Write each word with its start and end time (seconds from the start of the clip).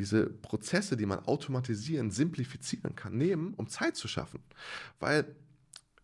diese 0.00 0.26
Prozesse, 0.26 0.96
die 0.96 1.04
man 1.04 1.18
automatisieren, 1.26 2.10
simplifizieren 2.10 2.96
kann, 2.96 3.18
nehmen, 3.18 3.52
um 3.54 3.68
Zeit 3.68 3.96
zu 3.96 4.08
schaffen. 4.08 4.40
Weil 4.98 5.36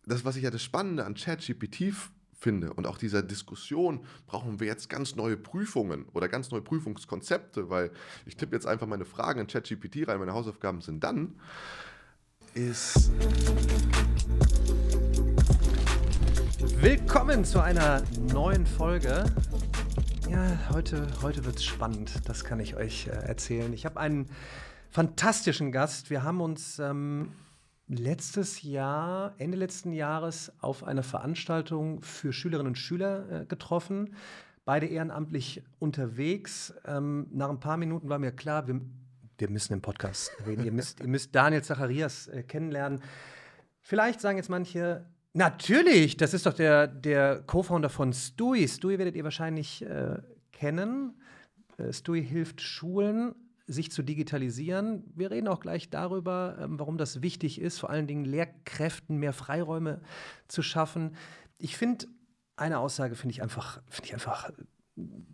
das, 0.05 0.23
was 0.23 0.35
ich 0.35 0.43
ja 0.43 0.51
das 0.51 0.61
Spannende 0.61 1.03
an 1.03 1.15
ChatGPT 1.15 1.93
finde 2.39 2.73
und 2.73 2.85
auch 2.85 2.99
dieser 2.99 3.23
Diskussion, 3.23 4.05
brauchen 4.27 4.59
wir 4.59 4.67
jetzt 4.67 4.87
ganz 4.87 5.15
neue 5.15 5.35
Prüfungen 5.35 6.05
oder 6.13 6.27
ganz 6.27 6.51
neue 6.51 6.61
Prüfungskonzepte, 6.61 7.71
weil 7.71 7.89
ich 8.27 8.37
tippe 8.37 8.55
jetzt 8.55 8.67
einfach 8.67 8.85
meine 8.85 9.05
Fragen 9.05 9.39
in 9.39 9.47
ChatGPT 9.47 10.07
rein, 10.07 10.19
meine 10.19 10.33
Hausaufgaben 10.33 10.81
sind 10.81 11.03
dann, 11.03 11.33
ist... 12.53 13.11
Willkommen 16.79 17.43
zu 17.43 17.59
einer 17.59 18.03
neuen 18.31 18.67
Folge 18.67 19.25
ja, 20.29 20.59
heute, 20.73 21.07
heute 21.21 21.45
wird 21.45 21.57
es 21.57 21.65
spannend, 21.65 22.27
das 22.27 22.43
kann 22.43 22.59
ich 22.59 22.75
euch 22.75 23.07
äh, 23.07 23.11
erzählen. 23.11 23.71
Ich 23.73 23.85
habe 23.85 23.99
einen 23.99 24.29
fantastischen 24.89 25.71
Gast. 25.71 26.09
Wir 26.09 26.23
haben 26.23 26.41
uns 26.41 26.79
ähm, 26.79 27.31
letztes 27.87 28.61
Jahr, 28.63 29.33
Ende 29.37 29.57
letzten 29.57 29.93
Jahres, 29.93 30.51
auf 30.59 30.83
einer 30.83 31.03
Veranstaltung 31.03 32.01
für 32.01 32.33
Schülerinnen 32.33 32.71
und 32.71 32.77
Schüler 32.77 33.43
äh, 33.43 33.45
getroffen. 33.45 34.15
Beide 34.65 34.87
ehrenamtlich 34.87 35.63
unterwegs. 35.79 36.73
Ähm, 36.85 37.27
nach 37.31 37.49
ein 37.49 37.59
paar 37.59 37.77
Minuten 37.77 38.09
war 38.09 38.19
mir 38.19 38.31
klar, 38.31 38.67
wir, 38.67 38.81
wir 39.37 39.49
müssen 39.49 39.73
im 39.73 39.81
Podcast 39.81 40.31
reden. 40.45 40.65
ihr, 40.65 40.73
müsst, 40.73 40.99
ihr 40.99 41.07
müsst 41.07 41.33
Daniel 41.35 41.63
Zacharias 41.63 42.27
äh, 42.27 42.43
kennenlernen. 42.43 43.01
Vielleicht 43.81 44.19
sagen 44.19 44.37
jetzt 44.37 44.49
manche, 44.49 45.05
Natürlich, 45.33 46.17
das 46.17 46.33
ist 46.33 46.45
doch 46.47 46.53
der, 46.53 46.87
der 46.87 47.43
Co-Founder 47.43 47.89
von 47.89 48.11
Stui. 48.11 48.67
Stui 48.67 48.97
werdet 48.97 49.15
ihr 49.15 49.23
wahrscheinlich 49.23 49.83
äh, 49.83 50.17
kennen. 50.51 51.21
Äh, 51.77 51.93
Stui 51.93 52.23
hilft 52.23 52.61
Schulen, 52.61 53.35
sich 53.67 53.91
zu 53.91 54.01
digitalisieren. 54.01 55.03
Wir 55.15 55.29
reden 55.29 55.47
auch 55.47 55.59
gleich 55.59 55.89
darüber, 55.89 56.57
ähm, 56.59 56.79
warum 56.79 56.97
das 56.97 57.21
wichtig 57.21 57.61
ist, 57.61 57.79
vor 57.79 57.89
allen 57.89 58.07
Dingen 58.07 58.25
Lehrkräften 58.25 59.17
mehr 59.17 59.33
Freiräume 59.33 60.01
zu 60.47 60.63
schaffen. 60.63 61.15
Ich 61.59 61.77
finde, 61.77 62.07
eine 62.55 62.79
Aussage 62.79 63.15
finde 63.15 63.33
ich 63.33 63.41
einfach, 63.43 63.81
finde 63.89 64.07
ich 64.07 64.13
einfach 64.13 64.49
äh, 64.49 64.53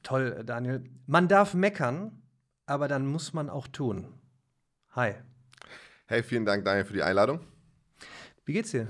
toll, 0.01 0.43
Daniel. 0.45 0.83
Man 1.05 1.29
darf 1.29 1.53
meckern, 1.53 2.21
aber 2.65 2.87
dann 2.87 3.05
muss 3.05 3.33
man 3.33 3.49
auch 3.49 3.67
tun. 3.67 4.07
Hi. 4.89 5.13
Hey, 6.07 6.23
vielen 6.23 6.45
Dank, 6.45 6.65
Daniel, 6.65 6.83
für 6.83 6.93
die 6.93 7.03
Einladung. 7.03 7.39
Wie 8.43 8.51
geht's 8.51 8.71
dir? 8.71 8.89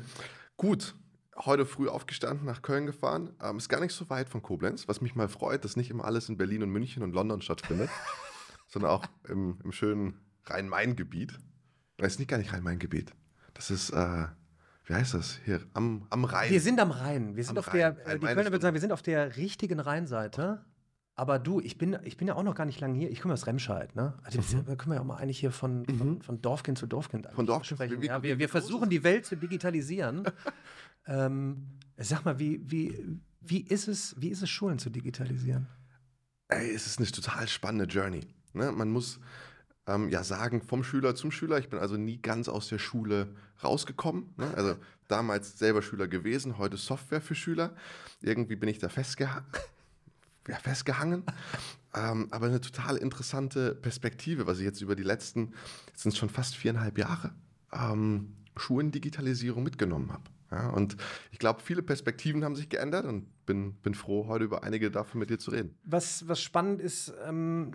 Gut 0.57 0.95
heute 1.37 1.65
früh 1.65 1.87
aufgestanden, 1.87 2.45
nach 2.45 2.61
Köln 2.61 2.85
gefahren. 2.85 3.31
Ähm, 3.41 3.57
ist 3.57 3.69
gar 3.69 3.79
nicht 3.79 3.93
so 3.93 4.09
weit 4.09 4.29
von 4.29 4.41
Koblenz, 4.41 4.87
was 4.87 5.01
mich 5.01 5.15
mal 5.15 5.27
freut, 5.27 5.65
dass 5.65 5.75
nicht 5.75 5.89
immer 5.89 6.05
alles 6.05 6.29
in 6.29 6.37
Berlin 6.37 6.63
und 6.63 6.69
München 6.69 7.03
und 7.03 7.13
London 7.13 7.41
stattfindet, 7.41 7.89
sondern 8.67 8.91
auch 8.91 9.05
im, 9.27 9.59
im 9.63 9.71
schönen 9.71 10.19
Rhein-Main-Gebiet. 10.45 11.39
Das 11.97 12.13
ist 12.13 12.19
nicht 12.19 12.29
gar 12.29 12.37
nicht 12.37 12.53
Rhein-Main-Gebiet. 12.53 13.13
Das 13.53 13.71
ist, 13.71 13.91
äh, 13.91 14.25
wie 14.85 14.93
heißt 14.93 15.13
das? 15.13 15.39
Hier 15.45 15.61
am, 15.73 16.05
am 16.09 16.25
Rhein. 16.25 16.51
Wir 16.51 16.61
sind 16.61 16.79
am 16.79 16.91
Rhein. 16.91 17.35
Wir 17.35 17.43
sind 17.43 17.57
am 17.57 17.63
auf 17.63 17.67
Rhein. 17.67 17.95
der, 17.95 18.07
äh, 18.07 18.19
die 18.19 18.25
Kölner 18.25 18.51
würden 18.51 18.61
sagen, 18.61 18.73
wir 18.73 18.81
sind 18.81 18.91
auf 18.91 19.01
der 19.01 19.37
richtigen 19.37 19.79
Rheinseite. 19.79 20.65
Aber 21.15 21.37
du, 21.37 21.59
ich 21.59 21.77
bin, 21.77 21.95
ich 22.03 22.17
bin 22.17 22.27
ja 22.27 22.33
auch 22.33 22.41
noch 22.41 22.55
gar 22.55 22.65
nicht 22.65 22.79
lange 22.79 22.97
hier. 22.97 23.11
Ich 23.11 23.21
komme 23.21 23.35
aus 23.35 23.45
Remscheid, 23.45 23.95
ne? 23.95 24.15
Also 24.23 24.39
mhm. 24.39 24.65
da 24.65 24.75
können 24.75 24.91
wir 24.91 24.95
ja 24.95 25.01
auch 25.01 25.05
mal 25.05 25.17
eigentlich 25.17 25.39
hier 25.39 25.51
von, 25.51 25.85
von, 25.85 26.09
mhm. 26.09 26.21
von 26.21 26.41
Dorfkind 26.41 26.79
zu 26.79 26.87
Dorfkind 26.87 27.27
Von 27.33 27.45
Dorfkind 27.45 27.77
sprechen. 27.77 28.01
Ja, 28.01 28.23
wir, 28.23 28.39
wir 28.39 28.49
versuchen 28.49 28.89
die 28.89 29.03
Welt 29.03 29.27
zu 29.27 29.37
digitalisieren. 29.37 30.23
Ähm, 31.05 31.67
sag 31.97 32.25
mal, 32.25 32.39
wie, 32.39 32.61
wie, 32.69 33.19
wie, 33.41 33.61
ist 33.61 33.87
es, 33.87 34.15
wie 34.19 34.29
ist 34.29 34.41
es, 34.41 34.49
Schulen 34.49 34.79
zu 34.79 34.89
digitalisieren? 34.89 35.67
Ey, 36.47 36.73
es 36.73 36.87
ist 36.87 36.99
eine 36.99 37.09
total 37.09 37.47
spannende 37.47 37.85
Journey. 37.85 38.27
Ne? 38.53 38.71
Man 38.71 38.89
muss 38.89 39.19
ähm, 39.87 40.09
ja 40.09 40.23
sagen, 40.23 40.61
vom 40.61 40.83
Schüler 40.83 41.15
zum 41.15 41.31
Schüler. 41.31 41.57
Ich 41.57 41.69
bin 41.69 41.79
also 41.79 41.97
nie 41.97 42.21
ganz 42.21 42.47
aus 42.47 42.69
der 42.69 42.79
Schule 42.79 43.35
rausgekommen. 43.63 44.33
Ne? 44.37 44.53
Also 44.55 44.77
damals 45.07 45.57
selber 45.57 45.81
Schüler 45.81 46.07
gewesen, 46.07 46.57
heute 46.57 46.77
Software 46.77 47.21
für 47.21 47.35
Schüler. 47.35 47.75
Irgendwie 48.21 48.55
bin 48.55 48.69
ich 48.69 48.79
da 48.79 48.89
festgeha 48.89 49.45
ja, 50.47 50.55
festgehangen. 50.57 51.23
ähm, 51.95 52.27
aber 52.31 52.47
eine 52.47 52.61
total 52.61 52.97
interessante 52.97 53.75
Perspektive, 53.75 54.45
was 54.45 54.59
ich 54.59 54.65
jetzt 54.65 54.81
über 54.81 54.95
die 54.95 55.03
letzten, 55.03 55.53
jetzt 55.87 56.03
sind 56.03 56.11
es 56.11 56.17
schon 56.17 56.29
fast 56.29 56.55
viereinhalb 56.55 56.97
Jahre, 56.97 57.33
ähm, 57.71 58.35
Schulendigitalisierung 58.57 59.63
mitgenommen 59.63 60.11
habe. 60.11 60.23
Ja, 60.53 60.69
und 60.69 60.97
ich 61.31 61.39
glaube, 61.39 61.61
viele 61.61 61.81
Perspektiven 61.81 62.43
haben 62.43 62.55
sich 62.55 62.69
geändert 62.69 63.05
und 63.05 63.45
bin, 63.45 63.73
bin 63.75 63.95
froh, 63.95 64.27
heute 64.27 64.45
über 64.45 64.63
einige 64.63 64.91
davon 64.91 65.19
mit 65.19 65.29
dir 65.29 65.39
zu 65.39 65.51
reden. 65.51 65.75
Was, 65.83 66.27
was 66.27 66.41
spannend 66.41 66.81
ist, 66.81 67.13
ähm, 67.25 67.71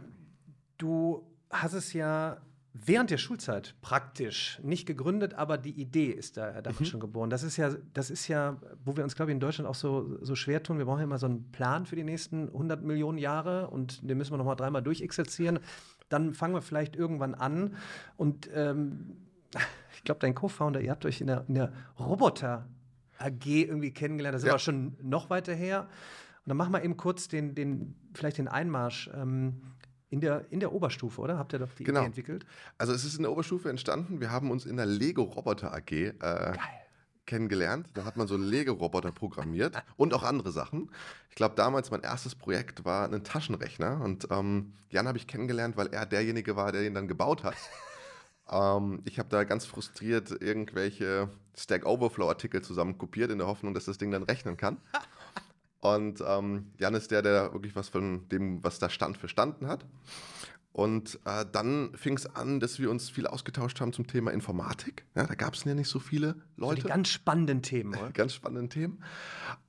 du 0.79 1.27
hast 1.51 1.73
es 1.73 1.93
ja 1.93 2.41
während 2.73 3.11
der 3.11 3.19
Schulzeit 3.19 3.75
praktisch 3.81 4.61
nicht 4.63 4.87
gegründet, 4.87 5.35
aber 5.35 5.59
die 5.59 5.73
Idee 5.73 6.11
ist 6.11 6.37
da 6.37 6.63
davon 6.63 6.87
mhm. 6.87 6.91
schon 6.91 7.01
geboren. 7.01 7.31
Das 7.31 7.43
ist 7.43 7.57
ja, 7.57 7.75
das 7.95 8.11
ist 8.11 8.29
ja, 8.29 8.61
wo 8.85 8.97
wir 8.97 9.05
uns, 9.05 9.17
glaube 9.17 9.33
ich, 9.33 9.35
in 9.35 9.41
Deutschland 9.41 9.69
auch 9.69 9.75
so, 9.75 10.19
so 10.23 10.35
schwer 10.35 10.63
tun. 10.63 10.79
Wir 10.79 10.85
brauchen 10.85 10.99
ja 10.99 11.05
immer 11.05 11.19
so 11.19 11.27
einen 11.27 11.51
Plan 11.51 11.87
für 11.87 11.97
die 11.97 12.05
nächsten 12.05 12.49
100 12.49 12.83
Millionen 12.83 13.19
Jahre 13.19 13.69
und 13.71 14.09
den 14.09 14.17
müssen 14.17 14.33
wir 14.33 14.39
noch 14.39 14.45
mal 14.45 14.55
dreimal 14.55 14.83
durchexerzieren. 14.83 15.59
Dann 16.09 16.35
fangen 16.35 16.55
wir 16.55 16.63
vielleicht 16.63 16.95
irgendwann 16.95 17.35
an 17.35 17.77
und 18.17 18.49
ähm, 18.55 19.17
glaube, 20.09 20.21
dein 20.21 20.35
Co-Founder, 20.35 20.81
ihr 20.81 20.91
habt 20.91 21.05
euch 21.05 21.21
in 21.21 21.27
der, 21.29 21.45
in 21.49 21.55
der 21.55 21.73
Roboter 21.99 22.67
AG 23.19 23.47
irgendwie 23.47 23.93
kennengelernt. 23.93 24.35
Das 24.35 24.43
ist 24.43 24.47
ja. 24.47 24.53
aber 24.53 24.59
schon 24.59 24.97
noch 25.03 25.31
weiter 25.31 25.55
her. 25.55 25.83
Und 25.83 26.49
dann 26.49 26.57
machen 26.57 26.73
wir 26.73 26.83
eben 26.83 26.97
kurz 26.97 27.29
den, 27.29 27.55
den 27.55 27.95
vielleicht 28.15 28.39
den 28.39 28.49
Einmarsch. 28.49 29.11
Ähm, 29.15 29.63
in 30.11 30.23
der, 30.23 30.51
in 30.51 30.61
der 30.61 30.73
Oberstufe, 30.73 31.21
oder? 31.21 31.37
Habt 31.37 31.53
ihr 31.53 31.59
doch 31.59 31.71
die 31.75 31.85
genau. 31.85 32.01
Idee 32.01 32.07
entwickelt? 32.07 32.47
Also 32.79 32.95
es 32.95 33.05
ist 33.05 33.17
in 33.17 33.25
der 33.25 33.31
Oberstufe 33.31 33.69
entstanden. 33.69 34.23
Wir 34.23 34.31
haben 34.31 34.51
uns 34.51 34.65
in 34.65 34.79
der 34.79 34.87
Lego 34.87 35.23
Roboter 35.23 35.75
AG 35.75 35.93
äh, 35.93 36.55
kennengelernt. 37.27 37.91
Da 37.95 38.05
hat 38.05 38.17
man 38.17 38.27
so 38.27 38.37
Lego-Roboter 38.37 39.13
programmiert 39.13 39.77
und 39.97 40.15
auch 40.15 40.23
andere 40.25 40.51
Sachen. 40.51 40.91
Ich 41.29 41.37
glaube, 41.37 41.55
damals 41.57 41.91
mein 41.91 42.01
erstes 42.01 42.35
Projekt 42.35 42.85
war 42.85 43.13
ein 43.13 43.23
Taschenrechner. 43.23 44.01
Und 44.01 44.29
ähm, 44.31 44.73
Jan 44.89 45.07
habe 45.07 45.19
ich 45.19 45.27
kennengelernt, 45.27 45.77
weil 45.77 45.89
er 45.89 46.07
derjenige 46.07 46.57
war, 46.57 46.73
der 46.73 46.87
ihn 46.87 46.95
dann 46.95 47.07
gebaut 47.07 47.45
hat. 47.45 47.55
Ähm, 48.51 49.03
ich 49.05 49.19
habe 49.19 49.29
da 49.29 49.45
ganz 49.45 49.67
frustriert 49.67 50.31
irgendwelche 50.41 51.29
Stack 51.57 51.87
Overflow-Artikel 51.87 52.63
zusammenkopiert, 52.63 53.31
in 53.31 53.39
der 53.39 53.47
Hoffnung, 53.47 53.75
dass 53.75 53.85
das 53.85 53.99
Ding 53.99 54.11
dann 54.11 54.23
rechnen 54.23 54.57
kann. 54.57 54.79
Und 55.81 56.23
ähm, 56.27 56.73
Jan 56.79 56.95
ist 56.95 57.11
der, 57.11 57.23
der 57.23 57.53
wirklich 57.53 57.77
was 57.77 57.89
von 57.89 58.29
dem, 58.31 58.63
was 58.65 58.79
da 58.79 58.91
stand, 58.91 59.17
verstanden 59.17 59.69
hat. 59.69 59.87
Und 60.73 61.19
äh, 61.25 61.45
dann 61.51 61.93
fing 61.95 62.17
es 62.17 62.27
an, 62.35 62.61
dass 62.61 62.79
wir 62.79 62.91
uns 62.91 63.11
viel 63.11 63.27
ausgetauscht 63.27 63.81
haben 63.81 63.93
zum 63.93 64.07
Thema 64.07 64.33
Informatik. 64.33 65.05
Ja, 65.15 65.27
da 65.27 65.35
gab 65.35 65.55
es 65.55 65.65
ja 65.65 65.75
nicht 65.75 65.89
so 65.89 65.99
viele 65.99 66.37
Leute. 66.57 66.83
die 66.83 66.89
ganz 66.89 67.09
spannenden 67.09 67.63
Themen, 67.63 67.95
oder? 67.95 68.11
ganz 68.13 68.35
spannenden 68.35 68.71
Themen. 68.71 69.03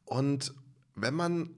Und 0.05 0.53
wenn 0.95 1.13
man, 1.13 1.51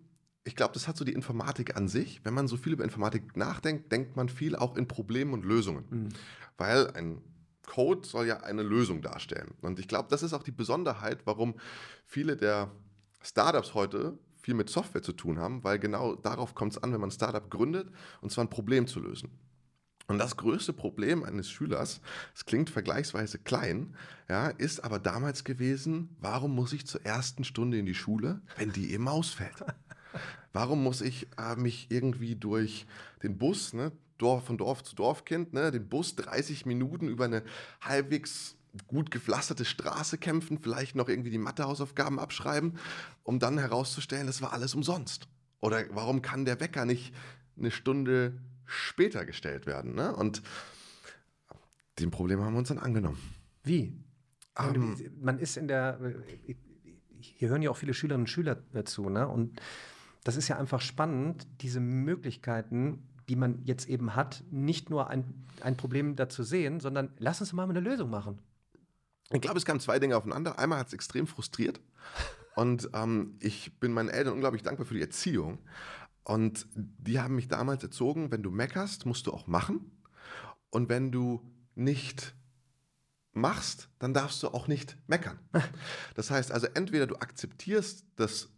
ich 0.44 0.56
glaube, 0.56 0.74
das 0.74 0.88
hat 0.88 0.98
so 0.98 1.06
die 1.06 1.14
Informatik 1.14 1.76
an 1.76 1.88
sich, 1.88 2.24
wenn 2.24 2.34
man 2.34 2.48
so 2.48 2.58
viel 2.58 2.74
über 2.74 2.84
Informatik 2.84 3.36
nachdenkt, 3.36 3.92
denkt 3.92 4.16
man 4.16 4.30
viel 4.30 4.56
auch 4.56 4.76
in 4.76 4.88
Problemen 4.88 5.34
und 5.34 5.46
Lösungen. 5.46 5.86
Mhm 5.90 6.09
weil 6.57 6.91
ein 6.91 7.22
Code 7.66 8.07
soll 8.07 8.28
ja 8.28 8.41
eine 8.41 8.63
Lösung 8.63 9.01
darstellen. 9.01 9.53
Und 9.62 9.79
ich 9.79 9.88
glaube, 9.88 10.09
das 10.09 10.23
ist 10.23 10.34
auch 10.34 10.44
die 10.44 10.51
Besonderheit, 10.51 11.19
warum 11.25 11.56
viele 12.06 12.35
der 12.35 12.72
Startups 13.22 13.73
heute 13.73 14.17
viel 14.41 14.56
mit 14.56 14.69
Software 14.69 15.03
zu 15.03 15.13
tun 15.13 15.40
haben, 15.40 15.63
weil 15.63 15.79
genau 15.79 16.16
darauf 16.16 16.56
kommt 16.56 16.73
es 16.73 16.84
an, 16.84 16.91
wenn 16.91 17.00
man 17.00 17.09
ein 17.09 17.13
Startup 17.13 17.50
gründet, 17.50 17.90
und 18.22 18.31
zwar 18.31 18.44
ein 18.44 18.50
Problem 18.50 18.88
zu 18.88 19.00
lösen. 19.00 19.29
Und 20.07 20.17
das 20.17 20.35
größte 20.35 20.73
Problem 20.73 21.23
eines 21.23 21.50
Schülers, 21.50 22.01
es 22.35 22.45
klingt 22.45 22.69
vergleichsweise 22.69 23.40
klein, 23.40 23.95
ja, 24.28 24.47
ist 24.47 24.84
aber 24.84 25.00
damals 25.00 25.44
gewesen, 25.44 26.16
warum 26.19 26.53
muss 26.53 26.73
ich 26.73 26.85
zur 26.85 27.06
ersten 27.06 27.44
Stunde 27.44 27.78
in 27.78 27.85
die 27.85 27.95
Schule, 27.95 28.41
wenn 28.57 28.73
die 28.73 28.91
eben 28.91 29.07
ausfällt? 29.07 29.63
Warum 30.53 30.84
muss 30.84 31.00
ich 31.00 31.28
äh, 31.38 31.56
mich 31.56 31.88
irgendwie 31.90 32.35
durch 32.35 32.85
den 33.23 33.38
Bus, 33.38 33.72
ne, 33.72 33.94
Dorf, 34.22 34.46
von 34.46 34.58
Dorf 34.58 34.84
zu 34.84 34.96
Dorfkind, 34.96 35.54
ne, 35.54 35.72
den 35.72 35.88
Bus 35.88 36.16
30 36.16 36.66
Minuten 36.66 37.08
über 37.08 37.26
eine 37.26 37.44
halbwegs 37.82 38.56
gut 38.88 39.12
gepflasterte 39.12 39.66
Straße 39.66 40.18
kämpfen, 40.18 40.59
vielleicht 40.59 40.96
noch 40.96 41.09
irgendwie 41.09 41.32
die 41.32 41.38
Mathehausaufgaben 41.38 42.20
abschreiben, 42.20 42.78
um 43.23 43.40
dann 43.40 43.58
herauszustellen, 43.58 44.28
das 44.28 44.41
war 44.41 44.53
alles 44.53 44.76
umsonst. 44.76 45.28
Oder 45.59 45.84
warum 45.91 46.22
kann 46.22 46.46
der 46.46 46.59
Wecker 46.59 46.85
nicht 46.85 47.14
eine 47.58 47.72
Stunde 47.72 48.40
später 48.66 49.26
gestellt 49.26 49.66
werden? 49.66 49.96
Ne? 49.96 50.16
Und 50.16 50.41
dem 52.00 52.12
Problem 52.12 52.41
haben 52.41 52.53
wir 52.53 52.59
uns 52.59 52.70
dann 52.70 52.79
angenommen. 52.79 53.20
Wie? 53.64 53.94
Um, 54.58 54.76
ähm, 54.76 55.12
man 55.20 55.40
ist 55.40 55.58
in 55.58 55.67
der, 55.67 56.00
hier 57.20 57.50
hören 57.50 57.62
ja 57.62 57.70
auch 57.70 57.78
viele 57.78 57.94
Schülerinnen 57.94 58.24
und 58.24 58.29
Schüler 58.29 58.56
dazu, 58.74 59.09
ne? 59.09 59.28
Und 59.28 59.62
das 60.24 60.35
ist 60.35 60.47
ja 60.47 60.58
einfach 60.58 60.82
spannend, 60.82 61.47
diese 61.62 61.79
Möglichkeiten 61.79 63.08
die 63.31 63.37
man 63.37 63.63
jetzt 63.63 63.87
eben 63.87 64.13
hat, 64.13 64.43
nicht 64.51 64.89
nur 64.89 65.09
ein, 65.09 65.45
ein 65.61 65.78
Problem 65.78 66.17
dazu 66.17 66.43
sehen, 66.43 66.81
sondern 66.81 67.13
lass 67.17 67.39
uns 67.39 67.53
mal 67.53 67.69
eine 67.69 67.79
Lösung 67.79 68.09
machen. 68.09 68.39
Ich 69.31 69.39
glaube, 69.39 69.57
es 69.57 69.63
kamen 69.63 69.79
zwei 69.79 69.99
Dinge 69.99 70.17
aufeinander. 70.17 70.59
Einmal 70.59 70.79
hat 70.79 70.87
es 70.87 70.93
extrem 70.93 71.28
frustriert 71.28 71.79
und 72.57 72.89
ähm, 72.93 73.37
ich 73.39 73.79
bin 73.79 73.93
meinen 73.93 74.09
Eltern 74.09 74.33
unglaublich 74.33 74.63
dankbar 74.63 74.85
für 74.85 74.95
die 74.95 75.01
Erziehung. 75.01 75.59
Und 76.25 76.67
die 76.75 77.22
haben 77.22 77.35
mich 77.35 77.47
damals 77.47 77.83
erzogen, 77.83 78.31
wenn 78.31 78.43
du 78.43 78.51
meckerst, 78.51 79.05
musst 79.05 79.28
du 79.28 79.31
auch 79.31 79.47
machen. 79.47 79.89
Und 80.69 80.89
wenn 80.89 81.13
du 81.13 81.41
nicht 81.73 82.35
machst, 83.31 83.87
dann 83.97 84.13
darfst 84.13 84.43
du 84.43 84.49
auch 84.49 84.67
nicht 84.67 84.97
meckern. 85.07 85.39
Das 86.16 86.31
heißt 86.31 86.51
also, 86.51 86.67
entweder 86.73 87.07
du 87.07 87.16
akzeptierst 87.16 88.05
das, 88.17 88.49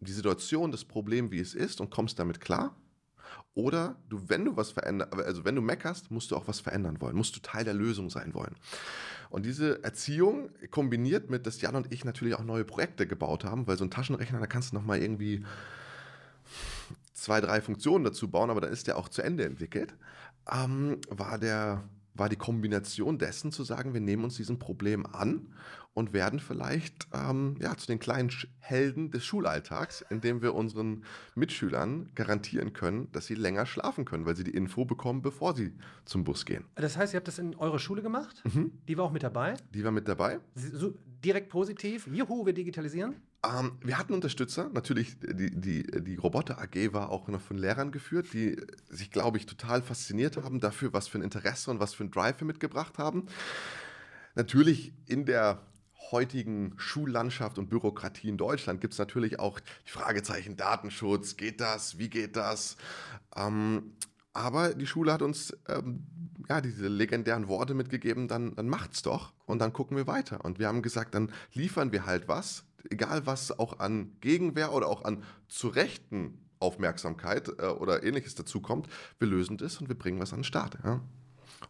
die 0.00 0.12
Situation, 0.12 0.72
das 0.72 0.86
Problem, 0.86 1.30
wie 1.30 1.40
es 1.40 1.54
ist 1.54 1.82
und 1.82 1.90
kommst 1.90 2.18
damit 2.18 2.40
klar, 2.40 2.74
oder 3.54 3.96
du, 4.08 4.28
wenn 4.28 4.44
du 4.44 4.56
was 4.56 4.70
verändern, 4.70 5.08
also 5.12 5.44
wenn 5.44 5.54
du 5.54 5.62
meckerst, 5.62 6.10
musst 6.10 6.30
du 6.30 6.36
auch 6.36 6.48
was 6.48 6.60
verändern 6.60 7.00
wollen, 7.00 7.16
musst 7.16 7.36
du 7.36 7.40
Teil 7.40 7.64
der 7.64 7.74
Lösung 7.74 8.08
sein 8.08 8.34
wollen. 8.34 8.56
Und 9.28 9.44
diese 9.46 9.82
Erziehung 9.82 10.50
kombiniert 10.70 11.30
mit, 11.30 11.46
dass 11.46 11.60
Jan 11.60 11.76
und 11.76 11.92
ich 11.92 12.04
natürlich 12.04 12.34
auch 12.34 12.44
neue 12.44 12.64
Projekte 12.64 13.06
gebaut 13.06 13.44
haben, 13.44 13.66
weil 13.66 13.78
so 13.78 13.84
ein 13.84 13.90
Taschenrechner, 13.90 14.40
da 14.40 14.46
kannst 14.46 14.72
du 14.72 14.76
nochmal 14.76 15.00
irgendwie 15.00 15.44
zwei, 17.14 17.40
drei 17.40 17.60
Funktionen 17.60 18.04
dazu 18.04 18.28
bauen, 18.28 18.50
aber 18.50 18.60
dann 18.60 18.72
ist 18.72 18.86
der 18.86 18.96
auch 18.96 19.08
zu 19.08 19.22
Ende 19.22 19.44
entwickelt, 19.44 19.94
ähm, 20.50 20.98
war 21.08 21.38
der 21.38 21.82
war 22.14 22.28
die 22.28 22.36
Kombination 22.36 23.18
dessen 23.18 23.52
zu 23.52 23.64
sagen, 23.64 23.94
wir 23.94 24.00
nehmen 24.00 24.24
uns 24.24 24.36
diesem 24.36 24.58
Problem 24.58 25.06
an 25.06 25.48
und 25.94 26.12
werden 26.12 26.40
vielleicht 26.40 27.06
ähm, 27.12 27.56
ja, 27.60 27.76
zu 27.76 27.86
den 27.86 27.98
kleinen 27.98 28.30
Helden 28.58 29.10
des 29.10 29.24
Schulalltags, 29.24 30.04
indem 30.08 30.42
wir 30.42 30.54
unseren 30.54 31.04
Mitschülern 31.34 32.10
garantieren 32.14 32.72
können, 32.72 33.10
dass 33.12 33.26
sie 33.26 33.34
länger 33.34 33.66
schlafen 33.66 34.04
können, 34.04 34.24
weil 34.24 34.36
sie 34.36 34.44
die 34.44 34.54
Info 34.54 34.84
bekommen, 34.84 35.22
bevor 35.22 35.54
sie 35.54 35.74
zum 36.04 36.24
Bus 36.24 36.46
gehen. 36.46 36.64
Das 36.74 36.96
heißt, 36.96 37.12
ihr 37.12 37.18
habt 37.18 37.28
das 37.28 37.38
in 37.38 37.54
eurer 37.56 37.78
Schule 37.78 38.02
gemacht? 38.02 38.42
Mhm. 38.44 38.72
Die 38.88 38.96
war 38.96 39.04
auch 39.04 39.12
mit 39.12 39.22
dabei? 39.22 39.54
Die 39.74 39.84
war 39.84 39.92
mit 39.92 40.08
dabei. 40.08 40.40
So, 40.54 40.94
direkt 41.24 41.50
positiv? 41.50 42.06
Juhu, 42.06 42.46
wir 42.46 42.52
digitalisieren? 42.52 43.16
Ähm, 43.44 43.78
wir 43.82 43.98
hatten 43.98 44.14
Unterstützer. 44.14 44.70
Natürlich, 44.72 45.18
die, 45.20 45.50
die, 45.50 45.82
die 45.82 46.16
Roboter 46.16 46.60
AG 46.60 46.92
war 46.92 47.10
auch 47.10 47.28
noch 47.28 47.40
von 47.40 47.58
Lehrern 47.58 47.90
geführt, 47.90 48.32
die 48.32 48.56
sich, 48.88 49.10
glaube 49.10 49.38
ich, 49.38 49.46
total 49.46 49.82
fasziniert 49.82 50.36
haben 50.36 50.60
dafür, 50.60 50.92
was 50.92 51.08
für 51.08 51.18
ein 51.18 51.22
Interesse 51.22 51.70
und 51.70 51.80
was 51.80 51.94
für 51.94 52.04
ein 52.04 52.10
Drive 52.10 52.40
wir 52.40 52.46
mitgebracht 52.46 52.98
haben. 52.98 53.26
Natürlich 54.34 54.92
in 55.06 55.26
der 55.26 55.60
heutigen 56.12 56.74
Schullandschaft 56.76 57.58
und 57.58 57.68
Bürokratie 57.68 58.28
in 58.28 58.36
Deutschland 58.36 58.80
gibt 58.80 58.92
es 58.92 58.98
natürlich 58.98 59.38
auch 59.38 59.58
die 59.60 59.90
Fragezeichen 59.90 60.56
Datenschutz. 60.56 61.36
Geht 61.36 61.60
das? 61.60 61.98
Wie 61.98 62.08
geht 62.08 62.36
das? 62.36 62.76
Ähm, 63.34 63.92
aber 64.34 64.74
die 64.74 64.86
Schule 64.86 65.12
hat 65.12 65.22
uns 65.22 65.56
ähm, 65.68 66.06
ja, 66.48 66.60
diese 66.60 66.88
legendären 66.88 67.48
Worte 67.48 67.74
mitgegeben, 67.74 68.28
dann, 68.28 68.54
dann 68.54 68.68
macht's 68.68 69.02
doch 69.02 69.32
und 69.46 69.58
dann 69.58 69.72
gucken 69.72 69.96
wir 69.96 70.06
weiter. 70.06 70.44
Und 70.44 70.58
wir 70.58 70.68
haben 70.68 70.82
gesagt, 70.82 71.14
dann 71.14 71.32
liefern 71.52 71.92
wir 71.92 72.06
halt 72.06 72.28
was, 72.28 72.64
egal 72.90 73.26
was 73.26 73.58
auch 73.58 73.78
an 73.78 74.12
Gegenwehr 74.20 74.72
oder 74.72 74.88
auch 74.88 75.04
an 75.04 75.22
zu 75.48 75.68
Rechten 75.68 76.38
Aufmerksamkeit 76.62 77.48
äh, 77.58 77.66
oder 77.66 78.02
ähnliches 78.02 78.34
dazu 78.34 78.60
kommt, 78.60 78.88
wir 79.18 79.28
lösen 79.28 79.58
das 79.58 79.78
und 79.78 79.88
wir 79.88 79.98
bringen 79.98 80.20
was 80.20 80.32
an 80.32 80.40
den 80.40 80.44
Start. 80.44 80.78
Ja? 80.84 81.00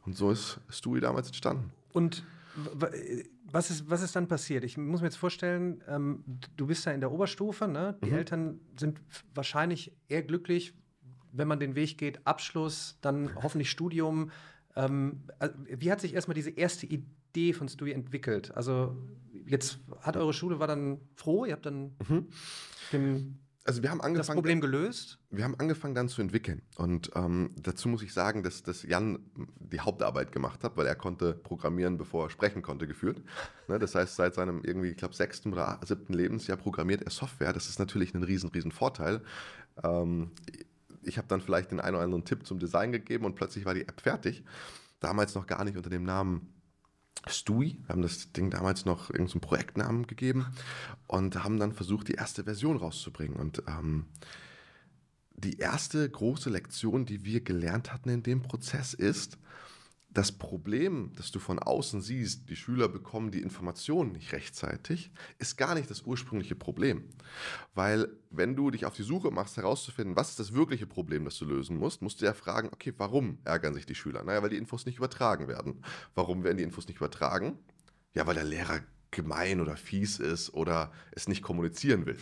Und 0.05 0.17
so 0.17 0.31
ist 0.31 0.61
Stui 0.69 1.01
damals 1.01 1.29
entstanden. 1.29 1.73
Und 1.93 2.25
was 3.51 3.71
ist, 3.71 3.89
was 3.89 4.03
ist 4.03 4.15
dann 4.15 4.29
passiert? 4.29 4.65
Ich 4.65 4.77
muss 4.77 5.01
mir 5.01 5.07
jetzt 5.07 5.17
vorstellen, 5.17 5.83
ähm, 5.89 6.25
du 6.57 6.67
bist 6.67 6.85
ja 6.85 6.93
in 6.93 7.01
der 7.01 7.11
Oberstufe, 7.11 7.67
ne? 7.67 7.97
die 8.05 8.11
mhm. 8.11 8.17
Eltern 8.17 8.61
sind 8.79 9.01
wahrscheinlich 9.35 9.93
eher 10.09 10.23
glücklich, 10.23 10.75
wenn 11.33 11.49
man 11.49 11.61
den 11.61 11.75
Weg 11.75 11.97
geht, 11.97 12.27
Abschluss, 12.27 12.99
dann 13.01 13.35
hoffentlich 13.43 13.71
Studium. 13.71 14.31
Ähm, 14.77 15.23
wie 15.67 15.91
hat 15.91 16.01
sich 16.01 16.15
erstmal 16.15 16.35
diese 16.35 16.51
erste 16.51 16.87
Idee 16.87 17.53
von 17.53 17.69
Stui 17.69 17.93
entwickelt? 17.93 18.55
Also 18.55 18.97
jetzt 19.53 19.79
hat 20.01 20.17
eure 20.17 20.33
Schule 20.33 20.59
war 20.59 20.67
dann 20.67 21.01
froh, 21.15 21.45
ihr 21.45 21.53
habt 21.53 21.67
dann 21.67 21.95
mhm. 22.09 22.29
den 22.93 23.39
also 23.65 23.83
wir 23.83 23.91
haben 23.91 24.01
angefangen, 24.01 24.27
das 24.27 24.35
Problem 24.35 24.61
gelöst? 24.61 25.21
Wir 25.31 25.45
haben 25.45 25.55
angefangen 25.59 25.95
dann 25.95 26.09
zu 26.09 26.21
entwickeln. 26.21 26.63
Und 26.77 27.13
ähm, 27.15 27.55
dazu 27.57 27.89
muss 27.89 28.03
ich 28.03 28.13
sagen, 28.13 28.43
dass, 28.43 28.65
dass 28.65 28.83
Jan 28.83 29.21
die 29.61 29.79
Hauptarbeit 29.79 30.33
gemacht 30.33 30.65
hat, 30.65 30.77
weil 30.77 30.87
er 30.87 30.97
konnte 30.97 31.35
programmieren, 31.35 31.97
bevor 31.97 32.27
er 32.27 32.31
sprechen 32.31 32.63
konnte, 32.63 32.89
geführt. 32.89 33.23
Ne, 33.69 33.79
das 33.79 33.95
heißt, 33.95 34.17
seit 34.17 34.35
seinem 34.35 34.65
irgendwie, 34.65 34.89
ich 34.89 34.97
glaube, 34.97 35.15
sechsten 35.15 35.53
oder 35.53 35.79
siebten 35.85 36.13
Lebensjahr 36.13 36.57
programmiert 36.57 37.03
er 37.03 37.11
Software. 37.11 37.53
Das 37.53 37.69
ist 37.69 37.79
natürlich 37.79 38.15
ein 38.15 38.25
riesen, 38.25 38.51
riesen 38.51 38.73
Vorteil. 38.73 39.23
Ähm, 39.85 40.31
ich 41.05 41.17
habe 41.19 41.29
dann 41.29 41.41
vielleicht 41.41 41.71
den 41.71 41.81
einen 41.81 41.95
oder 41.95 42.05
anderen 42.05 42.25
Tipp 42.25 42.45
zum 42.45 42.59
Design 42.59 42.91
gegeben 42.91 43.25
und 43.25 43.37
plötzlich 43.37 43.65
war 43.65 43.75
die 43.75 43.83
App 43.83 44.01
fertig. 44.01 44.43
Damals 44.99 45.37
noch 45.37 45.47
gar 45.47 45.65
nicht 45.65 45.77
unter 45.77 45.91
dem 45.91 46.03
Namen 46.03 46.53
Stui. 47.27 47.79
Wir 47.87 47.89
haben 47.91 48.03
das 48.03 48.33
Ding 48.33 48.51
damals 48.51 48.85
noch 48.85 49.11
irgendeinen 49.11 49.41
Projektnamen 49.41 50.07
gegeben 50.07 50.47
und 51.07 51.43
haben 51.45 51.59
dann 51.59 51.73
versucht, 51.73 52.09
die 52.09 52.15
erste 52.15 52.45
Version 52.45 52.77
rauszubringen. 52.77 53.37
Und 53.37 53.63
ähm, 53.69 54.07
die 55.35 55.59
erste 55.59 56.09
große 56.09 56.51
Lektion, 56.51 57.07
die 57.07 57.25
wir 57.25 57.41
gelernt 57.41 57.93
hatten 57.93 58.09
in 58.09 58.23
dem 58.23 58.43
Prozess 58.43 58.95
ist, 58.95 59.39
das 60.15 60.33
Problem, 60.33 61.13
das 61.17 61.31
du 61.31 61.39
von 61.39 61.59
außen 61.59 62.03
siehst, 62.03 62.49
die 62.51 62.57
Schüler 62.57 62.89
bekommen 62.89 63.31
die 63.31 63.41
Informationen 63.41 64.13
nicht 64.13 64.33
rechtzeitig, 64.33 65.11
ist 65.39 65.57
gar 65.57 65.75
nicht 65.75 65.91
das 65.91 66.03
ursprüngliche 66.03 66.55
Problem. 66.55 67.09
Weil 67.75 68.09
wenn 68.31 68.55
du 68.55 68.71
dich 68.71 68.85
auf 68.85 68.95
die 68.95 69.05
Suche 69.05 69.31
machst, 69.31 69.57
herauszufinden, 69.57 70.15
was 70.15 70.31
ist 70.31 70.41
das 70.41 70.53
wirkliche 70.53 70.87
Problem, 70.87 71.25
das 71.25 71.39
du 71.39 71.47
lösen 71.47 71.79
musst, 71.79 72.03
musst 72.03 72.21
du 72.21 72.27
ja 72.27 72.35
fragen, 72.35 72.69
okay, 72.73 72.93
warum 72.99 73.39
ärgern 73.45 73.75
sich 73.75 73.87
die 73.87 73.95
Schüler? 73.95 74.23
Naja, 74.23 74.43
weil 74.43 74.51
die 74.51 74.59
Infos 74.59 74.85
nicht 74.85 74.99
übertragen 74.99 75.49
werden. 75.49 75.83
Warum 76.15 76.45
werden 76.45 76.59
die 76.59 76.65
Infos 76.65 76.87
nicht 76.89 76.99
übertragen? 76.99 77.59
Ja, 78.15 78.27
weil 78.27 78.35
der 78.35 78.45
Lehrer 78.45 78.81
gemein 79.11 79.61
oder 79.61 79.77
fies 79.77 80.19
ist 80.19 80.53
oder 80.53 80.93
es 81.13 81.29
nicht 81.29 81.43
kommunizieren 81.43 82.05
will. 82.05 82.19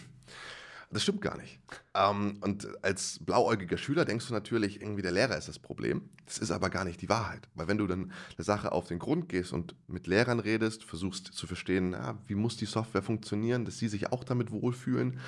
Das 0.93 1.05
stimmt 1.05 1.21
gar 1.21 1.37
nicht. 1.37 1.61
Ähm, 1.95 2.39
und 2.41 2.67
als 2.85 3.21
blauäugiger 3.25 3.77
Schüler 3.77 4.05
denkst 4.05 4.27
du 4.27 4.35
natürlich, 4.35 4.83
irgendwie 4.83 5.03
der 5.03 5.13
Lehrer 5.13 5.39
ist 5.39 5.47
das 5.47 5.61
Problem. 5.61 6.11
Das 6.27 6.39
ist 6.39 6.51
aber 6.51 6.69
gar 6.69 6.85
nicht 6.85 7.01
die 7.01 7.09
Wahrheit. 7.09 7.49
Weil 7.55 7.69
wenn 7.69 7.79
du 7.79 7.87
dann 7.87 8.13
der 8.37 8.45
Sache 8.45 8.73
auf 8.73 8.89
den 8.89 8.99
Grund 8.99 9.29
gehst 9.29 9.53
und 9.53 9.77
mit 9.87 10.09
Lehrern 10.09 10.41
redest, 10.41 10.83
versuchst 10.83 11.27
zu 11.29 11.47
verstehen, 11.47 11.91
na, 11.91 12.19
wie 12.27 12.35
muss 12.35 12.57
die 12.57 12.67
Software 12.67 13.03
funktionieren, 13.03 13.65
dass 13.65 13.79
sie 13.79 13.87
sich 13.87 14.11
auch 14.11 14.25
damit 14.25 14.51
wohlfühlen, 14.51 15.21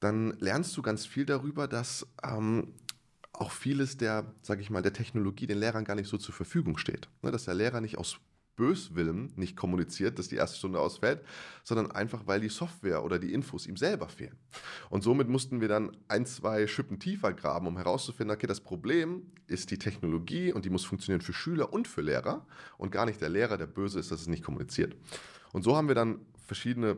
dann 0.00 0.36
lernst 0.40 0.76
du 0.76 0.82
ganz 0.82 1.06
viel 1.06 1.24
darüber, 1.24 1.68
dass 1.68 2.06
ähm, 2.24 2.74
auch 3.32 3.52
vieles 3.52 3.96
der, 3.96 4.34
sage 4.42 4.60
ich 4.60 4.70
mal, 4.70 4.82
der 4.82 4.92
Technologie 4.92 5.46
den 5.46 5.58
Lehrern 5.58 5.84
gar 5.84 5.94
nicht 5.94 6.08
so 6.08 6.18
zur 6.18 6.34
Verfügung 6.34 6.78
steht. 6.78 7.08
Ne, 7.22 7.30
dass 7.30 7.44
der 7.44 7.54
Lehrer 7.54 7.80
nicht 7.80 7.96
aus 7.96 8.18
Böswillen 8.56 9.32
nicht 9.36 9.56
kommuniziert, 9.56 10.18
dass 10.18 10.28
die 10.28 10.36
erste 10.36 10.58
Stunde 10.58 10.80
ausfällt, 10.80 11.22
sondern 11.62 11.90
einfach, 11.90 12.26
weil 12.26 12.40
die 12.40 12.48
Software 12.48 13.04
oder 13.04 13.18
die 13.18 13.32
Infos 13.32 13.66
ihm 13.66 13.76
selber 13.76 14.08
fehlen. 14.08 14.36
Und 14.90 15.02
somit 15.02 15.28
mussten 15.28 15.60
wir 15.60 15.68
dann 15.68 15.96
ein, 16.08 16.26
zwei 16.26 16.66
Schippen 16.66 16.98
tiefer 16.98 17.32
graben, 17.32 17.66
um 17.66 17.76
herauszufinden, 17.76 18.34
okay, 18.34 18.46
das 18.46 18.60
Problem 18.60 19.32
ist 19.46 19.70
die 19.70 19.78
Technologie 19.78 20.52
und 20.52 20.64
die 20.64 20.70
muss 20.70 20.84
funktionieren 20.84 21.20
für 21.20 21.32
Schüler 21.32 21.72
und 21.72 21.88
für 21.88 22.02
Lehrer 22.02 22.46
und 22.78 22.92
gar 22.92 23.06
nicht 23.06 23.20
der 23.20 23.28
Lehrer, 23.28 23.58
der 23.58 23.66
böse 23.66 23.98
ist, 23.98 24.10
dass 24.10 24.20
es 24.20 24.28
nicht 24.28 24.44
kommuniziert. 24.44 24.96
Und 25.52 25.62
so 25.62 25.76
haben 25.76 25.88
wir 25.88 25.94
dann 25.94 26.20
verschiedene 26.46 26.96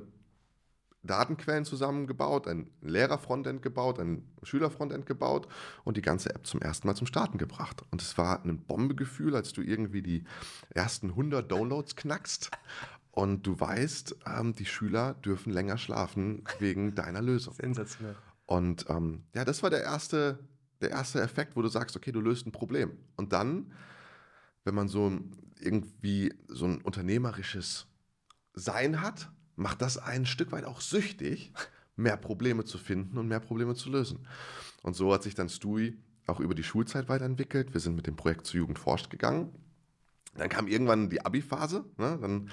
Datenquellen 1.06 1.64
zusammengebaut, 1.64 2.48
ein 2.48 2.70
Lehrerfrontend 2.80 3.62
gebaut, 3.62 3.98
ein 3.98 4.26
Schülerfrontend 4.42 5.06
gebaut 5.06 5.48
und 5.84 5.96
die 5.96 6.02
ganze 6.02 6.34
App 6.34 6.46
zum 6.46 6.60
ersten 6.60 6.86
Mal 6.86 6.94
zum 6.94 7.06
Starten 7.06 7.38
gebracht. 7.38 7.82
Und 7.90 8.02
es 8.02 8.16
war 8.18 8.44
ein 8.44 8.58
Bombegefühl, 8.60 9.34
als 9.34 9.52
du 9.52 9.62
irgendwie 9.62 10.02
die 10.02 10.24
ersten 10.70 11.10
100 11.10 11.50
Downloads 11.50 11.96
knackst 11.96 12.50
und 13.16 13.46
du 13.46 13.58
weißt, 13.58 14.16
ähm, 14.26 14.54
die 14.54 14.66
Schüler 14.66 15.14
dürfen 15.14 15.50
länger 15.50 15.78
schlafen 15.78 16.44
wegen 16.58 16.94
deiner 16.94 17.22
Lösung. 17.22 17.54
Sensationell. 17.54 18.14
Und 18.44 18.86
ähm, 18.90 19.24
ja, 19.34 19.44
das 19.44 19.62
war 19.62 19.70
der 19.70 19.82
erste, 19.82 20.38
der 20.80 20.90
erste 20.90 21.22
Effekt, 21.22 21.56
wo 21.56 21.62
du 21.62 21.68
sagst, 21.68 21.96
okay, 21.96 22.12
du 22.12 22.20
löst 22.20 22.46
ein 22.46 22.52
Problem. 22.52 22.92
Und 23.16 23.32
dann, 23.32 23.72
wenn 24.64 24.74
man 24.74 24.88
so 24.88 25.18
irgendwie 25.58 26.34
so 26.48 26.66
ein 26.66 26.82
unternehmerisches 26.82 27.86
Sein 28.52 29.00
hat, 29.00 29.30
macht 29.56 29.82
das 29.82 29.98
ein 29.98 30.26
Stück 30.26 30.52
weit 30.52 30.64
auch 30.64 30.80
süchtig, 30.80 31.52
mehr 31.96 32.16
Probleme 32.16 32.64
zu 32.64 32.78
finden 32.78 33.18
und 33.18 33.26
mehr 33.26 33.40
Probleme 33.40 33.74
zu 33.74 33.90
lösen. 33.90 34.26
Und 34.82 34.94
so 34.94 35.12
hat 35.12 35.22
sich 35.22 35.34
dann 35.34 35.48
Stui 35.48 35.98
auch 36.26 36.40
über 36.40 36.54
die 36.54 36.62
Schulzeit 36.62 37.08
weiterentwickelt. 37.08 37.72
Wir 37.72 37.80
sind 37.80 37.96
mit 37.96 38.06
dem 38.06 38.16
Projekt 38.16 38.46
zu 38.46 38.56
Jugend 38.56 38.78
forscht 38.78 39.10
gegangen. 39.10 39.50
Dann 40.34 40.48
kam 40.48 40.68
irgendwann 40.68 41.08
die 41.08 41.24
Abi-Phase. 41.24 41.84
Ne? 41.96 42.18
Dann 42.20 42.50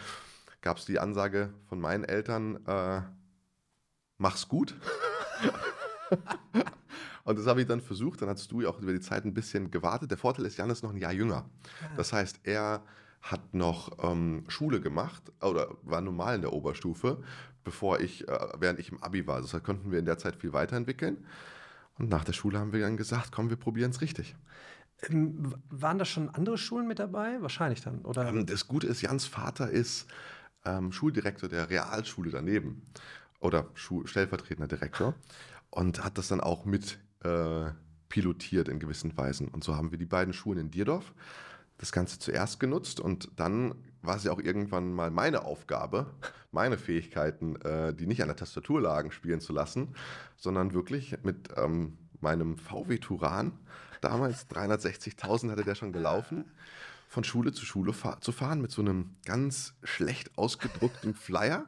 gab 0.61 0.77
es 0.77 0.85
die 0.85 0.99
Ansage 0.99 1.53
von 1.67 1.79
meinen 1.79 2.05
Eltern, 2.05 2.65
äh, 2.65 3.01
mach's 4.17 4.47
gut. 4.47 4.75
und 7.23 7.37
das 7.37 7.45
habe 7.47 7.61
ich 7.61 7.67
dann 7.67 7.81
versucht. 7.81 8.21
Dann 8.21 8.29
hat 8.29 8.39
Stui 8.39 8.65
auch 8.65 8.79
über 8.79 8.93
die 8.93 9.01
Zeit 9.01 9.25
ein 9.25 9.33
bisschen 9.33 9.71
gewartet. 9.71 10.11
Der 10.11 10.17
Vorteil 10.17 10.45
ist, 10.45 10.57
Jan 10.57 10.69
ist 10.69 10.83
noch 10.83 10.91
ein 10.91 10.97
Jahr 10.97 11.11
jünger. 11.11 11.49
Das 11.97 12.13
heißt, 12.13 12.39
er 12.43 12.83
hat 13.23 13.53
noch 13.53 14.03
ähm, 14.03 14.43
Schule 14.49 14.81
gemacht 14.81 15.23
oder 15.41 15.69
war 15.83 16.01
normal 16.01 16.35
in 16.35 16.41
der 16.41 16.51
Oberstufe, 16.51 17.23
bevor 17.63 18.01
ich, 18.01 18.27
äh, 18.27 18.37
während 18.59 18.79
ich 18.79 18.91
im 18.91 19.01
Abi 19.01 19.25
war. 19.25 19.41
Das 19.41 19.63
konnten 19.63 19.91
wir 19.91 19.99
in 19.99 20.05
der 20.05 20.17
Zeit 20.17 20.35
viel 20.35 20.51
weiterentwickeln. 20.51 21.25
Und 21.97 22.09
nach 22.09 22.25
der 22.25 22.33
Schule 22.33 22.59
haben 22.59 22.73
wir 22.73 22.81
dann 22.81 22.97
gesagt, 22.97 23.31
komm, 23.31 23.49
wir 23.49 23.55
probieren 23.55 23.91
es 23.91 24.01
richtig. 24.01 24.35
Ähm, 25.09 25.55
waren 25.69 25.97
da 25.97 26.05
schon 26.05 26.29
andere 26.29 26.57
Schulen 26.57 26.85
mit 26.85 26.99
dabei? 26.99 27.41
Wahrscheinlich 27.41 27.81
dann, 27.81 28.01
oder? 28.01 28.27
Ähm, 28.27 28.45
das 28.45 28.67
Gute 28.67 28.87
ist, 28.87 29.01
Jans 29.01 29.25
Vater 29.25 29.69
ist 29.69 30.07
ähm, 30.65 30.91
Schuldirektor 30.91 31.47
der 31.47 31.69
Realschule 31.69 32.29
daneben 32.29 32.81
oder 33.39 33.67
Schul 33.73 34.05
stellvertretender 34.05 34.67
Direktor 34.67 35.15
und 35.69 36.03
hat 36.03 36.17
das 36.17 36.27
dann 36.27 36.41
auch 36.41 36.65
mit 36.65 36.99
äh, 37.23 37.71
pilotiert 38.09 38.67
in 38.67 38.79
gewissen 38.79 39.15
Weisen. 39.17 39.47
Und 39.47 39.63
so 39.63 39.77
haben 39.77 39.91
wir 39.91 39.97
die 39.97 40.05
beiden 40.05 40.33
Schulen 40.33 40.59
in 40.59 40.71
Dierdorf 40.71 41.13
das 41.77 41.91
Ganze 41.91 42.19
zuerst 42.19 42.59
genutzt 42.59 42.99
und 42.99 43.29
dann 43.35 43.75
war 44.01 44.17
es 44.17 44.23
ja 44.23 44.31
auch 44.31 44.39
irgendwann 44.39 44.93
mal 44.93 45.11
meine 45.11 45.45
Aufgabe, 45.45 46.13
meine 46.51 46.77
Fähigkeiten, 46.77 47.55
äh, 47.61 47.93
die 47.93 48.05
nicht 48.05 48.21
an 48.21 48.27
der 48.27 48.35
Tastatur 48.35 48.81
lagen, 48.81 49.11
spielen 49.11 49.39
zu 49.39 49.53
lassen, 49.53 49.95
sondern 50.37 50.73
wirklich 50.73 51.17
mit 51.23 51.49
ähm, 51.55 51.97
meinem 52.19 52.57
VW 52.57 52.97
Turan, 52.97 53.53
damals 54.01 54.49
360.000 54.49 55.51
hatte 55.51 55.63
der 55.63 55.75
schon 55.75 55.93
gelaufen, 55.93 56.45
von 57.07 57.23
Schule 57.23 57.53
zu 57.53 57.65
Schule 57.65 57.93
fa 57.93 58.19
zu 58.21 58.31
fahren 58.31 58.61
mit 58.61 58.71
so 58.71 58.81
einem 58.81 59.15
ganz 59.25 59.75
schlecht 59.83 60.37
ausgedruckten 60.37 61.13
Flyer, 61.13 61.65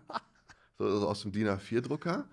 so 0.78 1.08
aus 1.08 1.22
dem 1.22 1.32
DIN 1.32 1.48
A4-Drucker 1.48 2.26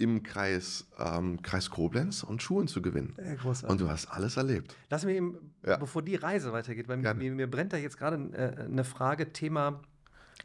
im 0.00 0.22
Kreis, 0.22 0.86
ähm, 0.98 1.42
Kreis 1.42 1.68
Koblenz 1.68 2.22
und 2.22 2.42
Schulen 2.42 2.68
zu 2.68 2.80
gewinnen. 2.80 3.14
Ja, 3.18 3.68
und 3.68 3.80
du 3.80 3.88
hast 3.88 4.06
alles 4.06 4.36
erlebt. 4.38 4.74
Lass 4.88 5.04
mich 5.04 5.16
eben, 5.16 5.52
ja. 5.64 5.76
bevor 5.76 6.02
die 6.02 6.16
Reise 6.16 6.52
weitergeht, 6.52 6.88
weil 6.88 6.96
mir, 6.96 7.14
mir, 7.14 7.50
brennt 7.50 7.74
da 7.74 7.76
jetzt 7.76 7.98
gerade 7.98 8.16
äh, 8.32 8.64
eine 8.64 8.84
Frage, 8.84 9.32
Thema 9.32 9.82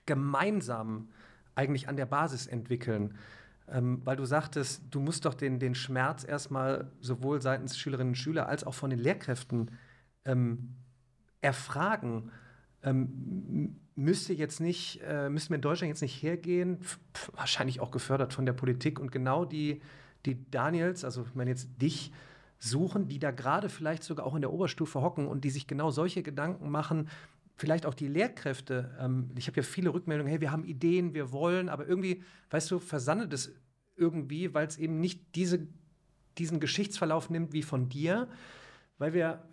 gemeinsam 0.05 1.09
eigentlich 1.55 1.87
an 1.87 1.95
der 1.95 2.05
Basis 2.05 2.47
entwickeln. 2.47 3.15
Ähm, 3.67 4.01
weil 4.03 4.17
du 4.17 4.25
sagtest, 4.25 4.83
du 4.91 4.99
musst 4.99 5.25
doch 5.25 5.33
den, 5.33 5.57
den 5.57 5.73
Schmerz 5.73 6.23
erstmal 6.27 6.91
sowohl 6.99 7.41
seitens 7.41 7.77
Schülerinnen 7.77 8.11
und 8.11 8.15
Schüler 8.15 8.47
als 8.47 8.63
auch 8.63 8.75
von 8.75 8.89
den 8.89 8.99
Lehrkräften 8.99 9.71
ähm, 10.25 10.75
erfragen. 11.41 12.31
Ähm, 12.85 13.75
müsste 13.95 14.33
jetzt 14.33 14.61
nicht, 14.61 15.01
äh, 15.05 15.29
müssten 15.29 15.49
wir 15.49 15.55
in 15.55 15.61
Deutschland 15.61 15.89
jetzt 15.89 16.01
nicht 16.01 16.21
hergehen, 16.21 16.79
wahrscheinlich 17.33 17.79
auch 17.79 17.91
gefördert 17.91 18.33
von 18.33 18.45
der 18.45 18.53
Politik 18.53 18.99
und 18.99 19.11
genau 19.11 19.43
die, 19.43 19.81
die 20.25 20.49
Daniels, 20.51 21.03
also 21.03 21.23
ich 21.23 21.35
meine 21.35 21.49
jetzt 21.49 21.69
dich, 21.81 22.11
suchen, 22.59 23.07
die 23.07 23.19
da 23.19 23.31
gerade 23.31 23.69
vielleicht 23.69 24.03
sogar 24.03 24.25
auch 24.25 24.35
in 24.35 24.41
der 24.41 24.51
Oberstufe 24.51 25.01
hocken 25.01 25.27
und 25.27 25.43
die 25.43 25.49
sich 25.49 25.67
genau 25.67 25.91
solche 25.91 26.23
Gedanken 26.23 26.69
machen, 26.69 27.09
vielleicht 27.55 27.85
auch 27.85 27.93
die 27.93 28.07
Lehrkräfte. 28.07 28.95
Ähm, 28.99 29.31
ich 29.37 29.47
habe 29.47 29.57
ja 29.57 29.63
viele 29.63 29.93
Rückmeldungen, 29.93 30.29
hey, 30.29 30.41
wir 30.41 30.51
haben 30.51 30.65
Ideen, 30.65 31.13
wir 31.13 31.31
wollen, 31.31 31.69
aber 31.69 31.87
irgendwie, 31.87 32.23
weißt 32.49 32.71
du, 32.71 32.79
versandet 32.79 33.33
es 33.33 33.53
irgendwie, 33.95 34.53
weil 34.53 34.67
es 34.67 34.77
eben 34.77 34.99
nicht 34.99 35.35
diese, 35.35 35.67
diesen 36.37 36.59
Geschichtsverlauf 36.59 37.29
nimmt 37.29 37.53
wie 37.53 37.63
von 37.63 37.89
dir, 37.89 38.27
weil 38.97 39.13
wir 39.13 39.43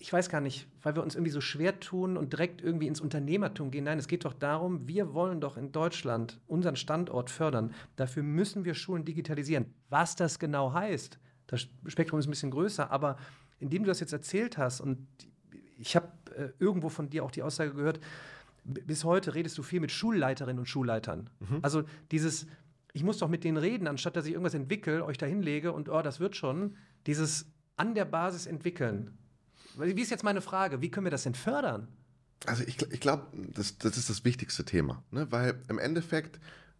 ich 0.00 0.12
weiß 0.12 0.28
gar 0.28 0.40
nicht, 0.40 0.68
weil 0.82 0.94
wir 0.94 1.02
uns 1.02 1.16
irgendwie 1.16 1.32
so 1.32 1.40
schwer 1.40 1.80
tun 1.80 2.16
und 2.16 2.32
direkt 2.32 2.62
irgendwie 2.62 2.86
ins 2.86 3.00
Unternehmertum 3.00 3.72
gehen. 3.72 3.84
Nein, 3.84 3.98
es 3.98 4.06
geht 4.06 4.24
doch 4.24 4.32
darum, 4.32 4.86
wir 4.86 5.12
wollen 5.12 5.40
doch 5.40 5.56
in 5.56 5.72
Deutschland 5.72 6.40
unseren 6.46 6.76
Standort 6.76 7.30
fördern. 7.30 7.74
Dafür 7.96 8.22
müssen 8.22 8.64
wir 8.64 8.74
Schulen 8.74 9.04
digitalisieren. 9.04 9.66
Was 9.88 10.14
das 10.14 10.38
genau 10.38 10.72
heißt, 10.72 11.18
das 11.48 11.66
Spektrum 11.86 12.20
ist 12.20 12.28
ein 12.28 12.30
bisschen 12.30 12.52
größer, 12.52 12.90
aber 12.92 13.16
indem 13.58 13.82
du 13.82 13.88
das 13.88 13.98
jetzt 13.98 14.12
erzählt 14.12 14.56
hast 14.56 14.80
und 14.80 15.04
ich 15.78 15.96
habe 15.96 16.08
äh, 16.36 16.50
irgendwo 16.60 16.88
von 16.88 17.10
dir 17.10 17.24
auch 17.24 17.32
die 17.32 17.42
Aussage 17.42 17.74
gehört, 17.74 17.98
bis 18.64 19.02
heute 19.02 19.34
redest 19.34 19.58
du 19.58 19.62
viel 19.62 19.80
mit 19.80 19.90
Schulleiterinnen 19.90 20.60
und 20.60 20.66
Schulleitern. 20.66 21.30
Mhm. 21.40 21.58
Also 21.62 21.82
dieses, 22.12 22.46
ich 22.92 23.02
muss 23.02 23.18
doch 23.18 23.28
mit 23.28 23.42
denen 23.42 23.56
reden, 23.56 23.88
anstatt 23.88 24.14
dass 24.14 24.26
ich 24.26 24.32
irgendwas 24.32 24.54
entwickle, 24.54 25.04
euch 25.04 25.18
da 25.18 25.26
hinlege 25.26 25.72
und 25.72 25.88
oh, 25.88 26.02
das 26.02 26.20
wird 26.20 26.36
schon. 26.36 26.76
Dieses 27.06 27.50
an 27.76 27.94
der 27.94 28.04
Basis 28.04 28.46
entwickeln 28.46 29.18
wie 29.78 30.00
ist 30.00 30.10
jetzt 30.10 30.24
meine 30.24 30.40
Frage? 30.40 30.80
Wie 30.80 30.90
können 30.90 31.06
wir 31.06 31.10
das 31.10 31.22
denn 31.24 31.34
fördern? 31.34 31.88
Also 32.46 32.62
ich, 32.64 32.80
ich 32.92 33.00
glaube, 33.00 33.26
das, 33.54 33.78
das 33.78 33.96
ist 33.96 34.10
das 34.10 34.24
wichtigste 34.24 34.64
Thema, 34.64 35.02
ne? 35.10 35.26
weil 35.30 35.60
im 35.68 35.78
Endeffekt 35.78 36.38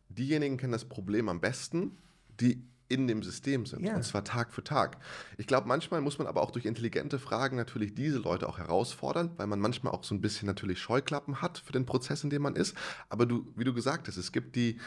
diejenigen 0.09 0.57
kennen 0.57 0.73
das 0.73 0.85
Problem 0.85 1.29
am 1.29 1.41
besten, 1.41 1.99
die 2.41 2.63
in 2.89 3.07
dem 3.07 3.23
System 3.23 3.67
sind. 3.67 3.83
Yeah. 3.85 3.97
Und 3.97 4.05
zwar 4.05 4.25
Tag 4.25 4.53
für 4.53 4.65
Tag. 4.65 4.97
Ich 5.37 5.47
glaube, 5.47 5.69
manchmal 5.69 6.01
muss 6.01 6.19
man 6.19 6.27
aber 6.27 6.43
auch 6.43 6.51
durch 6.51 6.65
intelligente 6.65 7.19
Fragen 7.19 7.57
natürlich 7.57 7.95
diese 7.95 8.19
Leute 8.19 8.49
auch 8.49 8.59
herausfordern, 8.59 9.33
weil 9.37 9.47
man 9.47 9.61
manchmal 9.61 9.93
auch 9.93 10.05
so 10.05 10.15
ein 10.15 10.23
bisschen 10.23 10.47
natürlich 10.47 10.81
Scheuklappen 10.81 11.43
hat 11.43 11.59
für 11.59 11.73
den 11.73 11.85
Prozess, 11.85 12.25
in 12.25 12.31
dem 12.31 12.43
man 12.43 12.57
ist. 12.57 12.75
Aber 13.11 13.27
du, 13.27 13.53
wie 13.57 13.65
du 13.65 13.75
gesagt 13.75 14.09
hast, 14.09 14.17
es 14.17 14.33
gibt 14.33 14.57
die 14.57 14.81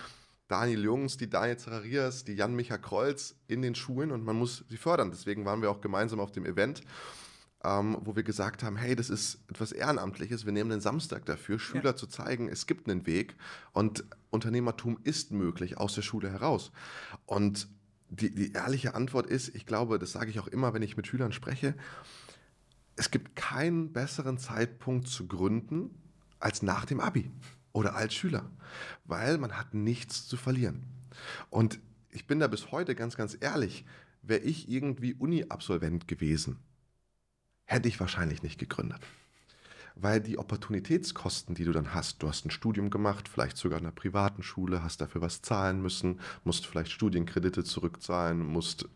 Daniel 0.48 0.84
Jungs, 0.84 1.18
die 1.18 1.30
Daniel 1.30 1.58
Zerarias, 1.58 2.24
die 2.24 2.34
Jan-Micha 2.34 2.78
Kreuz 2.78 3.36
in 3.48 3.62
den 3.62 3.76
Schulen 3.76 4.12
und 4.12 4.26
man 4.26 4.36
muss 4.36 4.66
sie 4.68 4.78
fördern. 4.78 5.12
Deswegen 5.12 5.46
waren 5.46 5.62
wir 5.62 5.70
auch 5.70 5.80
gemeinsam 5.80 6.20
auf 6.20 6.32
dem 6.32 6.46
Event 6.46 6.82
ähm, 7.64 7.98
wo 8.02 8.16
wir 8.16 8.24
gesagt 8.24 8.64
haben, 8.64 8.76
hey, 8.76 8.96
das 8.96 9.10
ist 9.10 9.40
etwas 9.50 9.72
Ehrenamtliches, 9.72 10.46
wir 10.46 10.52
nehmen 10.52 10.70
den 10.70 10.82
Samstag 10.82 11.26
dafür, 11.26 11.60
Schüler 11.60 11.92
ja. 11.92 11.96
zu 11.96 12.08
zeigen, 12.08 12.50
es 12.50 12.66
gibt 12.66 12.90
einen 12.90 13.06
Weg 13.06 13.36
und 13.72 14.04
Unternehmertum 14.30 15.00
ist 15.04 15.32
möglich 15.32 15.78
aus 15.78 15.94
der 15.94 16.02
Schule 16.02 16.32
heraus. 16.32 16.72
Und 17.26 17.68
die, 18.10 18.34
die 18.34 18.54
ehrliche 18.54 18.96
Antwort 18.96 19.28
ist, 19.28 19.56
ich 19.56 19.66
glaube, 19.66 20.00
das 20.00 20.12
sage 20.12 20.30
ich 20.30 20.40
auch 20.40 20.48
immer, 20.48 20.74
wenn 20.74 20.82
ich 20.82 20.98
mit 20.98 21.08
Schülern 21.08 21.32
spreche, 21.32 21.76
es 22.96 23.12
gibt 23.12 23.36
keinen 23.36 23.94
besseren 23.94 24.38
Zeitpunkt 24.38 25.08
zu 25.08 25.28
gründen 25.28 25.92
als 26.40 26.62
nach 26.62 26.86
dem 26.86 27.00
Abi 27.00 27.32
oder 27.74 27.96
als 27.96 28.14
Schüler, 28.14 28.50
weil 29.06 29.38
man 29.38 29.58
hat 29.58 29.74
nichts 29.74 30.28
zu 30.28 30.36
verlieren. 30.36 30.84
Und 31.50 31.80
ich 32.10 32.28
bin 32.28 32.40
da 32.40 32.48
bis 32.48 32.72
heute 32.72 32.96
ganz, 32.96 33.16
ganz 33.16 33.38
ehrlich, 33.40 33.86
wäre 34.22 34.42
ich 34.42 34.70
irgendwie 34.70 35.14
Uni-Absolvent 35.14 36.08
gewesen, 36.08 36.58
hätte 37.72 37.88
ich 37.88 38.00
wahrscheinlich 38.00 38.44
nicht 38.44 38.60
gegründet. 38.60 39.00
Weil 39.96 40.20
die 40.20 40.38
Opportunitätskosten, 40.38 41.56
die 41.56 41.64
du 41.64 41.72
dann 41.72 41.94
hast, 41.94 42.24
du 42.24 42.28
hast 42.28 42.46
ein 42.46 42.52
Studium 42.52 42.90
gemacht, 42.90 43.28
vielleicht 43.28 43.58
sogar 43.58 43.80
in 43.80 43.86
einer 43.86 43.96
privaten 43.96 44.44
Schule, 44.44 44.84
hast 44.84 45.02
dafür 45.02 45.22
was 45.22 45.42
zahlen 45.42 45.82
müssen, 45.82 46.20
musst 46.44 46.66
vielleicht 46.66 46.92
Studienkredite 46.92 47.64
zurückzahlen, 47.64 48.40
musst, 48.40 48.88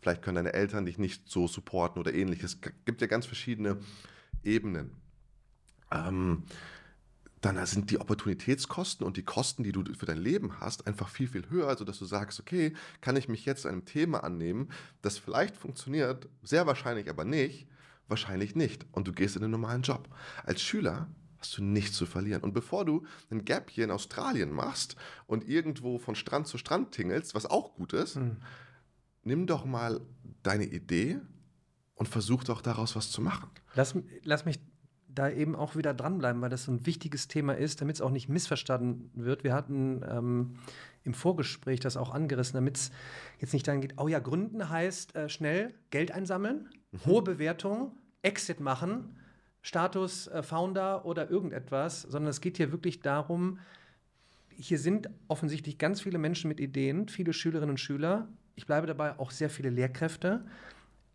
vielleicht 0.00 0.22
können 0.22 0.36
deine 0.36 0.52
Eltern 0.52 0.86
dich 0.86 0.98
nicht 0.98 1.28
so 1.28 1.46
supporten 1.46 2.00
oder 2.00 2.14
ähnliches. 2.14 2.58
Es 2.60 2.72
gibt 2.84 3.00
ja 3.00 3.06
ganz 3.06 3.26
verschiedene 3.26 3.78
Ebenen. 4.42 4.90
Ähm, 5.90 6.44
dann 7.46 7.64
sind 7.66 7.90
die 7.90 8.00
Opportunitätskosten 8.00 9.06
und 9.06 9.16
die 9.16 9.24
Kosten, 9.24 9.62
die 9.62 9.72
du 9.72 9.82
für 9.94 10.06
dein 10.06 10.18
Leben 10.18 10.60
hast, 10.60 10.86
einfach 10.86 11.08
viel, 11.08 11.28
viel 11.28 11.48
höher, 11.48 11.76
sodass 11.76 11.98
du 11.98 12.04
sagst, 12.04 12.40
okay, 12.40 12.72
kann 13.00 13.16
ich 13.16 13.28
mich 13.28 13.44
jetzt 13.44 13.66
einem 13.66 13.84
Thema 13.84 14.24
annehmen, 14.24 14.70
das 15.02 15.18
vielleicht 15.18 15.56
funktioniert, 15.56 16.28
sehr 16.42 16.66
wahrscheinlich 16.66 17.08
aber 17.08 17.24
nicht, 17.24 17.68
Wahrscheinlich 18.08 18.54
nicht. 18.54 18.86
Und 18.92 19.08
du 19.08 19.12
gehst 19.12 19.36
in 19.36 19.42
einen 19.42 19.52
normalen 19.52 19.82
Job. 19.82 20.08
Als 20.44 20.62
Schüler 20.62 21.08
hast 21.38 21.58
du 21.58 21.64
nichts 21.64 21.96
zu 21.96 22.06
verlieren. 22.06 22.42
Und 22.42 22.54
bevor 22.54 22.84
du 22.84 23.04
ein 23.30 23.44
Gap 23.44 23.70
hier 23.70 23.84
in 23.84 23.90
Australien 23.90 24.52
machst 24.52 24.96
und 25.26 25.48
irgendwo 25.48 25.98
von 25.98 26.14
Strand 26.14 26.46
zu 26.46 26.56
Strand 26.56 26.92
tingelst, 26.92 27.34
was 27.34 27.46
auch 27.46 27.74
gut 27.74 27.92
ist, 27.92 28.14
hm. 28.14 28.36
nimm 29.22 29.46
doch 29.46 29.64
mal 29.64 30.00
deine 30.42 30.66
Idee 30.66 31.18
und 31.94 32.08
versuch 32.08 32.44
doch 32.44 32.62
daraus 32.62 32.94
was 32.94 33.10
zu 33.10 33.20
machen. 33.20 33.50
Lass, 33.74 33.94
lass 34.22 34.44
mich 34.44 34.60
da 35.16 35.30
eben 35.30 35.56
auch 35.56 35.74
wieder 35.74 35.94
dranbleiben, 35.94 36.40
weil 36.42 36.50
das 36.50 36.64
so 36.64 36.72
ein 36.72 36.86
wichtiges 36.86 37.26
Thema 37.26 37.56
ist, 37.56 37.80
damit 37.80 37.96
es 37.96 38.02
auch 38.02 38.10
nicht 38.10 38.28
missverstanden 38.28 39.10
wird. 39.14 39.44
Wir 39.44 39.54
hatten 39.54 40.04
ähm, 40.08 40.58
im 41.04 41.14
Vorgespräch 41.14 41.80
das 41.80 41.96
auch 41.96 42.12
angerissen, 42.12 42.54
damit 42.54 42.76
es 42.76 42.90
jetzt 43.40 43.52
nicht 43.52 43.66
dahin 43.66 43.80
geht, 43.80 43.94
oh 43.96 44.08
ja, 44.08 44.18
gründen 44.18 44.68
heißt 44.68 45.16
äh, 45.16 45.28
schnell 45.28 45.74
Geld 45.90 46.12
einsammeln, 46.12 46.68
mhm. 46.92 47.06
hohe 47.06 47.22
Bewertung, 47.22 47.92
Exit 48.22 48.60
machen, 48.60 49.16
Status 49.62 50.26
äh, 50.28 50.42
Founder 50.42 51.06
oder 51.06 51.30
irgendetwas, 51.30 52.02
sondern 52.02 52.30
es 52.30 52.40
geht 52.40 52.58
hier 52.58 52.70
wirklich 52.70 53.00
darum, 53.00 53.58
hier 54.58 54.78
sind 54.78 55.10
offensichtlich 55.28 55.78
ganz 55.78 56.00
viele 56.00 56.18
Menschen 56.18 56.48
mit 56.48 56.60
Ideen, 56.60 57.08
viele 57.08 57.32
Schülerinnen 57.32 57.70
und 57.70 57.80
Schüler. 57.80 58.28
Ich 58.54 58.66
bleibe 58.66 58.86
dabei 58.86 59.18
auch 59.18 59.30
sehr 59.30 59.50
viele 59.50 59.68
Lehrkräfte 59.70 60.44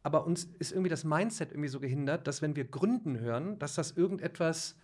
aber 0.03 0.25
uns 0.25 0.49
ist 0.59 0.71
irgendwie 0.71 0.89
das 0.89 1.03
Mindset 1.03 1.51
irgendwie 1.51 1.69
so 1.69 1.79
gehindert, 1.79 2.27
dass 2.27 2.41
wenn 2.41 2.55
wir 2.55 2.65
Gründen 2.65 3.19
hören, 3.19 3.59
dass 3.59 3.75
das 3.75 3.91
irgendetwas 3.91 4.75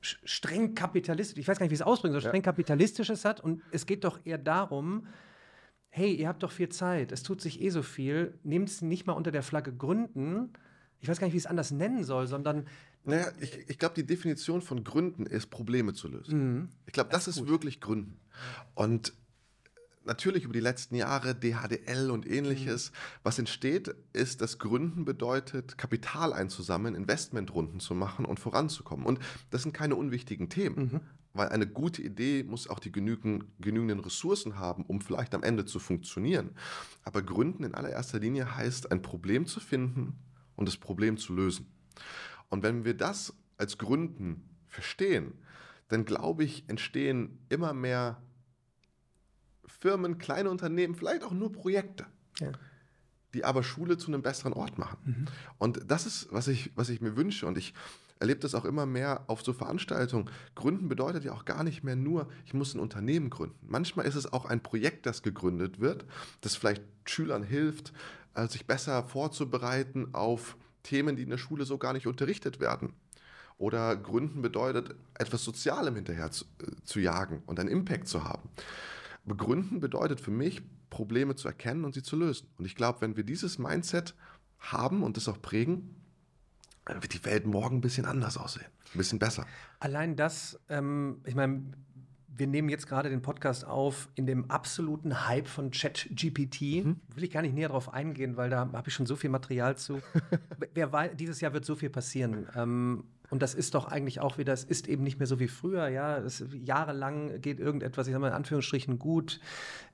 streng 0.00 0.74
kapitalistisch, 0.74 1.38
ich 1.38 1.46
weiß 1.46 1.58
gar 1.58 1.64
nicht, 1.64 1.70
wie 1.70 1.76
es 1.76 1.82
ausdrücken 1.82 2.12
soll, 2.12 2.22
streng 2.22 2.42
ja. 2.42 2.42
kapitalistisches 2.42 3.24
hat 3.24 3.40
und 3.40 3.62
es 3.70 3.86
geht 3.86 4.04
doch 4.04 4.20
eher 4.24 4.38
darum, 4.38 5.06
hey, 5.90 6.12
ihr 6.14 6.28
habt 6.28 6.42
doch 6.42 6.50
viel 6.50 6.70
Zeit, 6.70 7.12
es 7.12 7.22
tut 7.22 7.40
sich 7.40 7.60
eh 7.60 7.68
so 7.70 7.82
viel, 7.82 8.38
nehmt 8.42 8.68
es 8.68 8.82
nicht 8.82 9.06
mal 9.06 9.12
unter 9.12 9.30
der 9.30 9.42
Flagge 9.42 9.72
Gründen, 9.72 10.52
ich 11.00 11.08
weiß 11.08 11.18
gar 11.18 11.26
nicht, 11.26 11.34
wie 11.34 11.38
ich 11.38 11.44
es 11.44 11.50
anders 11.50 11.70
nennen 11.70 12.04
soll, 12.04 12.26
sondern 12.26 12.66
naja, 13.04 13.26
ich, 13.40 13.68
ich 13.68 13.78
glaube, 13.78 13.96
die 13.96 14.06
Definition 14.06 14.62
von 14.62 14.84
Gründen 14.84 15.26
ist, 15.26 15.50
Probleme 15.50 15.92
zu 15.92 16.08
lösen. 16.08 16.38
Mhm. 16.38 16.68
Ich 16.86 16.92
glaube, 16.92 17.10
das, 17.10 17.24
das, 17.24 17.36
ist, 17.36 17.42
ist 17.42 17.48
wirklich 17.48 17.80
Gründen. 17.80 18.20
Und 18.74 19.12
natürlich 20.04 20.44
über 20.44 20.52
die 20.52 20.60
letzten 20.60 20.94
Jahre 20.94 21.34
DHDL 21.34 22.10
und 22.10 22.28
ähnliches. 22.28 22.90
Mhm. 22.90 22.96
Was 23.22 23.38
entsteht, 23.38 23.94
ist, 24.12 24.40
dass 24.40 24.58
Gründen 24.58 25.04
bedeutet, 25.04 25.78
Kapital 25.78 26.32
einzusammeln, 26.32 26.94
Investmentrunden 26.94 27.80
zu 27.80 27.94
machen 27.94 28.24
und 28.24 28.40
voranzukommen. 28.40 29.06
Und 29.06 29.18
das 29.50 29.62
sind 29.62 29.72
keine 29.72 29.96
unwichtigen 29.96 30.48
Themen. 30.48 30.92
Mhm. 30.92 31.00
Weil 31.34 31.48
eine 31.48 31.66
gute 31.66 32.02
Idee 32.02 32.42
muss 32.42 32.68
auch 32.68 32.78
die 32.78 32.92
genügend, 32.92 33.44
genügenden 33.58 34.00
Ressourcen 34.00 34.58
haben, 34.58 34.84
um 34.84 35.00
vielleicht 35.00 35.34
am 35.34 35.42
Ende 35.42 35.64
zu 35.64 35.78
funktionieren. 35.78 36.50
Aber 37.04 37.22
Gründen 37.22 37.64
in 37.64 37.74
allererster 37.74 38.18
Linie 38.18 38.54
heißt, 38.54 38.92
ein 38.92 39.00
Problem 39.00 39.46
zu 39.46 39.58
finden 39.58 40.18
und 40.56 40.68
das 40.68 40.76
Problem 40.76 41.16
zu 41.16 41.32
lösen. 41.34 41.72
Und 42.50 42.62
wenn 42.62 42.84
wir 42.84 42.94
das 42.94 43.34
als 43.56 43.78
Gründen 43.78 44.50
verstehen, 44.66 45.32
dann 45.88 46.04
glaube 46.04 46.44
ich, 46.44 46.68
entstehen 46.68 47.38
immer 47.48 47.72
mehr 47.72 48.22
Firmen, 49.82 50.18
kleine 50.18 50.48
Unternehmen, 50.48 50.94
vielleicht 50.94 51.24
auch 51.24 51.32
nur 51.32 51.52
Projekte. 51.52 52.06
Ja. 52.40 52.52
die 53.34 53.44
aber 53.44 53.62
Schule 53.62 53.98
zu 53.98 54.08
einem 54.08 54.22
besseren 54.22 54.52
Ort 54.52 54.78
machen. 54.78 54.98
Mhm. 55.04 55.24
Und 55.58 55.80
das 55.90 56.06
ist, 56.06 56.28
was 56.32 56.48
ich, 56.48 56.70
was 56.76 56.88
ich 56.88 57.00
mir 57.00 57.16
wünsche. 57.16 57.46
Und 57.46 57.56
ich 57.56 57.72
erlebe 58.20 58.40
das 58.40 58.54
auch 58.54 58.64
immer 58.64 58.86
mehr 58.86 59.24
auf 59.26 59.42
so 59.42 59.52
Veranstaltungen. 59.52 60.30
Gründen 60.54 60.88
bedeutet 60.88 61.24
ja 61.24 61.32
auch 61.32 61.44
gar 61.44 61.64
nicht 61.64 61.82
mehr 61.82 61.96
nur, 61.96 62.28
ich 62.46 62.54
muss 62.54 62.74
ein 62.74 62.80
Unternehmen 62.80 63.30
gründen. 63.30 63.58
Manchmal 63.66 64.06
ist 64.06 64.14
es 64.14 64.32
auch 64.32 64.44
ein 64.44 64.62
Projekt, 64.62 65.06
das 65.06 65.22
gegründet 65.22 65.80
wird, 65.80 66.04
das 66.42 66.56
vielleicht 66.56 66.82
Schülern 67.04 67.42
hilft, 67.42 67.92
äh, 68.34 68.46
sich 68.48 68.66
besser 68.66 69.02
vorzubereiten 69.02 70.14
auf 70.14 70.56
Themen, 70.84 71.16
die 71.16 71.22
in 71.22 71.30
der 71.30 71.38
Schule 71.38 71.64
so 71.64 71.78
gar 71.78 71.92
nicht 71.92 72.06
unterrichtet 72.06 72.60
werden. 72.60 72.92
Oder 73.58 73.96
Gründen 73.96 74.42
bedeutet, 74.42 74.94
etwas 75.14 75.42
Sozialem 75.42 75.96
hinterher 75.96 76.30
zu, 76.30 76.44
äh, 76.60 76.70
zu 76.84 77.00
jagen 77.00 77.42
und 77.46 77.58
einen 77.58 77.68
Impact 77.68 78.08
zu 78.08 78.24
haben. 78.24 78.48
Begründen 79.24 79.80
bedeutet 79.80 80.20
für 80.20 80.30
mich, 80.30 80.62
Probleme 80.90 81.36
zu 81.36 81.48
erkennen 81.48 81.84
und 81.84 81.94
sie 81.94 82.02
zu 82.02 82.16
lösen. 82.16 82.48
Und 82.58 82.64
ich 82.64 82.74
glaube, 82.74 83.00
wenn 83.00 83.16
wir 83.16 83.24
dieses 83.24 83.58
Mindset 83.58 84.14
haben 84.58 85.02
und 85.02 85.16
das 85.16 85.28
auch 85.28 85.40
prägen, 85.40 85.96
dann 86.84 87.02
wird 87.02 87.14
die 87.14 87.24
Welt 87.24 87.46
morgen 87.46 87.76
ein 87.76 87.80
bisschen 87.80 88.04
anders 88.04 88.36
aussehen. 88.36 88.66
Ein 88.94 88.98
bisschen 88.98 89.18
besser. 89.18 89.46
Allein 89.80 90.16
das, 90.16 90.60
ähm, 90.68 91.20
ich 91.24 91.34
meine, 91.34 91.62
wir 92.34 92.46
nehmen 92.46 92.68
jetzt 92.68 92.86
gerade 92.86 93.10
den 93.10 93.22
Podcast 93.22 93.64
auf 93.64 94.08
in 94.14 94.26
dem 94.26 94.50
absoluten 94.50 95.28
Hype 95.28 95.48
von 95.48 95.70
ChatGPT. 95.70 96.84
Mhm. 96.84 97.00
Will 97.14 97.24
ich 97.24 97.30
gar 97.30 97.42
nicht 97.42 97.54
näher 97.54 97.68
darauf 97.68 97.92
eingehen, 97.92 98.36
weil 98.36 98.50
da 98.50 98.70
habe 98.72 98.88
ich 98.88 98.94
schon 98.94 99.06
so 99.06 99.16
viel 99.16 99.30
Material 99.30 99.76
zu. 99.76 100.00
Wer 100.74 100.92
weiß, 100.92 101.12
dieses 101.14 101.40
Jahr 101.40 101.52
wird 101.52 101.64
so 101.64 101.76
viel 101.76 101.90
passieren. 101.90 102.46
Ähm, 102.56 103.04
und 103.32 103.40
das 103.40 103.54
ist 103.54 103.74
doch 103.74 103.86
eigentlich 103.86 104.20
auch 104.20 104.36
wieder, 104.36 104.52
es 104.52 104.62
ist 104.62 104.86
eben 104.88 105.02
nicht 105.02 105.18
mehr 105.18 105.26
so 105.26 105.40
wie 105.40 105.48
früher, 105.48 105.88
ja. 105.88 106.18
Es, 106.18 106.44
jahrelang 106.52 107.40
geht 107.40 107.60
irgendetwas, 107.60 108.06
ich 108.06 108.12
sage 108.12 108.20
mal 108.20 108.28
in 108.28 108.34
Anführungsstrichen, 108.34 108.98
gut. 108.98 109.40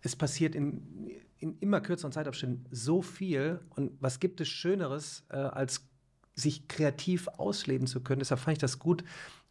Es 0.03 0.17
passiert 0.17 0.57
in, 0.57 0.83
in 1.39 1.57
immer 1.61 1.81
kürzeren 1.81 2.11
Zeitabständen 2.11 2.67
so 2.73 3.01
viel. 3.01 3.61
Und 3.77 3.93
was 4.01 4.19
gibt 4.19 4.41
es 4.41 4.49
Schöneres, 4.49 5.25
äh, 5.29 5.37
als 5.37 5.87
sich 6.35 6.67
kreativ 6.67 7.29
ausleben 7.29 7.87
zu 7.87 8.01
können? 8.01 8.19
Deshalb 8.19 8.41
fand 8.41 8.57
ich 8.57 8.61
das 8.61 8.81
gut, 8.81 9.05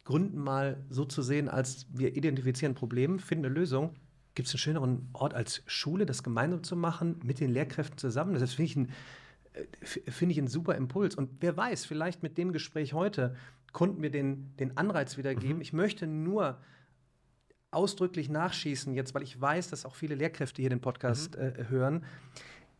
Gründen 0.04 0.38
mal 0.38 0.84
so 0.90 1.06
zu 1.06 1.22
sehen, 1.22 1.48
als 1.48 1.86
wir 1.90 2.14
identifizieren 2.14 2.74
Probleme, 2.74 3.18
finden 3.18 3.46
eine 3.46 3.54
Lösung. 3.54 3.94
Gibt 4.34 4.48
es 4.48 4.54
einen 4.54 4.58
schöneren 4.58 5.08
Ort 5.14 5.32
als 5.32 5.62
Schule, 5.64 6.04
das 6.04 6.22
gemeinsam 6.22 6.62
zu 6.62 6.76
machen, 6.76 7.20
mit 7.24 7.40
den 7.40 7.50
Lehrkräften 7.50 7.96
zusammen? 7.96 8.34
Das 8.38 8.52
finde 8.52 8.70
ich 8.70 8.76
ein 8.76 8.88
äh, 9.54 10.10
finde 10.10 10.32
ich 10.32 10.38
ein 10.38 10.48
super 10.48 10.74
Impuls. 10.74 11.14
Und 11.14 11.30
wer 11.40 11.56
weiß, 11.56 11.86
vielleicht 11.86 12.22
mit 12.22 12.36
dem 12.36 12.52
Gespräch 12.52 12.92
heute 12.92 13.34
konnten 13.72 14.02
wir 14.02 14.10
den, 14.10 14.56
den 14.56 14.76
Anreiz 14.76 15.16
wiedergeben. 15.16 15.56
Mhm. 15.56 15.62
Ich 15.62 15.72
möchte 15.72 16.06
nur 16.06 16.58
ausdrücklich 17.70 18.28
nachschießen 18.28 18.94
jetzt, 18.94 19.14
weil 19.14 19.22
ich 19.22 19.38
weiß, 19.40 19.68
dass 19.70 19.84
auch 19.84 19.94
viele 19.94 20.14
Lehrkräfte 20.14 20.62
hier 20.62 20.70
den 20.70 20.80
Podcast 20.80 21.36
mhm. 21.36 21.42
äh, 21.42 21.68
hören. 21.68 22.04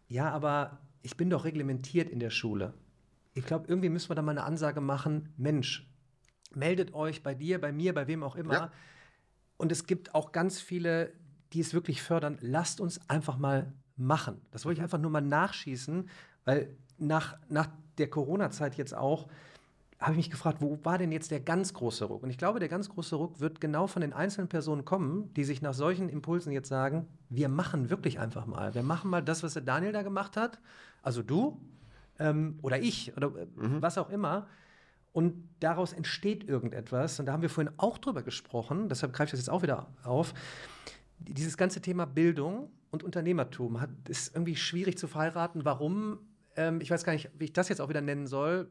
Ja, 0.09 0.31
aber 0.31 0.79
ich 1.03 1.17
bin 1.17 1.31
doch 1.31 1.45
reglementiert 1.45 2.09
in 2.09 2.21
der 2.21 2.31
Schule. 2.31 2.75
Ich 3.35 3.45
glaube, 3.45 3.67
irgendwie 3.69 3.89
müssen 3.89 4.11
wir 4.11 4.17
da 4.17 4.23
mal 4.23 4.33
eine 4.33 4.45
Ansage 4.45 4.81
machen, 4.81 5.33
Mensch, 5.37 5.87
meldet 6.55 6.95
euch 6.95 7.23
bei 7.23 7.35
dir, 7.35 7.61
bei 7.61 7.73
mir, 7.73 7.95
bei 7.95 8.07
wem 8.07 8.23
auch 8.23 8.37
immer. 8.37 8.55
Ja. 8.55 8.73
Und 9.59 9.71
es 9.71 9.87
gibt 9.87 10.15
auch 10.15 10.33
ganz 10.33 10.61
viele, 10.61 11.13
die 11.53 11.61
es 11.61 11.75
wirklich 11.75 12.03
fördern. 12.03 12.39
Lasst 12.41 12.81
uns 12.81 13.09
einfach 13.11 13.37
mal 13.37 13.73
machen. 13.97 14.41
Das 14.51 14.65
wollte 14.65 14.75
ich 14.75 14.79
mhm. 14.81 14.85
einfach 14.85 14.99
nur 14.99 15.11
mal 15.11 15.21
nachschießen, 15.21 16.09
weil 16.45 16.77
nach, 16.97 17.37
nach 17.49 17.69
der 17.99 18.09
Corona-Zeit 18.09 18.77
jetzt 18.77 18.95
auch, 18.95 19.29
habe 19.99 20.13
ich 20.13 20.17
mich 20.17 20.31
gefragt, 20.31 20.59
wo 20.61 20.79
war 20.85 20.97
denn 20.97 21.11
jetzt 21.11 21.33
der 21.33 21.41
ganz 21.41 21.75
große 21.75 22.05
Ruck? 22.05 22.23
Und 22.23 22.31
ich 22.31 22.39
glaube, 22.39 22.61
der 22.61 22.69
ganz 22.69 22.89
große 22.89 23.17
Ruck 23.17 23.41
wird 23.41 23.61
genau 23.61 23.89
von 23.89 24.01
den 24.01 24.13
einzelnen 24.13 24.49
Personen 24.49 24.85
kommen, 24.85 25.35
die 25.35 25.43
sich 25.43 25.61
nach 25.61 25.75
solchen 25.75 26.09
Impulsen 26.09 26.53
jetzt 26.53 26.69
sagen, 26.69 27.09
wir 27.31 27.49
machen 27.49 27.91
wirklich 27.91 28.21
einfach 28.21 28.47
mal. 28.47 28.75
Wir 28.75 28.85
machen 28.85 29.11
mal 29.11 29.23
das, 29.23 29.43
was 29.43 29.55
der 29.55 29.63
Daniel 29.63 29.93
da 29.93 30.03
gemacht 30.03 30.37
hat, 30.37 30.61
also 31.03 31.23
du 31.23 31.61
ähm, 32.21 32.61
oder 32.63 32.79
ich 32.81 33.17
oder 33.17 33.33
äh, 33.37 33.47
mhm. 33.57 33.83
was 33.83 33.99
auch 33.99 34.11
immer. 34.11 34.47
Und 35.13 35.49
daraus 35.59 35.93
entsteht 35.93 36.45
irgendetwas. 36.45 37.19
Und 37.19 37.27
da 37.27 37.33
haben 37.33 37.43
wir 37.43 37.51
vorhin 37.51 37.73
auch 37.77 37.99
drüber 37.99 38.23
gesprochen, 38.23 38.89
deshalb 38.89 39.13
greife 39.13 39.29
ich 39.29 39.31
das 39.33 39.41
jetzt 39.41 39.51
auch 39.51 39.63
wieder 39.63 39.89
auf. 40.05 40.33
Dieses 41.19 41.57
ganze 41.57 41.81
Thema 41.81 42.07
Bildung 42.07 42.71
und 42.91 43.03
Unternehmertum 43.03 43.81
hat, 43.81 43.91
ist 44.09 44.33
irgendwie 44.37 44.55
schwierig 44.55 44.97
zu 44.97 45.09
verheiraten. 45.09 45.65
Warum? 45.65 46.21
Ähm, 46.55 46.81
ich 46.81 46.93
weiß 46.93 47.03
gar 47.03 47.15
nicht, 47.15 47.31
wie 47.37 47.47
ich 47.47 47.53
das 47.53 47.69
jetzt 47.69 47.81
auch 47.81 47.89
wieder 47.89 48.01
nennen 48.01 48.29
soll 48.29 48.71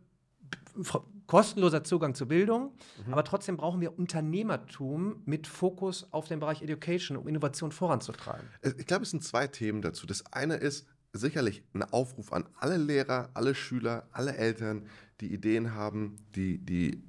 kostenloser 1.28 1.84
Zugang 1.84 2.16
zur 2.16 2.28
Bildung, 2.28 2.74
mhm. 3.06 3.14
aber 3.14 3.24
trotzdem 3.24 3.58
brauchen 3.58 3.82
wir 3.82 3.98
Unternehmertum 3.98 5.22
mit 5.26 5.48
Fokus 5.48 6.08
auf 6.12 6.28
den 6.28 6.40
Bereich 6.40 6.62
Education, 6.62 7.18
um 7.18 7.28
Innovation 7.28 7.72
voranzutreiben. 7.72 8.48
Ich 8.78 8.86
glaube, 8.86 9.04
es 9.04 9.12
sind 9.12 9.24
zwei 9.24 9.48
Themen 9.48 9.82
dazu. 9.82 10.08
Das 10.08 10.26
eine 10.32 10.56
ist 10.56 10.88
sicherlich 11.14 11.64
ein 11.74 11.84
Aufruf 11.84 12.32
an 12.32 12.46
alle 12.60 12.78
Lehrer, 12.78 13.30
alle 13.34 13.56
Schüler, 13.56 14.08
alle 14.12 14.36
Eltern, 14.36 14.88
die 15.20 15.34
Ideen 15.34 15.74
haben, 15.74 16.18
die, 16.36 16.60
die 16.60 17.04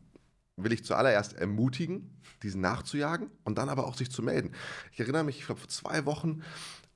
will 0.56 0.72
ich 0.72 0.84
zuallererst 0.84 1.34
ermutigen, 1.34 2.18
diesen 2.42 2.60
nachzujagen 2.60 3.30
und 3.44 3.58
dann 3.58 3.68
aber 3.68 3.86
auch 3.86 3.94
sich 3.94 4.10
zu 4.10 4.22
melden. 4.22 4.52
Ich 4.92 5.00
erinnere 5.00 5.24
mich, 5.24 5.38
ich 5.38 5.46
glaube, 5.46 5.60
vor 5.60 5.68
zwei 5.68 6.04
Wochen, 6.04 6.42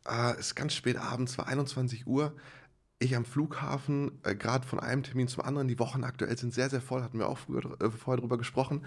äh, 0.09 0.39
ist 0.39 0.55
ganz 0.55 0.75
spät 0.75 0.97
abends, 0.97 1.39
war 1.39 1.47
21 1.47 2.07
Uhr, 2.07 2.35
ich 3.03 3.17
am 3.17 3.25
Flughafen, 3.25 4.21
äh, 4.23 4.35
gerade 4.35 4.67
von 4.67 4.81
einem 4.81 5.03
Termin 5.03 5.29
zum 5.29 5.43
anderen, 5.45 5.69
die 5.69 5.79
Wochen 5.79 6.05
aktuell 6.05 6.37
sind 6.39 6.55
sehr, 6.55 6.71
sehr 6.71 6.81
voll, 6.81 7.03
hatten 7.03 7.19
wir 7.19 7.29
auch 7.29 7.39
früher, 7.39 7.81
äh, 7.81 7.91
vorher 7.91 8.21
drüber 8.21 8.39
gesprochen. 8.39 8.87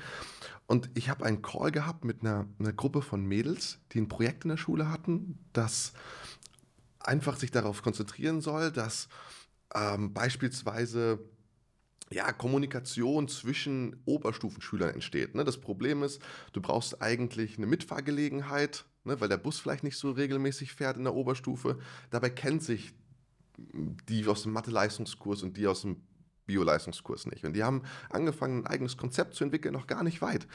Und 0.66 0.90
ich 0.96 1.10
habe 1.10 1.26
einen 1.26 1.42
Call 1.42 1.72
gehabt 1.72 2.06
mit 2.06 2.22
einer, 2.22 2.48
einer 2.60 2.74
Gruppe 2.74 3.02
von 3.02 3.26
Mädels, 3.26 3.80
die 3.92 4.02
ein 4.02 4.08
Projekt 4.08 4.46
in 4.46 4.50
der 4.50 4.58
Schule 4.58 4.90
hatten, 4.90 5.40
das 5.54 5.94
einfach 7.00 7.38
sich 7.38 7.52
darauf 7.52 7.84
konzentrieren 7.84 8.42
soll, 8.42 8.72
dass 8.72 9.10
ähm, 9.74 10.14
beispielsweise 10.14 11.20
ja, 12.12 12.32
Kommunikation 12.32 13.28
zwischen 13.28 14.02
Oberstufenschülern 14.06 14.94
entsteht. 14.94 15.36
Ne? 15.36 15.44
Das 15.44 15.60
Problem 15.60 16.04
ist, 16.04 16.22
du 16.54 16.62
brauchst 16.62 17.02
eigentlich 17.02 17.58
eine 17.58 17.68
Mitfahrgelegenheit, 17.68 18.86
ne, 19.04 19.20
weil 19.20 19.30
der 19.30 19.38
Bus 19.38 19.60
vielleicht 19.60 19.84
nicht 19.84 19.98
so 19.98 20.12
regelmäßig 20.12 20.74
fährt 20.74 20.98
in 20.98 21.04
der 21.04 21.16
Oberstufe. 21.16 21.80
Dabei 22.12 22.30
kennt 22.30 22.64
sich 22.64 22.94
die 23.58 24.26
aus 24.28 24.44
dem 24.44 24.54
Mathe-Leistungskurs 24.54 25.44
und 25.44 25.58
die 25.58 25.68
aus 25.68 25.82
dem 25.82 26.02
Bio-Leistungskurs 26.46 27.26
nicht. 27.28 27.44
Und 27.44 27.54
die 27.54 27.64
haben 27.64 27.84
angefangen, 28.10 28.64
ein 28.64 28.68
eigenes 28.68 28.98
Konzept 28.98 29.36
zu 29.36 29.44
entwickeln, 29.44 29.74
noch 29.74 29.88
gar 29.88 30.04
nicht 30.04 30.22
weit. 30.22 30.48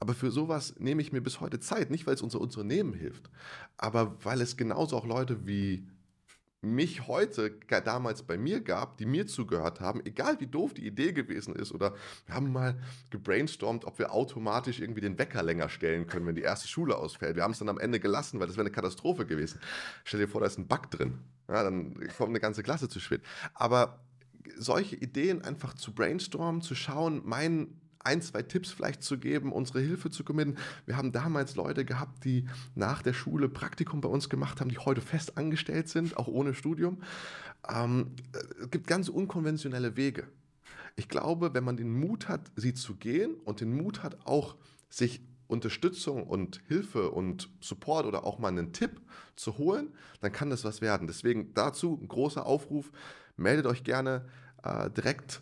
Aber 0.00 0.14
für 0.14 0.30
sowas 0.30 0.74
nehme 0.78 1.02
ich 1.02 1.12
mir 1.12 1.20
bis 1.20 1.40
heute 1.40 1.60
Zeit. 1.60 1.90
Nicht, 1.90 2.06
weil 2.06 2.14
es 2.14 2.22
unser 2.22 2.40
Unternehmen 2.40 2.92
hilft, 2.92 3.30
aber 3.76 4.16
weil 4.24 4.40
es 4.40 4.56
genauso 4.56 4.96
auch 4.96 5.06
Leute 5.06 5.46
wie 5.46 5.88
mich 6.60 7.06
heute 7.06 7.56
damals 7.84 8.24
bei 8.24 8.36
mir 8.36 8.60
gab, 8.60 8.96
die 8.96 9.06
mir 9.06 9.28
zugehört 9.28 9.80
haben, 9.80 10.04
egal 10.04 10.40
wie 10.40 10.48
doof 10.48 10.74
die 10.74 10.86
Idee 10.86 11.12
gewesen 11.12 11.54
ist 11.54 11.70
oder 11.70 11.94
wir 12.26 12.34
haben 12.34 12.52
mal 12.52 12.80
gebrainstormt, 13.10 13.84
ob 13.84 14.00
wir 14.00 14.12
automatisch 14.12 14.80
irgendwie 14.80 15.00
den 15.00 15.18
Wecker 15.18 15.44
länger 15.44 15.68
stellen 15.68 16.08
können, 16.08 16.26
wenn 16.26 16.34
die 16.34 16.42
erste 16.42 16.66
Schule 16.66 16.96
ausfällt. 16.96 17.36
Wir 17.36 17.44
haben 17.44 17.52
es 17.52 17.60
dann 17.60 17.68
am 17.68 17.78
Ende 17.78 18.00
gelassen, 18.00 18.40
weil 18.40 18.48
das 18.48 18.56
wäre 18.56 18.66
eine 18.66 18.74
Katastrophe 18.74 19.24
gewesen. 19.24 19.60
Stell 20.02 20.18
dir 20.18 20.28
vor, 20.28 20.40
da 20.40 20.48
ist 20.48 20.58
ein 20.58 20.66
Bug 20.66 20.90
drin. 20.90 21.20
Ja, 21.48 21.62
dann 21.62 21.94
kommt 22.16 22.30
eine 22.30 22.40
ganze 22.40 22.62
Klasse 22.62 22.88
zu 22.88 23.00
spät. 23.00 23.22
Aber 23.54 24.00
solche 24.56 24.96
Ideen 24.96 25.42
einfach 25.42 25.74
zu 25.74 25.92
brainstormen, 25.92 26.60
zu 26.62 26.74
schauen, 26.74 27.22
mein 27.24 27.78
ein, 28.04 28.22
zwei 28.22 28.42
Tipps 28.42 28.70
vielleicht 28.70 29.02
zu 29.02 29.18
geben, 29.18 29.52
unsere 29.52 29.80
Hilfe 29.80 30.10
zu 30.10 30.24
committen. 30.24 30.56
Wir 30.86 30.96
haben 30.96 31.12
damals 31.12 31.56
Leute 31.56 31.84
gehabt, 31.84 32.24
die 32.24 32.46
nach 32.74 33.02
der 33.02 33.12
Schule 33.12 33.48
Praktikum 33.48 34.00
bei 34.00 34.08
uns 34.08 34.28
gemacht 34.28 34.60
haben, 34.60 34.70
die 34.70 34.78
heute 34.78 35.00
fest 35.00 35.36
angestellt 35.36 35.88
sind, 35.88 36.16
auch 36.16 36.28
ohne 36.28 36.54
Studium. 36.54 37.02
Ähm, 37.68 38.12
es 38.60 38.70
gibt 38.70 38.86
ganz 38.86 39.08
unkonventionelle 39.08 39.96
Wege. 39.96 40.28
Ich 40.96 41.08
glaube, 41.08 41.54
wenn 41.54 41.64
man 41.64 41.76
den 41.76 41.92
Mut 41.92 42.28
hat, 42.28 42.40
sie 42.56 42.74
zu 42.74 42.96
gehen 42.96 43.34
und 43.44 43.60
den 43.60 43.76
Mut 43.76 44.02
hat, 44.02 44.26
auch 44.26 44.56
sich 44.88 45.20
Unterstützung 45.48 46.24
und 46.24 46.60
Hilfe 46.68 47.10
und 47.10 47.48
Support 47.60 48.06
oder 48.06 48.24
auch 48.24 48.38
mal 48.38 48.48
einen 48.48 48.72
Tipp 48.72 49.00
zu 49.34 49.58
holen, 49.58 49.94
dann 50.20 50.30
kann 50.30 50.50
das 50.50 50.64
was 50.64 50.80
werden. 50.80 51.06
Deswegen 51.06 51.52
dazu 51.54 51.98
ein 52.00 52.06
großer 52.08 52.46
Aufruf. 52.46 52.92
Meldet 53.36 53.66
euch 53.66 53.82
gerne 53.82 54.26
äh, 54.62 54.90
direkt 54.90 55.40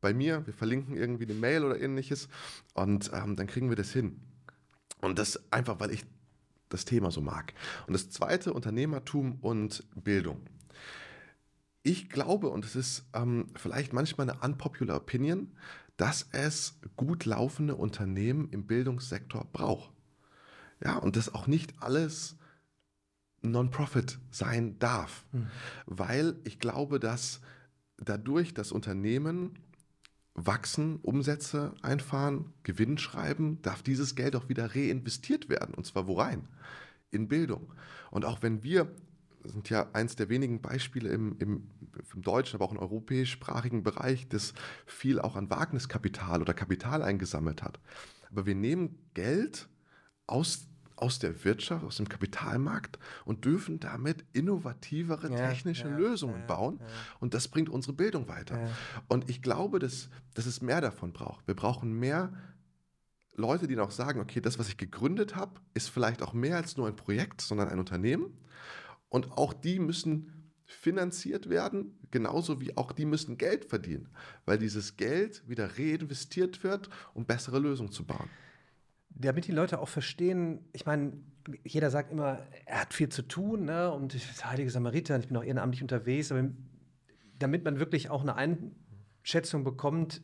bei 0.00 0.14
mir. 0.14 0.46
Wir 0.46 0.54
verlinken 0.54 0.96
irgendwie 0.96 1.24
eine 1.24 1.34
Mail 1.34 1.64
oder 1.64 1.80
ähnliches 1.80 2.28
und 2.74 3.10
ähm, 3.12 3.36
dann 3.36 3.46
kriegen 3.46 3.68
wir 3.68 3.76
das 3.76 3.92
hin. 3.92 4.20
Und 5.00 5.18
das 5.18 5.52
einfach, 5.52 5.78
weil 5.78 5.92
ich 5.92 6.04
das 6.68 6.84
Thema 6.84 7.10
so 7.10 7.20
mag. 7.20 7.54
Und 7.86 7.92
das 7.92 8.10
zweite, 8.10 8.52
Unternehmertum 8.52 9.38
und 9.40 9.84
Bildung. 9.94 10.40
Ich 11.82 12.10
glaube, 12.10 12.48
und 12.48 12.64
es 12.64 12.76
ist 12.76 13.04
ähm, 13.14 13.46
vielleicht 13.54 13.92
manchmal 13.92 14.28
eine 14.28 14.40
unpopular 14.40 14.96
Opinion, 14.96 15.52
dass 15.98 16.28
es 16.32 16.78
gut 16.96 17.26
laufende 17.26 17.74
Unternehmen 17.74 18.48
im 18.50 18.66
Bildungssektor 18.66 19.44
braucht. 19.52 19.92
Ja, 20.82 20.96
und 20.96 21.16
dass 21.16 21.34
auch 21.34 21.46
nicht 21.46 21.82
alles 21.82 22.36
Non-Profit 23.42 24.18
sein 24.30 24.78
darf. 24.78 25.26
Mhm. 25.32 25.48
Weil 25.86 26.36
ich 26.44 26.60
glaube, 26.60 27.00
dass 27.00 27.40
dadurch 27.96 28.54
das 28.54 28.70
Unternehmen 28.72 29.58
wachsen, 30.34 30.96
Umsätze 31.02 31.74
einfahren, 31.82 32.52
Gewinn 32.62 32.96
schreiben, 32.96 33.60
darf 33.62 33.82
dieses 33.82 34.14
Geld 34.14 34.36
auch 34.36 34.48
wieder 34.48 34.76
reinvestiert 34.76 35.48
werden. 35.48 35.74
Und 35.74 35.84
zwar 35.84 36.06
wo 36.06 36.14
rein? 36.14 36.46
In 37.10 37.26
Bildung. 37.26 37.72
Und 38.12 38.24
auch 38.24 38.40
wenn 38.42 38.62
wir 38.62 38.88
sind 39.44 39.70
ja 39.70 39.88
eins 39.92 40.16
der 40.16 40.28
wenigen 40.28 40.60
Beispiele 40.60 41.08
im, 41.10 41.36
im, 41.38 41.70
im 42.14 42.22
deutschen, 42.22 42.56
aber 42.56 42.64
auch 42.66 42.72
im 42.72 42.78
europäischsprachigen 42.78 43.82
Bereich, 43.82 44.28
das 44.28 44.54
viel 44.86 45.20
auch 45.20 45.36
an 45.36 45.50
Wagniskapital 45.50 46.40
oder 46.42 46.54
Kapital 46.54 47.02
eingesammelt 47.02 47.62
hat. 47.62 47.78
Aber 48.30 48.46
wir 48.46 48.54
nehmen 48.54 48.98
Geld 49.14 49.68
aus, 50.26 50.68
aus 50.96 51.18
der 51.18 51.44
Wirtschaft, 51.44 51.84
aus 51.84 51.96
dem 51.96 52.08
Kapitalmarkt 52.08 52.98
und 53.24 53.44
dürfen 53.44 53.80
damit 53.80 54.24
innovativere 54.32 55.30
Ja, 55.30 55.48
technische 55.48 55.88
ja, 55.88 55.96
Lösungen 55.96 56.40
ja, 56.40 56.46
bauen. 56.46 56.80
Und 57.20 57.34
das 57.34 57.48
bringt 57.48 57.68
unsere 57.68 57.94
Bildung 57.94 58.28
weiter. 58.28 58.68
Und 59.08 59.30
ich 59.30 59.42
glaube, 59.42 59.78
dass, 59.78 60.10
dass 60.34 60.46
es 60.46 60.60
mehr 60.60 60.80
davon 60.80 61.12
braucht. 61.12 61.46
Wir 61.46 61.54
brauchen 61.54 61.92
mehr 61.92 62.32
Leute, 63.38 63.68
die 63.68 63.76
noch 63.76 63.92
sagen, 63.92 64.20
okay, 64.20 64.40
das, 64.40 64.58
was 64.58 64.68
ich 64.68 64.76
gegründet 64.76 65.36
habe, 65.36 65.60
ist 65.72 65.88
vielleicht 65.88 66.22
auch 66.22 66.32
mehr 66.32 66.56
als 66.56 66.76
nur 66.76 66.88
ein 66.88 66.96
Projekt, 66.96 67.40
sondern 67.40 67.68
ein 67.68 67.78
Unternehmen. 67.78 68.36
Und 69.08 69.32
auch 69.32 69.52
die 69.52 69.78
müssen 69.78 70.52
finanziert 70.64 71.48
werden, 71.48 71.98
genauso 72.10 72.60
wie 72.60 72.76
auch 72.76 72.92
die 72.92 73.06
müssen 73.06 73.38
Geld 73.38 73.64
verdienen, 73.64 74.08
weil 74.44 74.58
dieses 74.58 74.96
Geld 74.96 75.48
wieder 75.48 75.78
reinvestiert 75.78 76.62
wird, 76.62 76.90
um 77.14 77.24
bessere 77.24 77.58
Lösungen 77.58 77.90
zu 77.90 78.04
bauen. 78.04 78.28
damit 79.10 79.46
die 79.46 79.52
Leute 79.52 79.80
auch 79.80 79.88
verstehen, 79.88 80.60
ich 80.72 80.86
meine, 80.86 81.12
jeder 81.64 81.90
sagt 81.90 82.12
immer, 82.12 82.46
er 82.66 82.82
hat 82.82 82.94
viel 82.94 83.08
zu 83.08 83.22
tun, 83.22 83.64
ne? 83.64 83.90
Und 83.90 84.14
ich 84.14 84.26
bin 84.26 84.44
heilige 84.44 84.70
Samariter, 84.70 85.18
ich 85.18 85.28
bin 85.28 85.36
auch 85.36 85.42
ehrenamtlich 85.42 85.82
unterwegs, 85.82 86.30
aber 86.30 86.48
damit 87.38 87.64
man 87.64 87.78
wirklich 87.80 88.10
auch 88.10 88.22
eine 88.22 88.36
Einschätzung 88.36 89.64
bekommt, 89.64 90.22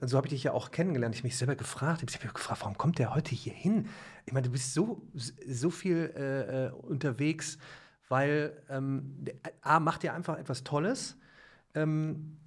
so 0.00 0.16
habe 0.16 0.28
ich 0.28 0.32
dich 0.32 0.44
ja 0.44 0.52
auch 0.52 0.70
kennengelernt, 0.70 1.14
ich 1.14 1.20
habe 1.20 1.28
mich 1.28 1.36
selber 1.36 1.56
gefragt, 1.56 2.02
ich 2.02 2.22
mich 2.22 2.32
gefragt, 2.32 2.60
warum 2.60 2.78
kommt 2.78 2.98
der 2.98 3.14
heute 3.14 3.34
hier 3.34 3.52
hin? 3.52 3.88
Ich 4.24 4.32
meine, 4.32 4.46
du 4.46 4.52
bist 4.52 4.72
so, 4.72 5.02
so 5.14 5.70
viel 5.70 6.12
äh, 6.16 6.66
äh, 6.66 6.70
unterwegs, 6.70 7.58
weil 8.08 8.62
ähm, 8.68 9.16
der- 9.18 9.34
A, 9.62 9.80
macht 9.80 10.02
dir 10.02 10.14
einfach 10.14 10.38
etwas 10.38 10.64
Tolles. 10.64 11.16
Ähm, 11.74 12.38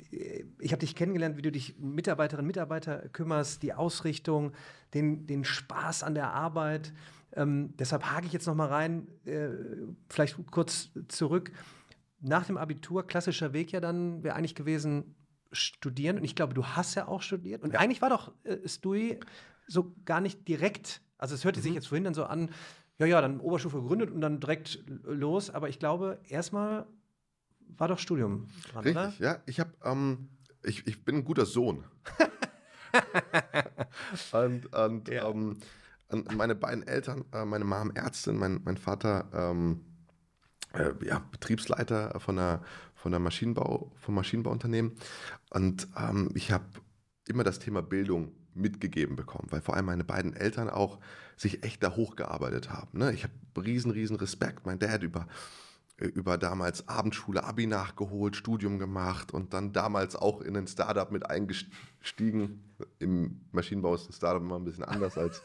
ich 0.60 0.72
habe 0.72 0.80
dich 0.80 0.96
kennengelernt, 0.96 1.38
wie 1.38 1.42
du 1.42 1.52
dich 1.52 1.78
um 1.80 1.94
Mitarbeiterinnen 1.94 2.46
und 2.46 2.48
Mitarbeiter 2.48 3.10
kümmerst, 3.10 3.62
die 3.64 3.74
Ausrichtung, 3.74 4.54
den, 4.94 5.28
den 5.28 5.44
Spaß 5.44 6.04
an 6.04 6.16
der 6.16 6.32
Arbeit. 6.34 6.94
Ähm, 7.34 7.74
deshalb 7.78 8.06
hake 8.06 8.26
ich 8.26 8.34
jetzt 8.34 8.48
noch 8.48 8.56
mal 8.56 8.70
rein, 8.70 9.08
äh, 9.26 9.50
vielleicht 10.10 10.38
kurz 10.50 10.90
zurück. 11.10 11.52
Nach 12.22 12.46
dem 12.46 12.58
Abitur, 12.58 13.06
klassischer 13.06 13.54
Weg 13.54 13.72
ja 13.72 13.80
dann, 13.82 14.24
wäre 14.24 14.36
eigentlich 14.36 14.56
gewesen, 14.56 15.16
studieren. 15.52 16.18
Und 16.18 16.24
ich 16.24 16.36
glaube, 16.36 16.54
du 16.54 16.66
hast 16.66 16.96
ja 16.96 17.08
auch 17.08 17.22
studiert. 17.22 17.64
Und 17.64 17.76
eigentlich 17.76 18.02
war 18.02 18.10
doch 18.10 18.32
äh, 18.44 18.68
Stui 18.68 19.20
so 19.68 19.94
gar 20.06 20.22
nicht 20.22 20.48
direkt, 20.48 21.02
also 21.18 21.36
es 21.36 21.44
hörte 21.44 21.60
sich 21.60 21.74
jetzt 21.74 21.88
vorhin 21.88 22.06
dann 22.06 22.14
so 22.14 22.24
an, 22.24 22.50
ja, 23.00 23.06
ja, 23.06 23.22
dann 23.22 23.40
Oberstufe 23.40 23.82
gegründet 23.82 24.12
und 24.12 24.22
dann 24.22 24.40
direkt 24.40 24.84
los. 25.04 25.50
Aber 25.50 25.70
ich 25.70 25.80
glaube, 25.80 26.20
erstmal 26.28 26.88
war 27.78 27.88
doch 27.88 28.00
Studium 28.00 28.48
dran, 28.72 28.86
oder? 28.88 29.08
Richtig, 29.08 29.20
ja. 29.20 29.38
Ich 29.46 29.60
habe, 29.60 29.72
ähm, 29.84 30.30
ich, 30.64 30.88
ich 30.88 31.04
bin 31.04 31.18
ein 31.18 31.24
guter 31.24 31.46
Sohn. 31.46 31.84
und 34.32 34.74
und 34.74 35.10
Ja. 35.10 35.30
ähm, 35.30 35.58
und 36.10 36.34
meine 36.38 36.56
beiden 36.56 36.88
Eltern, 36.88 37.26
äh, 37.34 37.44
meine 37.44 37.66
Mom 37.66 37.92
Ärztin, 37.94 38.38
mein, 38.38 38.62
mein 38.64 38.78
Vater 38.78 39.26
ähm, 39.34 39.82
äh, 40.74 40.94
ja, 41.06 41.20
Betriebsleiter 41.32 42.18
von 42.20 42.38
der, 42.38 42.62
von 42.96 43.12
der 43.12 43.20
Maschinenbau, 43.20 43.92
vom 43.98 44.16
Maschinenbauunternehmen. 44.16 44.94
Und 45.50 45.88
ähm, 45.98 46.32
ich 46.34 46.52
habe 46.52 46.64
immer 47.28 47.44
das 47.44 47.60
Thema 47.60 47.82
Bildung 47.82 48.32
mitgegeben 48.58 49.16
bekommen, 49.16 49.48
weil 49.50 49.62
vor 49.62 49.76
allem 49.76 49.86
meine 49.86 50.04
beiden 50.04 50.34
Eltern 50.34 50.70
auch 50.70 51.00
sich 51.36 51.64
echt 51.64 51.84
da 51.84 51.96
hochgearbeitet 51.96 52.70
haben. 52.70 52.98
Ne? 52.98 53.14
Ich 53.14 53.24
habe 53.24 53.34
riesen, 53.64 53.92
riesen 53.92 54.16
Respekt. 54.16 54.66
Mein 54.66 54.80
Dad 54.80 55.04
über, 55.04 55.28
über 55.98 56.38
damals 56.38 56.88
Abendschule, 56.88 57.44
Abi 57.44 57.68
nachgeholt, 57.68 58.36
Studium 58.36 58.80
gemacht 58.80 59.32
und 59.32 59.54
dann 59.54 59.74
damals 59.74 60.16
auch 60.16 60.42
in 60.42 60.58
ein 60.58 60.68
Startup 60.68 61.12
mit 61.12 61.30
eingestiegen. 61.30 62.64
Im 63.00 63.42
Maschinenbau 63.52 63.96
ist 63.96 64.10
ein 64.10 64.14
Startup 64.14 64.42
immer 64.42 64.58
ein 64.58 64.66
bisschen 64.66 64.84
anders 64.84 65.18
als, 65.18 65.42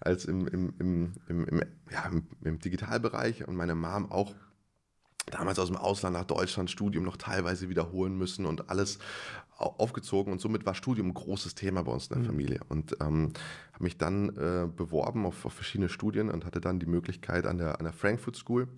als 0.00 0.24
im, 0.24 0.46
im, 0.46 0.74
im, 0.78 1.12
im, 1.28 1.44
im, 1.46 1.62
ja, 1.90 2.06
im, 2.06 2.26
im 2.42 2.58
Digitalbereich. 2.58 3.46
Und 3.46 3.56
meine 3.56 3.74
Mom 3.74 4.10
auch 4.10 4.34
damals 5.26 5.58
aus 5.58 5.68
dem 5.68 5.76
Ausland 5.76 6.14
nach 6.14 6.24
Deutschland 6.24 6.70
Studium 6.70 7.04
noch 7.04 7.16
teilweise 7.16 7.68
wiederholen 7.68 8.16
müssen 8.16 8.44
und 8.44 8.68
alles 8.70 8.98
au- 9.56 9.74
aufgezogen 9.78 10.32
und 10.32 10.40
somit 10.40 10.66
war 10.66 10.74
Studium 10.74 11.08
ein 11.08 11.14
großes 11.14 11.54
Thema 11.54 11.84
bei 11.84 11.92
uns 11.92 12.08
in 12.08 12.16
der 12.16 12.24
Familie. 12.24 12.60
Und 12.68 12.96
ähm, 13.00 13.32
habe 13.72 13.84
mich 13.84 13.96
dann 13.98 14.30
äh, 14.36 14.68
beworben 14.74 15.24
auf, 15.26 15.44
auf 15.46 15.52
verschiedene 15.52 15.88
Studien 15.88 16.30
und 16.30 16.44
hatte 16.44 16.60
dann 16.60 16.80
die 16.80 16.86
Möglichkeit 16.86 17.46
an 17.46 17.58
der, 17.58 17.78
an 17.78 17.84
der 17.84 17.92
Frankfurt 17.92 18.36
School 18.36 18.68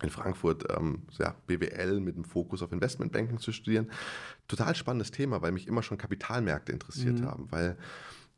in 0.00 0.10
Frankfurt 0.10 0.64
ähm, 0.76 1.02
ja, 1.18 1.34
BWL 1.48 1.98
mit 2.00 2.14
dem 2.14 2.24
Fokus 2.24 2.62
auf 2.62 2.70
Investmentbanking 2.72 3.38
zu 3.38 3.50
studieren. 3.50 3.90
Total 4.46 4.74
spannendes 4.76 5.10
Thema, 5.10 5.42
weil 5.42 5.50
mich 5.50 5.66
immer 5.66 5.82
schon 5.82 5.98
Kapitalmärkte 5.98 6.70
interessiert 6.70 7.20
haben, 7.22 7.50
weil 7.50 7.76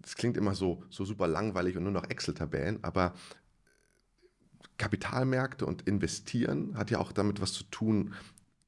das 0.01 0.15
klingt 0.15 0.39
immer 0.39 0.55
so, 0.55 0.83
so 0.89 1.05
super 1.05 1.29
langweilig 1.29 1.77
und 1.77 1.83
nur 1.83 1.93
noch 1.93 2.09
Excel-Tabellen, 2.09 2.79
aber 2.83 3.13
Kapitalmärkte 4.81 5.67
und 5.67 5.83
investieren 5.83 6.75
hat 6.75 6.91
ja 6.91 6.99
auch 6.99 7.13
damit 7.13 7.43
was 7.43 7.53
zu 7.53 7.65
tun, 7.65 8.15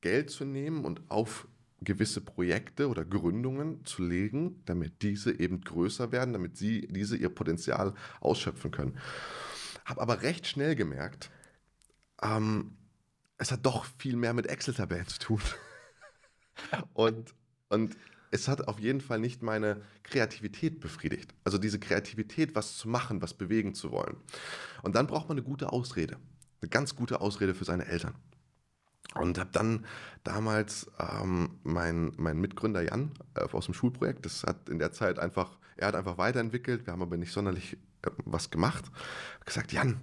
Geld 0.03 0.29
zu 0.29 0.45
nehmen 0.45 0.85
und 0.85 1.01
auf 1.09 1.49
gewisse 1.81 2.21
Projekte 2.21 2.89
oder 2.89 3.05
Gründungen 3.05 3.85
zu 3.87 4.05
legen, 4.05 4.63
damit 4.67 5.01
diese 5.01 5.41
eben 5.41 5.63
größer 5.63 6.13
werden, 6.13 6.35
damit 6.35 6.59
sie 6.59 6.87
diese 6.89 7.17
ihr 7.17 7.31
Potenzial 7.31 7.95
ausschöpfen 8.21 8.71
können. 8.71 8.99
Habe 9.87 10.03
aber 10.03 10.21
recht 10.23 10.47
schnell 10.47 10.77
gemerkt, 10.77 11.31
ähm, 12.23 12.77
es 13.39 13.51
hat 13.51 13.65
doch 13.65 13.87
viel 13.99 14.17
mehr 14.17 14.35
mit 14.35 14.47
Excel-Tabellen 14.47 15.09
zu 15.09 15.19
tun. 15.19 15.41
und, 16.93 17.35
und 17.71 17.97
es 18.33 18.49
hat 18.49 18.67
auf 18.67 18.81
jeden 18.81 19.03
Fall 19.03 19.19
nicht 19.19 19.43
meine 19.43 19.83
Kreativität 20.03 20.81
befriedigt. 20.81 21.35
Also 21.45 21.59
diese 21.59 21.79
Kreativität, 21.79 22.55
was 22.55 22.79
zu 22.79 22.89
machen, 22.89 23.21
was 23.21 23.35
bewegen 23.35 23.75
zu 23.75 23.93
wollen. 23.93 24.17
Und 24.83 24.97
dann 24.97 25.07
braucht 25.07 25.29
man 25.29 25.37
eine 25.37 25.47
gute 25.47 25.71
Ausrede. 25.71 26.17
Eine 26.63 26.71
ganz 26.71 26.97
gute 26.97 27.21
Ausrede 27.21 27.55
für 27.55 27.67
seine 27.67 27.87
Eltern. 27.87 28.15
Und 29.15 29.39
habe 29.39 29.51
dann 29.53 29.85
damals 30.25 30.91
ähm, 30.99 31.59
mein, 31.63 32.13
mein 32.17 32.41
Mitgründer 32.41 32.81
Jan 32.81 33.13
äh, 33.35 33.43
aus 33.43 33.67
dem 33.67 33.75
Schulprojekt, 33.75 34.25
das 34.25 34.45
hat 34.45 34.71
in 34.71 34.79
der 34.79 34.93
Zeit 34.93 35.19
einfach, 35.19 35.59
er 35.77 35.89
hat 35.89 35.95
einfach 35.95 36.17
weiterentwickelt, 36.17 36.87
wir 36.87 36.95
haben 36.95 37.03
aber 37.03 37.19
nicht 37.19 37.33
sonderlich 37.33 37.75
äh, 38.01 38.11
was 38.25 38.51
gemacht, 38.51 38.91
gesagt, 39.45 39.73
Jan, 39.73 40.01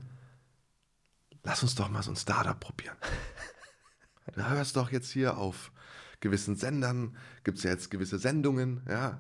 lass 1.42 1.64
uns 1.64 1.74
doch 1.74 1.90
mal 1.90 2.04
so 2.04 2.12
ein 2.12 2.16
Startup 2.16 2.60
probieren. 2.60 2.96
Du 4.36 4.48
hörst 4.48 4.76
doch 4.76 4.92
jetzt 4.92 5.10
hier 5.10 5.40
auf 5.40 5.72
gewissen 6.20 6.56
Sendern, 6.56 7.16
gibt 7.44 7.58
es 7.58 7.64
ja 7.64 7.72
jetzt 7.72 7.92
gewisse 7.92 8.20
Sendungen, 8.20 8.82
ja. 8.90 9.20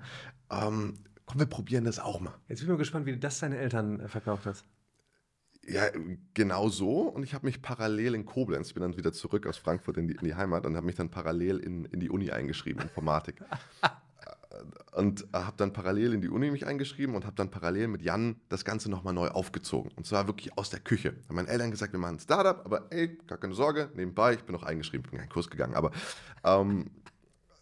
Ähm, 0.51 0.99
komm, 1.25 1.39
wir 1.39 1.45
probieren 1.45 1.85
das 1.85 1.99
auch 1.99 2.19
mal. 2.19 2.33
Jetzt 2.47 2.59
bin 2.59 2.67
ich 2.67 2.71
mal 2.71 2.77
gespannt, 2.77 3.05
wie 3.05 3.11
du 3.11 3.19
das 3.19 3.39
deinen 3.39 3.53
Eltern 3.53 3.99
äh, 3.99 4.07
verkauft 4.07 4.45
hast. 4.45 4.65
Ja, 5.67 5.83
genau 6.33 6.69
so. 6.69 7.01
Und 7.01 7.23
ich 7.23 7.33
habe 7.33 7.45
mich 7.45 7.61
parallel 7.61 8.15
in 8.15 8.25
Koblenz, 8.25 8.69
ich 8.69 8.73
bin 8.73 8.81
dann 8.81 8.97
wieder 8.97 9.13
zurück 9.13 9.45
aus 9.45 9.57
Frankfurt 9.57 9.97
in 9.97 10.07
die, 10.07 10.15
in 10.15 10.25
die 10.25 10.35
Heimat 10.35 10.65
und 10.65 10.75
habe 10.75 10.85
mich 10.85 10.95
dann 10.95 11.11
parallel 11.11 11.59
in, 11.59 11.85
in 11.85 11.99
die 11.99 12.09
Uni 12.09 12.31
eingeschrieben, 12.31 12.81
Informatik. 12.81 13.41
und 14.93 15.27
habe 15.31 15.57
dann 15.57 15.73
parallel 15.73 16.13
in 16.13 16.21
die 16.21 16.29
Uni 16.29 16.49
mich 16.49 16.65
eingeschrieben 16.65 17.15
und 17.15 17.25
habe 17.25 17.35
dann 17.35 17.51
parallel 17.51 17.87
mit 17.87 18.01
Jan 18.01 18.35
das 18.49 18.65
Ganze 18.65 18.89
nochmal 18.89 19.13
neu 19.13 19.27
aufgezogen. 19.27 19.91
Und 19.95 20.07
zwar 20.07 20.27
wirklich 20.27 20.57
aus 20.57 20.69
der 20.69 20.79
Küche. 20.79 21.15
Haben 21.27 21.35
meinen 21.35 21.47
Eltern 21.47 21.71
gesagt, 21.71 21.93
wir 21.93 21.99
machen 21.99 22.15
ein 22.15 22.19
Startup, 22.19 22.65
aber 22.65 22.91
ey, 22.91 23.17
gar 23.27 23.37
keine 23.37 23.53
Sorge, 23.53 23.91
nebenbei, 23.93 24.33
ich 24.33 24.43
bin 24.43 24.53
noch 24.53 24.63
eingeschrieben, 24.63 25.09
bin 25.09 25.19
keinen 25.19 25.29
Kurs 25.29 25.49
gegangen, 25.49 25.75
aber 25.75 25.91
ähm, 26.43 26.89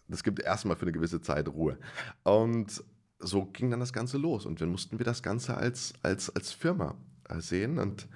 das 0.07 0.23
gibt 0.23 0.39
erstmal 0.39 0.77
für 0.77 0.83
eine 0.83 0.93
gewisse 0.93 1.21
Zeit 1.21 1.49
Ruhe. 1.49 1.77
Und 2.23 2.83
so 3.19 3.45
ging 3.45 3.71
dann 3.71 3.79
das 3.79 3.93
Ganze 3.93 4.17
los. 4.17 4.45
Und 4.45 4.61
dann 4.61 4.69
mussten 4.69 4.99
wir 4.99 5.05
das 5.05 5.23
Ganze 5.23 5.57
als, 5.57 5.93
als, 6.03 6.33
als 6.35 6.51
Firma 6.51 6.95
äh, 7.27 7.41
sehen. 7.41 7.79
Und 7.79 8.07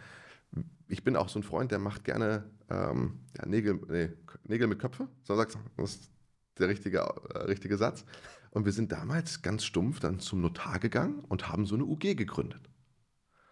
ich 0.88 1.04
bin 1.04 1.16
auch 1.16 1.30
so 1.30 1.40
ein 1.40 1.44
Freund, 1.44 1.72
der 1.72 1.80
macht 1.80 2.04
gerne 2.04 2.50
ähm, 2.70 3.20
ja, 3.38 3.46
Nägel, 3.46 3.80
nee, 3.90 4.10
Nägel 4.44 4.68
mit 4.68 4.80
Köpfe. 4.80 5.08
So 5.24 5.36
sagst 5.36 5.56
du, 5.56 5.60
das 5.82 5.96
ist 5.96 6.12
der 6.60 6.70
richtige, 6.70 7.00
äh, 7.00 7.38
richtige 7.40 7.78
Satz. 7.78 8.06
Und 8.52 8.66
wir 8.66 8.74
sind 8.74 8.92
damals 8.92 9.42
ganz 9.42 9.64
stumpf 9.64 10.00
dann 10.00 10.20
zum 10.20 10.42
Notar 10.42 10.80
gegangen 10.80 11.24
und 11.28 11.50
haben 11.50 11.66
so 11.66 11.76
eine 11.76 11.86
UG 11.86 12.16
gegründet. 12.16 12.70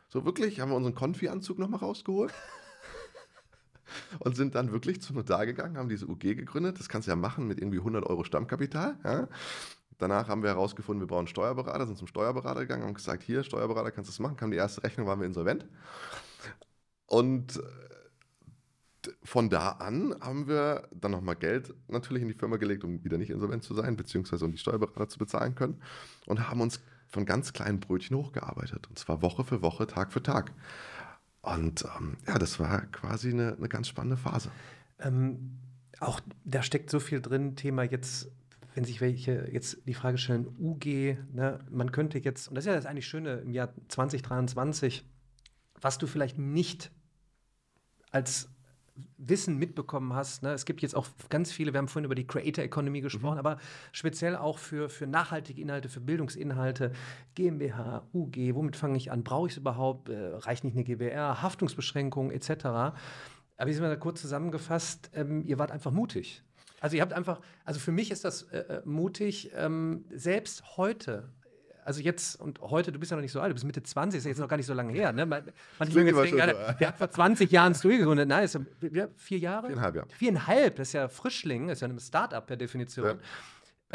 So 0.10 0.26
wirklich, 0.26 0.60
haben 0.60 0.70
wir 0.70 0.76
unseren 0.76 0.96
Konfi-Anzug 0.96 1.58
nochmal 1.58 1.80
rausgeholt 1.80 2.34
und 4.20 4.36
sind 4.36 4.56
dann 4.56 4.72
wirklich 4.72 5.02
zum 5.02 5.16
Notar 5.16 5.46
gegangen, 5.46 5.78
haben 5.78 5.90
diese 5.90 6.08
UG 6.08 6.20
gegründet. 6.20 6.80
Das 6.80 6.90
kannst 6.90 7.08
du 7.08 7.12
ja 7.12 7.16
machen 7.16 7.48
mit 7.48 7.60
irgendwie 7.60 7.78
100 7.78 8.06
Euro 8.06 8.24
Stammkapital. 8.24 8.98
Ja. 9.04 9.28
Danach 9.98 10.28
haben 10.28 10.44
wir 10.44 10.50
herausgefunden, 10.50 11.02
wir 11.02 11.08
brauchen 11.08 11.20
einen 11.20 11.28
Steuerberater, 11.28 11.86
sind 11.86 11.98
zum 11.98 12.08
Steuerberater 12.08 12.62
gegangen, 12.62 12.84
haben 12.84 12.94
gesagt, 12.94 13.24
hier, 13.24 13.44
Steuerberater, 13.44 13.92
kannst 13.92 14.10
du 14.10 14.12
das 14.12 14.20
machen? 14.20 14.38
Kam 14.38 14.52
die 14.52 14.58
erste 14.58 14.84
Rechnung, 14.84 15.08
waren 15.08 15.20
wir 15.20 15.28
insolvent. 15.28 15.66
Und 17.06 17.62
von 19.24 19.50
da 19.50 19.72
an 19.74 20.16
haben 20.20 20.48
wir 20.48 20.88
dann 20.92 21.12
nochmal 21.12 21.36
Geld 21.36 21.74
natürlich 21.88 22.22
in 22.22 22.28
die 22.28 22.34
Firma 22.34 22.58
gelegt, 22.58 22.84
um 22.84 23.04
wieder 23.04 23.18
nicht 23.18 23.30
insolvent 23.30 23.64
zu 23.64 23.74
sein, 23.74 23.96
beziehungsweise 23.96 24.46
um 24.46 24.52
die 24.52 24.58
Steuerberater 24.58 25.08
zu 25.08 25.20
bezahlen 25.20 25.56
können. 25.56 25.82
Und 26.26 26.50
haben 26.50 26.62
uns 26.62 26.82
von 27.08 27.26
ganz 27.26 27.54
kleinen 27.54 27.80
Brötchen 27.80 28.18
hochgearbeitet. 28.18 28.88
Und 28.88 29.00
zwar 29.00 29.22
Woche 29.22 29.44
für 29.44 29.62
Woche, 29.62 29.88
Tag 29.88 30.12
für 30.12 30.22
Tag. 30.22 30.52
Und 31.42 31.86
ähm, 31.98 32.18
ja, 32.28 32.38
das 32.38 32.60
war 32.60 32.82
quasi 32.88 33.30
eine, 33.30 33.56
eine 33.56 33.70
ganz 33.70 33.88
spannende 33.88 34.18
Phase. 34.18 34.52
Ähm, 35.00 35.58
auch 36.00 36.20
da 36.44 36.62
steckt 36.62 36.90
so 36.90 37.00
viel 37.00 37.22
drin, 37.22 37.56
Thema 37.56 37.84
jetzt, 37.84 38.32
wenn 38.76 38.84
sich 38.84 39.02
welche 39.02 39.50
jetzt 39.52 39.80
die 39.86 39.94
Frage 39.94 40.18
stellen, 40.18 40.48
UG, 40.60 41.18
ne, 41.34 41.60
man 41.70 41.92
könnte 41.92 42.20
jetzt, 42.20 42.48
und 42.48 42.56
das 42.56 42.66
ist 42.66 42.70
ja 42.70 42.76
das 42.76 42.86
eigentlich 42.86 43.08
Schöne 43.08 43.38
im 43.38 43.54
Jahr 43.54 43.74
2023, 43.88 45.06
was 45.82 45.98
du 45.98 46.08
vielleicht 46.08 46.38
nicht 46.38 46.92
als 48.12 48.50
Wissen 49.18 49.58
mitbekommen 49.58 50.14
hast. 50.14 50.44
Ne? 50.44 50.54
Es 50.54 50.66
gibt 50.66 50.82
jetzt 50.82 50.96
auch 50.96 51.08
ganz 51.30 51.52
viele, 51.52 51.74
wir 51.74 51.78
haben 51.78 51.88
vorhin 51.88 52.06
über 52.06 52.16
die 52.16 52.28
Creator 52.28 52.64
Economy 52.64 53.02
gesprochen, 53.02 53.34
mhm. 53.34 53.40
aber 53.40 53.58
speziell 53.92 54.36
auch 54.36 54.58
für, 54.58 54.90
für 54.90 55.08
nachhaltige 55.08 55.62
Inhalte, 55.62 55.90
für 55.90 56.00
Bildungsinhalte, 56.00 56.92
GmbH, 57.36 58.08
UG, 58.14 58.54
womit 58.54 58.76
fange 58.76 58.98
ich 58.98 59.12
an? 59.12 59.24
Brauche 59.24 59.48
ich 59.48 59.54
es 59.54 59.58
überhaupt? 59.58 60.10
Äh, 60.10 60.36
reicht 60.36 60.64
nicht 60.64 60.76
eine 60.76 60.84
GBR? 60.84 61.42
Haftungsbeschränkungen 61.42 62.32
etc. 62.32 62.66
Aber 62.66 63.70
ich 63.70 63.76
sind 63.76 63.84
mal 63.84 64.00
kurz 64.00 64.22
zusammengefasst, 64.22 65.12
ähm, 65.14 65.44
ihr 65.46 65.60
wart 65.60 65.72
einfach 65.72 65.92
mutig. 65.92 66.44
Also 66.82 66.96
ihr 66.96 67.02
habt 67.02 67.14
einfach, 67.14 67.42
also 67.66 67.80
für 67.80 67.92
mich 67.92 68.10
ist 68.12 68.24
das 68.24 68.44
äh, 68.44 68.60
äh 68.60 68.82
mutig, 68.86 69.52
ähm, 69.56 70.06
selbst 70.14 70.78
heute, 70.78 71.30
also 71.90 72.02
jetzt 72.02 72.40
und 72.40 72.62
heute, 72.62 72.92
du 72.92 73.00
bist 73.00 73.10
ja 73.10 73.18
noch 73.18 73.24
nicht 73.24 73.32
so 73.32 73.42
alt, 73.42 73.50
du 73.50 73.56
bist 73.56 73.66
Mitte 73.66 73.82
20, 73.82 74.20
ist 74.20 74.24
ja 74.24 74.30
jetzt 74.30 74.38
noch 74.38 74.48
gar 74.48 74.58
nicht 74.58 74.68
so 74.68 74.76
lange 74.76 74.94
her. 74.94 75.12
Ne? 75.12 75.26
Mögen 75.26 75.52
jetzt 75.80 75.96
denken, 75.96 76.40
Alter, 76.40 76.74
der 76.74 76.88
hat 76.90 77.00
vor 77.00 77.10
20 77.10 77.50
Jahren 77.50 77.74
Stui 77.74 77.98
gegründet. 77.98 78.30
Nein, 78.30 78.44
ist 78.44 78.60
ja, 78.92 79.08
vier 79.16 79.40
Jahre? 79.40 79.70
Viereinhalb, 79.70 79.96
ja. 79.96 80.04
Viereinhalb, 80.16 80.76
das 80.76 80.90
ist 80.90 80.94
ja 80.94 81.08
Frischling, 81.08 81.68
das 81.68 81.80
ist 81.80 81.82
ja 81.82 81.88
ein 81.88 82.00
Start-up 82.00 82.46
per 82.46 82.58
Definition. 82.58 83.08
Ja. 83.08 83.16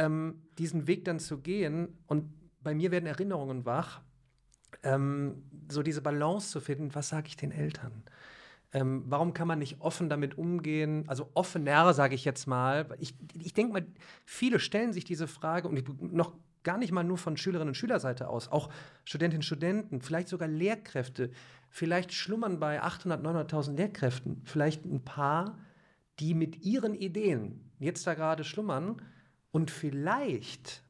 Ähm, 0.07 0.43
diesen 0.59 0.89
Weg 0.89 1.05
dann 1.05 1.21
zu 1.21 1.39
gehen 1.39 1.97
und 2.09 2.33
bei 2.65 2.75
mir 2.75 2.91
werden 2.91 3.07
Erinnerungen 3.07 3.65
wach, 3.65 4.01
ähm, 4.83 5.45
so 5.71 5.85
diese 5.85 6.03
Balance 6.03 6.51
zu 6.51 6.59
finden, 6.59 6.93
was 6.97 7.11
sage 7.11 7.29
ich 7.29 7.37
den 7.37 7.53
Eltern? 7.53 8.03
Ähm, 8.73 9.05
warum 9.07 9.35
kann 9.35 9.47
man 9.47 9.61
nicht 9.61 9.81
offen 9.81 10.09
damit 10.09 10.37
umgehen? 10.37 11.05
Also 11.07 11.31
offener, 11.35 11.95
sage 11.95 12.17
ich 12.17 12.25
jetzt 12.25 12.49
mal. 12.49 12.89
Ich, 12.99 13.15
ich 13.41 13.55
denke 13.55 13.73
mal, 13.73 13.87
viele 14.27 14.59
stellen 14.59 14.93
sich 14.93 15.05
diese 15.05 15.29
Frage 15.29 15.69
und 15.69 15.77
ich, 15.77 15.85
noch 16.01 16.33
gar 16.65 16.79
nicht 16.79 16.93
mal 16.93 17.05
nur 17.05 17.19
von 17.19 17.37
Schülerinnen 17.37 17.69
und 17.69 17.77
Schülerseite 17.77 18.29
aus, 18.29 18.49
auch 18.49 18.71
Studentinnen 19.05 19.41
und 19.41 19.45
Studenten, 19.45 20.01
vielleicht 20.01 20.29
sogar 20.29 20.49
Lehrkräfte. 20.49 21.31
Vielleicht 21.71 22.13
schlummern 22.13 22.59
bei 22.59 22.83
800, 22.83 23.25
900.000 23.25 23.77
Lehrkräften 23.77 24.43
vielleicht 24.45 24.85
ein 24.85 25.05
paar, 25.05 25.59
die 26.19 26.35
mit 26.35 26.65
ihren 26.65 26.95
Ideen 26.95 27.71
jetzt 27.79 28.07
da 28.07 28.15
gerade 28.15 28.45
schlummern 28.45 29.03
und 29.51 29.71
vielleicht 29.71 30.83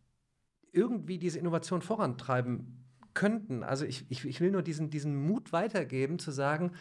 irgendwie 0.73 1.19
diese 1.19 1.39
Innovation 1.39 1.83
vorantreiben 1.83 2.85
könnten. 3.15 3.63
Also 3.63 3.85
ich, 3.85 4.05
ich, 4.11 4.25
ich 4.25 4.41
will 4.41 4.51
nur 4.51 4.63
diesen, 4.63 4.91
diesen 4.91 5.17
Mut 5.17 5.53
weitergeben, 5.53 6.19
zu 6.19 6.31
sagen, 6.31 6.73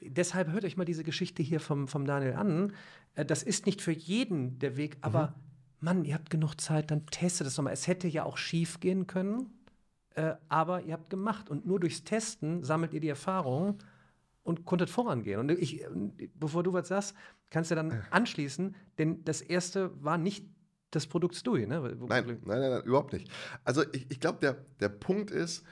deshalb 0.00 0.50
hört 0.50 0.64
euch 0.64 0.76
mal 0.76 0.84
diese 0.84 1.04
Geschichte 1.04 1.42
hier 1.42 1.60
vom, 1.60 1.86
vom 1.88 2.06
Daniel 2.06 2.34
an. 2.34 2.72
Äh, 3.14 3.24
das 3.24 3.42
ist 3.42 3.66
nicht 3.66 3.82
für 3.82 3.92
jeden 3.92 4.58
der 4.58 4.76
Weg, 4.76 4.96
aber 5.02 5.28
mhm. 5.28 5.53
Mann, 5.84 6.04
ihr 6.04 6.14
habt 6.14 6.30
genug 6.30 6.60
Zeit, 6.60 6.90
dann 6.90 7.06
testet 7.06 7.46
es 7.46 7.56
nochmal. 7.56 7.74
Es 7.74 7.86
hätte 7.86 8.08
ja 8.08 8.24
auch 8.24 8.38
schief 8.38 8.80
gehen 8.80 9.06
können, 9.06 9.50
äh, 10.14 10.34
aber 10.48 10.82
ihr 10.82 10.94
habt 10.94 11.10
gemacht. 11.10 11.50
Und 11.50 11.66
nur 11.66 11.78
durchs 11.78 12.04
Testen 12.04 12.64
sammelt 12.64 12.94
ihr 12.94 13.00
die 13.00 13.08
Erfahrung 13.08 13.78
und 14.42 14.64
konntet 14.64 14.90
vorangehen. 14.90 15.38
Und 15.38 15.50
ich, 15.50 15.84
bevor 16.34 16.62
du 16.62 16.72
was 16.72 16.88
sagst, 16.88 17.14
kannst 17.50 17.70
du 17.70 17.74
dann 17.74 18.02
anschließen, 18.10 18.74
denn 18.98 19.24
das 19.24 19.40
erste 19.40 19.90
war 20.02 20.18
nicht 20.18 20.48
das 20.90 21.06
Produkt 21.06 21.34
Stui, 21.34 21.66
ne? 21.66 21.80
Nein, 21.80 22.24
nein, 22.26 22.40
nein, 22.44 22.60
nein, 22.60 22.82
überhaupt 22.84 23.12
nicht. 23.12 23.30
Also 23.64 23.82
ich, 23.92 24.10
ich 24.10 24.20
glaube, 24.20 24.38
der, 24.40 24.56
der 24.80 24.88
Punkt 24.88 25.30
ist, 25.30 25.64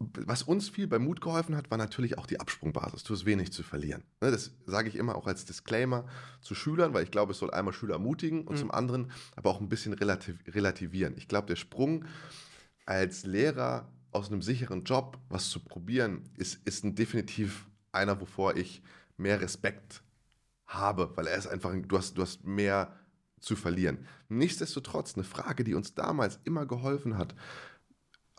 was 0.00 0.42
uns 0.42 0.70
viel 0.70 0.86
bei 0.86 0.98
Mut 0.98 1.20
geholfen 1.20 1.54
hat, 1.56 1.70
war 1.70 1.76
natürlich 1.76 2.16
auch 2.16 2.26
die 2.26 2.40
Absprungbasis. 2.40 3.04
Du 3.04 3.12
hast 3.12 3.26
wenig 3.26 3.52
zu 3.52 3.62
verlieren. 3.62 4.02
Ne, 4.22 4.30
das 4.30 4.52
sage 4.64 4.88
ich 4.88 4.96
immer 4.96 5.14
auch 5.14 5.26
als 5.26 5.44
Disclaimer 5.44 6.06
zu 6.40 6.54
Schülern, 6.54 6.94
weil 6.94 7.04
ich 7.04 7.10
glaube, 7.10 7.32
es 7.32 7.38
soll 7.38 7.50
einmal 7.50 7.74
Schüler 7.74 7.94
ermutigen 7.94 8.46
und 8.46 8.54
mhm. 8.54 8.60
zum 8.60 8.70
anderen 8.70 9.12
aber 9.36 9.50
auch 9.50 9.60
ein 9.60 9.68
bisschen 9.68 9.92
relativ, 9.92 10.36
relativieren. 10.48 11.14
Ich 11.16 11.28
glaube, 11.28 11.48
der 11.48 11.56
Sprung 11.56 12.06
als 12.86 13.24
Lehrer 13.24 13.88
aus 14.10 14.28
einem 14.32 14.40
sicheren 14.40 14.84
Job 14.84 15.18
was 15.28 15.50
zu 15.50 15.60
probieren, 15.60 16.24
ist, 16.36 16.60
ist 16.64 16.82
ein 16.82 16.94
definitiv 16.94 17.66
einer, 17.92 18.20
wovor 18.20 18.56
ich 18.56 18.82
mehr 19.18 19.40
Respekt 19.40 20.02
habe, 20.66 21.12
weil 21.16 21.26
er 21.26 21.36
ist 21.36 21.46
einfach, 21.46 21.74
du 21.76 21.98
hast, 21.98 22.16
du 22.16 22.22
hast 22.22 22.44
mehr 22.44 22.96
zu 23.38 23.54
verlieren. 23.54 24.06
Nichtsdestotrotz, 24.28 25.14
eine 25.14 25.24
Frage, 25.24 25.64
die 25.64 25.74
uns 25.74 25.94
damals 25.94 26.40
immer 26.44 26.66
geholfen 26.66 27.18
hat, 27.18 27.34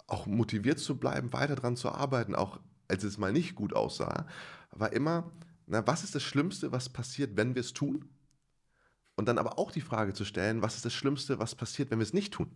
auch 0.08 0.26
motiviert 0.26 0.80
zu 0.80 0.98
bleiben, 0.98 1.34
weiter 1.34 1.56
daran 1.56 1.76
zu 1.76 1.90
arbeiten, 1.90 2.36
auch 2.36 2.60
als 2.88 3.04
es 3.04 3.18
mal 3.18 3.32
nicht 3.32 3.56
gut 3.56 3.74
aussah, 3.74 4.26
war 4.72 4.92
immer, 4.94 5.32
na, 5.68 5.86
was 5.88 6.04
ist 6.04 6.16
das 6.16 6.24
Schlimmste, 6.24 6.72
was 6.72 6.90
passiert, 6.90 7.38
wenn 7.38 7.56
wir 7.56 7.62
es 7.62 7.74
tun? 7.74 8.10
Und 9.16 9.28
dann 9.28 9.38
aber 9.38 9.58
auch 9.58 9.72
die 9.72 9.82
Frage 9.82 10.14
zu 10.14 10.26
stellen, 10.26 10.62
was 10.62 10.76
ist 10.76 10.86
das 10.86 10.94
Schlimmste, 10.94 11.40
was 11.40 11.56
passiert, 11.56 11.92
wenn 11.92 12.00
wir 12.00 12.04
es 12.04 12.14
nicht 12.14 12.34
tun? 12.34 12.52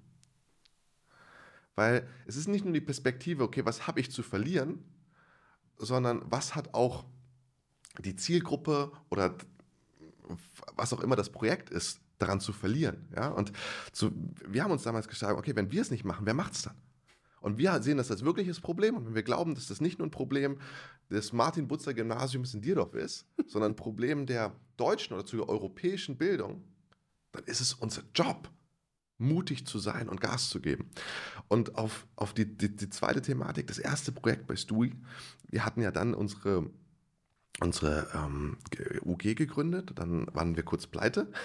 Weil 1.76 2.08
es 2.26 2.36
ist 2.38 2.48
nicht 2.48 2.66
nur 2.66 2.74
die 2.74 2.82
Perspektive, 2.82 3.44
okay, 3.44 3.66
was 3.66 3.88
habe 3.88 4.00
ich 4.00 4.12
zu 4.12 4.24
verlieren, 4.24 4.84
sondern 5.78 6.22
was 6.26 6.56
hat 6.56 6.74
auch 6.74 7.06
die 8.00 8.16
Zielgruppe 8.16 8.92
oder 9.10 9.36
was 10.76 10.94
auch 10.94 11.02
immer 11.02 11.16
das 11.16 11.30
Projekt 11.30 11.70
ist, 11.70 12.00
daran 12.18 12.40
zu 12.40 12.54
verlieren. 12.54 13.08
Ja? 13.16 13.30
Und 13.30 13.52
zu, 13.92 14.12
wir 14.46 14.64
haben 14.64 14.72
uns 14.72 14.84
damals 14.84 15.08
gesagt, 15.08 15.38
okay, 15.38 15.56
wenn 15.56 15.72
wir 15.72 15.82
es 15.82 15.92
nicht 15.92 16.06
machen, 16.06 16.26
wer 16.26 16.34
macht 16.34 16.54
es 16.54 16.64
dann? 16.64 16.76
Und 17.46 17.60
wir 17.60 17.80
sehen 17.84 17.98
das 17.98 18.10
als 18.10 18.26
wirkliches 18.26 18.60
Problem. 18.60 18.96
Und 18.96 19.06
wenn 19.06 19.14
wir 19.14 19.22
glauben, 19.22 19.54
dass 19.54 19.68
das 19.68 19.80
nicht 19.80 20.00
nur 20.00 20.08
ein 20.08 20.12
Problem 20.12 20.58
des 21.12 21.32
Martin-Butzer-Gymnasiums 21.32 22.56
in 22.56 22.62
Dierdorf 22.62 22.96
ist, 22.96 23.28
sondern 23.46 23.74
ein 23.74 23.76
Problem 23.76 24.26
der 24.26 24.56
deutschen 24.78 25.14
oder 25.14 25.28
zur 25.28 25.48
europäischen 25.48 26.18
Bildung, 26.18 26.64
dann 27.34 27.44
ist 27.44 27.62
es 27.62 27.76
unser 27.76 28.02
Job, 28.16 28.50
mutig 29.20 29.68
zu 29.68 29.78
sein 29.78 30.10
und 30.10 30.22
Gas 30.22 30.50
zu 30.50 30.60
geben. 30.60 30.90
Und 31.48 31.76
auf, 31.76 32.08
auf 32.16 32.34
die, 32.34 32.48
die, 32.48 32.76
die 32.76 32.90
zweite 32.90 33.22
Thematik, 33.22 33.68
das 33.68 33.78
erste 33.78 34.12
Projekt 34.12 34.48
bei 34.48 34.56
Stui, 34.56 34.96
wir 35.48 35.64
hatten 35.64 35.84
ja 35.84 35.92
dann 35.92 36.16
unsere 36.16 36.68
unsere 37.62 38.08
ähm, 38.14 38.58
UG 39.06 39.36
gegründet, 39.36 39.94
dann 39.96 40.28
waren 40.34 40.56
wir 40.56 40.64
kurz 40.64 40.88
pleite. 40.88 41.32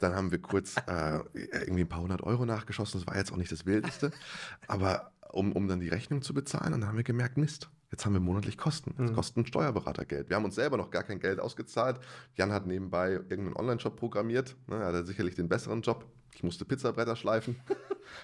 Dann 0.00 0.14
haben 0.14 0.30
wir 0.30 0.40
kurz 0.40 0.76
äh, 0.86 1.18
irgendwie 1.34 1.80
ein 1.80 1.88
paar 1.88 2.02
hundert 2.02 2.22
Euro 2.22 2.46
nachgeschossen. 2.46 3.00
Das 3.00 3.08
war 3.08 3.16
jetzt 3.16 3.32
auch 3.32 3.36
nicht 3.36 3.50
das 3.50 3.66
Wildeste. 3.66 4.12
Aber 4.68 5.10
um, 5.32 5.52
um 5.52 5.68
dann 5.68 5.80
die 5.80 5.88
Rechnung 5.88 6.22
zu 6.22 6.34
bezahlen. 6.34 6.74
Und 6.74 6.80
dann 6.80 6.88
haben 6.88 6.96
wir 6.96 7.04
gemerkt, 7.04 7.36
Mist, 7.36 7.70
jetzt 7.90 8.04
haben 8.04 8.12
wir 8.12 8.20
monatlich 8.20 8.56
Kosten. 8.56 8.94
Das 8.96 9.10
mhm. 9.10 9.14
kostet 9.14 9.36
ein 9.38 9.46
Steuerberatergeld. 9.46 10.28
Wir 10.28 10.36
haben 10.36 10.44
uns 10.44 10.54
selber 10.54 10.76
noch 10.76 10.90
gar 10.90 11.02
kein 11.02 11.20
Geld 11.20 11.40
ausgezahlt. 11.40 12.00
Jan 12.34 12.52
hat 12.52 12.66
nebenbei 12.66 13.12
irgendeinen 13.12 13.56
Online-Shop 13.56 13.96
programmiert. 13.96 14.56
Ne, 14.66 14.76
er 14.76 14.86
hatte 14.86 15.06
sicherlich 15.06 15.34
den 15.34 15.48
besseren 15.48 15.82
Job. 15.82 16.06
Ich 16.34 16.42
musste 16.42 16.64
Pizzabretter 16.64 17.16
schleifen. 17.16 17.56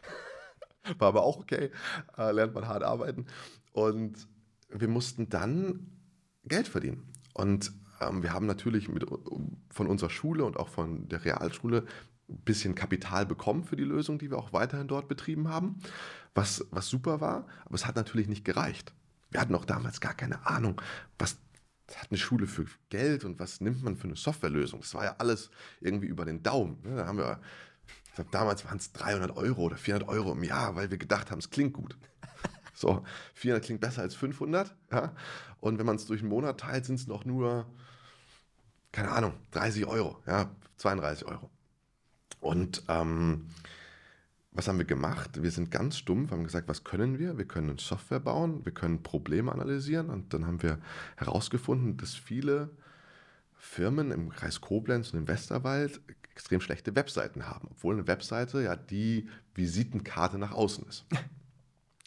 War 0.98 1.08
aber 1.08 1.22
auch 1.22 1.38
okay. 1.38 1.70
Äh, 2.16 2.32
lernt 2.32 2.54
man 2.54 2.68
hart 2.68 2.82
arbeiten. 2.82 3.26
Und 3.72 4.28
wir 4.68 4.88
mussten 4.88 5.28
dann 5.28 5.90
Geld 6.44 6.68
verdienen. 6.68 7.10
Und 7.32 7.72
ähm, 8.00 8.22
wir 8.22 8.32
haben 8.32 8.46
natürlich 8.46 8.88
mit, 8.88 9.06
von 9.70 9.86
unserer 9.86 10.10
Schule 10.10 10.44
und 10.44 10.58
auch 10.58 10.68
von 10.68 11.08
der 11.08 11.24
Realschule 11.24 11.84
bisschen 12.28 12.74
Kapital 12.74 13.26
bekommen 13.26 13.64
für 13.64 13.76
die 13.76 13.84
Lösung, 13.84 14.18
die 14.18 14.30
wir 14.30 14.38
auch 14.38 14.52
weiterhin 14.52 14.88
dort 14.88 15.08
betrieben 15.08 15.48
haben 15.48 15.80
was, 16.34 16.66
was 16.70 16.88
super 16.88 17.20
war, 17.20 17.46
aber 17.64 17.74
es 17.74 17.86
hat 17.86 17.96
natürlich 17.96 18.28
nicht 18.28 18.44
gereicht. 18.44 18.92
Wir 19.30 19.40
hatten 19.40 19.54
auch 19.54 19.64
damals 19.64 20.00
gar 20.00 20.14
keine 20.14 20.46
Ahnung, 20.46 20.80
was 21.18 21.38
hat 21.94 22.10
eine 22.10 22.18
Schule 22.18 22.46
für 22.46 22.66
Geld 22.88 23.24
und 23.24 23.38
was 23.38 23.60
nimmt 23.60 23.82
man 23.82 23.96
für 23.96 24.04
eine 24.04 24.16
Softwarelösung. 24.16 24.80
Das 24.80 24.94
war 24.94 25.04
ja 25.04 25.16
alles 25.18 25.50
irgendwie 25.80 26.06
über 26.06 26.24
den 26.24 26.42
Daumen. 26.42 26.80
Ne? 26.82 26.96
Da 26.96 27.06
haben 27.06 27.18
wir, 27.18 27.40
ich 28.06 28.14
glaube, 28.14 28.30
damals 28.32 28.64
waren 28.64 28.78
es 28.78 28.92
300 28.92 29.36
Euro 29.36 29.62
oder 29.62 29.76
400 29.76 30.08
Euro 30.08 30.32
im 30.32 30.42
Jahr, 30.42 30.76
weil 30.76 30.90
wir 30.90 30.98
gedacht 30.98 31.30
haben, 31.30 31.38
es 31.38 31.50
klingt 31.50 31.72
gut. 31.72 31.96
So, 32.76 33.04
400 33.34 33.64
klingt 33.64 33.80
besser 33.80 34.02
als 34.02 34.16
500. 34.16 34.74
Ja? 34.90 35.14
Und 35.60 35.78
wenn 35.78 35.86
man 35.86 35.94
es 35.94 36.06
durch 36.06 36.22
einen 36.22 36.30
Monat 36.30 36.58
teilt, 36.58 36.84
sind 36.84 36.96
es 36.96 37.06
noch 37.06 37.24
nur, 37.24 37.72
keine 38.90 39.12
Ahnung, 39.12 39.34
30 39.52 39.86
Euro, 39.86 40.20
ja, 40.26 40.50
32 40.78 41.24
Euro. 41.24 41.50
Und 42.44 42.82
ähm, 42.88 43.46
was 44.52 44.68
haben 44.68 44.76
wir 44.76 44.84
gemacht? 44.84 45.42
Wir 45.42 45.50
sind 45.50 45.70
ganz 45.70 45.96
stumpf, 45.96 46.30
haben 46.30 46.44
gesagt, 46.44 46.68
was 46.68 46.84
können 46.84 47.18
wir? 47.18 47.38
Wir 47.38 47.46
können 47.46 47.78
Software 47.78 48.20
bauen, 48.20 48.66
wir 48.66 48.72
können 48.72 49.02
Probleme 49.02 49.50
analysieren 49.50 50.10
und 50.10 50.34
dann 50.34 50.46
haben 50.46 50.62
wir 50.62 50.78
herausgefunden, 51.16 51.96
dass 51.96 52.14
viele 52.14 52.68
Firmen 53.56 54.10
im 54.10 54.28
Kreis 54.28 54.60
Koblenz 54.60 55.14
und 55.14 55.20
im 55.20 55.28
Westerwald 55.28 56.02
extrem 56.30 56.60
schlechte 56.60 56.94
Webseiten 56.94 57.48
haben, 57.48 57.68
obwohl 57.70 57.94
eine 57.94 58.06
Webseite 58.06 58.62
ja 58.62 58.76
die 58.76 59.26
Visitenkarte 59.54 60.36
nach 60.36 60.52
außen 60.52 60.86
ist. 60.86 61.06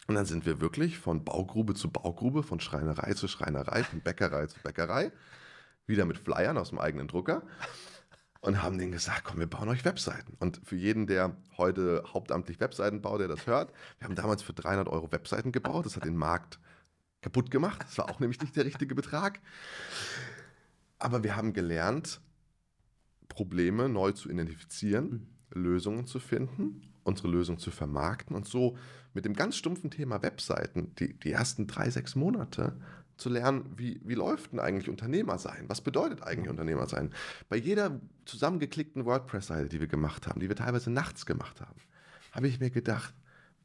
Und 0.06 0.14
dann 0.14 0.24
sind 0.24 0.46
wir 0.46 0.60
wirklich 0.60 0.98
von 0.98 1.24
Baugrube 1.24 1.74
zu 1.74 1.90
Baugrube, 1.90 2.44
von 2.44 2.60
Schreinerei 2.60 3.12
zu 3.14 3.26
Schreinerei, 3.26 3.82
von 3.82 4.00
Bäckerei 4.00 4.46
zu 4.46 4.60
Bäckerei, 4.60 5.10
wieder 5.86 6.04
mit 6.04 6.16
Flyern 6.16 6.56
aus 6.56 6.70
dem 6.70 6.78
eigenen 6.78 7.08
Drucker 7.08 7.42
und 8.40 8.62
haben 8.62 8.78
denen 8.78 8.92
gesagt, 8.92 9.24
komm, 9.24 9.40
wir 9.40 9.48
bauen 9.48 9.68
euch 9.68 9.84
Webseiten. 9.84 10.36
Und 10.38 10.60
für 10.64 10.76
jeden, 10.76 11.06
der 11.06 11.36
heute 11.56 12.04
hauptamtlich 12.12 12.60
Webseiten 12.60 13.02
baut, 13.02 13.20
der 13.20 13.28
das 13.28 13.46
hört, 13.46 13.72
wir 13.98 14.06
haben 14.06 14.14
damals 14.14 14.42
für 14.42 14.52
300 14.52 14.88
Euro 14.88 15.10
Webseiten 15.10 15.50
gebaut. 15.50 15.86
Das 15.86 15.96
hat 15.96 16.04
den 16.04 16.16
Markt 16.16 16.60
kaputt 17.20 17.50
gemacht. 17.50 17.82
Das 17.82 17.98
war 17.98 18.10
auch 18.10 18.20
nämlich 18.20 18.40
nicht 18.40 18.54
der 18.54 18.64
richtige 18.64 18.94
Betrag. 18.94 19.40
Aber 20.98 21.24
wir 21.24 21.36
haben 21.36 21.52
gelernt, 21.52 22.20
Probleme 23.28 23.88
neu 23.88 24.12
zu 24.12 24.30
identifizieren, 24.30 25.28
mhm. 25.54 25.62
Lösungen 25.62 26.06
zu 26.06 26.18
finden, 26.18 26.92
unsere 27.04 27.28
Lösung 27.28 27.58
zu 27.58 27.70
vermarkten 27.70 28.36
und 28.36 28.46
so 28.46 28.76
mit 29.14 29.24
dem 29.24 29.34
ganz 29.34 29.56
stumpfen 29.56 29.90
Thema 29.90 30.22
Webseiten 30.22 30.94
die, 30.96 31.18
die 31.18 31.32
ersten 31.32 31.66
drei, 31.66 31.90
sechs 31.90 32.14
Monate 32.14 32.76
zu 33.18 33.28
lernen, 33.28 33.64
wie, 33.76 34.00
wie 34.04 34.14
läuft 34.14 34.52
denn 34.52 34.60
eigentlich 34.60 34.88
Unternehmer 34.88 35.38
sein? 35.38 35.64
Was 35.68 35.80
bedeutet 35.80 36.22
eigentlich 36.22 36.48
Unternehmer 36.48 36.86
sein? 36.86 37.12
Bei 37.48 37.56
jeder 37.56 38.00
zusammengeklickten 38.24 39.04
WordPress-Seite, 39.04 39.68
die 39.68 39.80
wir 39.80 39.88
gemacht 39.88 40.26
haben, 40.26 40.40
die 40.40 40.48
wir 40.48 40.56
teilweise 40.56 40.90
nachts 40.90 41.26
gemacht 41.26 41.60
haben, 41.60 41.80
habe 42.32 42.48
ich 42.48 42.60
mir 42.60 42.70
gedacht, 42.70 43.12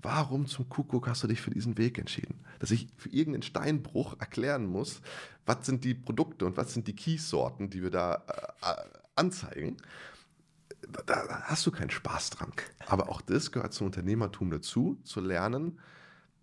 warum 0.01 0.47
zum 0.47 0.67
Kuckuck 0.67 1.07
hast 1.07 1.23
du 1.23 1.27
dich 1.27 1.39
für 1.39 1.51
diesen 1.51 1.77
Weg 1.77 1.97
entschieden? 1.97 2.43
Dass 2.59 2.71
ich 2.71 2.87
für 2.97 3.09
irgendeinen 3.09 3.43
Steinbruch 3.43 4.19
erklären 4.19 4.65
muss, 4.65 5.01
was 5.45 5.65
sind 5.65 5.83
die 5.83 5.93
Produkte 5.93 6.45
und 6.45 6.57
was 6.57 6.73
sind 6.73 6.87
die 6.87 6.95
Keysorten, 6.95 7.69
die 7.69 7.83
wir 7.83 7.91
da 7.91 8.23
äh, 8.61 8.71
äh 8.71 8.83
anzeigen. 9.15 9.77
Da, 10.91 11.03
da, 11.03 11.41
hast 11.43 11.67
du 11.67 11.71
keinen 11.71 11.91
Spaß 11.91 12.31
dran. 12.31 12.51
Aber 12.87 13.09
auch 13.09 13.21
das 13.21 13.51
gehört 13.51 13.73
zum 13.73 13.85
Unternehmertum 13.85 14.49
dazu, 14.49 14.99
zu 15.03 15.21
lernen, 15.21 15.79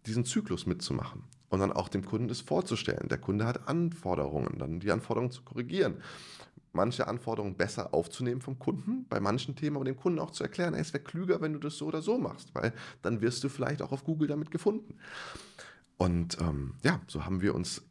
diesen 0.07 0.25
Zyklus 0.25 0.67
mitzumachen 0.67 1.25
und 1.51 1.61
dann 1.61 1.73
auch 1.73 1.89
dem 1.89 2.05
Kunden 2.05 2.29
das 2.29 2.41
vorzustellen. 2.41 3.09
Der 3.09 3.19
Kunde 3.19 3.45
hat 3.45 3.69
Anforderungen, 3.69 4.59
dann 4.59 4.81
die 4.81 4.91
Anforderungen 4.91 5.33
zu 5.33 5.43
korrigieren. 5.43 5.97
Manche 6.73 7.09
Anforderungen 7.09 7.57
besser 7.57 7.93
aufzunehmen 7.93 8.41
vom 8.41 8.59
Kunden, 8.59 9.05
bei 9.09 9.19
manchen 9.19 9.57
Themen 9.57 9.77
aber 9.77 9.85
dem 9.85 9.97
Kunden 9.97 10.21
auch 10.21 10.31
zu 10.31 10.45
erklären, 10.45 10.75
ey, 10.75 10.81
es 10.81 10.93
wäre 10.93 11.03
klüger, 11.03 11.41
wenn 11.41 11.53
du 11.53 11.59
das 11.59 11.77
so 11.77 11.87
oder 11.87 12.01
so 12.01 12.17
machst, 12.17 12.55
weil 12.55 12.73
dann 13.03 13.21
wirst 13.21 13.43
du 13.43 13.49
vielleicht 13.49 13.83
auch 13.83 13.91
auf 13.91 14.05
Google 14.05 14.29
damit 14.29 14.53
gefunden. 14.53 14.95
Und 15.97 16.41
ähm, 16.41 16.75
ja, 16.85 17.01
so 17.09 17.25
haben 17.25 17.43
wir 17.43 17.57
uns 17.57 17.83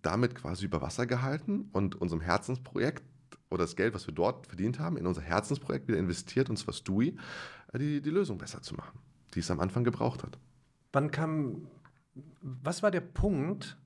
damit 0.00 0.34
quasi 0.34 0.64
über 0.64 0.80
Wasser 0.80 1.06
gehalten 1.06 1.68
und 1.72 2.00
unserem 2.00 2.22
Herzensprojekt 2.22 3.04
oder 3.50 3.64
das 3.64 3.76
Geld, 3.76 3.94
was 3.94 4.06
wir 4.06 4.14
dort 4.14 4.46
verdient 4.46 4.78
haben, 4.78 4.96
in 4.96 5.06
unser 5.06 5.22
Herzensprojekt 5.22 5.86
wieder 5.86 5.98
investiert, 5.98 6.48
und 6.48 6.56
zwar 6.56 6.72
Stui, 6.72 7.16
äh, 7.72 7.78
die, 7.78 8.00
die 8.00 8.10
Lösung 8.10 8.38
besser 8.38 8.62
zu 8.62 8.74
machen, 8.74 8.98
die 9.34 9.40
es 9.40 9.50
am 9.50 9.60
Anfang 9.60 9.84
gebraucht 9.84 10.22
hat. 10.22 10.38
Wann 10.92 11.10
kam 11.10 11.66
was 12.40 12.82
war 12.82 12.90
der 12.90 13.00
Punkt, 13.00 13.76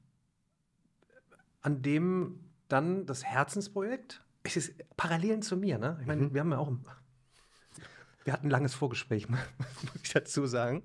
an 1.63 1.83
dem 1.83 2.41
dann 2.69 3.07
das 3.07 3.25
Herzensprojekt, 3.25 4.23
es 4.43 4.57
ist 4.57 4.97
Parallelen 4.97 5.43
zu 5.43 5.57
mir, 5.57 5.79
ne? 5.79 5.99
Ich 6.01 6.07
meine, 6.07 6.23
mhm. 6.23 6.35
wir 6.35 6.41
haben 6.41 6.53
ja 6.53 6.59
auch, 6.59 6.73
wir 8.25 8.33
hatten 8.33 8.47
ein 8.47 8.51
langes 8.51 8.75
Vorgespräch, 8.75 9.29
muss 9.29 9.41
ich 10.03 10.13
dazu 10.13 10.47
sagen. 10.47 10.83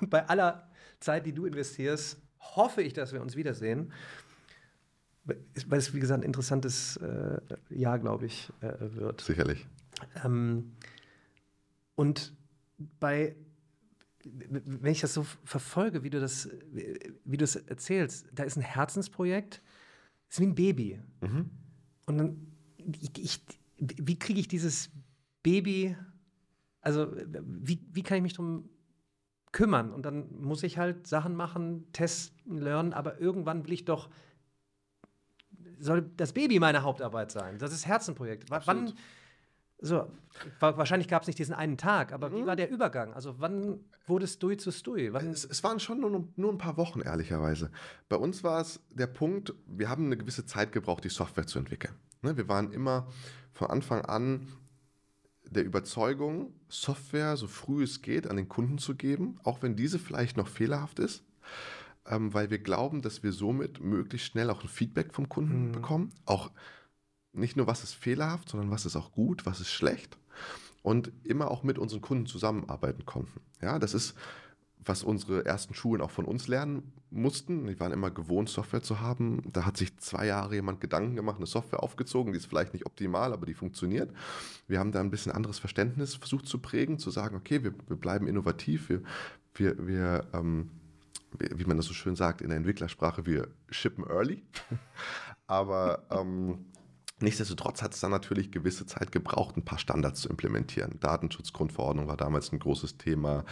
Und 0.00 0.10
bei 0.10 0.26
aller 0.28 0.70
Zeit, 1.00 1.26
die 1.26 1.32
du 1.32 1.46
investierst, 1.46 2.20
hoffe 2.40 2.82
ich, 2.82 2.92
dass 2.92 3.12
wir 3.12 3.20
uns 3.20 3.36
wiedersehen. 3.36 3.92
Weil 5.24 5.78
es, 5.78 5.94
wie 5.94 6.00
gesagt, 6.00 6.20
ein 6.20 6.26
interessantes 6.26 6.98
äh, 6.98 7.40
Jahr, 7.70 7.98
glaube 7.98 8.26
ich, 8.26 8.52
äh, 8.60 8.74
wird. 8.78 9.22
Sicherlich. 9.22 9.66
Ähm, 10.22 10.76
und 11.94 12.34
bei 13.00 13.36
wenn 14.24 14.92
ich 14.92 15.00
das 15.00 15.14
so 15.14 15.24
verfolge, 15.44 16.02
wie 16.02 16.10
du 16.10 16.20
das, 16.20 16.48
wie 17.24 17.36
du 17.36 17.44
es 17.44 17.56
erzählst, 17.56 18.26
da 18.32 18.44
ist 18.44 18.56
ein 18.56 18.62
Herzensprojekt, 18.62 19.62
ist 20.28 20.40
wie 20.40 20.46
ein 20.46 20.54
Baby. 20.54 21.00
Mhm. 21.20 21.50
Und 22.06 22.18
dann, 22.18 22.46
ich, 22.76 23.18
ich, 23.18 23.44
wie 23.78 24.18
kriege 24.18 24.40
ich 24.40 24.48
dieses 24.48 24.90
Baby, 25.42 25.96
also 26.80 27.12
wie, 27.16 27.80
wie 27.92 28.02
kann 28.02 28.16
ich 28.16 28.22
mich 28.22 28.34
darum 28.34 28.68
kümmern? 29.52 29.92
Und 29.92 30.04
dann 30.04 30.30
muss 30.40 30.62
ich 30.62 30.78
halt 30.78 31.06
Sachen 31.06 31.36
machen, 31.36 31.86
testen, 31.92 32.58
lernen, 32.58 32.92
aber 32.92 33.20
irgendwann 33.20 33.64
will 33.64 33.72
ich 33.72 33.84
doch, 33.84 34.10
soll 35.78 36.10
das 36.16 36.32
Baby 36.32 36.58
meine 36.58 36.82
Hauptarbeit 36.82 37.30
sein. 37.30 37.58
Das 37.58 37.72
ist 37.72 37.86
Herzenprojekt. 37.86 38.50
Absolut. 38.50 38.90
Wann, 38.90 38.94
so, 39.78 40.10
wahrscheinlich 40.60 41.08
gab 41.08 41.22
es 41.22 41.26
nicht 41.26 41.38
diesen 41.38 41.54
einen 41.54 41.76
Tag, 41.76 42.12
aber 42.12 42.30
mhm. 42.30 42.36
wie 42.36 42.46
war 42.46 42.56
der 42.56 42.70
Übergang? 42.70 43.12
Also 43.12 43.36
wann 43.38 43.80
wurde 44.06 44.26
Stui 44.26 44.56
zu 44.56 44.70
Stui? 44.70 45.06
Es, 45.08 45.44
es, 45.44 45.62
waren 45.62 45.80
schon 45.80 46.00
nur, 46.00 46.28
nur 46.36 46.52
ein 46.52 46.58
paar 46.58 46.76
Wochen, 46.76 47.00
ehrlicherweise. 47.00 47.70
Bei 48.08 48.16
uns 48.16 48.44
war 48.44 48.60
es 48.60 48.80
der 48.90 49.06
Punkt, 49.06 49.54
wir 49.66 49.88
haben 49.88 50.06
eine 50.06 50.16
gewisse 50.16 50.46
Zeit 50.46 50.72
gebraucht, 50.72 51.04
die 51.04 51.10
Software 51.10 51.46
zu 51.46 51.58
entwickeln. 51.58 51.94
Ne, 52.22 52.36
wir 52.36 52.48
waren 52.48 52.72
immer 52.72 53.06
von 53.52 53.68
Anfang 53.68 54.02
an 54.02 54.48
der 55.50 55.64
Überzeugung, 55.64 56.54
Software 56.68 57.36
so 57.36 57.46
früh 57.46 57.82
es 57.84 58.02
geht 58.02 58.26
an 58.26 58.36
den 58.36 58.48
Kunden 58.48 58.78
zu 58.78 58.94
geben, 58.94 59.38
auch 59.44 59.62
wenn 59.62 59.76
diese 59.76 59.98
vielleicht 59.98 60.36
noch 60.36 60.48
fehlerhaft 60.48 60.98
ist, 60.98 61.24
ähm, 62.06 62.32
weil 62.34 62.50
wir 62.50 62.58
glauben, 62.58 63.02
dass 63.02 63.22
wir 63.22 63.32
somit 63.32 63.80
möglichst 63.80 64.28
schnell 64.28 64.50
auch 64.50 64.62
ein 64.62 64.68
Feedback 64.68 65.12
vom 65.12 65.28
Kunden 65.28 65.68
mhm. 65.68 65.72
bekommen, 65.72 66.12
auch 66.24 66.50
nicht 67.34 67.56
nur, 67.56 67.66
was 67.66 67.82
ist 67.82 67.94
fehlerhaft, 67.94 68.48
sondern 68.48 68.70
was 68.70 68.86
ist 68.86 68.96
auch 68.96 69.12
gut, 69.12 69.46
was 69.46 69.60
ist 69.60 69.70
schlecht. 69.70 70.16
Und 70.82 71.12
immer 71.24 71.50
auch 71.50 71.62
mit 71.62 71.78
unseren 71.78 72.00
Kunden 72.00 72.26
zusammenarbeiten 72.26 73.06
konnten. 73.06 73.40
Ja, 73.62 73.78
das 73.78 73.94
ist, 73.94 74.14
was 74.84 75.02
unsere 75.02 75.44
ersten 75.46 75.74
Schulen 75.74 76.02
auch 76.02 76.10
von 76.10 76.26
uns 76.26 76.46
lernen 76.46 76.92
mussten. 77.10 77.66
Die 77.66 77.80
waren 77.80 77.92
immer 77.92 78.10
gewohnt, 78.10 78.48
Software 78.50 78.82
zu 78.82 79.00
haben. 79.00 79.42
Da 79.50 79.64
hat 79.64 79.76
sich 79.76 79.96
zwei 79.98 80.26
Jahre 80.26 80.54
jemand 80.54 80.80
Gedanken 80.80 81.16
gemacht, 81.16 81.38
eine 81.38 81.46
Software 81.46 81.82
aufgezogen, 81.82 82.32
die 82.32 82.38
ist 82.38 82.46
vielleicht 82.46 82.74
nicht 82.74 82.86
optimal, 82.86 83.32
aber 83.32 83.46
die 83.46 83.54
funktioniert. 83.54 84.12
Wir 84.66 84.78
haben 84.78 84.92
da 84.92 85.00
ein 85.00 85.10
bisschen 85.10 85.32
anderes 85.32 85.58
Verständnis 85.58 86.16
versucht 86.16 86.46
zu 86.46 86.58
prägen, 86.58 86.98
zu 86.98 87.10
sagen, 87.10 87.36
okay, 87.36 87.64
wir, 87.64 87.74
wir 87.88 87.96
bleiben 87.96 88.26
innovativ, 88.26 88.88
wir, 88.90 89.02
wir, 89.54 89.86
wir 89.86 90.26
ähm, 90.34 90.70
wie 91.38 91.64
man 91.64 91.76
das 91.76 91.86
so 91.86 91.94
schön 91.94 92.16
sagt 92.16 92.42
in 92.42 92.48
der 92.48 92.58
Entwicklersprache, 92.58 93.26
wir 93.26 93.48
shippen 93.70 94.04
early. 94.04 94.42
aber 95.46 96.04
ähm, 96.10 96.66
Nichtsdestotrotz 97.24 97.80
hat 97.80 97.94
es 97.94 98.00
dann 98.00 98.10
natürlich 98.10 98.52
gewisse 98.52 98.84
Zeit 98.84 99.10
gebraucht, 99.10 99.56
ein 99.56 99.64
paar 99.64 99.78
Standards 99.78 100.20
zu 100.20 100.28
implementieren. 100.28 101.00
Datenschutzgrundverordnung 101.00 102.06
war 102.06 102.18
damals 102.18 102.52
ein 102.52 102.58
großes 102.58 102.98
Thema, 102.98 103.46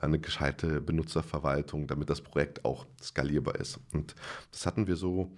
eine 0.00 0.18
gescheite 0.18 0.80
Benutzerverwaltung, 0.80 1.86
damit 1.86 2.08
das 2.08 2.22
Projekt 2.22 2.64
auch 2.64 2.86
skalierbar 3.02 3.56
ist. 3.56 3.78
Und 3.92 4.14
das 4.52 4.64
hatten 4.64 4.86
wir 4.86 4.96
so 4.96 5.30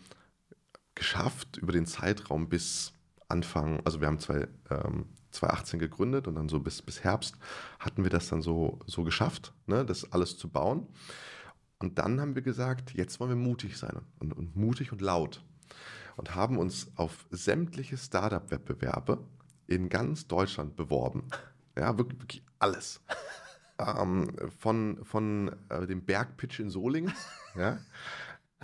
geschafft 0.95 1.57
über 1.57 1.73
den 1.73 1.87
Zeitraum 1.87 2.49
bis 2.49 2.93
Anfang, 3.27 3.81
also 3.85 4.01
wir 4.01 4.07
haben 4.07 4.21
zwei, 4.21 4.47
ähm, 4.71 5.07
2018 5.33 5.81
gegründet 5.81 6.29
und 6.29 6.37
dann 6.37 6.49
so 6.49 6.61
bis, 6.61 6.83
bis 6.83 7.03
Herbst 7.03 7.37
hatten 7.81 8.05
wir 8.05 8.11
das 8.11 8.29
dann 8.29 8.43
so, 8.43 8.79
so 8.87 9.03
geschafft, 9.03 9.55
ne, 9.67 9.85
das 9.85 10.13
alles 10.13 10.39
zu 10.39 10.49
bauen. 10.49 10.87
Und 11.81 11.99
dann 11.99 12.21
haben 12.21 12.37
wir 12.37 12.43
gesagt, 12.43 12.95
jetzt 12.95 13.19
wollen 13.19 13.31
wir 13.31 13.37
mutig 13.37 13.77
sein 13.77 14.03
und, 14.21 14.35
und 14.35 14.55
mutig 14.55 14.93
und 14.93 15.01
laut 15.01 15.43
und 16.17 16.35
haben 16.35 16.59
uns 16.59 16.91
auf 16.97 17.27
sämtliche 17.31 17.97
Startup-Wettbewerbe 17.97 19.19
in 19.67 19.89
ganz 19.89 20.27
Deutschland 20.27 20.77
beworben. 20.77 21.29
Ja, 21.77 21.97
wirklich, 21.99 22.21
wirklich 22.21 22.45
alles. 22.59 23.01
ähm, 23.79 24.33
von 24.59 25.05
von 25.05 25.57
äh, 25.69 25.87
dem 25.87 26.05
Bergpitch 26.05 26.61
in 26.61 26.71
Solingen. 26.71 27.13
ja. 27.57 27.79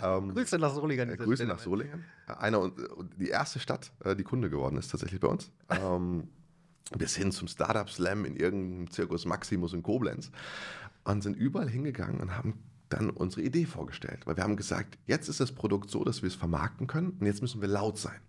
Ähm, 0.01 0.33
Grüße 0.33 0.57
nach 0.57 0.73
Solingen. 0.73 1.09
Äh, 1.09 1.17
Grüße 1.17 1.45
nach 1.45 1.59
Solingen. 1.59 2.05
Einer, 2.27 2.71
die 3.17 3.29
erste 3.29 3.59
Stadt, 3.59 3.91
äh, 4.03 4.15
die 4.15 4.23
Kunde 4.23 4.49
geworden 4.49 4.77
ist 4.77 4.89
tatsächlich 4.89 5.19
bei 5.19 5.27
uns. 5.27 5.51
Ähm, 5.69 6.29
bis 6.97 7.15
hin 7.15 7.31
zum 7.31 7.47
Startup 7.47 7.89
Slam 7.89 8.25
in 8.25 8.35
irgendeinem 8.35 8.89
Zirkus 8.89 9.25
Maximus 9.25 9.73
in 9.73 9.83
Koblenz. 9.83 10.31
Und 11.03 11.21
sind 11.21 11.35
überall 11.35 11.69
hingegangen 11.69 12.19
und 12.19 12.35
haben 12.35 12.59
dann 12.89 13.09
unsere 13.09 13.41
Idee 13.41 13.65
vorgestellt. 13.65 14.25
Weil 14.25 14.37
wir 14.37 14.43
haben 14.43 14.57
gesagt, 14.57 14.97
jetzt 15.05 15.29
ist 15.29 15.39
das 15.39 15.51
Produkt 15.51 15.89
so, 15.89 16.03
dass 16.03 16.21
wir 16.21 16.27
es 16.27 16.35
vermarkten 16.35 16.87
können 16.87 17.11
und 17.19 17.25
jetzt 17.25 17.41
müssen 17.41 17.61
wir 17.61 17.67
laut 17.67 17.97
sein. 17.97 18.19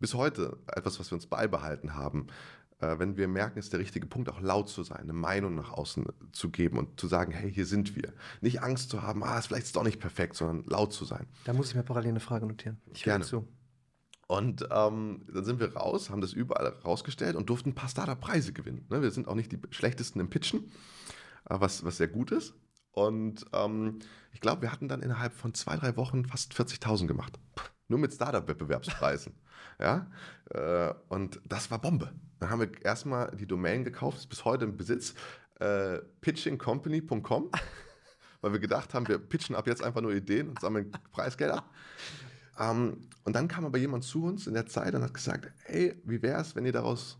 Bis 0.00 0.14
heute 0.14 0.58
etwas, 0.66 0.98
was 0.98 1.10
wir 1.10 1.16
uns 1.16 1.26
beibehalten 1.26 1.94
haben, 1.94 2.26
äh, 2.82 2.98
wenn 2.98 3.16
wir 3.16 3.28
merken, 3.28 3.58
es 3.58 3.66
ist 3.66 3.72
der 3.72 3.80
richtige 3.80 4.06
Punkt, 4.06 4.28
auch 4.28 4.40
laut 4.40 4.68
zu 4.68 4.82
sein, 4.82 5.00
eine 5.00 5.12
Meinung 5.12 5.54
nach 5.54 5.70
außen 5.70 6.06
zu 6.32 6.50
geben 6.50 6.78
und 6.78 6.98
zu 6.98 7.06
sagen, 7.06 7.32
hey, 7.32 7.52
hier 7.52 7.66
sind 7.66 7.96
wir. 7.96 8.12
Nicht 8.40 8.62
Angst 8.62 8.90
zu 8.90 9.02
haben, 9.02 9.22
ah, 9.22 9.38
ist 9.38 9.46
vielleicht 9.46 9.66
ist 9.66 9.76
doch 9.76 9.84
nicht 9.84 10.00
perfekt, 10.00 10.36
sondern 10.36 10.64
laut 10.64 10.92
zu 10.92 11.04
sein. 11.04 11.26
Da 11.44 11.52
muss 11.52 11.68
ich 11.68 11.74
mir 11.74 11.82
parallel 11.82 12.10
eine 12.10 12.20
Frage 12.20 12.46
notieren. 12.46 12.80
Ich 12.92 13.04
Gerne. 13.04 13.24
Zu. 13.24 13.46
Und 14.26 14.66
ähm, 14.70 15.26
dann 15.32 15.44
sind 15.44 15.60
wir 15.60 15.74
raus, 15.76 16.08
haben 16.08 16.22
das 16.22 16.32
überall 16.32 16.68
rausgestellt 16.84 17.36
und 17.36 17.50
durften 17.50 17.70
ein 17.70 17.74
paar 17.74 17.88
Startup-Preise 17.88 18.52
gewinnen. 18.52 18.86
Ne? 18.88 19.02
Wir 19.02 19.10
sind 19.10 19.28
auch 19.28 19.34
nicht 19.34 19.52
die 19.52 19.58
schlechtesten 19.70 20.20
im 20.20 20.30
Pitchen, 20.30 20.72
äh, 21.48 21.56
was, 21.58 21.84
was 21.84 21.98
sehr 21.98 22.08
gut 22.08 22.32
ist. 22.32 22.54
Und 22.92 23.46
ähm, 23.52 23.98
ich 24.32 24.40
glaube, 24.40 24.62
wir 24.62 24.72
hatten 24.72 24.88
dann 24.88 25.02
innerhalb 25.02 25.32
von 25.32 25.54
zwei, 25.54 25.76
drei 25.76 25.96
Wochen 25.96 26.26
fast 26.26 26.52
40.000 26.52 27.06
gemacht. 27.06 27.38
Nur 27.88 27.98
mit 27.98 28.12
Startup-Wettbewerbspreisen. 28.12 29.34
ja? 29.80 30.06
Äh, 30.50 30.94
und 31.08 31.40
das 31.46 31.70
war 31.70 31.80
Bombe. 31.80 32.12
Dann 32.38 32.50
haben 32.50 32.60
wir 32.60 32.84
erstmal 32.84 33.34
die 33.36 33.46
Domain 33.46 33.84
gekauft, 33.84 34.18
ist 34.18 34.28
bis 34.28 34.44
heute 34.44 34.64
im 34.64 34.76
Besitz, 34.76 35.14
äh, 35.60 35.98
pitchingcompany.com, 36.20 37.50
weil 38.40 38.52
wir 38.52 38.60
gedacht 38.60 38.94
haben, 38.94 39.08
wir 39.08 39.18
pitchen 39.18 39.56
ab 39.56 39.66
jetzt 39.66 39.82
einfach 39.82 40.00
nur 40.00 40.12
Ideen 40.12 40.48
und 40.48 40.60
sammeln 40.60 40.92
Preisgelder. 41.12 41.64
Ähm, 42.60 43.08
und 43.24 43.34
dann 43.34 43.48
kam 43.48 43.64
aber 43.64 43.78
jemand 43.78 44.04
zu 44.04 44.24
uns 44.24 44.46
in 44.46 44.52
der 44.52 44.66
Zeit 44.66 44.94
und 44.94 45.02
hat 45.02 45.14
gesagt, 45.14 45.50
hey, 45.64 45.98
wie 46.04 46.20
wäre 46.20 46.38
es, 46.38 46.54
wenn 46.54 46.66
ihr 46.66 46.72
daraus, 46.72 47.18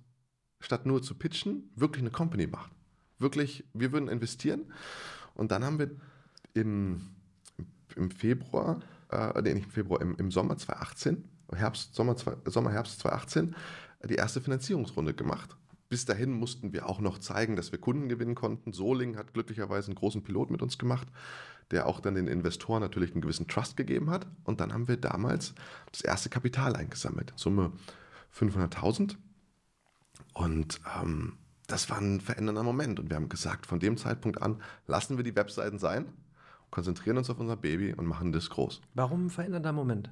statt 0.61 0.85
nur 0.85 1.03
zu 1.03 1.15
pitchen, 1.15 1.73
wirklich 1.75 2.03
eine 2.03 2.11
Company 2.11 2.47
macht? 2.47 2.71
Wirklich, 3.19 3.65
wir 3.73 3.93
würden 3.93 4.09
investieren 4.09 4.71
und 5.35 5.51
dann 5.51 5.65
haben 5.65 5.79
wir 5.79 5.91
im, 6.55 7.11
im 7.97 8.11
Februar 8.11 8.81
äh, 9.13 9.43
nee, 9.43 9.55
nicht 9.55 9.67
im 9.67 9.71
Februar, 9.71 10.01
im, 10.01 10.17
im 10.17 10.31
Sommer 10.31 10.57
2018, 10.57 11.25
Herbst, 11.55 11.95
Sommer, 11.95 12.17
Sommer, 12.47 12.73
Herbst 12.73 13.01
2018, 13.01 13.55
die 14.09 14.15
erste 14.15 14.41
Finanzierungsrunde 14.41 15.15
gemacht. 15.15 15.57
Bis 15.89 16.07
dahin 16.07 16.33
mussten 16.33 16.73
wir 16.73 16.89
auch 16.89 17.01
noch 17.01 17.19
zeigen, 17.19 17.55
dass 17.55 17.71
wir 17.71 17.79
Kunden 17.79 18.09
gewinnen 18.09 18.35
konnten. 18.35 18.73
Soling 18.73 19.17
hat 19.17 19.35
glücklicherweise 19.35 19.89
einen 19.89 19.97
großen 19.97 20.23
Pilot 20.23 20.51
mit 20.51 20.63
uns 20.63 20.79
gemacht, 20.79 21.07
der 21.71 21.87
auch 21.87 22.01
dann 22.01 22.15
den 22.15 22.29
Investoren 22.29 22.81
natürlich 22.81 23.13
einen 23.13 23.21
gewissen 23.21 23.47
Trust 23.47 23.77
gegeben 23.77 24.09
hat. 24.09 24.27
Und 24.45 24.61
dann 24.61 24.73
haben 24.73 24.89
wir 24.89 24.97
damals 24.97 25.55
das 25.91 26.01
erste 26.01 26.31
Kapital 26.31 26.75
eingesammelt, 26.77 27.35
Summe 27.37 27.73
500.000. 28.35 29.17
Und 30.33 30.81
ähm, 30.99 31.37
das 31.67 31.89
war 31.91 31.99
ein 31.99 32.21
verändernder 32.21 32.63
Moment. 32.63 33.01
Und 33.01 33.11
wir 33.11 33.17
haben 33.17 33.29
gesagt, 33.29 33.67
von 33.67 33.81
dem 33.81 33.97
Zeitpunkt 33.97 34.43
an 34.43 34.61
lassen 34.87 35.17
wir 35.17 35.25
die 35.25 35.37
Webseiten 35.37 35.79
sein, 35.79 36.07
konzentrieren 36.71 37.19
uns 37.19 37.31
auf 37.31 37.39
unser 37.39 37.57
Baby 37.57 37.95
und 37.95 38.07
machen 38.07 38.33
das 38.33 38.51
groß. 38.51 38.81
Warum 38.95 39.27
ein 39.27 39.31
verändernder 39.31 39.73
Moment? 39.73 40.11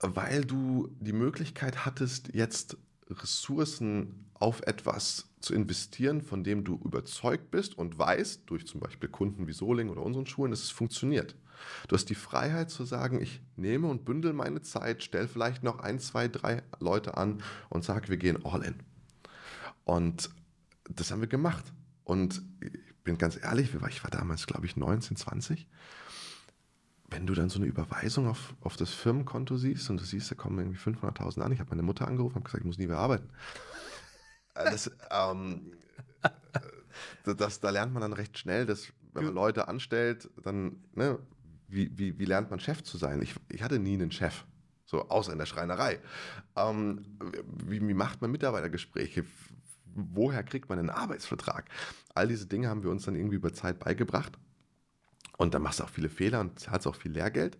Weil 0.00 0.44
du 0.44 0.88
die 0.98 1.12
Möglichkeit 1.12 1.84
hattest, 1.84 2.34
jetzt 2.34 2.78
Ressourcen 3.08 4.30
auf 4.34 4.62
etwas 4.62 5.28
zu 5.40 5.54
investieren, 5.54 6.22
von 6.22 6.44
dem 6.44 6.64
du 6.64 6.80
überzeugt 6.84 7.50
bist 7.50 7.76
und 7.76 7.98
weißt, 7.98 8.42
durch 8.46 8.66
zum 8.66 8.80
Beispiel 8.80 9.08
Kunden 9.08 9.46
wie 9.46 9.52
Soling 9.52 9.90
oder 9.90 10.02
unseren 10.02 10.26
Schulen, 10.26 10.50
dass 10.50 10.62
es 10.62 10.70
funktioniert. 10.70 11.34
Du 11.88 11.94
hast 11.94 12.06
die 12.06 12.14
Freiheit 12.14 12.70
zu 12.70 12.84
sagen, 12.84 13.20
ich 13.20 13.42
nehme 13.56 13.88
und 13.88 14.04
bündel 14.04 14.32
meine 14.32 14.62
Zeit, 14.62 15.02
stelle 15.02 15.28
vielleicht 15.28 15.62
noch 15.62 15.80
ein, 15.80 15.98
zwei, 15.98 16.28
drei 16.28 16.62
Leute 16.78 17.16
an 17.16 17.42
und 17.68 17.84
sage, 17.84 18.08
wir 18.08 18.16
gehen 18.16 18.44
all 18.44 18.62
in. 18.62 18.76
Und 19.84 20.30
das 20.84 21.10
haben 21.10 21.20
wir 21.20 21.28
gemacht. 21.28 21.64
Und 22.04 22.42
ich 22.60 22.94
bin 23.04 23.18
ganz 23.18 23.38
ehrlich, 23.42 23.74
ich 23.74 24.04
war 24.04 24.10
damals, 24.10 24.46
glaube 24.46 24.66
ich, 24.66 24.76
19, 24.76 25.16
20 25.16 25.66
wenn 27.10 27.26
du 27.26 27.34
dann 27.34 27.48
so 27.48 27.58
eine 27.58 27.66
Überweisung 27.66 28.28
auf, 28.28 28.54
auf 28.60 28.76
das 28.76 28.90
Firmenkonto 28.90 29.56
siehst 29.56 29.90
und 29.90 30.00
du 30.00 30.04
siehst, 30.04 30.30
da 30.30 30.36
kommen 30.36 30.58
irgendwie 30.58 30.78
500.000 30.78 31.40
an, 31.40 31.52
ich 31.52 31.58
habe 31.60 31.70
meine 31.70 31.82
Mutter 31.82 32.06
angerufen 32.06 32.38
und 32.38 32.44
gesagt, 32.44 32.62
ich 32.62 32.66
muss 32.66 32.78
nie 32.78 32.86
mehr 32.86 32.98
arbeiten. 32.98 33.28
Äh, 34.54 34.70
das, 34.70 34.90
ähm, 35.10 35.72
äh, 36.22 37.34
das, 37.34 37.60
da 37.60 37.70
lernt 37.70 37.92
man 37.92 38.00
dann 38.00 38.12
recht 38.12 38.38
schnell, 38.38 38.64
dass 38.66 38.92
wenn 39.12 39.24
man 39.24 39.34
Leute 39.34 39.66
anstellt, 39.66 40.30
dann, 40.42 40.84
ne, 40.94 41.18
wie, 41.66 41.96
wie, 41.98 42.18
wie 42.18 42.24
lernt 42.24 42.50
man 42.50 42.60
Chef 42.60 42.82
zu 42.82 42.96
sein? 42.96 43.20
Ich, 43.22 43.34
ich 43.48 43.62
hatte 43.62 43.80
nie 43.80 43.94
einen 43.94 44.12
Chef, 44.12 44.44
so 44.84 45.08
außer 45.08 45.32
in 45.32 45.38
der 45.38 45.46
Schreinerei. 45.46 45.98
Ähm, 46.54 47.04
wie, 47.66 47.86
wie 47.86 47.94
macht 47.94 48.20
man 48.20 48.30
Mitarbeitergespräche? 48.30 49.24
Woher 49.94 50.42
kriegt 50.42 50.68
man 50.68 50.78
einen 50.78 50.90
Arbeitsvertrag? 50.90 51.68
All 52.14 52.28
diese 52.28 52.46
Dinge 52.46 52.68
haben 52.68 52.82
wir 52.82 52.90
uns 52.90 53.04
dann 53.04 53.14
irgendwie 53.14 53.36
über 53.36 53.52
Zeit 53.52 53.78
beigebracht 53.78 54.38
und 55.38 55.54
dann 55.54 55.62
machst 55.62 55.80
du 55.80 55.84
auch 55.84 55.88
viele 55.88 56.08
Fehler 56.08 56.40
und 56.40 56.58
zahlst 56.58 56.86
auch 56.86 56.94
viel 56.94 57.12
Lehrgeld. 57.12 57.58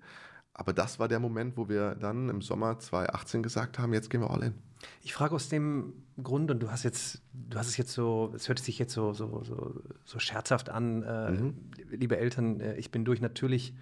Aber 0.53 0.73
das 0.73 0.99
war 0.99 1.09
der 1.09 1.21
Moment, 1.21 1.57
wo 1.57 1.69
wir 1.69 1.95
dann 1.95 2.29
im 2.29 2.43
Sommer 2.43 2.79
2018 2.79 3.43
gesagt 3.43 3.79
haben, 3.79 3.95
jetzt 3.95 4.11
gehen 4.11 4.21
wir 4.21 4.31
all 4.31 4.43
in. 4.43 4.55
Ich 5.03 5.15
frage 5.15 5.35
aus 5.35 5.49
dem 5.49 5.93
Grund, 6.23 6.51
und 6.51 6.61
du 6.61 6.71
hast 6.71 6.83
jetzt, 6.83 7.23
du 7.33 7.59
hast 7.59 7.69
es 7.69 7.77
jetzt 7.77 7.93
so, 7.93 8.33
es 8.35 8.49
hört 8.49 8.59
sich 8.59 8.79
jetzt 8.79 8.93
so, 8.93 9.13
so, 9.13 9.43
so, 9.45 9.83
so 10.05 10.19
scherzhaft 10.19 10.69
an, 10.69 11.03
äh, 11.03 11.31
mhm. 11.31 11.55
liebe 11.91 12.19
Eltern, 12.19 12.61
äh, 12.61 12.77
ich 12.77 12.91
bin 12.91 13.05
durch 13.05 13.21
natürlich, 13.21 13.75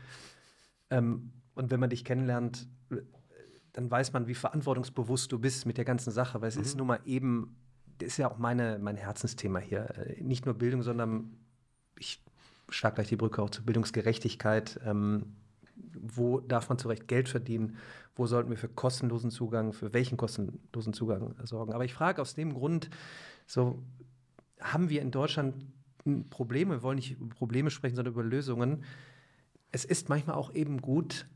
ähm, 0.90 1.32
und 1.54 1.70
wenn 1.70 1.80
man 1.80 1.90
dich 1.90 2.04
kennenlernt, 2.04 2.68
dann 3.72 3.90
weiß 3.90 4.12
man, 4.12 4.28
wie 4.28 4.34
verantwortungsbewusst 4.34 5.32
du 5.32 5.38
bist 5.38 5.66
mit 5.66 5.76
der 5.76 5.84
ganzen 5.84 6.12
Sache, 6.12 6.40
weil 6.40 6.48
es 6.48 6.56
mhm. 6.56 6.62
ist 6.62 6.76
nun 6.76 6.86
mal 6.86 7.00
eben, 7.04 7.56
das 7.98 8.08
ist 8.08 8.16
ja 8.16 8.30
auch 8.30 8.38
meine, 8.38 8.78
mein 8.78 8.96
Herzensthema 8.96 9.58
hier. 9.58 9.90
Äh, 9.96 10.22
nicht 10.22 10.46
nur 10.46 10.54
Bildung, 10.54 10.82
sondern 10.82 11.36
ich 11.98 12.22
schlag 12.68 12.94
gleich 12.94 13.08
die 13.08 13.16
Brücke 13.16 13.42
auch 13.42 13.50
zur 13.50 13.64
Bildungsgerechtigkeit. 13.64 14.80
Ähm, 14.84 15.36
wo 16.00 16.40
darf 16.40 16.68
man 16.68 16.78
zu 16.78 16.88
Recht 16.88 17.08
Geld 17.08 17.28
verdienen? 17.28 17.76
Wo 18.14 18.26
sollten 18.26 18.50
wir 18.50 18.56
für 18.56 18.68
kostenlosen 18.68 19.30
Zugang, 19.30 19.72
für 19.72 19.92
welchen 19.92 20.16
kostenlosen 20.16 20.92
Zugang 20.92 21.34
sorgen? 21.44 21.72
Aber 21.72 21.84
ich 21.84 21.94
frage 21.94 22.20
aus 22.20 22.34
dem 22.34 22.54
Grund, 22.54 22.90
so 23.46 23.82
haben 24.60 24.90
wir 24.90 25.02
in 25.02 25.10
Deutschland 25.10 25.54
Probleme, 26.30 26.76
wir 26.76 26.82
wollen 26.82 26.96
nicht 26.96 27.12
über 27.12 27.34
Probleme 27.34 27.70
sprechen, 27.70 27.96
sondern 27.96 28.14
über 28.14 28.24
Lösungen. 28.24 28.84
Es 29.70 29.84
ist 29.84 30.08
manchmal 30.08 30.36
auch 30.36 30.52
eben 30.54 30.80
gut, 30.80 31.26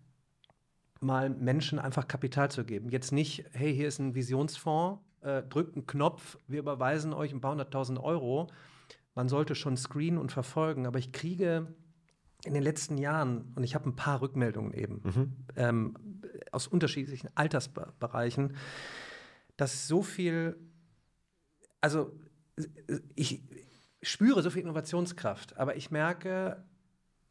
mal 1.00 1.28
Menschen 1.30 1.78
einfach 1.78 2.08
Kapital 2.08 2.50
zu 2.50 2.64
geben. 2.64 2.88
Jetzt 2.90 3.12
nicht, 3.12 3.44
hey, 3.52 3.74
hier 3.74 3.88
ist 3.88 3.98
ein 3.98 4.14
Visionsfonds, 4.14 5.00
äh, 5.22 5.42
drückt 5.42 5.76
einen 5.76 5.86
Knopf, 5.86 6.38
wir 6.48 6.58
überweisen 6.58 7.12
euch 7.12 7.32
ein 7.32 7.40
paar 7.40 7.52
hunderttausend 7.52 7.98
Euro, 7.98 8.48
man 9.14 9.28
sollte 9.28 9.54
schon 9.54 9.76
screenen 9.76 10.18
und 10.18 10.32
verfolgen, 10.32 10.86
aber 10.86 10.98
ich 10.98 11.12
kriege 11.12 11.74
in 12.44 12.54
den 12.54 12.62
letzten 12.62 12.98
Jahren, 12.98 13.52
und 13.54 13.62
ich 13.62 13.74
habe 13.74 13.88
ein 13.88 13.96
paar 13.96 14.20
Rückmeldungen 14.20 14.72
eben 14.72 15.00
mhm. 15.04 15.32
ähm, 15.56 15.94
aus 16.50 16.66
unterschiedlichen 16.66 17.30
Altersbereichen, 17.34 18.56
dass 19.56 19.86
so 19.86 20.02
viel, 20.02 20.58
also 21.80 22.12
ich 23.14 23.42
spüre 24.02 24.42
so 24.42 24.50
viel 24.50 24.62
Innovationskraft, 24.62 25.56
aber 25.56 25.76
ich 25.76 25.90
merke, 25.90 26.64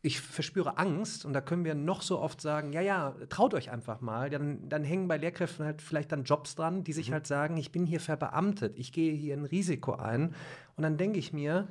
ich 0.03 0.19
verspüre 0.19 0.77
Angst 0.79 1.25
und 1.25 1.33
da 1.33 1.41
können 1.41 1.63
wir 1.63 1.75
noch 1.75 2.01
so 2.01 2.19
oft 2.19 2.41
sagen, 2.41 2.73
ja, 2.73 2.81
ja, 2.81 3.15
traut 3.29 3.53
euch 3.53 3.69
einfach 3.69 4.01
mal. 4.01 4.31
Dann, 4.31 4.67
dann 4.67 4.83
hängen 4.83 5.07
bei 5.07 5.17
Lehrkräften 5.17 5.63
halt 5.63 5.81
vielleicht 5.81 6.11
dann 6.11 6.23
Jobs 6.23 6.55
dran, 6.55 6.83
die 6.83 6.93
sich 6.93 7.09
mhm. 7.09 7.13
halt 7.13 7.27
sagen, 7.27 7.57
ich 7.57 7.71
bin 7.71 7.85
hier 7.85 7.99
verbeamtet, 7.99 8.77
ich 8.77 8.91
gehe 8.91 9.13
hier 9.13 9.37
ein 9.37 9.45
Risiko 9.45 9.93
ein. 9.93 10.33
Und 10.75 10.83
dann 10.83 10.97
denke 10.97 11.19
ich 11.19 11.33
mir, 11.33 11.67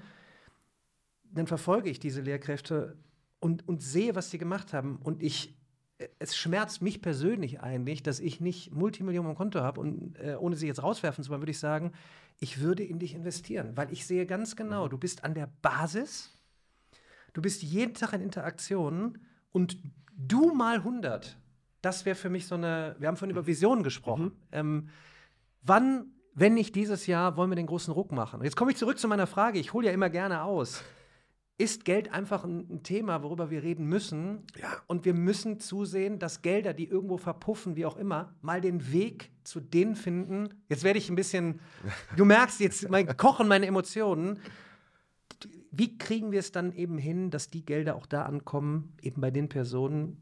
dann 1.33 1.49
verfolge 1.49 1.91
ich 1.91 1.99
diese 1.99 2.21
Lehrkräfte 2.21 2.97
und, 3.41 3.67
und 3.67 3.83
sehe, 3.83 4.15
was 4.15 4.31
sie 4.31 4.39
gemacht 4.39 4.73
haben. 4.73 5.01
Und 5.03 5.23
ich, 5.23 5.57
es 6.21 6.37
schmerzt 6.37 6.83
mich 6.83 7.03
persönlich 7.03 7.61
eigentlich, 7.61 8.05
dass 8.05 8.21
ich 8.21 8.41
nicht 8.41 8.73
Multimillionen 8.73 9.33
im 9.33 9.37
Konto 9.37 9.61
habe 9.61 9.81
und 9.81 10.17
äh, 10.21 10.37
ohne 10.39 10.55
sie 10.55 10.69
jetzt 10.69 10.83
rauswerfen 10.85 11.25
zu 11.25 11.31
wollen, 11.31 11.43
würde 11.43 11.51
ich 11.51 11.59
sagen, 11.59 11.93
ich 12.39 12.61
würde 12.61 12.85
in 12.85 13.01
dich 13.01 13.15
investieren, 13.15 13.77
weil 13.77 13.93
ich 13.93 14.07
sehe 14.07 14.25
ganz 14.25 14.55
genau, 14.55 14.87
mhm. 14.87 14.91
du 14.91 14.99
bist 14.99 15.25
an 15.25 15.35
der 15.35 15.49
Basis 15.63 16.40
Du 17.33 17.43
bist 17.43 17.63
jeden 17.63 17.95
Tag 17.95 18.13
in 18.13 18.21
Interaktionen 18.21 19.19
und 19.53 19.79
du 20.17 20.53
mal 20.53 20.77
100. 20.77 21.37
Das 21.83 22.05
wäre 22.05 22.17
für 22.17 22.31
mich 22.31 22.47
so 22.47 22.55
eine. 22.55 22.97
Wir 22.99 23.09
haben 23.09 23.17
vorhin 23.17 23.35
über 23.35 23.47
Visionen 23.47 23.83
gesprochen. 23.83 24.25
Mhm. 24.25 24.33
Ähm, 24.53 24.89
wann, 25.63 26.13
wenn 26.35 26.55
nicht 26.55 26.75
dieses 26.75 27.07
Jahr, 27.07 27.37
wollen 27.37 27.51
wir 27.51 27.57
den 27.57 27.67
großen 27.67 27.93
Ruck 27.93 28.13
machen? 28.13 28.41
Und 28.41 28.45
jetzt 28.45 28.57
komme 28.57 28.71
ich 28.71 28.77
zurück 28.77 28.99
zu 28.99 29.09
meiner 29.09 29.27
Frage. 29.27 29.59
Ich 29.59 29.73
hole 29.73 29.87
ja 29.87 29.93
immer 29.93 30.11
gerne 30.11 30.43
aus. 30.43 30.83
Ist 31.57 31.85
Geld 31.85 32.13
einfach 32.13 32.45
ein, 32.45 32.67
ein, 32.71 32.83
Thema, 32.83 33.23
worüber 33.23 33.51
wir 33.51 33.63
reden 33.63 33.85
müssen? 33.85 34.47
Ja. 34.59 34.69
Und 34.87 35.05
wir 35.05 35.13
müssen 35.13 35.61
zusehen, 35.61 36.19
dass 36.19 36.41
Gelder, 36.41 36.73
die 36.73 36.89
irgendwo 36.89 37.19
verpuffen, 37.19 37.77
wie 37.77 37.85
auch 37.85 37.99
immer, 37.99 38.35
mal 38.41 38.63
den 38.63 38.93
Weg 38.93 39.31
zu 39.45 39.61
denen 39.61 39.95
finden. 39.95 40.49
Jetzt 40.71 40.85
werde 40.85 40.99
ich 40.99 41.11
ein 41.11 41.17
bisschen. 41.17 41.61
Du 42.17 42.25
merkst 42.25 42.61
jetzt, 42.61 42.89
mein 42.89 43.15
Kochen 43.17 43.47
meine 43.47 43.67
Emotionen 43.67 44.41
wie 45.71 45.99
kriegen 45.99 46.33
wir 46.33 46.41
es 46.41 46.53
dann 46.53 46.73
eben 46.73 46.99
hin, 46.99 47.31
dass 47.31 47.51
die 47.51 47.65
Gelder 47.65 47.97
auch 47.97 48.07
da 48.07 48.25
ankommen, 48.25 48.95
eben 49.03 49.21
bei 49.21 49.31
den 49.31 49.49
Personen, 49.49 50.17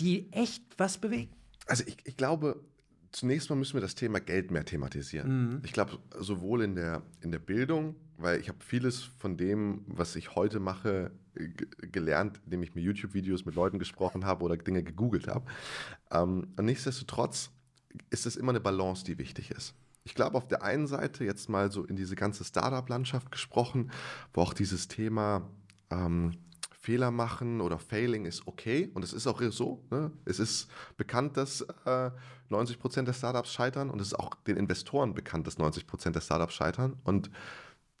die 0.00 0.32
echt 0.32 0.64
was 0.76 0.98
bewegen? 0.98 1.30
Also 1.66 1.84
ich, 1.86 1.96
ich 2.04 2.16
glaube, 2.16 2.60
zunächst 3.12 3.50
mal 3.50 3.56
müssen 3.56 3.74
wir 3.74 3.80
das 3.80 3.94
Thema 3.94 4.20
Geld 4.20 4.50
mehr 4.50 4.64
thematisieren. 4.64 5.54
Mhm. 5.54 5.62
Ich 5.64 5.72
glaube, 5.72 5.98
sowohl 6.18 6.62
in 6.62 6.74
der, 6.74 7.02
in 7.20 7.30
der 7.30 7.38
Bildung, 7.38 7.94
weil 8.16 8.40
ich 8.40 8.48
habe 8.48 8.58
vieles 8.60 9.02
von 9.02 9.36
dem, 9.36 9.84
was 9.86 10.16
ich 10.16 10.34
heute 10.34 10.58
mache, 10.60 11.12
gelernt, 11.92 12.40
indem 12.44 12.62
ich 12.62 12.74
mir 12.74 12.80
YouTube-Videos 12.80 13.44
mit 13.44 13.54
Leuten 13.54 13.78
gesprochen 13.78 14.24
habe 14.24 14.44
oder 14.44 14.56
Dinge 14.56 14.82
gegoogelt 14.82 15.28
habe. 15.28 15.46
Ähm, 16.10 16.48
und 16.56 16.64
nichtsdestotrotz 16.64 17.50
ist 18.10 18.26
es 18.26 18.36
immer 18.36 18.50
eine 18.50 18.60
Balance, 18.60 19.04
die 19.04 19.18
wichtig 19.18 19.50
ist 19.52 19.74
ich 20.10 20.16
glaube, 20.16 20.36
auf 20.36 20.48
der 20.48 20.64
einen 20.64 20.88
Seite 20.88 21.24
jetzt 21.24 21.48
mal 21.48 21.70
so 21.70 21.84
in 21.84 21.94
diese 21.94 22.16
ganze 22.16 22.44
Startup-Landschaft 22.44 23.30
gesprochen, 23.30 23.92
wo 24.34 24.40
auch 24.40 24.54
dieses 24.54 24.88
Thema 24.88 25.48
ähm, 25.88 26.32
Fehler 26.72 27.12
machen 27.12 27.60
oder 27.60 27.78
Failing 27.78 28.24
ist 28.24 28.48
okay 28.48 28.90
und 28.92 29.04
es 29.04 29.12
ist 29.12 29.28
auch 29.28 29.40
so. 29.50 29.84
Ne? 29.88 30.10
Es 30.24 30.40
ist 30.40 30.68
bekannt, 30.96 31.36
dass 31.36 31.60
äh, 31.84 32.10
90 32.48 32.80
Prozent 32.80 33.06
der 33.06 33.12
Startups 33.12 33.52
scheitern 33.52 33.88
und 33.88 34.00
es 34.00 34.08
ist 34.08 34.18
auch 34.18 34.34
den 34.34 34.56
Investoren 34.56 35.14
bekannt, 35.14 35.46
dass 35.46 35.58
90 35.58 35.86
Prozent 35.86 36.16
der 36.16 36.22
Startups 36.22 36.54
scheitern 36.54 36.96
und 37.04 37.30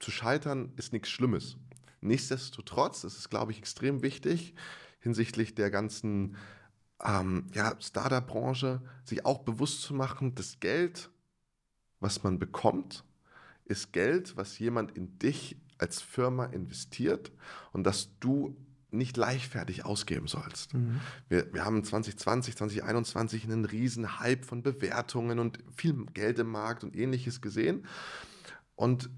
zu 0.00 0.10
scheitern 0.10 0.72
ist 0.74 0.92
nichts 0.92 1.10
Schlimmes. 1.10 1.58
Nichtsdestotrotz 2.00 3.04
ist 3.04 3.18
es, 3.18 3.30
glaube 3.30 3.52
ich, 3.52 3.58
extrem 3.58 4.02
wichtig 4.02 4.56
hinsichtlich 4.98 5.54
der 5.54 5.70
ganzen 5.70 6.36
ähm, 7.04 7.46
ja, 7.54 7.76
Startup-Branche, 7.78 8.82
sich 9.04 9.24
auch 9.24 9.44
bewusst 9.44 9.82
zu 9.82 9.94
machen, 9.94 10.34
dass 10.34 10.58
Geld 10.58 11.08
was 12.00 12.22
man 12.22 12.38
bekommt, 12.38 13.04
ist 13.66 13.92
Geld, 13.92 14.36
was 14.36 14.58
jemand 14.58 14.96
in 14.96 15.18
dich 15.18 15.56
als 15.78 16.02
Firma 16.02 16.46
investiert 16.46 17.32
und 17.72 17.84
das 17.84 18.10
du 18.18 18.56
nicht 18.92 19.16
leichtfertig 19.16 19.84
ausgeben 19.84 20.26
sollst. 20.26 20.74
Mhm. 20.74 21.00
Wir, 21.28 21.52
wir 21.52 21.64
haben 21.64 21.84
2020, 21.84 22.56
2021 22.56 23.44
einen 23.44 23.64
riesen 23.64 24.18
Hype 24.18 24.44
von 24.44 24.62
Bewertungen 24.62 25.38
und 25.38 25.58
viel 25.74 25.94
Geld 26.12 26.38
im 26.40 26.50
Markt 26.50 26.82
und 26.82 26.96
ähnliches 26.96 27.40
gesehen. 27.40 27.86
Und 28.74 29.10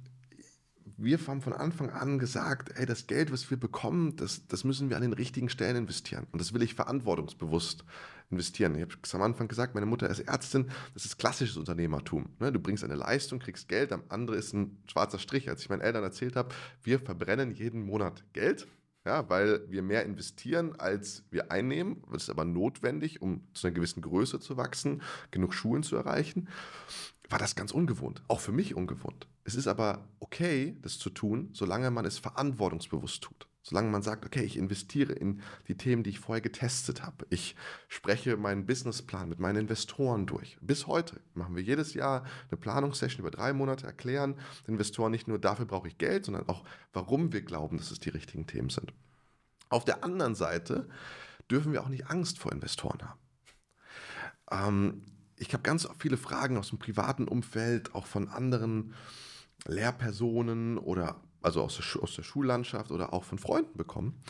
wir 1.03 1.19
haben 1.27 1.41
von 1.41 1.53
Anfang 1.53 1.91
an 1.91 2.19
gesagt, 2.19 2.79
ey, 2.79 2.87
das 2.87 3.07
Geld, 3.07 3.33
was 3.33 3.51
wir 3.51 3.59
bekommen, 3.59 4.17
das, 4.17 4.47
das 4.47 4.65
müssen 4.65 4.89
wir 4.89 4.97
an 4.97 5.03
den 5.03 5.13
richtigen 5.13 5.49
Stellen 5.49 5.77
investieren. 5.77 6.27
Und 6.33 6.41
das 6.41 6.55
will 6.55 6.63
ich 6.63 6.75
verantwortungsbewusst 6.75 7.85
investieren. 8.31 8.75
Ich 8.77 8.83
habe 8.83 8.95
es 9.03 9.15
am 9.15 9.23
Anfang 9.23 9.49
gesagt, 9.49 9.75
meine 9.75 9.87
Mutter 9.87 10.09
ist 10.09 10.21
Ärztin, 10.21 10.71
das 10.95 11.05
ist 11.05 11.19
klassisches 11.19 11.57
Unternehmertum. 11.57 12.27
Ne? 12.39 12.53
Du 12.53 12.61
bringst 12.61 12.85
eine 12.85 12.95
Leistung, 12.95 13.39
kriegst 13.39 13.69
Geld, 13.69 13.93
am 13.93 14.03
andere 14.09 14.37
ist 14.37 14.53
ein 14.53 14.79
schwarzer 14.87 15.19
Strich. 15.19 15.49
Als 15.49 15.63
ich 15.63 15.69
meinen 15.69 15.83
Eltern 15.83 16.05
erzählt 16.05 16.37
habe, 16.37 16.55
wir 16.83 16.99
verbrennen 16.99 17.53
jeden 17.53 17.85
Monat 17.85 18.23
Geld, 18.33 18.67
ja, 19.05 19.29
weil 19.29 19.69
wir 19.69 19.83
mehr 19.83 20.05
investieren, 20.05 20.79
als 20.79 21.25
wir 21.31 21.51
einnehmen. 21.51 22.03
Das 22.13 22.25
ist 22.25 22.31
aber 22.31 22.45
notwendig, 22.45 23.21
um 23.21 23.43
zu 23.53 23.67
einer 23.67 23.75
gewissen 23.75 24.01
Größe 24.01 24.39
zu 24.39 24.57
wachsen, 24.57 25.03
genug 25.33 25.55
Schulen 25.55 25.83
zu 25.83 25.97
erreichen. 25.97 26.49
War 27.33 27.39
das 27.39 27.57
ganz 27.57 27.73
ungewohnt, 27.73 28.23
auch 28.29 28.41
für 28.41 28.53
mich 28.53 28.75
ungewohnt. 28.75 29.27
Es 29.45 29.55
ist 29.55 29.67
aber 29.67 30.07
okay, 30.21 30.77
das 30.83 30.99
zu 30.99 31.09
tun, 31.09 31.49
solange 31.55 31.91
man 31.91 32.05
es 32.05 32.19
verantwortungsbewusst 32.19 33.23
tut. 33.23 33.49
Solange 33.63 33.89
man 33.89 34.03
sagt, 34.03 34.27
okay, 34.27 34.43
ich 34.43 34.59
investiere 34.59 35.15
in 35.15 35.41
die 35.67 35.79
Themen, 35.79 36.03
die 36.03 36.11
ich 36.11 36.21
vorher 36.21 36.43
getestet 36.43 37.03
habe. 37.03 37.27
Ich 37.31 37.57
spreche 37.89 38.37
meinen 38.37 38.67
Businessplan 38.67 39.31
mit 39.31 39.39
meinen 39.39 39.61
Investoren 39.61 40.27
durch. 40.27 40.59
Bis 40.61 40.87
heute 40.87 41.21
machen 41.33 41.57
wir 41.57 41.63
jedes 41.63 41.95
Jahr 41.95 42.27
eine 42.51 42.59
Planungssession 42.59 43.21
über 43.21 43.31
drei 43.31 43.55
Monate, 43.55 43.87
erklären 43.87 44.35
den 44.67 44.75
Investoren 44.75 45.11
nicht 45.11 45.27
nur, 45.27 45.39
dafür 45.39 45.65
brauche 45.65 45.89
ich 45.89 45.97
Geld, 45.97 46.27
sondern 46.27 46.47
auch, 46.51 46.65
warum 46.93 47.33
wir 47.33 47.41
glauben, 47.41 47.79
dass 47.79 47.91
es 47.91 47.99
die 47.99 48.11
richtigen 48.11 48.47
Themen 48.47 48.69
sind. 48.69 48.93
Auf 49.71 49.87
der 49.87 50.05
anderen 50.05 50.35
Seite 50.35 50.87
dürfen 51.51 51.73
wir 51.73 51.83
auch 51.83 51.89
nicht 51.89 52.11
Angst 52.11 52.39
vor 52.39 52.53
Investoren 52.53 53.01
haben. 53.01 53.21
Ähm, 54.51 55.03
ich 55.43 55.53
habe 55.53 55.63
ganz 55.63 55.89
viele 55.99 56.17
Fragen 56.17 56.57
aus 56.57 56.69
dem 56.71 56.79
privaten 56.79 57.27
Umfeld, 57.27 57.95
auch 57.95 58.07
von 58.07 58.29
anderen 58.29 58.95
Lehrpersonen 59.67 60.79
oder 60.79 61.21
also 61.43 61.63
aus 61.63 61.77
der, 61.77 62.03
aus 62.03 62.15
der 62.15 62.23
Schullandschaft 62.23 62.93
oder 62.93 63.13
auch 63.13 63.25
von 63.25 63.39
Freunden 63.39 63.77
bekommen, 63.77 64.21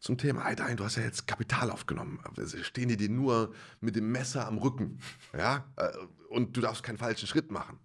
zum 0.00 0.18
Thema, 0.18 0.44
hey 0.44 0.56
Dein, 0.56 0.76
du 0.76 0.84
hast 0.84 0.96
ja 0.96 1.04
jetzt 1.04 1.28
Kapital 1.28 1.70
aufgenommen. 1.70 2.18
Stehen 2.62 2.88
die 2.88 2.96
dir 2.96 3.08
nur 3.08 3.54
mit 3.80 3.94
dem 3.94 4.10
Messer 4.10 4.48
am 4.48 4.58
Rücken, 4.58 4.98
ja, 5.36 5.64
äh, 5.76 5.92
und 6.28 6.56
du 6.56 6.60
darfst 6.60 6.82
keinen 6.82 6.98
falschen 6.98 7.28
Schritt 7.28 7.52
machen. 7.52 7.78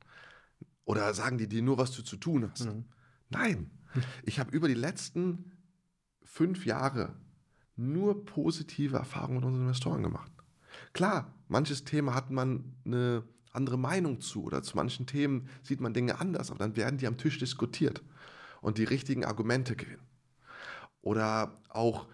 Oder 0.83 1.13
sagen 1.13 1.37
die 1.37 1.47
dir 1.47 1.61
nur, 1.61 1.77
was 1.77 1.91
du 1.91 2.01
zu 2.01 2.17
tun 2.17 2.49
hast. 2.49 2.65
Mhm. 2.65 2.85
Nein, 3.29 3.69
ich 4.23 4.39
habe 4.39 4.51
über 4.51 4.67
die 4.67 4.73
letzten 4.73 5.51
fünf 6.23 6.65
Jahre 6.65 7.15
nur 7.75 8.25
positive 8.25 8.97
Erfahrungen 8.97 9.35
mit 9.35 9.45
unseren 9.45 9.61
Investoren 9.61 10.01
gemacht. 10.01 10.31
Klar, 10.93 11.33
manches 11.47 11.83
Thema 11.83 12.13
hat 12.15 12.31
man 12.31 12.75
eine 12.85 13.23
andere 13.53 13.77
Meinung 13.77 14.21
zu 14.21 14.43
oder 14.43 14.63
zu 14.63 14.75
manchen 14.75 15.05
Themen 15.05 15.49
sieht 15.63 15.81
man 15.81 15.93
Dinge 15.93 16.19
anders, 16.19 16.49
aber 16.49 16.59
dann 16.59 16.75
werden 16.75 16.97
die 16.97 17.07
am 17.07 17.17
Tisch 17.17 17.37
diskutiert 17.37 18.01
und 18.61 18.77
die 18.77 18.83
richtigen 18.83 19.25
Argumente 19.25 19.75
gewinnen. 19.75 20.07
Oder 21.01 21.59
auch 21.69 22.07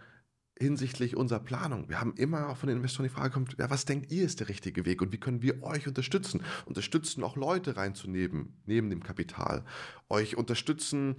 hinsichtlich 0.60 1.16
unserer 1.16 1.40
Planung. 1.40 1.88
Wir 1.90 2.00
haben 2.00 2.16
immer 2.16 2.50
auch 2.50 2.58
von 2.58 2.68
den 2.68 2.78
Investoren 2.78 3.04
die 3.08 3.14
Frage 3.14 3.32
kommt, 3.32 3.56
ja, 3.60 3.70
was 3.70 3.86
denkt 3.86 4.12
ihr 4.12 4.26
ist 4.26 4.40
der 4.40 4.50
richtige 4.50 4.86
Weg 4.86 5.02
und 5.02 5.12
wie 5.12 5.20
können 5.20 5.42
wir 5.42 5.62
euch 5.64 5.88
unterstützen? 5.88 6.42
Unterstützen 6.66 7.24
auch 7.24 7.36
Leute 7.36 7.78
reinzunehmen, 7.78 8.60
neben 8.66 8.90
dem 8.90 9.04
Kapital. 9.04 9.64
Euch 10.10 10.36
unterstützen, 10.36 11.16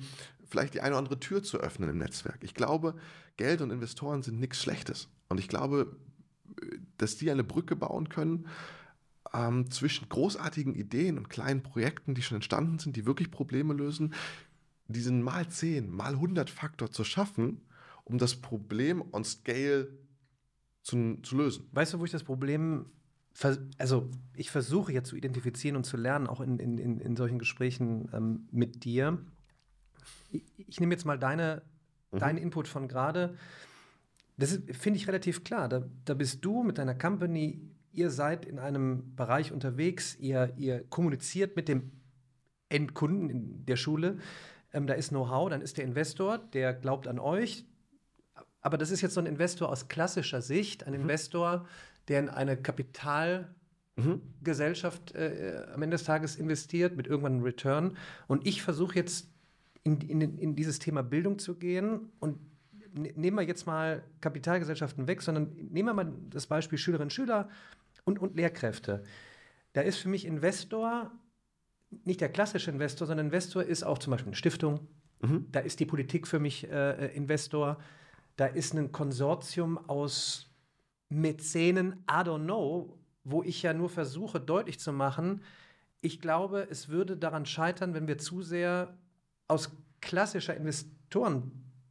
vielleicht 0.48 0.74
die 0.74 0.80
eine 0.80 0.92
oder 0.92 0.98
andere 0.98 1.20
Tür 1.20 1.42
zu 1.42 1.58
öffnen 1.58 1.88
im 1.88 1.98
Netzwerk. 1.98 2.38
Ich 2.42 2.54
glaube, 2.54 2.96
Geld 3.36 3.60
und 3.60 3.70
Investoren 3.70 4.22
sind 4.22 4.40
nichts 4.40 4.60
Schlechtes. 4.60 5.08
Und 5.28 5.38
ich 5.38 5.48
glaube, 5.48 5.96
dass 6.98 7.16
die 7.16 7.30
eine 7.30 7.44
Brücke 7.44 7.76
bauen 7.76 8.08
können 8.08 8.46
ähm, 9.32 9.70
zwischen 9.70 10.08
großartigen 10.08 10.74
Ideen 10.74 11.18
und 11.18 11.28
kleinen 11.28 11.62
Projekten, 11.62 12.14
die 12.14 12.22
schon 12.22 12.36
entstanden 12.36 12.78
sind, 12.78 12.96
die 12.96 13.06
wirklich 13.06 13.30
Probleme 13.30 13.74
lösen, 13.74 14.14
diesen 14.86 15.22
mal 15.22 15.48
10, 15.48 15.90
mal 15.90 16.14
100 16.14 16.48
Faktor 16.48 16.90
zu 16.90 17.04
schaffen, 17.04 17.60
um 18.04 18.18
das 18.18 18.36
Problem 18.36 19.02
on 19.12 19.24
Scale 19.24 19.88
zu, 20.82 21.18
zu 21.22 21.36
lösen. 21.36 21.68
Weißt 21.72 21.92
du, 21.92 22.00
wo 22.00 22.04
ich 22.04 22.10
das 22.10 22.24
Problem, 22.24 22.86
also 23.76 24.10
ich 24.34 24.50
versuche 24.50 24.92
jetzt 24.92 25.08
zu 25.08 25.16
identifizieren 25.16 25.76
und 25.76 25.84
zu 25.84 25.96
lernen, 25.96 26.26
auch 26.26 26.40
in, 26.40 26.58
in, 26.58 26.78
in, 26.78 27.00
in 27.00 27.16
solchen 27.16 27.38
Gesprächen 27.38 28.08
ähm, 28.12 28.48
mit 28.50 28.84
dir. 28.84 29.18
Ich, 30.30 30.42
ich, 30.56 30.80
nehme 30.80 30.94
jetzt 30.94 31.04
mal 31.04 31.18
deine, 31.18 31.62
mhm. 32.10 32.18
deinen 32.18 32.38
Input 32.38 32.66
von 32.66 32.88
gerade. 32.88 33.36
Das 34.38 34.58
finde 34.72 34.98
ich 34.98 35.06
relativ 35.06 35.44
klar. 35.44 35.68
Da, 35.68 35.86
da 36.04 36.14
bist 36.14 36.44
du 36.44 36.62
mit 36.62 36.78
deiner 36.78 36.94
Company, 36.94 37.60
ihr 37.92 38.10
seid 38.10 38.46
in 38.46 38.58
einem 38.58 39.14
Bereich 39.16 39.52
unterwegs, 39.52 40.16
ihr, 40.16 40.54
ihr 40.56 40.84
kommuniziert 40.88 41.56
mit 41.56 41.68
dem 41.68 41.92
Endkunden 42.68 43.30
in 43.30 43.66
der 43.66 43.76
Schule 43.76 44.18
ähm, 44.72 44.86
da 44.86 44.94
ist 44.94 45.10
Know-how, 45.10 45.50
dann 45.50 45.60
ist 45.62 45.78
der 45.78 45.84
Investor, 45.84 46.38
der 46.38 46.74
glaubt 46.74 47.08
an 47.08 47.18
euch. 47.18 47.64
Aber 48.60 48.78
das 48.78 48.90
ist 48.90 49.00
jetzt 49.00 49.14
so 49.14 49.20
ein 49.20 49.26
Investor 49.26 49.68
aus 49.68 49.86
klassischer 49.88 50.42
Sicht, 50.42 50.86
ein 50.86 50.92
mhm. 50.92 51.00
Investor, 51.02 51.66
der 52.08 52.18
in 52.20 52.28
eine 52.28 52.56
Kapitalgesellschaft 52.56 55.14
mhm. 55.14 55.20
äh, 55.20 55.64
am 55.74 55.82
Ende 55.82 55.96
des 55.96 56.04
Tages 56.04 56.36
investiert 56.36 56.96
mit 56.96 57.06
irgendwann 57.06 57.34
einem 57.34 57.44
Return. 57.44 57.96
Und 58.26 58.46
ich 58.46 58.62
versuche 58.62 58.96
jetzt 58.96 59.28
in, 59.84 60.00
in, 60.00 60.20
in, 60.20 60.56
dieses 60.56 60.78
Thema 60.78 61.02
Bildung 61.02 61.38
zu 61.38 61.54
gehen 61.54 62.10
und 62.18 62.38
nehmen 63.02 63.36
wir 63.36 63.44
jetzt 63.44 63.66
mal 63.66 64.02
Kapitalgesellschaften 64.20 65.06
weg, 65.06 65.22
sondern 65.22 65.54
nehmen 65.70 65.88
wir 65.88 65.94
mal 65.94 66.12
das 66.30 66.46
Beispiel 66.46 66.78
Schülerinnen 66.78 67.06
und 67.06 67.12
Schüler 67.12 67.48
und, 68.04 68.18
und 68.18 68.36
Lehrkräfte. 68.36 69.02
Da 69.72 69.82
ist 69.82 69.98
für 69.98 70.08
mich 70.08 70.24
Investor 70.24 71.10
nicht 72.04 72.20
der 72.20 72.28
klassische 72.28 72.70
Investor, 72.70 73.06
sondern 73.06 73.26
Investor 73.26 73.62
ist 73.62 73.82
auch 73.82 73.98
zum 73.98 74.10
Beispiel 74.10 74.28
eine 74.28 74.36
Stiftung. 74.36 74.86
Mhm. 75.20 75.46
Da 75.50 75.60
ist 75.60 75.80
die 75.80 75.86
Politik 75.86 76.26
für 76.26 76.38
mich 76.38 76.70
äh, 76.70 77.06
äh, 77.06 77.16
Investor. 77.16 77.78
Da 78.36 78.46
ist 78.46 78.74
ein 78.74 78.92
Konsortium 78.92 79.78
aus 79.88 80.50
Mäzenen, 81.08 82.04
I 82.10 82.22
don't 82.22 82.44
know, 82.44 82.98
wo 83.24 83.42
ich 83.42 83.62
ja 83.62 83.72
nur 83.72 83.88
versuche 83.88 84.40
deutlich 84.40 84.78
zu 84.78 84.92
machen, 84.92 85.42
ich 86.00 86.20
glaube, 86.20 86.68
es 86.70 86.88
würde 86.88 87.16
daran 87.16 87.44
scheitern, 87.44 87.94
wenn 87.94 88.06
wir 88.06 88.18
zu 88.18 88.42
sehr 88.42 88.96
aus 89.48 89.72
klassischer 90.00 90.56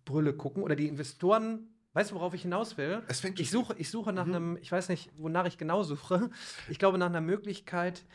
Investorenbrille 0.08 0.34
gucken 0.34 0.64
oder 0.64 0.76
die 0.76 0.88
Investoren 0.88 1.70
Weißt 1.94 2.12
du, 2.12 2.16
worauf 2.16 2.36
ich 2.36 2.44
hinaus 2.44 2.78
will? 2.78 3.02
ich, 3.38 3.50
suche, 3.50 3.74
ich 3.80 3.90
suche 3.90 4.14
nach 4.14 4.28
mhm. 4.28 4.36
einem, 4.36 4.58
ich 4.62 4.72
weiß 4.72 4.90
nicht, 4.90 5.10
wonach 5.18 5.48
ich 5.48 5.58
genau 5.58 5.82
suche. 5.82 6.30
Ich 6.70 6.78
glaube 6.78 7.00
nach 7.00 7.08
einer 7.08 7.22
Möglichkeit, 7.22 8.06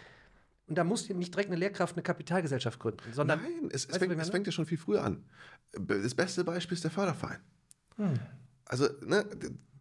und 0.69 0.79
da 0.79 0.85
muss 0.85 1.09
nicht 1.09 1.35
direkt 1.35 1.51
eine 1.51 1.59
Lehrkraft 1.59 1.97
eine 1.97 2.05
Kapitalgesellschaft 2.05 2.79
gründen, 2.79 3.13
sondern. 3.13 3.43
Nein, 3.43 3.71
es, 3.73 3.87
es, 3.87 3.97
fängt, 3.97 4.13
es 4.17 4.31
fängt, 4.31 4.47
ja 4.47 4.53
schon 4.53 4.67
viel 4.67 4.79
früher 4.79 5.03
an. 5.03 5.25
Das 5.73 6.15
beste 6.15 6.45
Beispiel 6.45 6.77
ist 6.77 6.85
der 6.85 6.93
Förderverein. 6.93 7.41
Hm. 7.97 8.21
Also, 8.67 8.89
ne, 9.05 9.27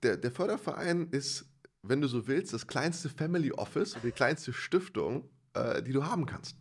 der, 0.01 0.17
der 0.17 0.31
Förderverein 0.31 1.09
ist, 1.11 1.45
wenn 1.83 2.01
du 2.01 2.07
so 2.07 2.27
willst, 2.27 2.53
das 2.53 2.65
kleinste 2.65 3.07
Family 3.07 3.51
Office 3.51 3.93
oder 3.93 4.05
die 4.05 4.13
kleinste 4.13 4.51
Stiftung, 4.51 5.29
äh, 5.53 5.83
die 5.83 5.91
du 5.91 6.05
haben 6.05 6.25
kannst. 6.25 6.57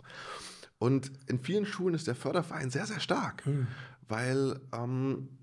Und 0.78 1.10
in 1.26 1.38
vielen 1.38 1.64
Schulen 1.64 1.94
ist 1.94 2.06
der 2.06 2.16
Förderverein 2.16 2.68
sehr, 2.68 2.84
sehr 2.84 3.00
stark, 3.00 3.46
hm. 3.46 3.66
weil 4.08 4.60
ähm, 4.74 5.39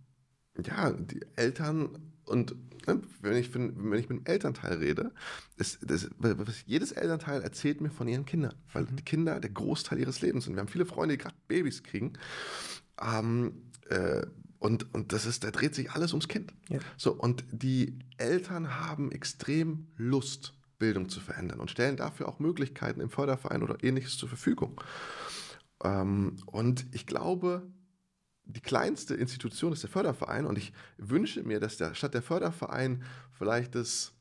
ja, 0.66 0.92
die 0.92 1.22
Eltern 1.36 1.90
und 2.26 2.56
ne, 2.88 3.02
wenn, 3.22 3.38
ich, 3.38 3.54
wenn 3.54 3.94
ich 3.94 4.10
mit 4.10 4.20
dem 4.20 4.26
Elternteil 4.26 4.78
rede, 4.78 5.12
ist, 5.58 5.80
das, 5.82 6.10
jedes 6.66 6.92
Elternteil 6.92 7.42
erzählt 7.42 7.82
mir 7.82 7.90
von 7.90 8.08
ihren 8.08 8.26
Kindern, 8.26 8.54
weil 8.74 8.84
mhm. 8.84 8.96
die 8.98 9.04
Kinder 9.04 9.40
der 9.40 9.52
Großteil 9.52 10.00
ihres 10.00 10.22
Lebens 10.22 10.46
sind. 10.46 10.56
Wir 10.56 10.62
haben 10.62 10.68
viele 10.68 10.86
Freunde, 10.86 11.16
die 11.18 11.24
gerade 11.24 11.36
Babys 11.48 11.84
kriegen. 11.84 12.14
Ähm, 13.02 13.62
äh, 13.90 14.26
und, 14.60 14.94
und 14.94 15.14
das 15.14 15.26
ist, 15.26 15.44
da 15.44 15.52
dreht 15.52 15.76
sich 15.76 15.92
alles 15.92 16.14
ums 16.14 16.28
Kind. 16.28 16.52
Ja. 16.70 16.80
So, 16.98 17.14
und 17.14 17.46
die 17.52 18.00
Eltern 18.18 18.80
haben 18.80 19.12
extrem 19.12 19.88
Lust, 19.98 20.54
Bildung 20.80 21.10
zu 21.10 21.20
verändern 21.20 21.60
und 21.60 21.72
stellen 21.72 21.98
dafür 21.98 22.28
auch 22.28 22.40
Möglichkeiten 22.40 23.02
im 23.02 23.10
Förderverein 23.10 23.64
oder 23.64 23.84
ähnliches 23.84 24.18
zur 24.18 24.30
Verfügung. 24.30 24.82
Ähm, 25.84 26.38
und 26.46 26.86
ich 26.92 27.06
glaube, 27.06 27.68
die 28.48 28.62
kleinste 28.62 29.14
Institution 29.16 29.74
ist 29.74 29.84
der 29.84 29.90
Förderverein 29.90 30.46
und 30.46 30.58
ich 30.58 30.74
wünsche 30.98 31.44
mir, 31.44 31.60
dass 31.60 31.78
der, 31.78 31.94
statt 31.96 32.14
der 32.14 32.22
Förderverein 32.22 33.04
vielleicht 33.32 33.76
das 33.76 34.14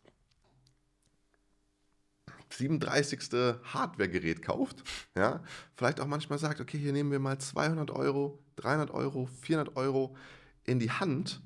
37. 2.51 3.21
Hardware-Gerät 3.63 4.43
kauft, 4.43 4.83
ja, 5.17 5.43
vielleicht 5.75 6.01
auch 6.01 6.07
manchmal 6.07 6.39
sagt, 6.39 6.61
okay, 6.61 6.79
hier 6.79 6.93
nehmen 6.93 7.11
wir 7.11 7.19
mal 7.19 7.39
200 7.39 7.91
Euro, 7.91 8.39
300 8.57 8.91
Euro, 8.91 9.27
400 9.43 9.77
Euro 9.77 10.17
in 10.65 10.79
die 10.79 10.91
Hand 10.91 11.43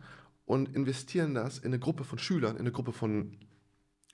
und 0.47 0.75
investieren 0.75 1.35
das 1.35 1.59
in 1.59 1.67
eine 1.67 1.79
Gruppe 1.79 2.05
von 2.05 2.19
Schülern, 2.19 2.57
in 2.57 2.63
eine 2.63 2.73
Gruppe 2.73 2.93
von 2.93 3.37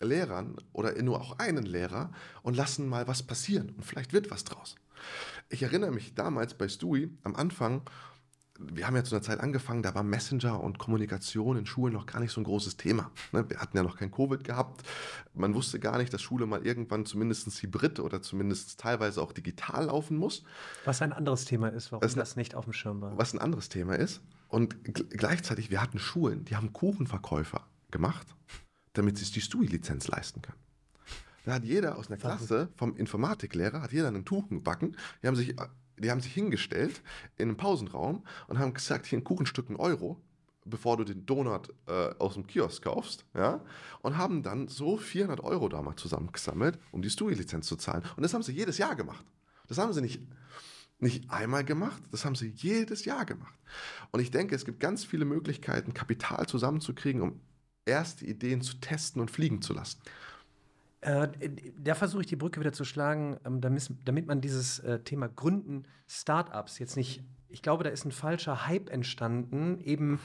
Lehrern 0.01 0.57
oder 0.73 0.97
in 0.97 1.07
nur 1.07 1.21
auch 1.21 1.39
einen 1.39 1.65
Lehrer 1.65 2.13
und 2.43 2.57
lassen 2.57 2.89
mal 2.89 3.09
was 3.09 3.23
passieren 3.23 3.71
und 3.71 3.85
vielleicht 3.85 4.13
wird 4.13 4.31
was 4.31 4.45
draus. 4.45 4.75
Ich 5.49 5.63
erinnere 5.63 5.93
mich 5.93 6.15
damals 6.15 6.55
bei 6.55 6.69
Stewie 6.69 7.11
am 7.23 7.37
Anfang, 7.37 7.83
wir 8.59 8.87
haben 8.87 8.97
ja 8.97 9.05
zu 9.05 9.15
einer 9.15 9.23
Zeit 9.23 9.41
angefangen, 9.41 9.83
da 9.83 9.95
war 9.95 10.03
Messenger 10.03 10.63
und 10.63 10.79
Kommunikation 10.79 11.57
in 11.57 11.67
Schulen 11.67 11.93
noch 11.93 12.07
gar 12.07 12.21
nicht 12.21 12.33
so 12.33 12.41
ein 12.41 12.45
großes 12.45 12.77
Thema. 12.77 13.11
Ne? 13.33 13.49
Wir 13.49 13.59
hatten 13.59 13.77
ja 13.77 13.83
noch 13.83 13.97
kein 13.97 14.11
Covid 14.11 14.45
gehabt. 14.45 14.83
Man 15.35 15.55
wusste 15.55 15.79
gar 15.81 15.99
nicht, 15.99 16.13
dass 16.13 16.23
Schule 16.23 16.47
mal 16.47 16.67
irgendwann 16.67 17.07
zumindest 17.07 17.47
hybrid 17.63 18.01
oder 18.01 18.23
zumindest 18.23 18.81
teilweise 18.81 19.23
auch 19.23 19.33
digital 19.33 19.87
laufen 19.87 20.17
muss. 20.17 20.43
Was 20.85 21.03
ein 21.03 21.13
anderes 21.13 21.45
Thema 21.45 21.69
ist, 21.69 21.93
warum 21.93 22.05
was 22.05 22.15
das 22.15 22.37
nicht 22.37 22.55
auf 22.55 22.65
dem 22.65 22.73
Schirm 22.73 23.01
war. 23.01 23.17
Was 23.17 23.35
ein 23.35 23.39
anderes 23.39 23.69
Thema 23.69 23.95
ist. 23.95 24.21
Und 24.49 24.77
gleichzeitig, 25.11 25.71
wir 25.71 25.83
hatten 25.83 25.99
Schulen, 25.99 26.45
die 26.45 26.57
haben 26.57 26.73
Kuchenverkäufer 26.73 27.67
gemacht, 27.91 28.27
damit 28.93 29.19
sie 29.19 29.31
die 29.33 29.41
STUI-Lizenz 29.41 30.09
leisten 30.09 30.43
können. 30.43 30.59
Da 31.45 31.55
hat 31.55 31.65
jeder 31.65 31.97
aus 31.97 32.09
einer 32.09 32.17
Klasse, 32.17 32.69
vom 32.77 32.97
Informatiklehrer, 32.97 33.81
hat 33.81 33.93
jeder 33.93 34.09
einen 34.09 34.25
Kuchen 34.25 34.57
gebacken. 34.57 34.97
Die 35.23 35.29
haben 35.29 35.37
sich 35.37 35.55
die 35.99 36.11
haben 36.11 36.21
sich 36.21 36.33
hingestellt 36.33 37.03
in 37.37 37.49
einem 37.49 37.57
Pausenraum 37.57 38.25
und 38.49 38.59
haben 38.59 38.75
gesagt, 38.75 39.07
hier 39.07 39.19
ein 39.19 39.25
Kuchenstück 39.25 39.71
ein 39.71 39.77
Euro, 39.77 40.21
bevor 40.65 40.97
du 40.97 41.05
den 41.05 41.27
Donut 41.27 41.73
äh, 41.87 42.15
aus 42.19 42.35
dem 42.35 42.47
Kiosk 42.47 42.83
kaufst, 42.83 43.25
ja, 43.35 43.65
und 44.03 44.17
haben 44.17 44.43
dann 44.43 44.69
so 44.69 44.97
400 44.97 45.41
Euro 45.41 45.69
damals 45.69 46.01
zusammengesammelt, 46.01 46.79
um 46.93 47.03
die 47.03 47.11
Stui-Lizenz 47.11 47.67
zu 47.67 47.77
zahlen. 47.77 48.03
Und 48.17 48.23
das 48.23 48.35
haben 48.35 48.43
sie 48.43 48.53
jedes 48.53 48.79
Jahr 48.79 48.97
gemacht. 48.97 49.25
Das 49.69 49.79
haben 49.79 49.93
sie 49.93 50.01
nicht, 50.01 50.21
nicht 50.99 51.31
einmal 51.31 51.65
gemacht, 51.65 52.03
das 52.11 52.25
haben 52.25 52.35
sie 52.35 52.53
jedes 52.57 53.05
Jahr 53.05 53.25
gemacht. 53.25 53.55
Und 54.11 54.21
ich 54.21 54.31
denke, 54.31 54.55
es 54.55 54.65
gibt 54.65 54.81
ganz 54.81 55.05
viele 55.05 55.25
Möglichkeiten, 55.25 55.95
Kapital 55.95 56.47
zusammenzukriegen, 56.47 57.23
um 57.23 57.41
erste 57.85 58.27
Ideen 58.27 58.61
zu 58.61 58.79
testen 58.81 59.21
und 59.21 59.31
fliegen 59.31 59.63
zu 59.63 59.73
lassen. 59.73 60.01
Äh, 61.07 61.29
da 61.79 61.95
versuche 61.95 62.23
ich 62.23 62.27
die 62.27 62.37
Brücke 62.37 62.59
wieder 62.59 62.73
zu 62.73 62.85
schlagen, 62.85 63.39
ähm, 63.45 63.61
damit, 63.61 63.89
damit 64.05 64.27
man 64.27 64.41
dieses 64.41 64.81
äh, 64.81 64.99
Thema 65.01 65.29
Gründen, 65.29 65.85
Startups 66.09 66.81
jetzt 66.81 66.97
nicht, 66.97 67.23
ich 67.49 67.63
glaube, 67.63 67.85
da 67.85 67.91
ist 67.91 68.05
ein 68.05 68.11
falscher 68.11 68.67
Hype 68.67 68.91
entstanden, 68.91 69.79
eben 69.79 70.19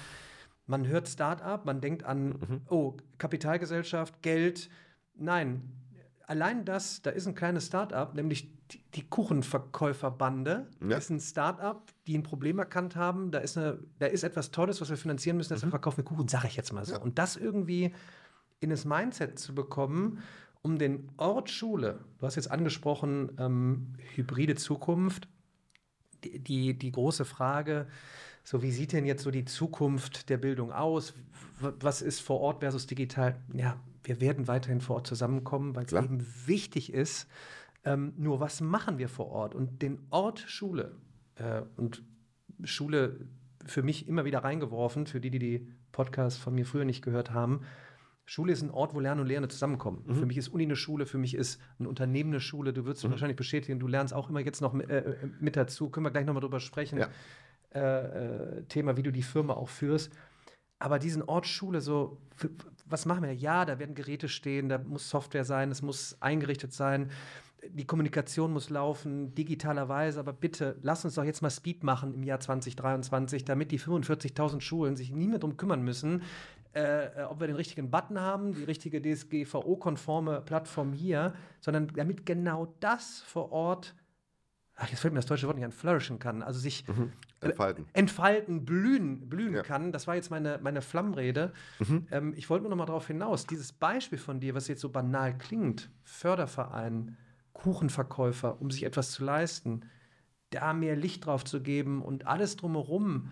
man 0.66 0.88
hört 0.88 1.08
Startup, 1.08 1.64
man 1.66 1.82
denkt 1.82 2.04
an, 2.04 2.30
mhm. 2.30 2.62
oh, 2.68 2.98
Kapitalgesellschaft, 3.20 4.24
Geld. 4.24 4.70
Nein, 5.14 5.62
allein 6.26 6.66
das, 6.66 7.04
da 7.04 7.12
ist 7.12 7.28
ein 7.28 7.36
kleines 7.36 7.68
Startup, 7.68 8.16
nämlich 8.16 8.52
die, 8.70 8.82
die 8.96 9.08
Kuchenverkäuferbande. 9.08 10.68
Ja. 10.82 10.88
Das 10.88 11.06
ist 11.06 11.10
ein 11.12 11.20
Startup, 11.20 11.84
die 12.08 12.18
ein 12.18 12.24
Problem 12.24 12.58
erkannt 12.58 12.96
haben. 12.96 13.30
Da 13.30 13.40
ist, 13.40 13.56
eine, 13.56 13.80
da 14.00 14.08
ist 14.08 14.24
etwas 14.24 14.50
Tolles, 14.50 14.82
was 14.82 14.90
wir 14.90 14.98
finanzieren 14.98 15.38
müssen, 15.38 15.54
deshalb 15.54 15.68
mhm. 15.68 15.74
verkaufen 15.74 15.98
wir 15.98 16.06
Kuchen, 16.06 16.28
sage 16.28 16.48
ich 16.48 16.56
jetzt 16.56 16.74
mal 16.74 16.86
so. 16.86 16.94
Ja. 16.94 17.00
Und 17.02 17.20
das 17.20 17.36
irgendwie 17.36 17.94
in 18.62 18.72
das 18.72 18.86
Mindset 18.86 19.38
zu 19.38 19.54
bekommen 19.54 20.24
um 20.62 20.78
den 20.78 21.10
Ort 21.18 21.50
Schule, 21.50 22.00
du 22.20 22.26
hast 22.26 22.36
jetzt 22.36 22.52
angesprochen, 22.52 23.32
ähm, 23.40 23.94
hybride 24.16 24.56
Zukunft, 24.56 25.28
die, 26.24 26.40
die, 26.40 26.78
die, 26.78 26.92
große 26.92 27.26
Frage, 27.26 27.88
so 28.44 28.62
wie 28.62 28.72
sieht 28.72 28.94
denn 28.94 29.06
jetzt 29.06 29.24
so 29.24 29.32
die 29.32 29.46
Zukunft 29.46 30.30
der 30.30 30.38
Bildung 30.38 30.72
aus? 30.72 31.14
Was 31.60 32.02
ist 32.02 32.20
vor 32.22 32.40
Ort 32.42 32.60
versus 32.60 32.88
digital? 32.88 33.40
Ja, 33.54 33.80
wir 34.04 34.20
werden 34.20 34.48
weiterhin 34.48 34.82
vor 34.82 34.98
Ort 34.98 35.08
zusammenkommen, 35.08 35.76
weil 35.76 35.86
es 35.86 35.94
eben 35.94 36.26
wichtig 36.46 36.94
ist. 36.94 37.28
Ähm, 37.84 38.14
nur 38.18 38.40
was 38.40 38.62
machen 38.62 38.98
wir 38.98 39.10
vor 39.10 39.28
Ort? 39.28 39.56
Und 39.56 39.82
den 39.82 40.00
Ort 40.10 40.40
Schule 40.40 40.96
äh, 41.36 41.62
und 41.78 42.04
Schule 42.64 43.28
für 43.66 43.84
mich 43.84 44.08
immer 44.08 44.26
wieder 44.26 44.40
reingeworfen, 44.40 45.06
für 45.06 45.20
die, 45.20 45.32
die 45.32 45.40
die 45.40 45.68
Podcasts 45.92 46.40
von 46.40 46.56
mir 46.56 46.66
früher 46.66 46.86
nicht 46.86 47.04
gehört 47.04 47.32
haben, 47.32 47.62
Schule 48.32 48.54
ist 48.54 48.62
ein 48.62 48.72
Ort, 48.72 48.94
wo 48.94 49.02
Lernen 49.02 49.20
und 49.20 49.28
Lehre 49.28 49.46
zusammenkommen. 49.50 50.06
Mhm. 50.08 50.16
Für 50.16 50.26
mich 50.26 50.38
ist 50.38 50.48
Uni 50.48 50.64
eine 50.64 50.78
Schule, 50.78 51.06
für 51.06 51.18
mich 51.18 51.36
ist 51.36 51.60
ein 51.82 51.86
Unternehmen 51.86 52.30
eine 52.30 52.40
Schule. 52.40 52.72
Du 52.72 52.86
wirst 52.86 53.04
mhm. 53.04 53.12
wahrscheinlich 53.12 53.36
bestätigen, 53.36 53.78
du 53.78 53.88
lernst 53.88 54.14
auch 54.14 54.30
immer 54.30 54.40
jetzt 54.40 54.62
noch 54.62 54.74
äh, 54.74 54.84
äh, 54.84 55.16
mit 55.42 55.58
dazu. 55.58 55.90
Können 55.90 56.06
wir 56.06 56.12
gleich 56.12 56.26
nochmal 56.26 56.40
drüber 56.40 56.62
sprechen. 56.62 56.98
Ja. 57.00 57.10
Äh, 57.76 58.60
äh, 58.60 58.64
Thema, 58.70 58.96
wie 58.96 59.04
du 59.04 59.12
die 59.12 59.22
Firma 59.22 59.56
auch 59.56 59.68
führst. 59.68 60.14
Aber 60.80 60.98
diesen 60.98 61.24
Ort 61.24 61.46
Schule, 61.46 61.82
so, 61.82 62.22
was 62.86 63.06
machen 63.06 63.24
wir? 63.24 63.34
Ja, 63.34 63.66
da 63.66 63.80
werden 63.80 63.96
Geräte 63.96 64.30
stehen, 64.30 64.70
da 64.70 64.78
muss 64.78 65.10
Software 65.10 65.44
sein, 65.44 65.70
es 65.70 65.82
muss 65.82 66.16
eingerichtet 66.22 66.72
sein 66.72 67.12
die 67.70 67.86
Kommunikation 67.86 68.52
muss 68.54 68.70
laufen, 68.70 69.36
digitalerweise, 69.36 70.20
aber 70.20 70.34
bitte 70.34 70.78
lass 70.82 71.06
uns 71.06 71.16
doch 71.16 71.24
jetzt 71.24 71.42
mal 71.42 71.50
Speed 71.50 71.84
machen 71.84 72.14
im 72.14 72.24
Jahr 72.24 72.40
2023, 72.40 73.46
damit 73.46 73.72
die 73.72 73.80
45.000 73.80 74.62
Schulen 74.62 74.96
sich 74.96 75.12
nie 75.12 75.28
mehr 75.28 75.40
darum 75.40 75.58
kümmern 75.58 75.84
müssen, 75.84 76.24
äh, 76.74 77.22
äh, 77.22 77.24
ob 77.24 77.42
wir 77.42 77.48
den 77.48 77.56
richtigen 77.56 77.92
Button 77.92 78.20
haben, 78.20 78.54
die 78.54 78.64
richtige 78.64 79.02
DSGVO-konforme 79.02 80.42
Plattform 80.42 80.94
hier, 80.94 81.34
sondern 81.60 81.88
damit 81.88 82.26
genau 82.26 82.74
das 82.80 83.20
vor 83.22 83.52
Ort, 83.52 83.94
ach, 84.76 84.88
jetzt 84.90 85.02
fällt 85.02 85.14
mir 85.14 85.20
das 85.20 85.26
deutsche 85.26 85.48
Wort 85.48 85.58
nicht 85.58 85.66
an, 85.66 85.74
flourishen 85.74 86.18
kann, 86.18 86.42
also 86.42 86.60
sich 86.60 86.88
mhm. 86.88 87.12
entfalten. 87.42 87.86
Äh, 87.92 88.00
entfalten, 88.00 88.64
blühen, 88.64 89.28
blühen 89.28 89.56
ja. 89.56 89.64
kann. 89.64 89.92
Das 89.92 90.08
war 90.08 90.16
jetzt 90.16 90.32
meine, 90.32 90.60
meine 90.62 90.82
Flammrede. 90.82 91.52
Mhm. 91.80 92.08
Ähm, 92.10 92.34
ich 92.38 92.50
wollte 92.50 92.64
nur 92.64 92.70
noch 92.70 92.78
mal 92.78 92.86
darauf 92.86 93.08
hinaus, 93.08 93.46
dieses 93.46 93.74
Beispiel 93.74 94.18
von 94.18 94.40
dir, 94.40 94.56
was 94.56 94.70
jetzt 94.70 94.82
so 94.82 94.90
banal 94.90 95.38
klingt, 95.38 95.90
Förderverein, 96.04 97.18
Kuchenverkäufer, 97.52 98.62
um 98.62 98.72
sich 98.72 98.84
etwas 98.84 99.12
zu 99.12 99.26
leisten, 99.26 99.82
da 100.52 100.72
mehr 100.72 100.96
Licht 100.96 101.26
drauf 101.26 101.44
zu 101.44 101.62
geben 101.62 102.02
und 102.02 102.28
alles 102.28 102.56
drumherum, 102.56 103.32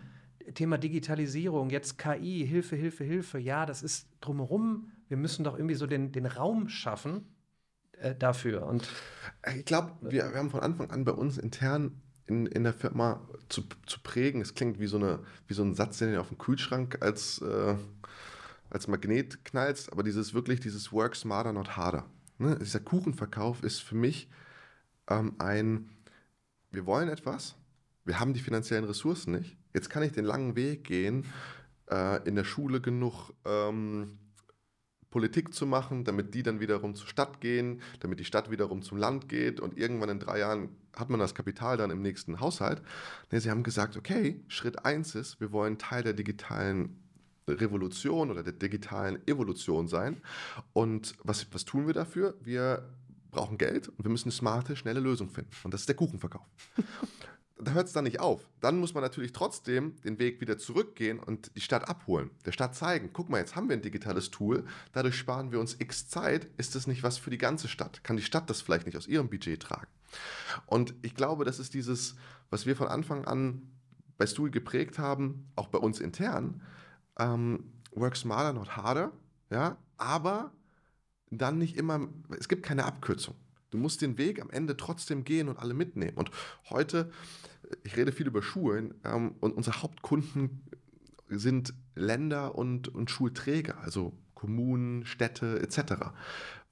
Thema 0.53 0.77
Digitalisierung, 0.77 1.69
jetzt 1.69 1.97
KI, 1.97 2.45
Hilfe, 2.47 2.75
Hilfe, 2.75 3.03
Hilfe, 3.03 3.39
ja, 3.39 3.65
das 3.65 3.83
ist 3.83 4.07
drumherum. 4.21 4.91
Wir 5.07 5.17
müssen 5.17 5.43
doch 5.43 5.55
irgendwie 5.55 5.75
so 5.75 5.87
den, 5.87 6.11
den 6.11 6.25
Raum 6.25 6.69
schaffen 6.69 7.25
äh, 7.99 8.15
dafür. 8.15 8.65
Und 8.65 8.87
ich 9.55 9.65
glaube, 9.65 9.93
wir, 10.01 10.31
wir 10.31 10.39
haben 10.39 10.49
von 10.49 10.61
Anfang 10.61 10.89
an 10.91 11.05
bei 11.05 11.11
uns 11.11 11.37
intern 11.37 12.01
in, 12.27 12.45
in 12.45 12.63
der 12.63 12.73
Firma 12.73 13.27
zu, 13.49 13.63
zu 13.85 13.99
prägen. 14.01 14.41
Es 14.41 14.53
klingt 14.53 14.79
wie 14.79 14.87
so, 14.87 14.97
eine, 14.97 15.19
wie 15.47 15.53
so 15.53 15.63
ein 15.63 15.75
Satz, 15.75 15.97
den 15.97 16.13
du 16.13 16.19
auf 16.19 16.29
dem 16.29 16.37
Kühlschrank 16.37 16.97
als, 17.01 17.41
äh, 17.41 17.75
als 18.69 18.87
Magnet 18.87 19.43
knallst, 19.45 19.91
aber 19.91 20.03
dieses 20.03 20.33
wirklich, 20.33 20.59
dieses 20.59 20.91
Work 20.91 21.15
smarter, 21.15 21.53
not 21.53 21.75
harder. 21.75 22.05
Ne? 22.37 22.57
Dieser 22.59 22.79
Kuchenverkauf 22.79 23.63
ist 23.63 23.79
für 23.79 23.95
mich 23.95 24.29
ähm, 25.09 25.35
ein, 25.39 25.89
wir 26.71 26.85
wollen 26.85 27.09
etwas, 27.09 27.55
wir 28.09 28.19
haben 28.19 28.33
die 28.33 28.41
finanziellen 28.41 28.85
Ressourcen 28.85 29.33
nicht, 29.33 29.55
Jetzt 29.73 29.89
kann 29.89 30.03
ich 30.03 30.11
den 30.11 30.25
langen 30.25 30.55
Weg 30.55 30.83
gehen, 30.83 31.25
äh, 31.91 32.27
in 32.27 32.35
der 32.35 32.43
Schule 32.43 32.81
genug 32.81 33.31
ähm, 33.45 34.17
Politik 35.11 35.53
zu 35.53 35.65
machen, 35.65 36.03
damit 36.03 36.33
die 36.33 36.43
dann 36.43 36.59
wiederum 36.59 36.95
zur 36.95 37.07
Stadt 37.07 37.39
gehen, 37.41 37.81
damit 37.99 38.19
die 38.19 38.25
Stadt 38.25 38.51
wiederum 38.51 38.81
zum 38.81 38.97
Land 38.97 39.29
geht 39.29 39.59
und 39.59 39.77
irgendwann 39.77 40.09
in 40.09 40.19
drei 40.19 40.39
Jahren 40.39 40.69
hat 40.95 41.09
man 41.09 41.19
das 41.19 41.35
Kapital 41.35 41.77
dann 41.77 41.91
im 41.91 42.01
nächsten 42.01 42.39
Haushalt. 42.39 42.81
Nee, 43.31 43.39
sie 43.39 43.51
haben 43.51 43.63
gesagt, 43.63 43.95
okay, 43.95 44.43
Schritt 44.47 44.85
eins 44.85 45.15
ist, 45.15 45.39
wir 45.39 45.51
wollen 45.51 45.77
Teil 45.77 46.03
der 46.03 46.13
digitalen 46.13 46.99
Revolution 47.47 48.29
oder 48.29 48.43
der 48.43 48.53
digitalen 48.53 49.25
Evolution 49.27 49.87
sein. 49.87 50.21
Und 50.73 51.15
was, 51.23 51.47
was 51.51 51.65
tun 51.65 51.87
wir 51.87 51.93
dafür? 51.93 52.35
Wir 52.41 52.89
brauchen 53.31 53.57
Geld 53.57 53.87
und 53.87 54.03
wir 54.03 54.11
müssen 54.11 54.29
eine 54.29 54.33
smarte, 54.33 54.75
schnelle 54.75 54.99
Lösung 54.99 55.29
finden. 55.29 55.51
Und 55.63 55.73
das 55.73 55.81
ist 55.81 55.89
der 55.89 55.95
Kuchenverkauf 55.95 56.45
da 57.61 57.71
hört 57.73 57.87
es 57.87 57.93
dann 57.93 58.05
nicht 58.05 58.19
auf. 58.19 58.47
Dann 58.61 58.79
muss 58.79 58.93
man 58.93 59.03
natürlich 59.03 59.33
trotzdem 59.33 59.99
den 60.01 60.17
Weg 60.19 60.39
wieder 60.41 60.57
zurückgehen 60.57 61.19
und 61.19 61.55
die 61.55 61.61
Stadt 61.61 61.89
abholen, 61.89 62.29
der 62.45 62.51
Stadt 62.51 62.75
zeigen, 62.75 63.11
guck 63.11 63.29
mal, 63.29 63.39
jetzt 63.39 63.55
haben 63.55 63.67
wir 63.69 63.75
ein 63.75 63.81
digitales 63.81 64.31
Tool, 64.31 64.65
dadurch 64.93 65.15
sparen 65.15 65.51
wir 65.51 65.59
uns 65.59 65.75
x 65.79 66.07
Zeit, 66.09 66.47
ist 66.57 66.75
das 66.75 66.87
nicht 66.87 67.03
was 67.03 67.17
für 67.17 67.29
die 67.29 67.37
ganze 67.37 67.67
Stadt? 67.67 68.03
Kann 68.03 68.17
die 68.17 68.23
Stadt 68.23 68.49
das 68.49 68.61
vielleicht 68.61 68.85
nicht 68.85 68.97
aus 68.97 69.07
ihrem 69.07 69.29
Budget 69.29 69.61
tragen? 69.61 69.87
Und 70.65 70.93
ich 71.01 71.15
glaube, 71.15 71.45
das 71.45 71.59
ist 71.59 71.73
dieses, 71.73 72.15
was 72.49 72.65
wir 72.65 72.75
von 72.75 72.87
Anfang 72.87 73.25
an 73.25 73.61
bei 74.17 74.25
Stool 74.25 74.51
geprägt 74.51 74.97
haben, 74.97 75.49
auch 75.55 75.67
bei 75.67 75.79
uns 75.79 75.99
intern, 75.99 76.61
ähm, 77.17 77.71
work 77.91 78.15
smarter, 78.15 78.53
not 78.53 78.75
harder, 78.77 79.11
ja, 79.49 79.77
aber 79.97 80.51
dann 81.29 81.57
nicht 81.57 81.77
immer, 81.77 82.07
es 82.39 82.47
gibt 82.47 82.63
keine 82.63 82.85
Abkürzung. 82.85 83.35
Du 83.69 83.77
musst 83.77 84.01
den 84.01 84.17
Weg 84.17 84.41
am 84.41 84.49
Ende 84.49 84.77
trotzdem 84.77 85.23
gehen 85.23 85.47
und 85.47 85.59
alle 85.59 85.73
mitnehmen. 85.73 86.17
Und 86.17 86.31
heute, 86.69 87.11
ich 87.83 87.97
rede 87.97 88.11
viel 88.11 88.27
über 88.27 88.41
Schulen 88.41 88.95
ähm, 89.03 89.35
und 89.39 89.53
unsere 89.53 89.81
Hauptkunden 89.81 90.61
sind 91.27 91.73
Länder 91.95 92.55
und, 92.55 92.87
und 92.87 93.11
Schulträger, 93.11 93.79
also 93.79 94.17
Kommunen, 94.33 95.05
Städte 95.05 95.59
etc. 95.61 96.11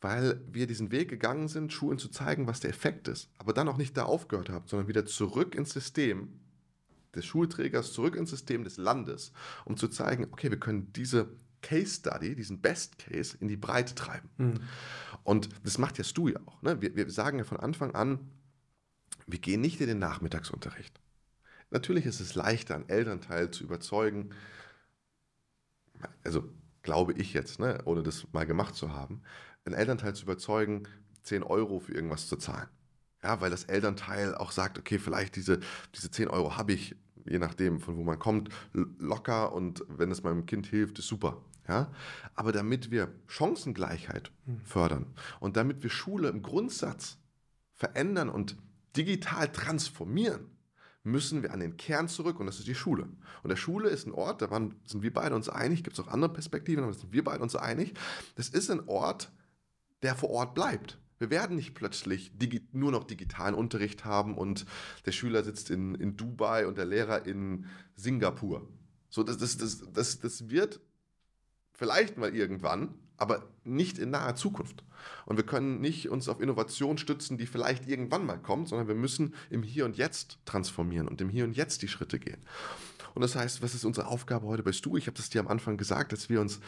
Weil 0.02 0.42
wir 0.52 0.68
diesen 0.68 0.92
Weg 0.92 1.10
gegangen 1.10 1.48
sind, 1.48 1.74
Schulen 1.74 2.00
zu 2.00 2.10
zeigen, 2.10 2.48
was 2.48 2.60
der 2.60 2.70
Effekt 2.70 3.08
ist, 3.08 3.30
aber 3.38 3.54
dann 3.54 3.68
auch 3.68 3.78
nicht 3.78 3.98
da 3.98 4.04
aufgehört 4.04 4.50
haben, 4.50 4.68
sondern 4.68 4.88
wieder 4.88 5.06
zurück 5.06 5.54
ins 5.54 5.72
System 5.72 6.40
des 7.16 7.26
Schulträgers, 7.26 7.94
zurück 7.94 8.16
ins 8.16 8.30
System 8.30 8.64
des 8.64 8.78
Landes, 8.78 9.32
um 9.66 9.78
zu 9.78 9.88
zeigen, 9.88 10.28
okay, 10.32 10.50
wir 10.50 10.60
können 10.60 10.94
diese 10.94 11.30
Case 11.62 11.96
Study, 11.96 12.36
diesen 12.36 12.62
Best 12.62 12.98
Case 13.00 13.36
in 13.40 13.48
die 13.48 13.58
Breite 13.58 13.96
treiben. 13.96 14.30
Mhm. 14.38 14.60
Und 15.24 15.50
das 15.64 15.78
macht 15.78 15.98
ja 15.98 16.04
Stu 16.04 16.30
ja 16.30 16.40
auch. 16.46 16.62
Ne? 16.62 16.82
Wir, 16.82 16.96
wir 16.96 17.10
sagen 17.10 17.40
ja 17.40 17.44
von 17.44 17.60
Anfang 17.60 17.94
an, 17.96 18.20
wir 19.28 19.40
gehen 19.40 19.62
nicht 19.62 19.80
in 19.82 19.88
den 19.88 20.00
Nachmittagsunterricht. 20.00 21.00
Natürlich 21.70 22.06
ist 22.06 22.22
es 22.22 22.34
leichter, 22.34 22.76
einen 22.76 22.90
Elternteil 22.90 23.52
zu 23.52 23.64
überzeugen, 23.64 24.30
also 26.24 26.50
glaube 26.82 27.14
ich 27.14 27.34
jetzt, 27.34 27.60
ne, 27.60 27.82
ohne 27.86 28.04
das 28.04 28.26
mal 28.32 28.46
gemacht 28.46 28.76
zu 28.76 28.94
haben, 28.94 29.22
einen 29.66 29.76
Elternteil 29.76 30.16
zu 30.16 30.24
überzeugen, 30.24 30.88
10 31.24 31.44
Euro 31.44 31.80
für 31.80 31.94
irgendwas 31.94 32.28
zu 32.28 32.38
zahlen. 32.38 32.70
Ja, 33.22 33.42
weil 33.42 33.50
das 33.50 33.66
Elternteil 33.66 34.36
auch 34.36 34.52
sagt, 34.52 34.80
okay, 34.80 34.98
vielleicht 34.98 35.36
diese, 35.36 35.60
diese 35.94 36.10
10 36.10 36.30
Euro 36.30 36.56
habe 36.56 36.72
ich, 36.72 36.96
je 37.26 37.40
nachdem, 37.40 37.82
von 37.82 37.98
wo 37.98 38.04
man 38.04 38.20
kommt, 38.20 38.50
locker 38.72 39.52
und 39.52 39.84
wenn 39.90 40.12
es 40.12 40.24
meinem 40.24 40.46
Kind 40.46 40.68
hilft, 40.68 41.00
ist 41.00 41.08
super. 41.08 41.42
Ja? 41.68 41.92
Aber 42.36 42.54
damit 42.54 42.92
wir 42.92 43.12
Chancengleichheit 43.28 44.32
mhm. 44.46 44.62
fördern 44.62 45.08
und 45.42 45.58
damit 45.58 45.84
wir 45.84 45.90
Schule 45.90 46.30
im 46.30 46.42
Grundsatz 46.42 47.18
verändern 47.74 48.30
und 48.30 48.56
digital 48.98 49.52
transformieren, 49.52 50.48
müssen 51.04 51.44
wir 51.44 51.54
an 51.54 51.60
den 51.60 51.78
Kern 51.78 52.08
zurück 52.08 52.40
und 52.40 52.48
das 52.48 52.60
ist 52.60 52.68
die 52.68 52.76
Schule. 52.76 53.08
Und 53.44 53.50
der 53.50 53.56
Schule 53.56 53.90
ist 53.90 54.08
ein 54.08 54.12
Ort, 54.12 54.42
da 54.42 54.52
waren, 54.52 54.76
sind 54.86 55.04
wir 55.04 55.14
beide 55.14 55.36
uns 55.36 55.50
einig, 55.50 55.84
gibt 55.84 55.98
es 55.98 56.04
auch 56.04 56.10
andere 56.12 56.34
Perspektiven, 56.34 56.84
aber 56.84 56.94
sind 56.94 57.14
wir 57.14 57.24
beide 57.24 57.42
uns 57.42 57.56
einig, 57.56 57.94
das 58.36 58.50
ist 58.50 58.70
ein 58.70 58.88
Ort, 58.88 59.32
der 60.02 60.16
vor 60.16 60.30
Ort 60.30 60.54
bleibt. 60.54 61.00
Wir 61.20 61.30
werden 61.32 61.56
nicht 61.56 61.74
plötzlich 61.74 62.32
nur 62.74 62.92
noch 62.92 63.04
digitalen 63.04 63.56
Unterricht 63.56 64.06
haben 64.06 64.38
und 64.38 64.66
der 65.06 65.12
Schüler 65.12 65.44
sitzt 65.44 65.72
in, 65.72 65.96
in 65.96 66.16
Dubai 66.16 66.68
und 66.68 66.78
der 66.78 66.86
Lehrer 66.86 67.26
in 67.26 67.66
Singapur. 67.96 68.68
So, 69.10 69.24
das, 69.24 69.38
das, 69.38 69.58
das, 69.58 69.82
das, 69.92 70.20
das 70.20 70.50
wird 70.50 70.80
vielleicht 71.72 72.18
mal 72.18 72.36
irgendwann, 72.36 72.94
aber 73.18 73.44
nicht 73.64 73.98
in 73.98 74.12
naher 74.12 74.36
Zukunft. 74.36 74.84
Und 75.26 75.38
wir 75.38 75.46
können 75.46 75.82
nicht 75.82 76.10
uns 76.10 76.30
auf 76.30 76.40
Innovation 76.40 76.98
stützen, 76.98 77.38
die 77.38 77.48
vielleicht 77.48 77.88
irgendwann 77.88 78.26
mal 78.26 78.38
kommt, 78.38 78.70
sondern 78.70 78.88
wir 78.88 78.96
müssen 78.96 79.34
im 79.50 79.64
Hier 79.64 79.86
und 79.86 79.98
Jetzt 79.98 80.40
transformieren 80.46 81.08
und 81.08 81.22
im 81.22 81.30
Hier 81.30 81.44
und 81.44 81.56
Jetzt 81.56 81.82
die 81.82 81.88
Schritte 81.88 82.20
gehen. 82.20 82.42
Und 83.14 83.22
das 83.22 83.36
heißt, 83.36 83.62
was 83.62 83.74
ist 83.74 83.86
unsere 83.86 84.08
Aufgabe 84.08 84.46
heute 84.48 84.64
bei 84.64 84.72
Stu? 84.72 84.98
Ich 84.98 85.08
habe 85.08 85.18
das 85.18 85.30
dir 85.30 85.42
am 85.42 85.48
Anfang 85.48 85.78
gesagt, 85.78 86.12
dass 86.14 86.30
wir 86.30 86.40
uns 86.40 86.60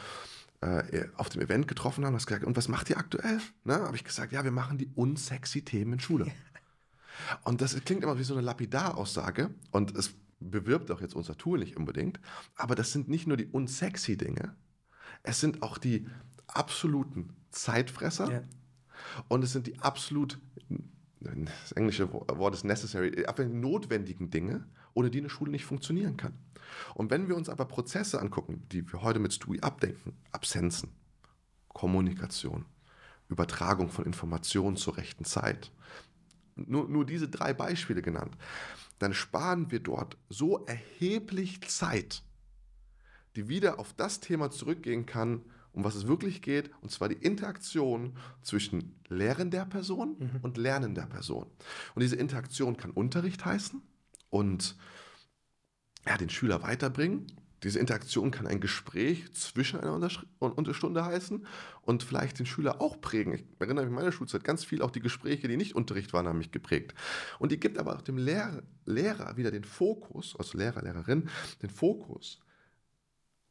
äh, 0.62 1.06
auf 1.16 1.30
dem 1.30 1.42
Event 1.42 1.68
getroffen 1.68 2.06
haben, 2.06 2.16
hast 2.16 2.28
gesagt, 2.28 2.46
und 2.46 2.58
was 2.58 2.68
macht 2.68 2.90
ihr 2.90 2.98
aktuell? 2.98 3.40
Ne? 3.64 3.76
Habe 3.76 3.96
ich 3.96 4.04
gesagt, 4.04 4.32
ja, 4.32 4.44
wir 4.44 4.52
machen 4.52 4.78
die 4.78 4.90
unsexy 4.96 5.64
Themen 5.64 5.94
in 5.94 6.00
Schule. 6.00 6.26
Und 7.44 7.60
das 7.60 7.76
klingt 7.84 8.02
immer 8.02 8.18
wie 8.18 8.24
so 8.24 8.34
eine 8.34 8.42
Lapidar-Aussage 8.44 9.54
und 9.72 9.94
es 9.98 10.14
bewirbt 10.40 10.90
auch 10.90 11.02
jetzt 11.02 11.16
unser 11.16 11.38
Tool 11.38 11.60
nicht 11.60 11.76
unbedingt, 11.76 12.18
aber 12.56 12.76
das 12.76 12.94
sind 12.94 13.10
nicht 13.10 13.28
nur 13.28 13.36
die 13.36 13.48
unsexy 13.48 14.16
Dinge, 14.16 14.56
es 15.24 15.42
sind 15.42 15.62
auch 15.62 15.78
die 15.78 16.08
absoluten 16.56 17.36
Zeitfresser 17.52 18.32
ja. 18.32 18.44
und 19.28 19.44
es 19.44 19.54
sind 19.54 19.68
die 19.68 19.80
absolut, 19.80 20.40
das 21.20 21.72
englische 21.74 22.12
Wort 22.12 22.54
ist 22.54 22.64
necessary, 22.64 23.26
notwendigen 23.50 24.30
Dinge, 24.30 24.66
ohne 24.94 25.10
die 25.10 25.20
eine 25.20 25.30
Schule 25.30 25.52
nicht 25.52 25.66
funktionieren 25.66 26.18
kann. 26.18 26.34
Und 26.94 27.12
wenn 27.12 27.28
wir 27.28 27.36
uns 27.36 27.50
aber 27.50 27.66
Prozesse 27.66 28.20
angucken, 28.20 28.64
die 28.72 28.92
wir 28.92 29.02
heute 29.02 29.20
mit 29.20 29.34
STUI 29.34 29.60
abdenken, 29.62 30.14
Absenzen, 30.32 30.90
Kommunikation, 31.70 32.66
Übertragung 33.28 33.90
von 33.90 34.06
Informationen 34.06 34.76
zur 34.76 34.98
rechten 34.98 35.26
Zeit, 35.26 35.72
nur, 36.56 36.88
nur 36.90 37.06
diese 37.06 37.30
drei 37.30 37.54
Beispiele 37.54 38.02
genannt, 38.02 38.36
dann 38.98 39.14
sparen 39.14 39.72
wir 39.72 39.80
dort 39.80 40.18
so 40.30 40.66
erheblich 40.66 41.62
Zeit, 41.70 42.24
die 43.36 43.48
wieder 43.48 43.80
auf 43.80 43.94
das 43.94 44.20
Thema 44.20 44.52
zurückgehen 44.52 45.06
kann, 45.06 45.44
um 45.74 45.84
was 45.84 45.96
es 45.96 46.08
wirklich 46.08 46.42
geht, 46.42 46.72
und 46.82 46.92
zwar 46.92 47.10
die 47.10 47.16
Interaktion 47.16 48.18
zwischen 48.42 49.00
lehrender 49.08 49.66
Person 49.66 50.16
mhm. 50.20 50.40
und 50.42 50.58
lernender 50.58 51.06
Person. 51.06 51.48
Und 51.96 52.02
diese 52.02 52.16
Interaktion 52.16 52.78
kann 52.78 52.92
Unterricht 52.92 53.46
heißen 53.46 53.82
und 54.30 54.76
ja, 56.06 56.18
den 56.18 56.30
Schüler 56.30 56.64
weiterbringen. 56.64 57.28
Diese 57.64 57.80
Interaktion 57.80 58.32
kann 58.32 58.48
ein 58.48 58.62
Gespräch 58.62 59.34
zwischen 59.34 59.82
einer 59.82 59.94
Unterstunde 60.40 61.04
heißen 61.04 61.46
und 61.82 62.04
vielleicht 62.04 62.40
den 62.40 62.46
Schüler 62.46 62.82
auch 62.82 63.02
prägen. 63.02 63.34
Ich 63.34 63.44
erinnere 63.60 63.84
mich 63.84 63.90
an 63.90 63.96
meine 63.96 64.12
Schulzeit 64.14 64.46
ganz 64.46 64.64
viel, 64.64 64.82
auch 64.82 64.92
die 64.92 65.02
Gespräche, 65.02 65.50
die 65.50 65.58
nicht 65.58 65.76
Unterricht 65.76 66.14
waren, 66.14 66.26
haben 66.26 66.38
mich 66.38 66.52
geprägt. 66.52 66.94
Und 67.38 67.52
die 67.52 67.60
gibt 67.60 67.78
aber 67.78 67.98
auch 67.98 68.02
dem 68.02 68.18
Lehrer, 68.18 68.64
Lehrer 68.86 69.36
wieder 69.36 69.52
den 69.52 69.66
Fokus, 69.66 70.38
also 70.38 70.58
Lehrer, 70.58 70.82
Lehrerin, 70.82 71.30
den 71.62 71.70
Fokus 71.70 72.40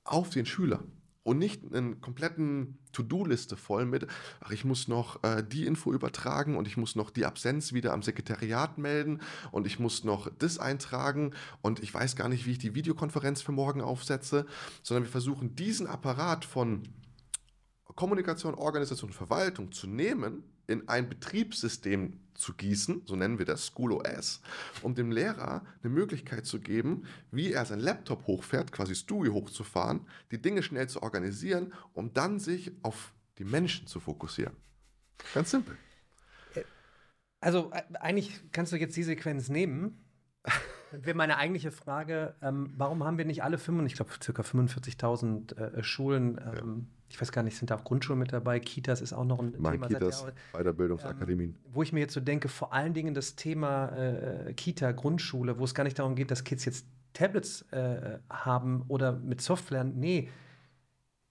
auf 0.04 0.30
den 0.30 0.46
Schüler 0.46 0.82
und 1.28 1.38
nicht 1.38 1.62
einen 1.74 2.00
kompletten 2.00 2.78
To-Do-Liste 2.92 3.56
voll 3.56 3.84
mit, 3.84 4.06
ach, 4.40 4.50
ich 4.50 4.64
muss 4.64 4.88
noch 4.88 5.22
äh, 5.22 5.44
die 5.46 5.66
Info 5.66 5.92
übertragen 5.92 6.56
und 6.56 6.66
ich 6.66 6.78
muss 6.78 6.96
noch 6.96 7.10
die 7.10 7.26
Absenz 7.26 7.74
wieder 7.74 7.92
am 7.92 8.02
Sekretariat 8.02 8.78
melden 8.78 9.20
und 9.52 9.66
ich 9.66 9.78
muss 9.78 10.04
noch 10.04 10.30
das 10.38 10.58
eintragen 10.58 11.34
und 11.60 11.80
ich 11.80 11.92
weiß 11.92 12.16
gar 12.16 12.30
nicht, 12.30 12.46
wie 12.46 12.52
ich 12.52 12.58
die 12.58 12.74
Videokonferenz 12.74 13.42
für 13.42 13.52
morgen 13.52 13.82
aufsetze, 13.82 14.46
sondern 14.82 15.04
wir 15.04 15.10
versuchen 15.10 15.54
diesen 15.54 15.86
Apparat 15.86 16.46
von 16.46 16.88
Kommunikation, 17.94 18.54
Organisation 18.54 19.10
und 19.10 19.16
Verwaltung 19.16 19.70
zu 19.70 19.86
nehmen, 19.86 20.44
in 20.68 20.88
ein 20.88 21.08
Betriebssystem 21.08 22.20
zu 22.34 22.54
gießen, 22.54 23.02
so 23.04 23.16
nennen 23.16 23.38
wir 23.38 23.46
das, 23.46 23.66
School 23.66 23.92
OS, 23.92 24.40
um 24.82 24.94
dem 24.94 25.10
Lehrer 25.10 25.64
eine 25.82 25.92
Möglichkeit 25.92 26.46
zu 26.46 26.60
geben, 26.60 27.04
wie 27.32 27.52
er 27.52 27.64
sein 27.64 27.80
Laptop 27.80 28.26
hochfährt, 28.26 28.70
quasi 28.70 28.94
Stui 28.94 29.28
hochzufahren, 29.28 30.06
die 30.30 30.40
Dinge 30.40 30.62
schnell 30.62 30.88
zu 30.88 31.02
organisieren, 31.02 31.72
um 31.94 32.12
dann 32.12 32.38
sich 32.38 32.70
auf 32.82 33.12
die 33.38 33.44
Menschen 33.44 33.86
zu 33.86 33.98
fokussieren. 33.98 34.54
Ganz 35.34 35.50
simpel. 35.50 35.76
Also 37.40 37.72
äh, 37.72 37.82
eigentlich 38.00 38.40
kannst 38.52 38.72
du 38.72 38.76
jetzt 38.76 38.96
die 38.96 39.02
Sequenz 39.02 39.48
nehmen. 39.48 40.04
Wäre 40.92 41.16
meine 41.16 41.36
eigentliche 41.36 41.70
Frage, 41.72 42.36
ähm, 42.40 42.72
warum 42.76 43.04
haben 43.04 43.18
wir 43.18 43.24
nicht 43.24 43.42
alle, 43.42 43.58
5, 43.58 43.84
ich 43.86 43.94
glaube, 43.94 44.12
ca. 44.18 44.42
45.000 44.42 45.56
äh, 45.56 45.82
Schulen 45.82 46.38
ähm, 46.38 46.88
ja 46.90 46.97
ich 47.10 47.20
weiß 47.20 47.32
gar 47.32 47.42
nicht, 47.42 47.56
sind 47.56 47.70
da 47.70 47.76
auch 47.76 47.84
Grundschulen 47.84 48.18
mit 48.18 48.32
dabei? 48.32 48.60
Kitas 48.60 49.00
ist 49.00 49.12
auch 49.12 49.24
noch 49.24 49.40
ein 49.40 49.54
Mein 49.58 49.74
Thema. 49.74 49.88
Kitas, 49.88 50.26
Weiterbildungsakademien. 50.52 51.50
Ähm, 51.50 51.72
wo 51.72 51.82
ich 51.82 51.92
mir 51.92 52.00
jetzt 52.00 52.14
so 52.14 52.20
denke, 52.20 52.48
vor 52.48 52.72
allen 52.72 52.94
Dingen 52.94 53.14
das 53.14 53.34
Thema 53.34 53.88
äh, 53.96 54.52
Kita, 54.54 54.92
Grundschule, 54.92 55.58
wo 55.58 55.64
es 55.64 55.74
gar 55.74 55.84
nicht 55.84 55.98
darum 55.98 56.14
geht, 56.14 56.30
dass 56.30 56.44
Kids 56.44 56.64
jetzt 56.64 56.86
Tablets 57.14 57.62
äh, 57.72 58.18
haben 58.28 58.84
oder 58.88 59.12
mit 59.12 59.40
Software. 59.40 59.84
Nee, 59.84 60.28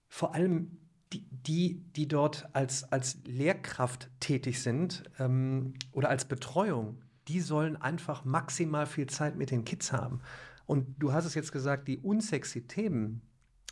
vor 0.08 0.34
allem 0.34 0.78
die, 1.12 1.26
die, 1.30 1.84
die 1.94 2.08
dort 2.08 2.48
als, 2.54 2.90
als 2.92 3.18
Lehrkraft 3.24 4.10
tätig 4.20 4.62
sind 4.62 5.04
ähm, 5.18 5.74
oder 5.92 6.08
als 6.10 6.24
Betreuung, 6.24 7.02
die 7.28 7.40
sollen 7.40 7.76
einfach 7.76 8.24
maximal 8.24 8.86
viel 8.86 9.06
Zeit 9.06 9.36
mit 9.36 9.50
den 9.50 9.64
Kids 9.64 9.92
haben. 9.92 10.20
Und 10.66 10.86
du 10.98 11.12
hast 11.12 11.24
es 11.24 11.34
jetzt 11.34 11.52
gesagt, 11.52 11.88
die 11.88 11.98
unsexy 11.98 12.66
Themen 12.66 13.22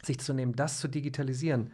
sich 0.02 0.18
zu 0.18 0.32
nehmen, 0.32 0.54
das 0.54 0.78
zu 0.78 0.88
digitalisieren 0.88 1.72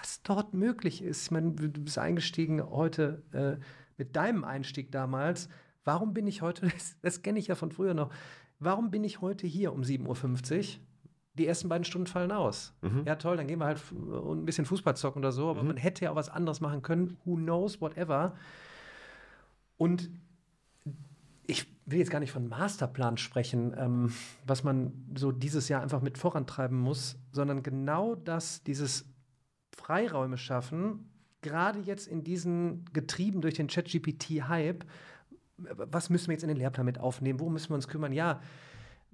was 0.00 0.22
dort 0.22 0.54
möglich 0.54 1.02
ist. 1.02 1.24
Ich 1.24 1.30
meine, 1.30 1.52
du 1.52 1.68
bist 1.68 1.98
eingestiegen 1.98 2.62
heute 2.62 3.22
äh, 3.32 3.62
mit 3.96 4.16
deinem 4.16 4.44
Einstieg 4.44 4.90
damals. 4.92 5.48
Ein 5.84 6.12
bin 6.14 6.26
ich 6.26 6.42
heute, 6.42 6.68
das, 6.68 6.96
das 7.02 7.22
kenne 7.22 7.38
ich 7.38 7.48
ja 7.48 7.54
von 7.54 7.72
früher 7.72 7.94
noch, 7.94 8.10
warum 8.58 8.90
bin 8.90 9.04
ich 9.04 9.20
heute 9.20 9.46
hier 9.46 9.72
um 9.72 9.82
7.50 9.82 10.58
Uhr? 10.58 10.64
Die 11.34 11.46
ersten 11.46 11.68
beiden 11.68 11.84
Stunden 11.84 12.06
fallen 12.06 12.32
aus. 12.32 12.74
Mhm. 12.82 13.04
Ja, 13.06 13.16
toll, 13.16 13.36
dann 13.36 13.46
gehen 13.46 13.60
wir 13.60 13.66
halt 13.66 13.80
ein 13.92 14.44
bisschen 14.44 14.66
Fußball 14.66 14.96
zocken 14.96 15.20
oder 15.20 15.32
so, 15.32 15.48
aber 15.48 15.62
mhm. 15.62 15.68
man 15.68 15.76
hätte 15.76 16.04
ja 16.04 16.10
auch 16.10 16.16
was 16.16 16.28
anderes 16.28 16.60
machen 16.60 16.82
können. 16.82 17.16
Who 17.24 17.36
knows, 17.36 17.80
whatever. 17.80 18.34
Und 19.76 20.10
ich 21.46 21.66
will 21.86 21.98
jetzt 21.98 22.10
gar 22.10 22.20
nicht 22.20 22.32
von 22.32 22.48
Masterplan 22.48 23.16
sprechen, 23.16 23.74
ähm, 23.76 24.12
was 24.46 24.64
man 24.64 24.92
so 25.16 25.32
dieses 25.32 25.68
Jahr 25.68 25.82
einfach 25.82 26.02
mit 26.02 26.18
vorantreiben 26.18 26.78
muss, 26.78 27.18
sondern 27.32 27.62
genau 27.62 28.14
das, 28.14 28.62
dieses 28.62 29.09
Freiräume 29.80 30.38
schaffen, 30.38 31.10
gerade 31.42 31.80
jetzt 31.80 32.06
in 32.06 32.22
diesen 32.22 32.84
getrieben 32.92 33.40
durch 33.40 33.54
den 33.54 33.66
ChatGPT-Hype, 33.66 34.84
was 35.56 36.10
müssen 36.10 36.28
wir 36.28 36.34
jetzt 36.34 36.42
in 36.42 36.48
den 36.48 36.56
Lehrplan 36.56 36.86
mit 36.86 36.98
aufnehmen? 36.98 37.40
Worum 37.40 37.52
müssen 37.52 37.70
wir 37.70 37.74
uns 37.74 37.88
kümmern? 37.88 38.12
Ja, 38.12 38.40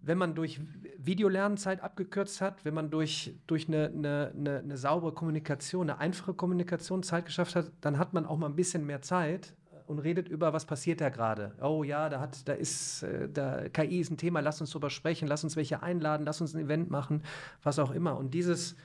wenn 0.02 0.18
man 0.18 0.34
durch 0.34 0.60
Videolernzeit 0.98 1.80
abgekürzt 1.82 2.40
hat, 2.40 2.64
wenn 2.64 2.74
man 2.74 2.90
durch, 2.90 3.34
durch 3.46 3.66
eine, 3.66 3.86
eine, 3.86 4.32
eine, 4.36 4.58
eine, 4.58 4.76
saubere 4.76 5.12
Kommunikation, 5.12 5.90
eine 5.90 5.98
einfache 5.98 6.34
Kommunikation 6.34 7.02
Zeit 7.02 7.26
geschafft 7.26 7.56
hat, 7.56 7.72
dann 7.80 7.98
hat 7.98 8.12
man 8.12 8.26
auch 8.26 8.36
mal 8.36 8.46
ein 8.46 8.54
bisschen 8.54 8.86
mehr 8.86 9.02
Zeit 9.02 9.54
und 9.86 9.98
redet 9.98 10.28
über, 10.28 10.52
was 10.52 10.64
passiert 10.64 11.00
da 11.00 11.08
gerade. 11.08 11.52
Oh 11.60 11.82
ja, 11.82 12.08
da 12.08 12.20
hat, 12.20 12.46
da 12.46 12.52
ist, 12.52 13.02
äh, 13.02 13.28
da, 13.28 13.68
KI 13.68 14.00
ist 14.00 14.10
ein 14.10 14.16
Thema, 14.16 14.40
lass 14.40 14.60
uns 14.60 14.70
drüber 14.70 14.90
sprechen, 14.90 15.26
lass 15.26 15.42
uns 15.42 15.56
welche 15.56 15.82
einladen, 15.82 16.24
lass 16.24 16.40
uns 16.40 16.54
ein 16.54 16.64
Event 16.64 16.90
machen, 16.90 17.22
was 17.62 17.78
auch 17.78 17.90
immer. 17.90 18.16
Und 18.16 18.34
dieses, 18.34 18.76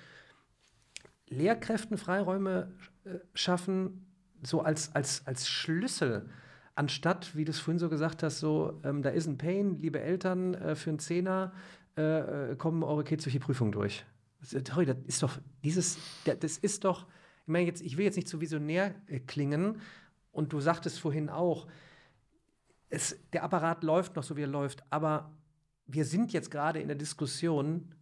Lehrkräften 1.31 1.97
Freiräume 1.97 2.71
äh, 3.05 3.15
schaffen, 3.33 4.05
so 4.43 4.61
als, 4.61 4.93
als, 4.95 5.25
als 5.25 5.47
Schlüssel, 5.47 6.29
anstatt, 6.75 7.35
wie 7.35 7.45
du 7.45 7.51
es 7.51 7.59
vorhin 7.59 7.79
so 7.79 7.89
gesagt 7.89 8.21
hast, 8.23 8.39
so, 8.39 8.79
ähm, 8.83 9.01
da 9.01 9.09
ist 9.09 9.27
ein 9.27 9.37
Pain, 9.37 9.79
liebe 9.79 9.99
Eltern, 9.99 10.53
äh, 10.53 10.75
für 10.75 10.89
einen 10.89 10.99
Zehner 10.99 11.53
äh, 11.97 12.51
äh 12.51 12.55
kommen 12.55 12.83
eure 12.83 13.03
Kids 13.03 13.23
durch 13.23 13.33
die 13.33 13.39
Prüfung 13.39 13.71
durch. 13.71 14.05
Sorry, 14.41 14.85
das 14.85 14.97
ist 15.05 15.23
doch, 15.23 15.37
dieses, 15.63 15.97
das 16.25 16.57
ist 16.57 16.83
doch, 16.83 17.05
ich 17.41 17.47
meine, 17.47 17.65
jetzt, 17.65 17.81
ich 17.81 17.97
will 17.97 18.05
jetzt 18.05 18.15
nicht 18.15 18.27
zu 18.27 18.41
visionär 18.41 18.95
äh, 19.07 19.19
klingen, 19.19 19.81
und 20.31 20.53
du 20.53 20.59
sagtest 20.59 20.99
vorhin 20.99 21.29
auch, 21.29 21.67
es, 22.89 23.17
der 23.33 23.43
Apparat 23.43 23.83
läuft 23.83 24.15
noch 24.15 24.23
so, 24.23 24.37
wie 24.37 24.43
er 24.43 24.47
läuft, 24.47 24.83
aber 24.89 25.31
wir 25.87 26.05
sind 26.05 26.33
jetzt 26.33 26.51
gerade 26.51 26.79
in 26.79 26.87
der 26.87 26.97
Diskussion, 26.97 27.93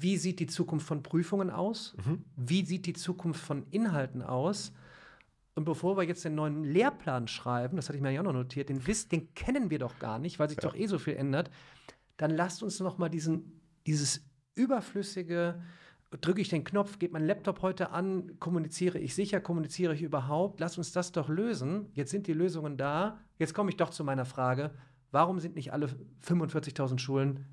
wie 0.00 0.16
sieht 0.16 0.40
die 0.40 0.46
Zukunft 0.46 0.86
von 0.86 1.02
Prüfungen 1.02 1.50
aus? 1.50 1.94
Mhm. 2.04 2.24
Wie 2.36 2.64
sieht 2.64 2.86
die 2.86 2.92
Zukunft 2.92 3.40
von 3.40 3.66
Inhalten 3.70 4.22
aus? 4.22 4.72
Und 5.54 5.64
bevor 5.64 5.96
wir 5.96 6.04
jetzt 6.04 6.24
den 6.24 6.34
neuen 6.34 6.64
Lehrplan 6.64 7.28
schreiben, 7.28 7.76
das 7.76 7.88
hatte 7.88 7.96
ich 7.96 8.02
mir 8.02 8.10
ja 8.10 8.20
auch 8.20 8.24
noch 8.24 8.32
notiert, 8.32 8.68
den, 8.68 8.86
Wiss, 8.86 9.08
den 9.08 9.34
kennen 9.34 9.70
wir 9.70 9.78
doch 9.78 9.98
gar 9.98 10.18
nicht, 10.18 10.38
weil 10.38 10.48
sich 10.48 10.56
ja. 10.56 10.62
doch 10.62 10.74
eh 10.74 10.86
so 10.86 10.98
viel 10.98 11.16
ändert. 11.16 11.50
dann 12.16 12.30
lasst 12.30 12.62
uns 12.62 12.80
noch 12.80 12.98
mal 12.98 13.08
diesen, 13.08 13.60
dieses 13.86 14.22
überflüssige, 14.54 15.60
drücke 16.20 16.40
ich 16.40 16.48
den 16.48 16.64
Knopf, 16.64 16.98
geht 16.98 17.12
mein 17.12 17.26
Laptop 17.26 17.62
heute 17.62 17.90
an, 17.90 18.38
kommuniziere 18.40 18.98
ich 18.98 19.14
sicher, 19.14 19.40
kommuniziere 19.40 19.94
ich 19.94 20.02
überhaupt, 20.02 20.60
lasst 20.60 20.78
uns 20.78 20.92
das 20.92 21.12
doch 21.12 21.28
lösen. 21.28 21.90
Jetzt 21.94 22.10
sind 22.10 22.26
die 22.26 22.32
Lösungen 22.32 22.76
da. 22.76 23.18
Jetzt 23.38 23.54
komme 23.54 23.70
ich 23.70 23.76
doch 23.76 23.90
zu 23.90 24.04
meiner 24.04 24.24
Frage, 24.24 24.72
warum 25.12 25.40
sind 25.40 25.54
nicht 25.54 25.72
alle 25.72 25.88
45.000 26.26 26.98
Schulen, 26.98 27.46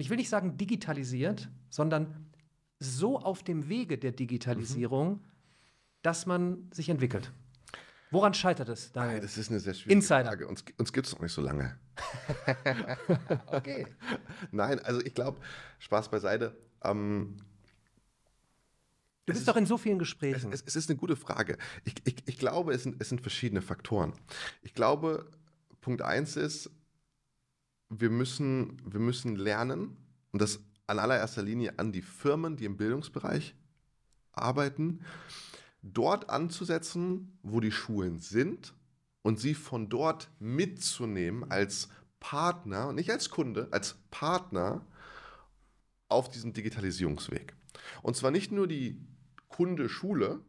ich 0.00 0.10
will 0.10 0.16
nicht 0.16 0.28
sagen 0.28 0.56
digitalisiert, 0.56 1.48
sondern 1.68 2.26
so 2.78 3.18
auf 3.18 3.42
dem 3.42 3.68
Wege 3.68 3.98
der 3.98 4.12
Digitalisierung, 4.12 5.12
mhm. 5.12 5.20
dass 6.02 6.26
man 6.26 6.70
sich 6.72 6.88
entwickelt? 6.88 7.32
Woran 8.10 8.34
scheitert 8.34 8.68
es? 8.68 8.92
Daniel? 8.92 9.20
Das 9.20 9.36
ist 9.36 9.50
eine 9.50 9.58
sehr 9.58 9.74
schwierige 9.74 9.94
Insider. 9.94 10.26
Frage. 10.26 10.46
Uns, 10.46 10.64
uns 10.78 10.92
gibt 10.92 11.06
es 11.06 11.12
noch 11.12 11.20
nicht 11.20 11.32
so 11.32 11.42
lange. 11.42 11.76
okay. 13.46 13.86
Nein, 14.52 14.78
also 14.80 15.00
ich 15.00 15.14
glaube, 15.14 15.40
Spaß 15.80 16.10
beiseite. 16.10 16.56
Ähm, 16.84 17.36
du 19.26 19.32
bist 19.32 19.48
doch 19.48 19.56
in 19.56 19.66
so 19.66 19.76
vielen 19.76 19.98
Gesprächen. 19.98 20.52
Es, 20.52 20.60
es, 20.60 20.68
es 20.68 20.76
ist 20.76 20.90
eine 20.90 20.98
gute 20.98 21.16
Frage. 21.16 21.58
Ich, 21.84 21.94
ich, 22.04 22.16
ich 22.26 22.38
glaube, 22.38 22.72
es 22.72 22.84
sind, 22.84 22.96
es 23.00 23.08
sind 23.08 23.20
verschiedene 23.20 23.60
Faktoren. 23.60 24.12
Ich 24.62 24.74
glaube, 24.74 25.28
Punkt 25.80 26.02
eins 26.02 26.36
ist, 26.36 26.70
wir 27.88 28.10
müssen, 28.10 28.80
wir 28.84 29.00
müssen 29.00 29.36
lernen, 29.36 29.96
und 30.32 30.42
das 30.42 30.60
an 30.86 30.98
allererster 30.98 31.42
Linie 31.42 31.78
an 31.78 31.92
die 31.92 32.02
Firmen, 32.02 32.56
die 32.56 32.64
im 32.64 32.76
Bildungsbereich 32.76 33.54
arbeiten, 34.32 35.00
dort 35.82 36.30
anzusetzen, 36.30 37.38
wo 37.42 37.60
die 37.60 37.72
Schulen 37.72 38.18
sind 38.18 38.74
und 39.22 39.40
sie 39.40 39.54
von 39.54 39.88
dort 39.88 40.30
mitzunehmen 40.38 41.50
als 41.50 41.88
Partner, 42.20 42.92
nicht 42.92 43.10
als 43.10 43.30
Kunde, 43.30 43.68
als 43.70 43.96
Partner 44.10 44.84
auf 46.08 46.28
diesem 46.28 46.52
Digitalisierungsweg. 46.52 47.54
Und 48.02 48.16
zwar 48.16 48.30
nicht 48.30 48.52
nur 48.52 48.66
die 48.66 49.00
Kunde 49.48 49.88
Schule, 49.88 50.40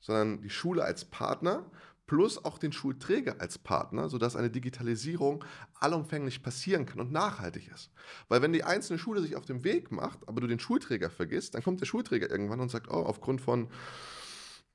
sondern 0.00 0.40
die 0.42 0.50
Schule 0.50 0.84
als 0.84 1.04
Partner 1.04 1.70
plus 2.08 2.44
auch 2.44 2.58
den 2.58 2.72
Schulträger 2.72 3.36
als 3.38 3.58
Partner, 3.58 4.08
sodass 4.08 4.34
eine 4.34 4.50
Digitalisierung 4.50 5.44
allumfänglich 5.78 6.42
passieren 6.42 6.86
kann 6.86 6.98
und 6.98 7.12
nachhaltig 7.12 7.70
ist. 7.72 7.92
Weil 8.28 8.42
wenn 8.42 8.52
die 8.52 8.64
einzelne 8.64 8.98
Schule 8.98 9.20
sich 9.20 9.36
auf 9.36 9.44
den 9.44 9.62
Weg 9.62 9.92
macht, 9.92 10.26
aber 10.26 10.40
du 10.40 10.48
den 10.48 10.58
Schulträger 10.58 11.10
vergisst, 11.10 11.54
dann 11.54 11.62
kommt 11.62 11.80
der 11.80 11.86
Schulträger 11.86 12.28
irgendwann 12.28 12.60
und 12.60 12.70
sagt, 12.70 12.88
oh, 12.88 13.04
aufgrund 13.04 13.40
von 13.40 13.68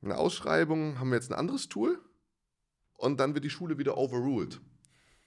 eine 0.01 0.17
Ausschreibung, 0.17 0.99
haben 0.99 1.09
wir 1.09 1.15
jetzt 1.15 1.31
ein 1.31 1.37
anderes 1.37 1.67
Tool 1.67 1.99
und 2.93 3.19
dann 3.19 3.33
wird 3.33 3.43
die 3.43 3.49
Schule 3.49 3.77
wieder 3.77 3.97
overruled. 3.97 4.61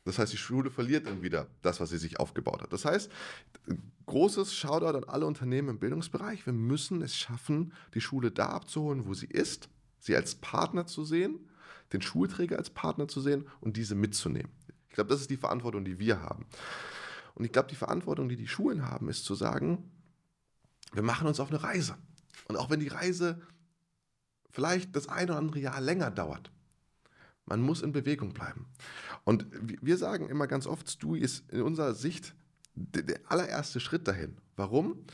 Das 0.04 0.20
heißt, 0.20 0.32
die 0.32 0.38
Schule 0.38 0.70
verliert 0.70 1.06
dann 1.08 1.22
wieder 1.22 1.48
das, 1.62 1.80
was 1.80 1.90
sie 1.90 1.98
sich 1.98 2.20
aufgebaut 2.20 2.62
hat. 2.62 2.72
Das 2.72 2.84
heißt, 2.84 3.10
großes 4.06 4.54
Shoutout 4.54 4.96
an 4.96 5.04
alle 5.04 5.26
Unternehmen 5.26 5.70
im 5.70 5.78
Bildungsbereich. 5.80 6.46
Wir 6.46 6.52
müssen 6.52 7.02
es 7.02 7.16
schaffen, 7.16 7.72
die 7.94 8.00
Schule 8.00 8.30
da 8.30 8.50
abzuholen, 8.50 9.06
wo 9.06 9.14
sie 9.14 9.26
ist, 9.26 9.68
sie 9.98 10.14
als 10.14 10.36
Partner 10.36 10.86
zu 10.86 11.04
sehen, 11.04 11.40
den 11.92 12.02
Schulträger 12.02 12.56
als 12.56 12.70
Partner 12.70 13.08
zu 13.08 13.20
sehen 13.20 13.46
und 13.60 13.76
diese 13.76 13.94
mitzunehmen. 13.94 14.50
Ich 14.88 14.94
glaube, 14.94 15.10
das 15.10 15.20
ist 15.20 15.30
die 15.30 15.36
Verantwortung, 15.36 15.84
die 15.84 15.98
wir 15.98 16.22
haben. 16.22 16.46
Und 17.34 17.44
ich 17.44 17.52
glaube, 17.52 17.68
die 17.68 17.76
Verantwortung, 17.76 18.28
die 18.28 18.36
die 18.36 18.48
Schulen 18.48 18.88
haben, 18.88 19.08
ist 19.08 19.24
zu 19.24 19.34
sagen, 19.34 19.90
wir 20.92 21.02
machen 21.02 21.28
uns 21.28 21.40
auf 21.40 21.50
eine 21.50 21.62
Reise. 21.62 21.96
Und 22.48 22.56
auch 22.56 22.70
wenn 22.70 22.80
die 22.80 22.88
Reise 22.88 23.42
vielleicht 24.50 24.96
das 24.96 25.08
eine 25.08 25.32
oder 25.32 25.38
andere 25.38 25.58
Jahr 25.58 25.80
länger 25.80 26.10
dauert. 26.10 26.50
Man 27.44 27.60
muss 27.60 27.82
in 27.82 27.92
Bewegung 27.92 28.32
bleiben. 28.32 28.66
Und 29.24 29.46
wir 29.52 29.98
sagen 29.98 30.28
immer 30.28 30.46
ganz 30.46 30.66
oft, 30.66 30.88
STUI 30.88 31.20
ist 31.20 31.50
in 31.52 31.62
unserer 31.62 31.94
Sicht 31.94 32.34
der 32.74 33.20
allererste 33.28 33.80
Schritt 33.80 34.08
dahin. 34.08 34.38
Warum? 34.56 35.04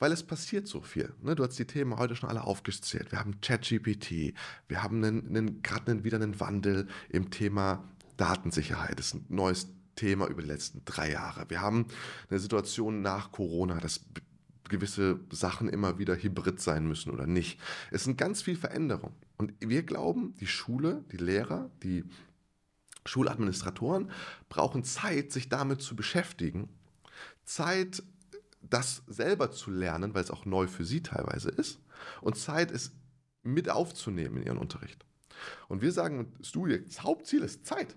Weil 0.00 0.12
es 0.12 0.22
passiert 0.22 0.66
so 0.66 0.80
viel. 0.80 1.12
Ne? 1.22 1.36
Du 1.36 1.44
hast 1.44 1.58
die 1.58 1.66
Themen 1.66 1.96
heute 1.96 2.16
schon 2.16 2.30
alle 2.30 2.42
aufgezählt. 2.42 3.12
Wir 3.12 3.20
haben 3.20 3.40
ChatGPT, 3.42 4.34
wir 4.66 4.82
haben 4.82 5.62
gerade 5.62 6.02
wieder 6.02 6.16
einen 6.16 6.40
Wandel 6.40 6.88
im 7.10 7.30
Thema 7.30 7.84
Datensicherheit. 8.16 8.98
Das 8.98 9.08
ist 9.08 9.14
ein 9.14 9.26
neues 9.28 9.68
Thema 9.96 10.26
über 10.26 10.40
die 10.40 10.48
letzten 10.48 10.82
drei 10.86 11.12
Jahre. 11.12 11.48
Wir 11.50 11.60
haben 11.60 11.86
eine 12.30 12.40
Situation 12.40 13.02
nach 13.02 13.30
Corona, 13.30 13.78
das 13.78 14.00
gewisse 14.70 15.20
Sachen 15.30 15.68
immer 15.68 15.98
wieder 15.98 16.16
hybrid 16.16 16.60
sein 16.60 16.86
müssen 16.86 17.10
oder 17.10 17.26
nicht. 17.26 17.60
Es 17.90 18.04
sind 18.04 18.16
ganz 18.16 18.40
viel 18.40 18.56
Veränderungen. 18.56 19.14
Und 19.36 19.52
wir 19.60 19.82
glauben, 19.82 20.34
die 20.40 20.46
Schule, 20.46 21.04
die 21.12 21.18
Lehrer, 21.18 21.70
die 21.82 22.04
Schuladministratoren 23.04 24.10
brauchen 24.48 24.82
Zeit, 24.82 25.30
sich 25.32 25.50
damit 25.50 25.82
zu 25.82 25.94
beschäftigen. 25.94 26.70
Zeit, 27.44 28.02
das 28.70 29.02
selber 29.06 29.50
zu 29.50 29.70
lernen, 29.70 30.14
weil 30.14 30.22
es 30.22 30.30
auch 30.30 30.44
neu 30.44 30.66
für 30.66 30.84
sie 30.84 31.02
teilweise 31.02 31.50
ist. 31.50 31.80
Und 32.20 32.36
Zeit, 32.36 32.70
es 32.70 32.92
mit 33.42 33.68
aufzunehmen 33.68 34.38
in 34.38 34.44
ihren 34.44 34.58
Unterricht. 34.58 35.04
Und 35.68 35.82
wir 35.82 35.92
sagen, 35.92 36.32
Studie, 36.42 36.82
das 36.84 37.02
Hauptziel 37.02 37.42
ist 37.42 37.66
Zeit. 37.66 37.96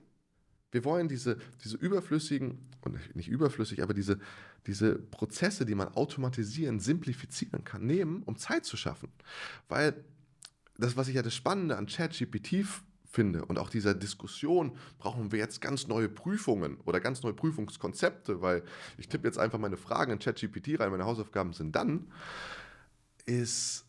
Wir 0.72 0.84
wollen 0.86 1.08
diese, 1.08 1.38
diese 1.64 1.78
überflüssigen, 1.78 2.70
und 2.82 3.16
nicht 3.16 3.30
überflüssig, 3.30 3.84
aber 3.84 3.94
diese, 3.94 4.20
diese 4.66 4.96
Prozesse, 4.96 5.66
die 5.66 5.76
man 5.76 5.90
automatisieren, 5.90 6.80
simplifizieren 6.80 7.64
kann, 7.64 7.86
nehmen, 7.86 8.24
um 8.24 8.38
Zeit 8.38 8.66
zu 8.66 8.76
schaffen. 8.76 9.10
Weil 9.70 10.04
das, 10.78 10.98
was 10.98 11.08
ich 11.08 11.16
ja 11.16 11.22
das 11.22 11.36
Spannende 11.36 11.78
an 11.78 11.86
ChatGPT 11.86 12.66
finde 13.14 13.46
und 13.46 13.60
auch 13.60 13.70
dieser 13.70 13.94
Diskussion, 13.94 14.76
brauchen 14.98 15.32
wir 15.32 15.38
jetzt 15.40 15.62
ganz 15.62 15.88
neue 15.88 16.10
Prüfungen 16.10 16.78
oder 16.86 17.00
ganz 17.00 17.22
neue 17.22 17.34
Prüfungskonzepte, 17.34 18.42
weil 18.42 18.64
ich 18.98 19.08
tippe 19.08 19.28
jetzt 19.28 19.38
einfach 19.38 19.60
meine 19.60 19.78
Fragen 19.78 20.12
in 20.12 20.20
ChatGPT 20.20 20.80
rein, 20.80 20.90
meine 20.90 21.06
Hausaufgaben 21.06 21.54
sind 21.54 21.76
dann, 21.76 22.12
ist 23.26 23.86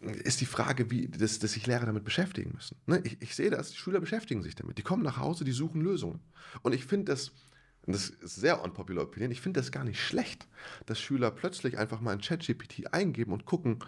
ist 0.00 0.42
die 0.42 0.46
Frage, 0.46 0.90
wie, 0.90 1.08
dass, 1.08 1.38
dass 1.38 1.52
sich 1.52 1.66
Lehrer 1.66 1.86
damit 1.86 2.04
beschäftigen 2.04 2.52
müssen. 2.54 2.76
Ne? 2.84 3.00
Ich, 3.04 3.22
ich 3.22 3.34
sehe 3.34 3.48
das, 3.48 3.70
die 3.70 3.78
Schüler 3.78 4.00
beschäftigen 4.00 4.42
sich 4.42 4.54
damit. 4.54 4.76
Die 4.76 4.82
kommen 4.82 5.02
nach 5.02 5.16
Hause, 5.16 5.44
die 5.44 5.52
suchen 5.52 5.80
Lösungen. 5.80 6.20
Und 6.60 6.74
ich 6.74 6.84
finde 6.84 7.12
das, 7.12 7.32
und 7.86 7.94
das 7.94 8.10
ist 8.10 8.36
sehr 8.36 8.62
unpopular 8.62 9.04
Opinion, 9.04 9.30
ich 9.30 9.40
finde 9.40 9.60
das 9.60 9.72
gar 9.72 9.84
nicht 9.84 9.98
schlecht, 9.98 10.46
dass 10.84 11.00
Schüler 11.00 11.30
plötzlich 11.30 11.78
einfach 11.78 12.02
mal 12.02 12.12
ein 12.12 12.20
Chat-GPT 12.20 12.92
eingeben 12.92 13.32
und 13.32 13.46
gucken, 13.46 13.78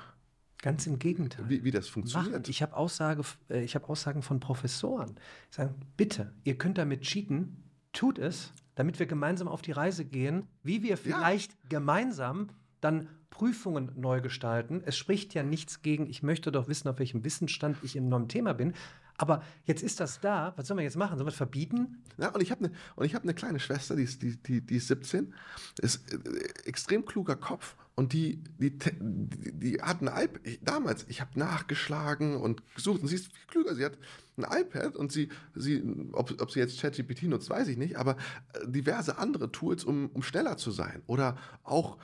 Ganz 0.63 0.87
im 0.87 0.99
Gegenteil. 0.99 1.49
Wie, 1.49 1.65
wie 1.65 1.71
das 1.71 1.89
funktioniert. 1.89 2.33
Machen. 2.33 2.45
Ich 2.49 2.63
habe 2.63 2.77
Aussage, 2.77 3.23
äh, 3.49 3.67
hab 3.67 3.89
Aussagen 3.89 4.23
von 4.23 4.41
Professoren. 4.41 5.15
Die 5.51 5.57
sagen, 5.57 5.75
bitte, 5.97 6.33
ihr 6.45 6.57
könnt 6.57 6.79
damit 6.79 7.03
cheaten, 7.03 7.63
tut 7.93 8.19
es, 8.19 8.53
damit 8.75 8.99
wir 8.99 9.07
gemeinsam 9.07 9.49
auf 9.49 9.63
die 9.63 9.73
Reise 9.73 10.05
gehen, 10.05 10.47
wie 10.63 10.83
wir 10.83 10.97
vielleicht 10.97 11.53
ja. 11.53 11.59
gemeinsam 11.69 12.49
dann 12.81 13.09
Prüfungen 13.31 13.93
neu 13.97 14.21
gestalten. 14.21 14.83
Es 14.87 14.97
spricht 14.97 15.35
ja 15.35 15.43
nichts 15.43 15.83
gegen, 15.83 16.07
ich 16.07 16.23
möchte 16.23 16.53
doch 16.53 16.69
wissen, 16.69 16.89
auf 16.89 16.99
welchem 16.99 17.25
Wissensstand 17.25 17.77
ich 17.83 17.97
in 17.97 18.13
einem 18.13 18.29
Thema 18.29 18.55
bin. 18.55 18.75
Aber 19.19 19.43
jetzt 19.65 19.83
ist 19.83 20.01
das 20.01 20.21
da. 20.21 20.53
Was 20.57 20.69
sollen 20.69 20.79
wir 20.79 20.85
jetzt 20.85 20.97
machen? 20.97 21.17
Sollen 21.17 21.27
wir 21.27 21.33
es 21.33 21.37
verbieten? 21.37 22.03
Ja, 22.19 22.31
und 22.31 22.41
ich 22.41 22.51
habe 22.51 22.71
eine 22.97 23.15
hab 23.15 23.25
ne 23.25 23.35
kleine 23.35 23.61
Schwester, 23.61 23.97
die 23.97 24.03
ist, 24.03 24.23
die, 24.23 24.37
die, 24.37 24.61
die 24.61 24.77
ist 24.77 24.89
17, 24.89 25.35
ist 25.81 26.13
äh, 26.13 26.19
extrem 26.65 27.05
kluger 27.05 27.37
Kopf. 27.37 27.77
Und 27.95 28.13
die, 28.13 28.45
die, 28.59 28.77
die, 28.79 29.53
die 29.53 29.83
hat 29.83 30.03
ein 30.03 30.09
iPad. 30.09 30.59
Damals, 30.61 31.07
ich 31.09 31.23
habe 31.23 31.39
nachgeschlagen 31.39 32.37
und 32.37 32.63
gesucht 32.75 33.01
und 33.01 33.09
sie 33.09 33.15
ist 33.15 33.33
viel 33.33 33.47
klüger. 33.47 33.75
Sie 33.75 33.87
hat 33.87 33.99
ein 34.37 34.45
iPad 34.45 34.97
und 34.97 35.13
sie, 35.13 35.31
sie 35.55 35.83
ob, 36.13 36.39
ob 36.43 36.51
sie 36.51 36.61
jetzt 36.61 36.79
ChatGPT 36.79 37.23
nutzt, 37.23 37.49
weiß 37.49 37.69
ich 37.69 37.79
nicht, 37.79 37.97
aber 37.97 38.17
äh, 38.53 38.69
diverse 38.69 39.17
andere 39.17 39.51
Tools, 39.51 39.83
um, 39.83 40.11
um 40.13 40.23
schneller 40.23 40.59
zu 40.59 40.71
sein. 40.73 41.03
Oder 41.07 41.39
auch 41.63 41.97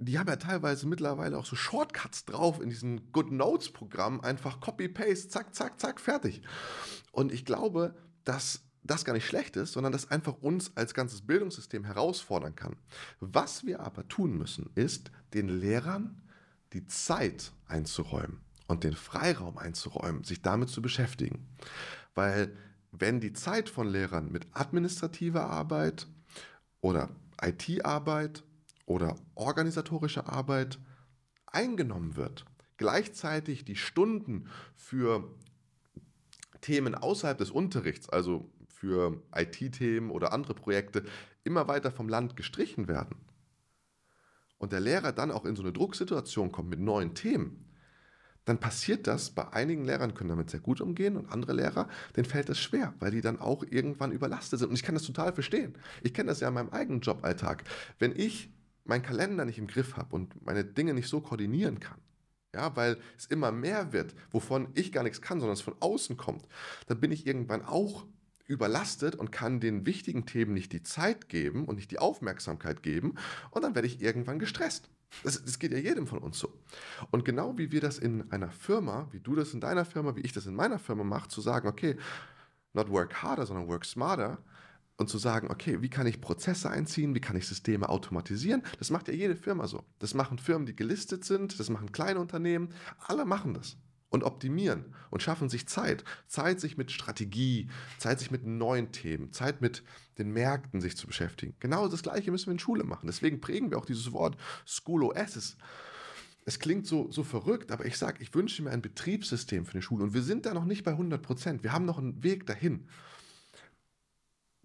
die 0.00 0.18
haben 0.18 0.28
ja 0.28 0.36
teilweise 0.36 0.86
mittlerweile 0.86 1.36
auch 1.36 1.44
so 1.44 1.56
Shortcuts 1.56 2.24
drauf 2.24 2.60
in 2.60 2.70
diesem 2.70 3.12
Good 3.12 3.30
Notes 3.32 3.70
Programm, 3.70 4.20
einfach 4.20 4.60
Copy-Paste, 4.60 5.28
zack, 5.28 5.54
zack, 5.54 5.78
zack, 5.78 6.00
fertig. 6.00 6.42
Und 7.12 7.32
ich 7.32 7.44
glaube, 7.44 7.94
dass 8.24 8.62
das 8.82 9.04
gar 9.04 9.12
nicht 9.12 9.26
schlecht 9.26 9.56
ist, 9.56 9.72
sondern 9.72 9.92
das 9.92 10.10
einfach 10.10 10.40
uns 10.40 10.74
als 10.74 10.94
ganzes 10.94 11.20
Bildungssystem 11.22 11.84
herausfordern 11.84 12.56
kann. 12.56 12.76
Was 13.20 13.66
wir 13.66 13.80
aber 13.80 14.08
tun 14.08 14.38
müssen, 14.38 14.70
ist 14.74 15.10
den 15.34 15.48
Lehrern 15.48 16.22
die 16.72 16.86
Zeit 16.86 17.52
einzuräumen 17.66 18.40
und 18.68 18.84
den 18.84 18.94
Freiraum 18.94 19.58
einzuräumen, 19.58 20.24
sich 20.24 20.40
damit 20.40 20.70
zu 20.70 20.80
beschäftigen. 20.80 21.46
Weil 22.14 22.56
wenn 22.90 23.20
die 23.20 23.34
Zeit 23.34 23.68
von 23.68 23.86
Lehrern 23.86 24.32
mit 24.32 24.46
administrativer 24.52 25.50
Arbeit 25.50 26.06
oder 26.80 27.10
IT-Arbeit 27.42 28.44
oder 28.90 29.14
organisatorische 29.36 30.26
Arbeit 30.26 30.80
eingenommen 31.46 32.16
wird, 32.16 32.44
gleichzeitig 32.76 33.64
die 33.64 33.76
Stunden 33.76 34.48
für 34.74 35.32
Themen 36.60 36.96
außerhalb 36.96 37.38
des 37.38 37.52
Unterrichts, 37.52 38.08
also 38.08 38.50
für 38.66 39.22
IT-Themen 39.32 40.10
oder 40.10 40.32
andere 40.32 40.54
Projekte, 40.54 41.04
immer 41.44 41.68
weiter 41.68 41.92
vom 41.92 42.08
Land 42.08 42.36
gestrichen 42.36 42.88
werden 42.88 43.14
und 44.58 44.72
der 44.72 44.80
Lehrer 44.80 45.12
dann 45.12 45.30
auch 45.30 45.44
in 45.44 45.54
so 45.54 45.62
eine 45.62 45.72
Drucksituation 45.72 46.50
kommt 46.50 46.70
mit 46.70 46.80
neuen 46.80 47.14
Themen, 47.14 47.64
dann 48.44 48.58
passiert 48.58 49.06
das. 49.06 49.30
Bei 49.30 49.52
einigen 49.52 49.84
Lehrern 49.84 50.14
können 50.14 50.30
damit 50.30 50.50
sehr 50.50 50.58
gut 50.58 50.80
umgehen 50.80 51.16
und 51.16 51.30
andere 51.30 51.52
Lehrer, 51.52 51.88
denen 52.16 52.24
fällt 52.24 52.48
das 52.48 52.58
schwer, 52.58 52.92
weil 52.98 53.12
die 53.12 53.20
dann 53.20 53.38
auch 53.38 53.62
irgendwann 53.62 54.10
überlastet 54.10 54.58
sind. 54.58 54.70
Und 54.70 54.74
ich 54.74 54.82
kann 54.82 54.96
das 54.96 55.04
total 55.04 55.32
verstehen. 55.32 55.78
Ich 56.02 56.12
kenne 56.12 56.30
das 56.30 56.40
ja 56.40 56.48
in 56.48 56.54
meinem 56.54 56.70
eigenen 56.70 57.00
Joballtag. 57.00 57.62
Wenn 58.00 58.16
ich 58.16 58.50
meinen 58.84 59.02
Kalender 59.02 59.44
nicht 59.44 59.58
im 59.58 59.66
Griff 59.66 59.96
habe 59.96 60.14
und 60.14 60.44
meine 60.44 60.64
Dinge 60.64 60.94
nicht 60.94 61.08
so 61.08 61.20
koordinieren 61.20 61.80
kann, 61.80 61.98
ja, 62.54 62.74
weil 62.76 62.98
es 63.16 63.26
immer 63.26 63.52
mehr 63.52 63.92
wird, 63.92 64.14
wovon 64.30 64.68
ich 64.74 64.92
gar 64.92 65.02
nichts 65.02 65.22
kann, 65.22 65.40
sondern 65.40 65.54
es 65.54 65.60
von 65.60 65.76
außen 65.80 66.16
kommt, 66.16 66.46
dann 66.86 67.00
bin 67.00 67.12
ich 67.12 67.26
irgendwann 67.26 67.64
auch 67.64 68.06
überlastet 68.46 69.14
und 69.14 69.30
kann 69.30 69.60
den 69.60 69.86
wichtigen 69.86 70.26
Themen 70.26 70.54
nicht 70.54 70.72
die 70.72 70.82
Zeit 70.82 71.28
geben 71.28 71.66
und 71.66 71.76
nicht 71.76 71.92
die 71.92 72.00
Aufmerksamkeit 72.00 72.82
geben 72.82 73.14
und 73.50 73.62
dann 73.62 73.74
werde 73.74 73.86
ich 73.86 74.02
irgendwann 74.02 74.40
gestresst. 74.40 74.90
Das, 75.24 75.44
das, 75.44 75.58
geht 75.58 75.72
ja 75.72 75.78
jedem 75.78 76.06
von 76.06 76.18
uns 76.18 76.38
so. 76.38 76.52
Und 77.10 77.24
genau 77.24 77.58
wie 77.58 77.72
wir 77.72 77.80
das 77.80 77.98
in 77.98 78.30
einer 78.30 78.50
Firma, 78.50 79.08
wie 79.10 79.20
du 79.20 79.34
das 79.34 79.54
in 79.54 79.60
deiner 79.60 79.84
Firma, 79.84 80.14
wie 80.14 80.20
ich 80.20 80.32
das 80.32 80.46
in 80.46 80.54
meiner 80.54 80.78
Firma 80.78 81.02
mache, 81.02 81.28
zu 81.28 81.40
sagen, 81.40 81.68
okay, 81.68 81.96
not 82.74 82.88
work 82.90 83.22
harder, 83.22 83.44
sondern 83.44 83.66
work 83.66 83.84
smarter 83.84 84.38
und 85.00 85.08
zu 85.08 85.16
sagen, 85.16 85.48
okay, 85.50 85.80
wie 85.80 85.88
kann 85.88 86.06
ich 86.06 86.20
Prozesse 86.20 86.68
einziehen, 86.68 87.14
wie 87.14 87.20
kann 87.20 87.34
ich 87.34 87.48
Systeme 87.48 87.88
automatisieren, 87.88 88.62
das 88.78 88.90
macht 88.90 89.08
ja 89.08 89.14
jede 89.14 89.34
Firma 89.34 89.66
so. 89.66 89.82
Das 89.98 90.12
machen 90.12 90.38
Firmen, 90.38 90.66
die 90.66 90.76
gelistet 90.76 91.24
sind, 91.24 91.58
das 91.58 91.70
machen 91.70 91.90
kleine 91.90 92.20
Unternehmen, 92.20 92.68
alle 92.98 93.24
machen 93.24 93.54
das 93.54 93.78
und 94.10 94.24
optimieren 94.24 94.94
und 95.08 95.22
schaffen 95.22 95.48
sich 95.48 95.66
Zeit. 95.66 96.04
Zeit, 96.26 96.60
sich 96.60 96.76
mit 96.76 96.92
Strategie, 96.92 97.70
Zeit, 97.96 98.18
sich 98.18 98.30
mit 98.30 98.44
neuen 98.44 98.92
Themen, 98.92 99.32
Zeit 99.32 99.62
mit 99.62 99.82
den 100.18 100.32
Märkten 100.32 100.82
sich 100.82 100.98
zu 100.98 101.06
beschäftigen. 101.06 101.54
Genau 101.60 101.88
das 101.88 102.02
Gleiche 102.02 102.30
müssen 102.30 102.48
wir 102.48 102.52
in 102.52 102.58
Schule 102.58 102.84
machen. 102.84 103.06
Deswegen 103.06 103.40
prägen 103.40 103.70
wir 103.70 103.78
auch 103.78 103.86
dieses 103.86 104.12
Wort 104.12 104.36
School 104.66 105.04
OS. 105.04 105.56
Es 106.44 106.58
klingt 106.58 106.86
so, 106.86 107.10
so 107.10 107.24
verrückt, 107.24 107.72
aber 107.72 107.86
ich 107.86 107.96
sage, 107.96 108.22
ich 108.22 108.34
wünsche 108.34 108.62
mir 108.62 108.70
ein 108.70 108.82
Betriebssystem 108.82 109.64
für 109.64 109.72
eine 109.72 109.82
Schule. 109.82 110.04
Und 110.04 110.12
wir 110.12 110.22
sind 110.22 110.44
da 110.44 110.52
noch 110.52 110.66
nicht 110.66 110.84
bei 110.84 110.90
100 110.90 111.22
Prozent. 111.22 111.62
Wir 111.62 111.72
haben 111.72 111.86
noch 111.86 111.96
einen 111.96 112.22
Weg 112.22 112.44
dahin, 112.44 112.86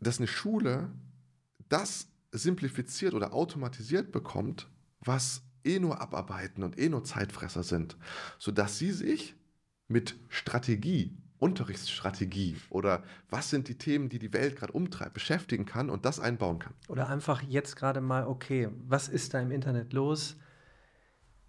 dass 0.06 0.20
eine 0.20 0.28
Schule 0.28 0.89
das 1.70 2.08
simplifiziert 2.32 3.14
oder 3.14 3.34
automatisiert 3.34 4.12
bekommt, 4.12 4.70
was 4.99 5.41
eh 5.64 5.80
nur 5.80 5.99
abarbeiten 5.99 6.64
und 6.64 6.78
eh 6.78 6.89
nur 6.89 7.03
Zeitfresser 7.03 7.64
sind, 7.64 7.97
sodass 8.38 8.78
sie 8.78 8.91
sich 8.91 9.36
mit 9.88 10.16
Strategie, 10.30 11.18
Unterrichtsstrategie 11.38 12.56
oder 12.70 13.03
was 13.30 13.49
sind 13.49 13.68
die 13.68 13.78
Themen, 13.78 14.10
die 14.10 14.20
die 14.20 14.32
Welt 14.32 14.56
gerade 14.56 14.74
umtreibt, 14.74 15.14
beschäftigen 15.14 15.66
kann 15.66 15.89
und 15.89 16.06
das 16.06 16.20
einbauen 16.20 16.60
kann. 16.60 16.74
Oder 16.88 17.10
einfach 17.10 17.41
jetzt 17.41 17.76
gerade 17.76 17.99
mal, 17.99 18.28
okay, 18.28 18.70
was 18.88 19.10
ist 19.10 19.34
da 19.34 19.41
im 19.41 19.51
Internet 19.51 19.91
los? 19.93 20.38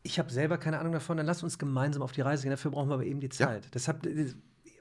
Ich 0.03 0.19
habe 0.19 0.31
selber 0.31 0.57
keine 0.57 0.79
Ahnung 0.79 0.93
davon, 0.93 1.17
dann 1.17 1.27
lass 1.27 1.43
uns 1.43 1.59
gemeinsam 1.59 2.03
auf 2.03 2.13
die 2.13 2.21
Reise 2.21 2.43
gehen. 2.43 2.51
Dafür 2.51 2.71
brauchen 2.71 2.89
wir 2.89 2.95
aber 2.95 3.05
eben 3.05 3.21
die 3.21 3.29
Zeit. 3.29 3.65
Ja. 3.65 3.71
Deshalb, 3.73 4.07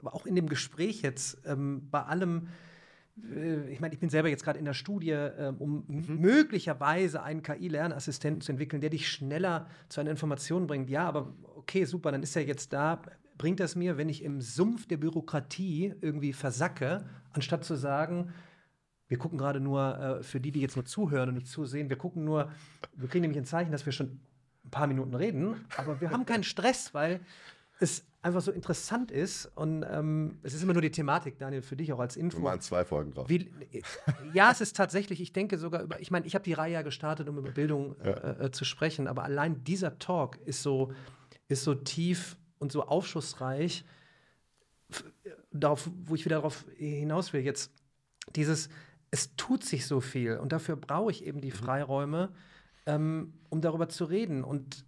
auch 0.04 0.26
in 0.26 0.34
dem 0.34 0.48
Gespräch 0.48 1.02
jetzt, 1.02 1.38
ähm, 1.44 1.88
bei 1.90 2.02
allem, 2.02 2.48
ich 3.70 3.80
meine, 3.80 3.94
ich 3.94 4.00
bin 4.00 4.10
selber 4.10 4.28
jetzt 4.28 4.44
gerade 4.44 4.58
in 4.58 4.64
der 4.64 4.74
Studie, 4.74 5.10
ähm, 5.10 5.56
um 5.56 5.84
mhm. 5.88 6.20
möglicherweise 6.20 7.22
einen 7.22 7.42
KI-Lernassistenten 7.42 8.42
zu 8.42 8.52
entwickeln, 8.52 8.80
der 8.80 8.90
dich 8.90 9.08
schneller 9.08 9.68
zu 9.88 10.00
einer 10.00 10.10
Information 10.10 10.66
bringt. 10.66 10.90
Ja, 10.90 11.08
aber 11.08 11.32
okay, 11.56 11.84
super, 11.84 12.12
dann 12.12 12.22
ist 12.22 12.36
er 12.36 12.44
jetzt 12.44 12.72
da. 12.72 13.00
Bringt 13.38 13.60
das 13.60 13.74
mir, 13.74 13.96
wenn 13.96 14.08
ich 14.08 14.22
im 14.22 14.40
Sumpf 14.40 14.86
der 14.86 14.98
Bürokratie 14.98 15.94
irgendwie 16.00 16.32
versacke, 16.32 17.06
anstatt 17.32 17.64
zu 17.64 17.74
sagen, 17.74 18.32
wir 19.08 19.18
gucken 19.18 19.38
gerade 19.38 19.60
nur, 19.60 19.98
äh, 19.98 20.22
für 20.22 20.40
die, 20.40 20.52
die 20.52 20.60
jetzt 20.60 20.76
nur 20.76 20.84
zuhören 20.84 21.30
und 21.30 21.34
nicht 21.36 21.48
zusehen, 21.48 21.88
wir 21.88 21.96
gucken 21.96 22.24
nur, 22.24 22.50
wir 22.94 23.08
kriegen 23.08 23.22
nämlich 23.22 23.38
ein 23.38 23.46
Zeichen, 23.46 23.72
dass 23.72 23.86
wir 23.86 23.92
schon 23.92 24.20
ein 24.64 24.70
paar 24.70 24.86
Minuten 24.86 25.14
reden, 25.14 25.64
aber 25.76 26.00
wir 26.00 26.10
haben 26.10 26.26
keinen 26.26 26.44
Stress, 26.44 26.92
weil 26.92 27.20
es 27.78 28.06
einfach 28.22 28.40
so 28.40 28.50
interessant 28.50 29.10
ist 29.10 29.46
und 29.54 29.84
ähm, 29.88 30.38
es 30.42 30.54
ist 30.54 30.62
immer 30.62 30.72
nur 30.72 30.82
die 30.82 30.90
Thematik, 30.90 31.38
Daniel, 31.38 31.62
für 31.62 31.76
dich 31.76 31.92
auch 31.92 32.00
als 32.00 32.16
Info. 32.16 32.38
Wir 32.38 32.44
machen 32.44 32.60
zwei 32.60 32.84
Folgen 32.84 33.12
drauf. 33.12 33.28
Wie, 33.28 33.50
ja, 34.32 34.50
es 34.50 34.60
ist 34.60 34.76
tatsächlich, 34.76 35.20
ich 35.20 35.32
denke 35.32 35.58
sogar 35.58 35.82
über, 35.82 36.00
ich 36.00 36.10
meine, 36.10 36.26
ich 36.26 36.34
habe 36.34 36.42
die 36.42 36.52
Reihe 36.52 36.72
ja 36.72 36.82
gestartet, 36.82 37.28
um 37.28 37.38
über 37.38 37.50
Bildung 37.50 37.94
ja. 38.04 38.10
äh, 38.10 38.46
äh, 38.46 38.50
zu 38.50 38.64
sprechen, 38.64 39.06
aber 39.06 39.22
allein 39.22 39.62
dieser 39.62 39.98
Talk 39.98 40.38
ist 40.44 40.62
so, 40.62 40.92
ist 41.48 41.62
so 41.62 41.74
tief 41.74 42.36
und 42.58 42.72
so 42.72 42.82
aufschlussreich, 42.82 43.84
darauf, 45.52 45.88
wo 46.04 46.14
ich 46.14 46.24
wieder 46.24 46.36
darauf 46.36 46.64
hinaus 46.76 47.32
will, 47.32 47.42
jetzt 47.42 47.72
dieses, 48.34 48.68
es 49.10 49.36
tut 49.36 49.64
sich 49.64 49.86
so 49.86 50.00
viel 50.00 50.38
und 50.38 50.52
dafür 50.52 50.76
brauche 50.76 51.10
ich 51.10 51.24
eben 51.24 51.40
die 51.40 51.50
mhm. 51.50 51.56
Freiräume, 51.56 52.32
ähm, 52.86 53.34
um 53.50 53.60
darüber 53.60 53.88
zu 53.88 54.04
reden 54.04 54.42
und 54.42 54.84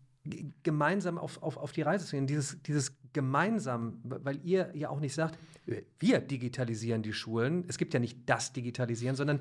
gemeinsam 0.62 1.18
auf, 1.18 1.42
auf, 1.42 1.56
auf 1.56 1.72
die 1.72 1.82
Reise 1.82 2.06
zu 2.06 2.16
gehen. 2.16 2.26
Dieses, 2.26 2.62
dieses 2.62 2.96
gemeinsam, 3.12 4.00
weil 4.04 4.40
ihr 4.44 4.70
ja 4.74 4.90
auch 4.90 5.00
nicht 5.00 5.14
sagt, 5.14 5.38
wir 5.98 6.20
digitalisieren 6.20 7.02
die 7.02 7.12
Schulen. 7.12 7.64
Es 7.68 7.78
gibt 7.78 7.94
ja 7.94 8.00
nicht 8.00 8.18
das 8.26 8.52
Digitalisieren, 8.52 9.16
sondern 9.16 9.40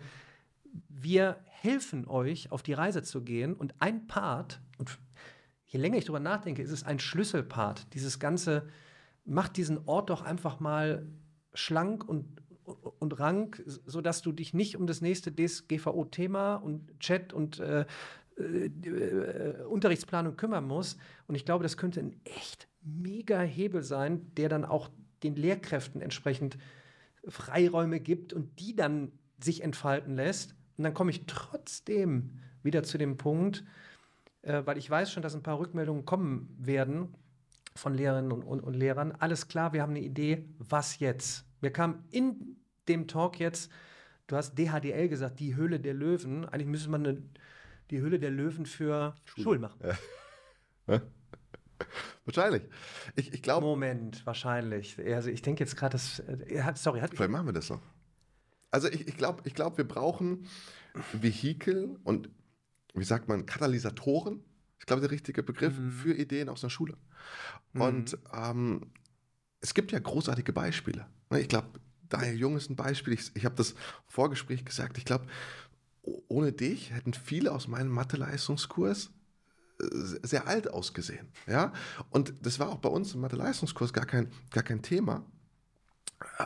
wir 0.89 1.37
helfen 1.45 2.07
euch, 2.07 2.51
auf 2.51 2.63
die 2.63 2.73
Reise 2.73 3.03
zu 3.03 3.23
gehen. 3.23 3.53
Und 3.53 3.75
ein 3.79 4.07
Part, 4.07 4.61
und 4.77 4.97
je 5.67 5.79
länger 5.79 5.97
ich 5.97 6.05
darüber 6.05 6.19
nachdenke, 6.19 6.61
ist 6.61 6.71
es 6.71 6.83
ein 6.83 6.99
Schlüsselpart. 6.99 7.93
Dieses 7.93 8.19
Ganze 8.19 8.67
macht 9.25 9.57
diesen 9.57 9.87
Ort 9.87 10.09
doch 10.09 10.21
einfach 10.21 10.59
mal 10.59 11.07
schlank 11.53 12.07
und, 12.07 12.25
und 12.63 13.19
rank, 13.19 13.63
sodass 13.65 14.21
du 14.21 14.31
dich 14.31 14.53
nicht 14.53 14.77
um 14.77 14.87
das 14.87 15.01
nächste 15.01 15.33
DSGVO-Thema 15.33 16.55
und 16.55 16.99
Chat 16.99 17.33
und 17.33 17.59
äh, 17.59 17.85
äh, 18.37 18.67
äh, 18.67 19.63
Unterrichtsplanung 19.63 20.35
kümmern 20.35 20.65
muss. 20.65 20.97
Und 21.27 21.35
ich 21.35 21.45
glaube, 21.45 21.63
das 21.63 21.77
könnte 21.77 21.99
ein 21.99 22.19
echt 22.23 22.67
mega 22.81 23.41
Hebel 23.41 23.83
sein, 23.83 24.31
der 24.35 24.49
dann 24.49 24.65
auch 24.65 24.89
den 25.23 25.35
Lehrkräften 25.35 26.01
entsprechend 26.01 26.57
Freiräume 27.27 27.99
gibt 27.99 28.33
und 28.33 28.59
die 28.59 28.75
dann 28.75 29.11
sich 29.39 29.63
entfalten 29.63 30.15
lässt. 30.15 30.55
Und 30.77 30.83
dann 30.83 30.93
komme 30.93 31.11
ich 31.11 31.25
trotzdem 31.25 32.39
wieder 32.63 32.83
zu 32.83 32.97
dem 32.97 33.17
Punkt, 33.17 33.63
äh, 34.43 34.61
weil 34.65 34.77
ich 34.77 34.89
weiß 34.89 35.11
schon, 35.11 35.23
dass 35.23 35.35
ein 35.35 35.43
paar 35.43 35.59
Rückmeldungen 35.59 36.05
kommen 36.05 36.55
werden 36.59 37.15
von 37.75 37.93
Lehrerinnen 37.93 38.31
und, 38.31 38.43
und, 38.43 38.61
und 38.61 38.73
Lehrern. 38.73 39.13
Alles 39.13 39.47
klar, 39.47 39.73
wir 39.73 39.81
haben 39.81 39.91
eine 39.91 40.01
Idee, 40.01 40.45
was 40.59 40.99
jetzt? 40.99 41.45
Wir 41.61 41.71
kamen 41.71 42.03
in 42.11 42.57
dem 42.87 43.07
Talk 43.07 43.39
jetzt, 43.39 43.71
du 44.27 44.35
hast 44.35 44.57
DHDL 44.57 45.09
gesagt, 45.09 45.39
die 45.39 45.55
Höhle 45.55 45.79
der 45.79 45.93
Löwen. 45.93 46.45
Eigentlich 46.45 46.67
müsste 46.67 46.89
man 46.89 47.05
eine 47.05 47.23
die 47.91 48.01
Hülle 48.01 48.19
der 48.19 48.31
Löwen 48.31 48.65
für 48.65 49.15
Schule. 49.25 49.43
Schulen 49.43 49.61
machen. 49.61 49.79
Ja. 50.87 51.01
wahrscheinlich. 52.25 52.63
Ich, 53.15 53.33
ich 53.33 53.41
glaube. 53.41 53.65
Moment, 53.65 54.25
wahrscheinlich. 54.25 54.97
Also 54.99 55.29
ich 55.29 55.41
denke 55.41 55.63
jetzt 55.63 55.75
gerade, 55.75 55.93
das. 55.93 56.19
Äh, 56.19 56.73
sorry, 56.75 56.99
hat 56.99 57.11
Vielleicht 57.15 57.31
machen 57.31 57.45
wir 57.45 57.53
das 57.53 57.69
noch. 57.69 57.81
Also 58.71 58.89
ich, 58.89 59.07
ich 59.07 59.17
glaube, 59.17 59.41
ich 59.45 59.55
glaub, 59.55 59.77
wir 59.77 59.87
brauchen 59.87 60.47
Vehikel 61.13 61.97
und 62.03 62.29
wie 62.93 63.03
sagt 63.03 63.27
man, 63.27 63.45
Katalysatoren. 63.45 64.43
Ich 64.79 64.85
glaube, 64.85 65.01
der 65.01 65.11
richtige 65.11 65.43
Begriff 65.43 65.77
mhm. 65.77 65.91
für 65.91 66.13
Ideen 66.13 66.49
aus 66.49 66.61
der 66.61 66.69
Schule. 66.69 66.97
Mhm. 67.73 67.81
Und 67.81 68.17
ähm, 68.33 68.91
es 69.59 69.73
gibt 69.73 69.91
ja 69.91 69.99
großartige 69.99 70.53
Beispiele. 70.53 71.07
Ne, 71.29 71.41
ich 71.41 71.47
glaube, 71.47 71.67
Daniel 72.09 72.37
Jung 72.37 72.57
ist 72.57 72.69
ein 72.69 72.75
Beispiel. 72.75 73.13
Ich, 73.13 73.31
ich 73.35 73.45
habe 73.45 73.55
das 73.55 73.75
Vorgespräch 74.05 74.65
gesagt. 74.65 74.97
Ich 74.97 75.05
glaube, 75.05 75.27
ohne 76.27 76.51
dich 76.51 76.91
hätten 76.91 77.13
viele 77.13 77.51
aus 77.51 77.67
meinem 77.67 77.89
Mathe-Leistungskurs 77.89 79.11
äh, 79.79 79.85
sehr 80.23 80.47
alt 80.47 80.69
ausgesehen. 80.69 81.27
Ja? 81.47 81.73
Und 82.09 82.33
das 82.41 82.59
war 82.59 82.69
auch 82.69 82.77
bei 82.77 82.89
uns 82.89 83.13
im 83.13 83.21
Mathe-Leistungskurs 83.21 83.93
gar 83.93 84.05
kein, 84.05 84.31
gar 84.51 84.63
kein 84.63 84.81
Thema, 84.81 85.25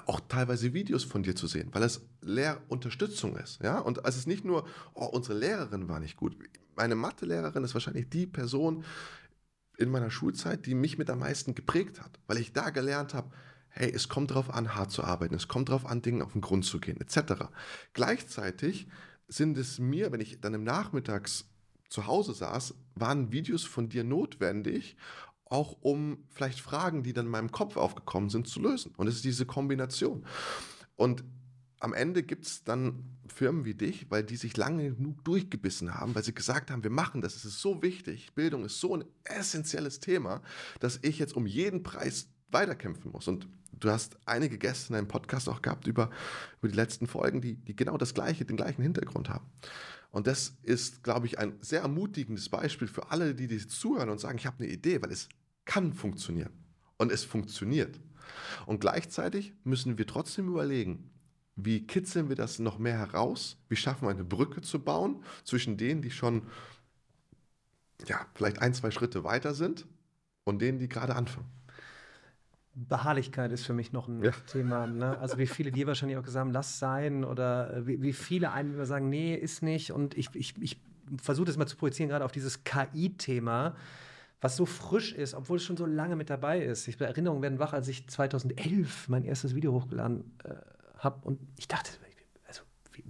auch 0.05 0.19
teilweise 0.27 0.73
Videos 0.73 1.03
von 1.03 1.23
dir 1.23 1.35
zu 1.35 1.47
sehen, 1.47 1.69
weil 1.71 1.83
es 1.83 2.01
Lehrunterstützung 2.21 3.37
ist. 3.37 3.61
Ja? 3.61 3.79
Und 3.79 4.05
es 4.05 4.17
ist 4.17 4.27
nicht 4.27 4.45
nur, 4.45 4.67
oh, 4.93 5.05
unsere 5.05 5.37
Lehrerin 5.37 5.87
war 5.87 5.99
nicht 5.99 6.17
gut. 6.17 6.35
Meine 6.75 6.95
Mathe-Lehrerin 6.95 7.63
ist 7.63 7.73
wahrscheinlich 7.73 8.09
die 8.09 8.27
Person 8.27 8.83
in 9.77 9.89
meiner 9.89 10.11
Schulzeit, 10.11 10.65
die 10.65 10.75
mich 10.75 10.97
mit 10.97 11.09
am 11.09 11.19
meisten 11.19 11.55
geprägt 11.55 12.01
hat, 12.01 12.19
weil 12.27 12.37
ich 12.37 12.53
da 12.53 12.69
gelernt 12.69 13.13
habe, 13.13 13.31
hey, 13.69 13.91
es 13.91 14.09
kommt 14.09 14.31
darauf 14.31 14.53
an, 14.53 14.75
hart 14.75 14.91
zu 14.91 15.03
arbeiten, 15.03 15.35
es 15.35 15.47
kommt 15.47 15.69
darauf 15.69 15.85
an, 15.85 16.01
Dingen 16.01 16.21
auf 16.21 16.33
den 16.33 16.41
Grund 16.41 16.65
zu 16.65 16.79
gehen, 16.79 16.99
etc. 16.99 17.45
Gleichzeitig 17.93 18.87
sind 19.31 19.57
es 19.57 19.79
mir, 19.79 20.11
wenn 20.11 20.19
ich 20.19 20.41
dann 20.41 20.53
im 20.53 20.63
Nachmittags 20.63 21.45
zu 21.89 22.05
Hause 22.05 22.33
saß, 22.33 22.75
waren 22.95 23.31
Videos 23.31 23.63
von 23.63 23.89
dir 23.89 24.03
notwendig, 24.03 24.95
auch 25.45 25.77
um 25.81 26.23
vielleicht 26.29 26.59
Fragen, 26.59 27.03
die 27.03 27.13
dann 27.13 27.25
in 27.25 27.31
meinem 27.31 27.51
Kopf 27.51 27.77
aufgekommen 27.77 28.29
sind, 28.29 28.47
zu 28.47 28.61
lösen. 28.61 28.93
Und 28.97 29.07
es 29.07 29.15
ist 29.15 29.25
diese 29.25 29.45
Kombination. 29.45 30.25
Und 30.95 31.23
am 31.79 31.93
Ende 31.93 32.23
gibt 32.23 32.45
es 32.45 32.63
dann 32.63 33.03
Firmen 33.27 33.65
wie 33.65 33.73
dich, 33.73 34.09
weil 34.09 34.23
die 34.23 34.35
sich 34.35 34.55
lange 34.55 34.93
genug 34.93 35.23
durchgebissen 35.23 35.95
haben, 35.95 36.13
weil 36.13 36.23
sie 36.23 36.33
gesagt 36.33 36.69
haben, 36.69 36.83
wir 36.83 36.91
machen 36.91 37.21
das, 37.21 37.35
es 37.35 37.45
ist 37.45 37.59
so 37.59 37.81
wichtig, 37.81 38.33
Bildung 38.35 38.65
ist 38.65 38.79
so 38.79 38.95
ein 38.95 39.05
essentielles 39.23 39.99
Thema, 39.99 40.41
dass 40.79 40.99
ich 41.01 41.17
jetzt 41.19 41.35
um 41.35 41.47
jeden 41.47 41.83
Preis 41.83 42.29
weiterkämpfen 42.49 43.11
muss. 43.11 43.27
Und 43.27 43.47
du 43.81 43.89
hast 43.89 44.17
einige 44.25 44.57
Gäste 44.57 44.93
in 44.93 44.97
einem 44.97 45.07
Podcast 45.07 45.49
auch 45.49 45.61
gehabt 45.61 45.87
über, 45.87 46.09
über 46.59 46.69
die 46.69 46.75
letzten 46.75 47.07
Folgen, 47.07 47.41
die, 47.41 47.55
die 47.55 47.75
genau 47.75 47.97
das 47.97 48.13
gleiche, 48.13 48.45
den 48.45 48.57
gleichen 48.57 48.81
Hintergrund 48.81 49.29
haben. 49.29 49.45
Und 50.11 50.27
das 50.27 50.57
ist, 50.63 51.03
glaube 51.03 51.25
ich, 51.25 51.39
ein 51.39 51.57
sehr 51.61 51.81
ermutigendes 51.81 52.49
Beispiel 52.49 52.87
für 52.87 53.11
alle, 53.11 53.33
die, 53.33 53.47
die 53.47 53.65
zuhören 53.65 54.09
und 54.09 54.19
sagen, 54.19 54.37
ich 54.37 54.45
habe 54.45 54.63
eine 54.63 54.71
Idee, 54.71 55.01
weil 55.01 55.11
es 55.11 55.29
kann 55.65 55.93
funktionieren. 55.93 56.51
Und 56.97 57.11
es 57.11 57.23
funktioniert. 57.23 57.99
Und 58.65 58.79
gleichzeitig 58.81 59.53
müssen 59.63 59.97
wir 59.97 60.05
trotzdem 60.05 60.47
überlegen, 60.47 61.09
wie 61.55 61.85
kitzeln 61.85 62.29
wir 62.29 62.35
das 62.35 62.59
noch 62.59 62.77
mehr 62.77 62.97
heraus? 62.97 63.57
Wie 63.69 63.75
schaffen 63.75 64.05
wir 64.05 64.11
eine 64.11 64.23
Brücke 64.23 64.61
zu 64.61 64.79
bauen 64.79 65.23
zwischen 65.43 65.77
denen, 65.77 66.01
die 66.01 66.11
schon 66.11 66.43
ja, 68.07 68.25
vielleicht 68.33 68.59
ein, 68.59 68.73
zwei 68.73 68.91
Schritte 68.91 69.23
weiter 69.23 69.53
sind 69.53 69.85
und 70.43 70.61
denen, 70.61 70.79
die 70.79 70.89
gerade 70.89 71.15
anfangen? 71.15 71.49
Beharrlichkeit 72.73 73.51
ist 73.51 73.65
für 73.65 73.73
mich 73.73 73.91
noch 73.91 74.07
ein 74.07 74.23
ja. 74.23 74.31
Thema. 74.47 74.87
Ne? 74.87 75.17
Also 75.19 75.37
wie 75.37 75.47
viele 75.47 75.71
dir 75.71 75.87
wahrscheinlich 75.87 76.17
auch 76.17 76.23
gesagt 76.23 76.45
haben, 76.45 76.51
lass 76.51 76.79
sein 76.79 77.25
oder 77.25 77.73
äh, 77.73 77.87
wie, 77.87 78.01
wie 78.01 78.13
viele 78.13 78.51
einen 78.51 78.73
immer 78.73 78.85
sagen, 78.85 79.09
nee, 79.09 79.35
ist 79.35 79.61
nicht. 79.61 79.91
Und 79.91 80.17
ich, 80.17 80.29
ich, 80.33 80.61
ich 80.61 80.79
versuche 81.21 81.47
das 81.47 81.57
mal 81.57 81.67
zu 81.67 81.75
projizieren, 81.75 82.09
gerade 82.09 82.23
auf 82.23 82.31
dieses 82.31 82.63
KI-Thema, 82.63 83.75
was 84.39 84.55
so 84.55 84.65
frisch 84.65 85.13
ist, 85.13 85.33
obwohl 85.33 85.57
es 85.57 85.63
schon 85.63 85.77
so 85.77 85.85
lange 85.85 86.15
mit 86.15 86.29
dabei 86.29 86.61
ist. 86.61 86.87
Ich, 86.87 86.99
Erinnerungen 86.99 87.41
werden 87.43 87.59
wach, 87.59 87.73
als 87.73 87.87
ich 87.89 88.07
2011 88.07 89.09
mein 89.09 89.23
erstes 89.23 89.53
Video 89.53 89.73
hochgeladen 89.73 90.31
äh, 90.43 90.55
habe 90.97 91.25
und 91.25 91.39
ich 91.57 91.67
dachte, 91.67 91.91
also 92.47 92.61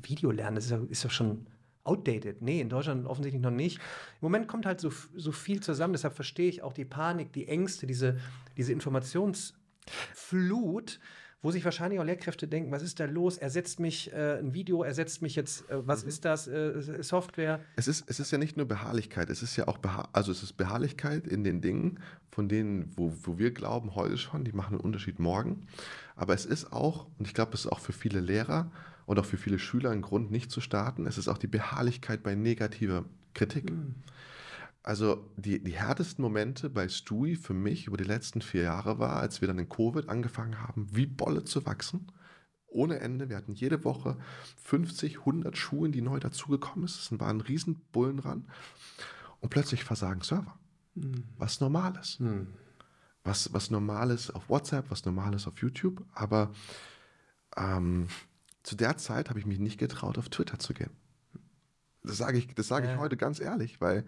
Video 0.01 0.31
lernen, 0.31 0.55
das 0.55 0.65
ist, 0.65 0.71
ja, 0.71 0.79
ist 0.89 1.05
doch 1.05 1.11
schon 1.11 1.45
outdated. 1.83 2.41
Nee, 2.41 2.61
in 2.61 2.69
Deutschland 2.69 3.05
offensichtlich 3.05 3.41
noch 3.41 3.51
nicht. 3.51 3.77
Im 3.77 4.21
Moment 4.21 4.47
kommt 4.47 4.65
halt 4.65 4.79
so, 4.79 4.91
so 5.15 5.31
viel 5.31 5.61
zusammen, 5.61 5.93
deshalb 5.93 6.15
verstehe 6.15 6.49
ich 6.49 6.61
auch 6.61 6.73
die 6.73 6.85
Panik, 6.85 7.33
die 7.33 7.47
Ängste, 7.47 7.87
diese, 7.87 8.19
diese 8.57 8.73
Informationsflut, 8.73 10.99
wo 11.43 11.49
sich 11.49 11.65
wahrscheinlich 11.65 11.99
auch 11.99 12.03
Lehrkräfte 12.03 12.47
denken, 12.47 12.71
was 12.71 12.83
ist 12.83 12.99
da 12.99 13.05
los? 13.05 13.39
Ersetzt 13.39 13.79
mich 13.79 14.13
äh, 14.13 14.37
ein 14.37 14.53
Video, 14.53 14.83
ersetzt 14.83 15.23
mich 15.23 15.35
jetzt, 15.35 15.67
äh, 15.71 15.87
was 15.87 16.03
mhm. 16.03 16.09
ist 16.09 16.25
das, 16.25 16.47
äh, 16.47 17.01
Software? 17.01 17.59
Es 17.75 17.87
ist, 17.87 18.03
es 18.07 18.19
ist 18.19 18.29
ja 18.31 18.37
nicht 18.37 18.57
nur 18.57 18.67
Beharrlichkeit, 18.67 19.31
es 19.31 19.41
ist 19.41 19.55
ja 19.55 19.67
auch, 19.67 19.79
Beha 19.79 20.07
also 20.13 20.31
es 20.31 20.43
ist 20.43 20.53
Beharrlichkeit 20.53 21.25
in 21.25 21.43
den 21.43 21.61
Dingen, 21.61 21.99
von 22.29 22.47
denen, 22.47 22.91
wo, 22.95 23.11
wo 23.23 23.39
wir 23.39 23.49
glauben, 23.51 23.95
heute 23.95 24.19
schon, 24.19 24.43
die 24.43 24.51
machen 24.51 24.75
einen 24.75 24.81
Unterschied 24.81 25.17
morgen. 25.17 25.65
Aber 26.15 26.35
es 26.35 26.45
ist 26.45 26.71
auch, 26.71 27.07
und 27.17 27.27
ich 27.27 27.33
glaube, 27.33 27.55
es 27.55 27.61
ist 27.61 27.71
auch 27.71 27.79
für 27.79 27.93
viele 27.93 28.19
Lehrer, 28.19 28.69
und 29.11 29.19
auch 29.19 29.25
für 29.25 29.35
viele 29.35 29.59
Schüler 29.59 29.89
ein 29.89 30.01
Grund, 30.01 30.31
nicht 30.31 30.51
zu 30.51 30.61
starten. 30.61 31.05
Es 31.05 31.17
ist 31.17 31.27
auch 31.27 31.37
die 31.37 31.47
Beharrlichkeit 31.47 32.23
bei 32.23 32.33
negativer 32.33 33.03
Kritik. 33.33 33.69
Mhm. 33.69 33.95
Also 34.83 35.29
die, 35.35 35.61
die 35.61 35.73
härtesten 35.73 36.21
Momente 36.21 36.69
bei 36.69 36.87
Stewie 36.87 37.35
für 37.35 37.53
mich 37.53 37.87
über 37.87 37.97
die 37.97 38.05
letzten 38.05 38.41
vier 38.41 38.61
Jahre 38.61 38.99
war, 38.99 39.17
als 39.17 39.41
wir 39.41 39.49
dann 39.49 39.59
in 39.59 39.67
Covid 39.67 40.07
angefangen 40.07 40.61
haben, 40.61 40.87
wie 40.95 41.07
Bolle 41.07 41.43
zu 41.43 41.65
wachsen. 41.65 42.07
Ohne 42.67 43.01
Ende. 43.01 43.27
Wir 43.27 43.35
hatten 43.35 43.51
jede 43.51 43.83
Woche 43.83 44.17
50, 44.63 45.19
100 45.19 45.57
Schulen, 45.57 45.91
die 45.91 46.01
neu 46.01 46.21
dazugekommen 46.21 46.87
sind. 46.87 47.01
Es 47.01 47.19
war 47.19 47.27
ein 47.27 47.41
riesen 47.41 47.81
Bullenrand. 47.91 48.47
Und 49.41 49.49
plötzlich 49.49 49.83
versagen 49.83 50.21
Server. 50.21 50.57
Mhm. 50.95 51.25
Was 51.37 51.59
normal 51.59 51.97
ist. 51.99 52.21
Mhm. 52.21 52.47
Was, 53.25 53.53
was 53.53 53.71
normal 53.71 54.11
ist 54.11 54.31
auf 54.31 54.47
WhatsApp, 54.47 54.89
was 54.89 55.03
normal 55.03 55.33
ist 55.33 55.47
auf 55.47 55.57
YouTube. 55.57 56.01
Aber 56.13 56.53
ähm, 57.57 58.07
zu 58.63 58.75
der 58.75 58.97
Zeit 58.97 59.29
habe 59.29 59.39
ich 59.39 59.45
mich 59.45 59.59
nicht 59.59 59.77
getraut, 59.77 60.17
auf 60.17 60.29
Twitter 60.29 60.59
zu 60.59 60.73
gehen. 60.73 60.91
Das 62.03 62.17
sage 62.17 62.37
ich, 62.37 62.53
das 62.53 62.67
sage 62.67 62.87
ja. 62.87 62.93
ich 62.93 62.99
heute 62.99 63.17
ganz 63.17 63.39
ehrlich, 63.39 63.81
weil 63.81 64.05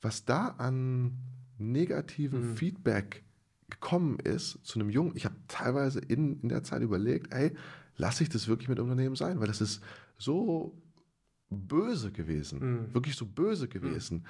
was 0.00 0.24
da 0.24 0.48
an 0.58 1.18
negativem 1.58 2.50
mhm. 2.50 2.56
Feedback 2.56 3.24
gekommen 3.68 4.18
ist 4.18 4.58
zu 4.64 4.80
einem 4.80 4.90
Jungen, 4.90 5.14
ich 5.14 5.24
habe 5.24 5.36
teilweise 5.46 6.00
in, 6.00 6.40
in 6.40 6.48
der 6.48 6.64
Zeit 6.64 6.82
überlegt, 6.82 7.32
ey, 7.32 7.54
lasse 7.96 8.22
ich 8.22 8.28
das 8.28 8.48
wirklich 8.48 8.68
mit 8.68 8.80
Unternehmen 8.80 9.14
sein, 9.14 9.38
weil 9.38 9.46
das 9.46 9.60
ist 9.60 9.80
so 10.18 10.76
böse 11.50 12.10
gewesen, 12.10 12.58
mhm. 12.58 12.94
wirklich 12.94 13.14
so 13.14 13.26
böse 13.26 13.68
gewesen. 13.68 14.18
Mhm 14.18 14.26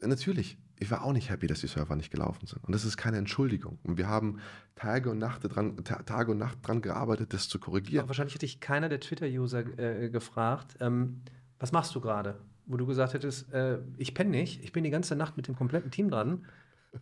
natürlich, 0.00 0.58
ich 0.78 0.90
war 0.90 1.04
auch 1.04 1.12
nicht 1.12 1.30
happy, 1.30 1.46
dass 1.46 1.60
die 1.60 1.66
Server 1.66 1.96
nicht 1.96 2.10
gelaufen 2.10 2.46
sind. 2.46 2.62
Und 2.64 2.74
das 2.74 2.84
ist 2.84 2.96
keine 2.96 3.16
Entschuldigung. 3.16 3.78
Und 3.82 3.98
wir 3.98 4.08
haben 4.08 4.40
Tage 4.74 5.10
und 5.10 5.18
Nacht 5.18 5.42
dran, 5.44 5.82
Tage 5.84 6.32
und 6.32 6.38
Nacht 6.38 6.58
dran 6.62 6.82
gearbeitet, 6.82 7.32
das 7.32 7.48
zu 7.48 7.58
korrigieren. 7.58 8.00
Aber 8.00 8.10
wahrscheinlich 8.10 8.34
hätte 8.34 8.46
ich 8.46 8.60
keiner 8.60 8.88
der 8.88 9.00
Twitter-User 9.00 9.78
äh, 9.78 10.10
gefragt, 10.10 10.76
ähm, 10.80 11.22
was 11.58 11.72
machst 11.72 11.94
du 11.94 12.00
gerade? 12.00 12.38
Wo 12.66 12.76
du 12.76 12.86
gesagt 12.86 13.14
hättest, 13.14 13.52
äh, 13.52 13.78
ich 13.96 14.12
penne 14.12 14.30
nicht, 14.30 14.62
ich 14.62 14.72
bin 14.72 14.84
die 14.84 14.90
ganze 14.90 15.16
Nacht 15.16 15.36
mit 15.36 15.48
dem 15.48 15.56
kompletten 15.56 15.90
Team 15.90 16.10
dran, 16.10 16.44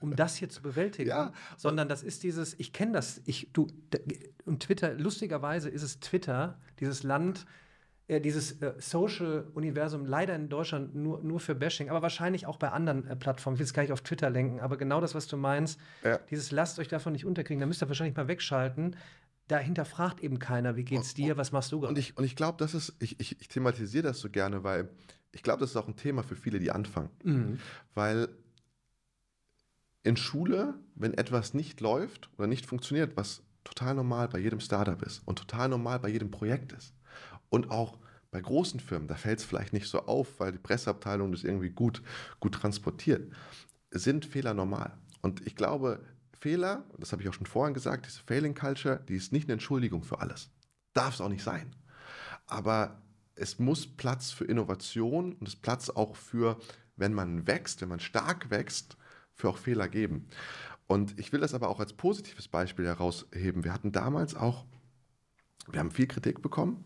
um 0.00 0.14
das 0.14 0.36
hier 0.36 0.48
zu 0.48 0.62
bewältigen. 0.62 1.10
Ja. 1.14 1.32
Sondern 1.56 1.88
das 1.88 2.02
ist 2.02 2.22
dieses, 2.22 2.58
ich 2.58 2.72
kenne 2.72 2.92
das, 2.92 3.22
ich, 3.24 3.50
du, 3.52 3.66
und 4.44 4.62
Twitter, 4.62 4.94
lustigerweise 4.94 5.68
ist 5.68 5.82
es 5.82 6.00
Twitter, 6.00 6.58
dieses 6.80 7.02
Land, 7.02 7.46
äh, 8.06 8.20
dieses 8.20 8.60
äh, 8.60 8.74
Social-Universum 8.78 10.04
leider 10.04 10.34
in 10.34 10.50
Deutschland 10.50 10.94
nur, 10.94 11.22
nur 11.22 11.40
für 11.40 11.54
Bashing, 11.54 11.88
aber 11.88 12.02
wahrscheinlich 12.02 12.46
auch 12.46 12.58
bei 12.58 12.70
anderen 12.70 13.06
äh, 13.06 13.16
Plattformen. 13.16 13.54
Ich 13.54 13.60
will 13.60 13.64
es 13.64 13.72
gar 13.72 13.82
nicht 13.82 13.92
auf 13.92 14.02
Twitter 14.02 14.28
lenken, 14.28 14.60
aber 14.60 14.76
genau 14.76 15.00
das, 15.00 15.14
was 15.14 15.26
du 15.26 15.38
meinst, 15.38 15.80
ja. 16.02 16.18
dieses 16.30 16.50
lasst 16.50 16.78
euch 16.78 16.88
davon 16.88 17.14
nicht 17.14 17.24
unterkriegen, 17.24 17.60
da 17.60 17.66
müsst 17.66 17.82
ihr 17.82 17.88
wahrscheinlich 17.88 18.16
mal 18.16 18.28
wegschalten. 18.28 18.96
Dahinter 19.48 19.84
fragt 19.84 20.20
eben 20.20 20.38
keiner, 20.38 20.76
wie 20.76 20.84
geht's 20.84 21.14
dir, 21.14 21.36
was 21.36 21.52
machst 21.52 21.72
du 21.72 21.80
gerade? 21.80 21.92
Und 21.92 21.98
ich, 21.98 22.16
und 22.16 22.24
ich 22.24 22.36
glaube, 22.36 22.56
das 22.58 22.74
ist, 22.74 22.94
ich, 22.98 23.20
ich, 23.20 23.40
ich 23.40 23.48
thematisiere 23.48 24.02
das 24.02 24.20
so 24.20 24.28
gerne, 24.28 24.64
weil 24.64 24.88
ich 25.32 25.42
glaube, 25.42 25.60
das 25.60 25.70
ist 25.70 25.76
auch 25.76 25.88
ein 25.88 25.96
Thema 25.96 26.22
für 26.22 26.36
viele, 26.36 26.58
die 26.58 26.70
anfangen. 26.70 27.10
Mhm. 27.22 27.58
Weil 27.94 28.28
in 30.02 30.16
Schule, 30.16 30.74
wenn 30.94 31.14
etwas 31.14 31.54
nicht 31.54 31.80
läuft 31.80 32.30
oder 32.36 32.46
nicht 32.46 32.66
funktioniert, 32.66 33.16
was 33.16 33.42
total 33.64 33.94
normal 33.94 34.28
bei 34.28 34.38
jedem 34.38 34.60
Startup 34.60 35.00
ist 35.02 35.22
und 35.24 35.38
total 35.38 35.70
normal 35.70 35.98
bei 35.98 36.10
jedem 36.10 36.30
Projekt 36.30 36.72
ist, 36.72 36.94
und 37.48 37.70
auch 37.70 37.98
bei 38.30 38.40
großen 38.40 38.80
Firmen, 38.80 39.06
da 39.06 39.14
fällt 39.14 39.38
es 39.38 39.44
vielleicht 39.44 39.72
nicht 39.72 39.88
so 39.88 40.06
auf, 40.06 40.40
weil 40.40 40.52
die 40.52 40.58
Presseabteilung 40.58 41.30
das 41.30 41.44
irgendwie 41.44 41.70
gut, 41.70 42.02
gut 42.40 42.54
transportiert, 42.54 43.32
sind 43.92 44.26
Fehler 44.26 44.54
normal. 44.54 44.98
Und 45.22 45.46
ich 45.46 45.54
glaube, 45.54 46.04
Fehler, 46.32 46.84
das 46.98 47.12
habe 47.12 47.22
ich 47.22 47.28
auch 47.28 47.32
schon 47.32 47.46
vorhin 47.46 47.74
gesagt, 47.74 48.06
diese 48.06 48.20
Failing 48.20 48.54
Culture, 48.54 49.04
die 49.08 49.14
ist 49.14 49.32
nicht 49.32 49.46
eine 49.46 49.54
Entschuldigung 49.54 50.02
für 50.02 50.20
alles. 50.20 50.50
Darf 50.94 51.14
es 51.14 51.20
auch 51.20 51.28
nicht 51.28 51.44
sein. 51.44 51.74
Aber 52.46 53.00
es 53.36 53.58
muss 53.58 53.86
Platz 53.86 54.30
für 54.30 54.44
Innovation 54.44 55.32
und 55.34 55.48
es 55.48 55.56
Platz 55.56 55.88
auch 55.88 56.16
für, 56.16 56.58
wenn 56.96 57.14
man 57.14 57.46
wächst, 57.46 57.80
wenn 57.80 57.88
man 57.88 58.00
stark 58.00 58.50
wächst, 58.50 58.96
für 59.32 59.48
auch 59.48 59.58
Fehler 59.58 59.88
geben. 59.88 60.28
Und 60.86 61.18
ich 61.18 61.32
will 61.32 61.40
das 61.40 61.54
aber 61.54 61.68
auch 61.68 61.80
als 61.80 61.92
positives 61.92 62.48
Beispiel 62.48 62.86
herausheben. 62.86 63.64
Wir 63.64 63.72
hatten 63.72 63.92
damals 63.92 64.34
auch, 64.34 64.66
wir 65.70 65.80
haben 65.80 65.90
viel 65.90 66.06
Kritik 66.06 66.42
bekommen, 66.42 66.84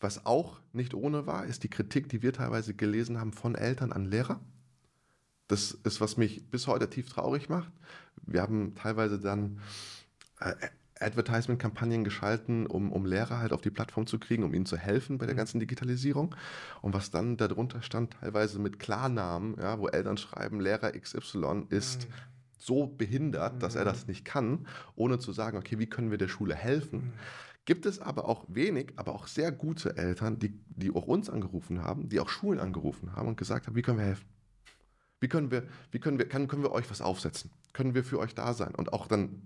was 0.00 0.26
auch 0.26 0.60
nicht 0.72 0.94
ohne 0.94 1.26
war, 1.26 1.44
ist 1.46 1.64
die 1.64 1.70
Kritik, 1.70 2.08
die 2.08 2.22
wir 2.22 2.32
teilweise 2.32 2.74
gelesen 2.74 3.18
haben 3.18 3.32
von 3.32 3.54
Eltern 3.54 3.92
an 3.92 4.04
Lehrer. 4.04 4.40
Das 5.48 5.72
ist, 5.72 6.00
was 6.00 6.16
mich 6.16 6.50
bis 6.50 6.66
heute 6.66 6.88
tief 6.88 7.08
traurig 7.08 7.48
macht. 7.48 7.72
Wir 8.22 8.42
haben 8.42 8.74
teilweise 8.74 9.18
dann 9.18 9.60
äh, 10.40 10.54
Advertisement-Kampagnen 11.00 12.04
geschalten, 12.04 12.66
um, 12.66 12.92
um 12.92 13.06
Lehrer 13.06 13.38
halt 13.38 13.52
auf 13.52 13.60
die 13.60 13.70
Plattform 13.70 14.06
zu 14.06 14.18
kriegen, 14.18 14.44
um 14.44 14.52
ihnen 14.52 14.66
zu 14.66 14.76
helfen 14.76 15.18
bei 15.18 15.26
der 15.26 15.34
mhm. 15.34 15.38
ganzen 15.38 15.60
Digitalisierung. 15.60 16.34
Und 16.82 16.94
was 16.94 17.10
dann 17.10 17.36
darunter 17.36 17.82
stand, 17.82 18.14
teilweise 18.20 18.58
mit 18.58 18.78
Klarnamen, 18.78 19.56
ja, 19.58 19.78
wo 19.78 19.88
Eltern 19.88 20.16
schreiben, 20.16 20.60
Lehrer 20.60 20.92
XY 20.92 21.64
ist 21.70 22.08
mhm. 22.08 22.12
so 22.58 22.86
behindert, 22.86 23.62
dass 23.62 23.74
er 23.74 23.84
das 23.84 24.06
nicht 24.06 24.24
kann, 24.24 24.66
ohne 24.96 25.18
zu 25.18 25.32
sagen, 25.32 25.56
okay, 25.56 25.78
wie 25.78 25.88
können 25.88 26.10
wir 26.10 26.18
der 26.18 26.28
Schule 26.28 26.54
helfen? 26.54 26.98
Mhm 26.98 27.12
gibt 27.68 27.84
es 27.84 28.00
aber 28.00 28.26
auch 28.26 28.46
wenig, 28.48 28.94
aber 28.96 29.14
auch 29.14 29.26
sehr 29.26 29.52
gute 29.52 29.94
Eltern, 29.98 30.38
die, 30.38 30.58
die 30.68 30.90
auch 30.90 31.06
uns 31.06 31.28
angerufen 31.28 31.84
haben, 31.84 32.08
die 32.08 32.18
auch 32.18 32.30
Schulen 32.30 32.60
angerufen 32.60 33.14
haben 33.14 33.28
und 33.28 33.36
gesagt 33.36 33.66
haben, 33.66 33.76
wie 33.76 33.82
können 33.82 33.98
wir 33.98 34.06
helfen? 34.06 34.26
Wie 35.20 35.28
können 35.28 35.50
wir, 35.50 35.64
wie 35.90 35.98
können 35.98 36.18
wir, 36.18 36.26
kann, 36.26 36.48
können 36.48 36.62
wir 36.62 36.72
euch 36.72 36.90
was 36.90 37.02
aufsetzen? 37.02 37.50
Können 37.74 37.94
wir 37.94 38.04
für 38.04 38.20
euch 38.20 38.34
da 38.34 38.54
sein? 38.54 38.74
Und 38.74 38.94
auch 38.94 39.06
dann 39.06 39.42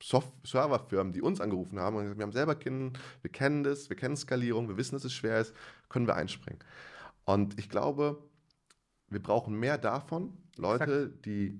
Soft 0.00 0.32
Serverfirmen, 0.46 1.12
die 1.12 1.20
uns 1.20 1.40
angerufen 1.40 1.80
haben 1.80 1.96
und 1.96 2.02
gesagt, 2.02 2.18
wir 2.20 2.22
haben 2.22 2.32
selber 2.32 2.54
Kinder, 2.54 3.00
wir 3.22 3.32
kennen 3.32 3.64
das, 3.64 3.88
wir 3.88 3.96
kennen 3.96 4.16
Skalierung, 4.16 4.68
wir 4.68 4.76
wissen, 4.76 4.94
dass 4.94 5.04
es 5.04 5.12
schwer 5.12 5.40
ist, 5.40 5.52
können 5.88 6.06
wir 6.06 6.14
einspringen. 6.14 6.60
Und 7.24 7.58
ich 7.58 7.68
glaube, 7.68 8.22
wir 9.08 9.20
brauchen 9.20 9.58
mehr 9.58 9.76
davon, 9.76 10.38
Leute, 10.56 11.06
Exakt. 11.06 11.26
die 11.26 11.58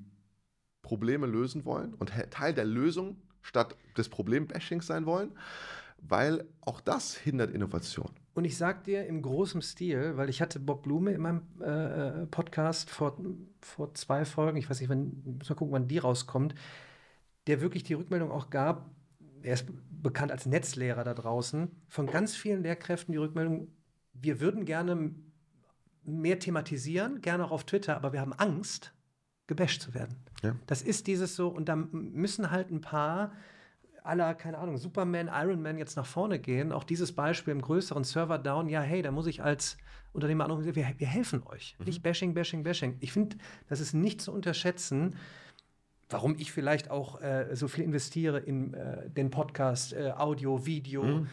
Probleme 0.83 1.27
lösen 1.27 1.65
wollen 1.65 1.95
und 1.95 2.13
Teil 2.31 2.55
der 2.55 2.65
Lösung 2.65 3.21
statt 3.43 3.77
des 3.97 4.09
Problembashings 4.09 4.87
sein 4.87 5.05
wollen 5.05 5.33
weil 6.09 6.45
auch 6.61 6.81
das 6.81 7.17
hindert 7.17 7.51
Innovation. 7.51 8.11
Und 8.35 8.45
ich 8.45 8.57
sag 8.57 8.85
dir 8.85 9.07
im 9.07 9.23
großen 9.23 9.63
Stil, 9.63 10.17
weil 10.17 10.29
ich 10.29 10.43
hatte 10.43 10.61
Bob 10.61 10.83
Blume 10.83 11.13
in 11.13 11.23
meinem 11.23 11.43
äh, 11.61 12.23
äh, 12.23 12.27
Podcast 12.27 12.91
vor, 12.91 13.17
vor 13.61 13.95
zwei 13.95 14.25
Folgen, 14.25 14.59
ich 14.59 14.69
weiß 14.69 14.81
nicht, 14.81 14.91
wann, 14.91 15.23
muss 15.39 15.49
mal 15.49 15.55
gucken, 15.55 15.73
wann 15.73 15.89
die 15.89 15.99
rauskommt, 15.99 16.55
der 17.47 17.61
wirklich 17.61 17.83
die 17.83 17.95
Rückmeldung 17.95 18.31
auch 18.31 18.51
gab, 18.51 18.91
er 19.43 19.55
ist 19.55 19.67
bekannt 19.91 20.33
als 20.33 20.45
Netzlehrer 20.45 21.05
da 21.05 21.15
draußen, 21.15 21.71
von 21.89 22.07
ganz 22.07 22.35
vielen 22.35 22.63
Lehrkräften 22.63 23.13
die 23.13 23.19
Rückmeldung, 23.19 23.69
wir 24.13 24.41
würden 24.41 24.65
gerne 24.65 25.15
mehr 26.05 26.39
thematisieren, 26.39 27.21
gerne 27.21 27.45
auch 27.45 27.53
auf 27.53 27.65
Twitter, 27.65 27.97
aber 27.97 28.13
wir 28.13 28.21
haben 28.21 28.33
Angst, 28.33 28.93
gebasht 29.47 29.81
zu 29.81 29.95
werden. 29.95 30.17
Ja. 30.43 30.57
Das 30.67 30.83
ist 30.83 31.07
dieses 31.07 31.37
so, 31.37 31.49
und 31.49 31.69
da 31.69 31.77
müssen 31.77 32.51
halt 32.51 32.71
ein 32.71 32.81
paar 32.81 33.33
aller, 34.07 34.35
keine 34.35 34.59
Ahnung, 34.59 34.79
Superman, 34.79 35.31
Iron 35.33 35.63
Man 35.63 35.79
jetzt 35.79 35.97
nach 35.97 36.07
vorne 36.07 36.39
gehen, 36.39 36.73
auch 36.73 36.85
dieses 36.85 37.13
Beispiel 37.13 37.53
im 37.53 37.61
größeren 37.61 38.05
Server 38.05 38.39
down, 38.39 38.69
ja, 38.69 38.81
hey, 38.81 39.03
da 39.03 39.11
muss 39.11 39.27
ich 39.27 39.43
als 39.43 39.77
Unternehmer 40.13 40.45
anrufen, 40.45 40.75
wir, 40.75 40.95
wir 40.97 41.07
helfen 41.07 41.43
euch. 41.47 41.77
Mhm. 41.79 41.85
Nicht 41.87 42.03
Bashing, 42.03 42.35
Bashing, 42.35 42.63
Bashing. 42.63 42.97
Ich 43.01 43.13
finde, 43.13 43.37
das 43.69 43.81
ist 43.81 43.93
nicht 43.93 44.21
zu 44.21 44.33
unterschätzen, 44.33 45.17
warum 46.09 46.37
ich 46.39 46.53
vielleicht 46.53 46.91
auch 46.91 47.21
äh, 47.21 47.55
so 47.55 47.69
viel 47.69 47.85
investiere 47.85 48.39
in 48.39 48.75
äh, 48.75 49.11
den 49.11 49.31
Podcast, 49.31 49.93
äh, 49.93 50.13
Audio, 50.17 50.65
Video, 50.65 51.03
mhm. 51.03 51.29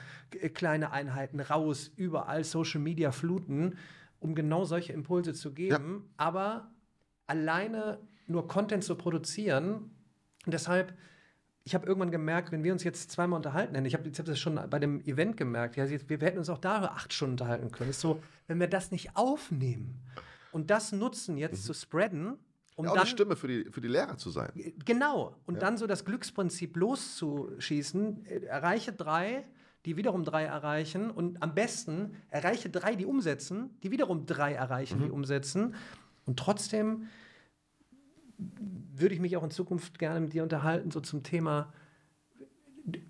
kleine 0.54 0.92
Einheiten 0.92 1.40
raus, 1.40 1.92
überall 1.96 2.44
Social 2.44 2.82
Media 2.82 3.12
fluten, 3.12 3.78
um 4.20 4.36
genau 4.36 4.66
solche 4.66 4.94
Impulse 4.94 5.34
zu 5.34 5.54
geben. 5.54 6.04
Ja. 6.04 6.14
Aber 6.18 6.72
alleine 7.28 8.00
nur 8.28 8.48
Content 8.48 8.84
zu 8.84 8.96
produzieren, 8.96 9.92
deshalb 10.46 10.94
ich 11.66 11.74
habe 11.74 11.86
irgendwann 11.86 12.12
gemerkt, 12.12 12.52
wenn 12.52 12.64
wir 12.64 12.74
uns 12.74 12.84
jetzt 12.84 13.12
zweimal 13.12 13.38
unterhalten 13.38 13.86
ich 13.86 13.94
habe 13.94 14.10
hab 14.10 14.26
das 14.26 14.40
schon 14.40 14.60
bei 14.70 14.80
dem 14.80 15.02
Event 15.02 15.38
gemerkt, 15.38 15.78
ja, 15.78 15.90
wir, 15.90 16.10
wir 16.10 16.18
hätten 16.20 16.38
uns 16.38 16.50
auch 16.50 16.58
da 16.58 16.84
acht 16.84 17.14
Stunden 17.14 17.34
unterhalten 17.34 17.72
können. 17.72 17.90
ist 17.90 18.02
so, 18.02 18.22
wenn 18.48 18.60
wir 18.60 18.68
das 18.68 18.92
nicht 18.92 19.16
aufnehmen 19.16 20.02
und 20.52 20.70
das 20.70 20.92
nutzen, 20.92 21.38
jetzt 21.38 21.64
mhm. 21.64 21.68
zu 21.68 21.74
spreaden, 21.74 22.38
um 22.76 22.86
ja, 22.86 22.92
auch 22.92 22.96
dann, 22.96 23.04
eine 23.04 23.10
Stimme 23.10 23.36
für 23.36 23.48
die, 23.48 23.66
für 23.72 23.82
die 23.82 23.88
Lehrer 23.88 24.18
zu 24.18 24.30
sein. 24.30 24.52
Genau. 24.84 25.36
Und 25.46 25.56
ja. 25.56 25.62
dann 25.62 25.78
so 25.78 25.88
das 25.88 26.06
Glücksprinzip 26.06 26.76
loszuschießen, 26.76 28.26
äh, 28.26 28.46
erreiche 28.46 28.92
drei, 28.92 29.46
die 29.86 29.96
wiederum 29.96 30.24
drei 30.24 30.46
erreichen 30.46 31.12
und 31.12 31.42
am 31.44 31.54
besten 31.54 32.16
erreiche 32.30 32.70
drei, 32.70 32.96
die 32.96 33.06
umsetzen, 33.06 33.78
die 33.84 33.92
wiederum 33.92 34.26
drei 34.26 34.54
erreichen, 34.54 35.00
mhm. 35.00 35.04
die 35.04 35.12
umsetzen. 35.12 35.76
Und 36.26 36.40
trotzdem 36.40 37.08
würde 38.38 39.16
ich 39.16 39.22
mich 39.22 39.38
auch 39.38 39.44
in 39.44 39.52
Zukunft 39.52 40.00
gerne 40.00 40.20
mit 40.20 40.34
dir 40.34 40.44
unterhalten, 40.44 40.92
so 40.92 41.00
zum 41.02 41.24
Thema, 41.24 41.74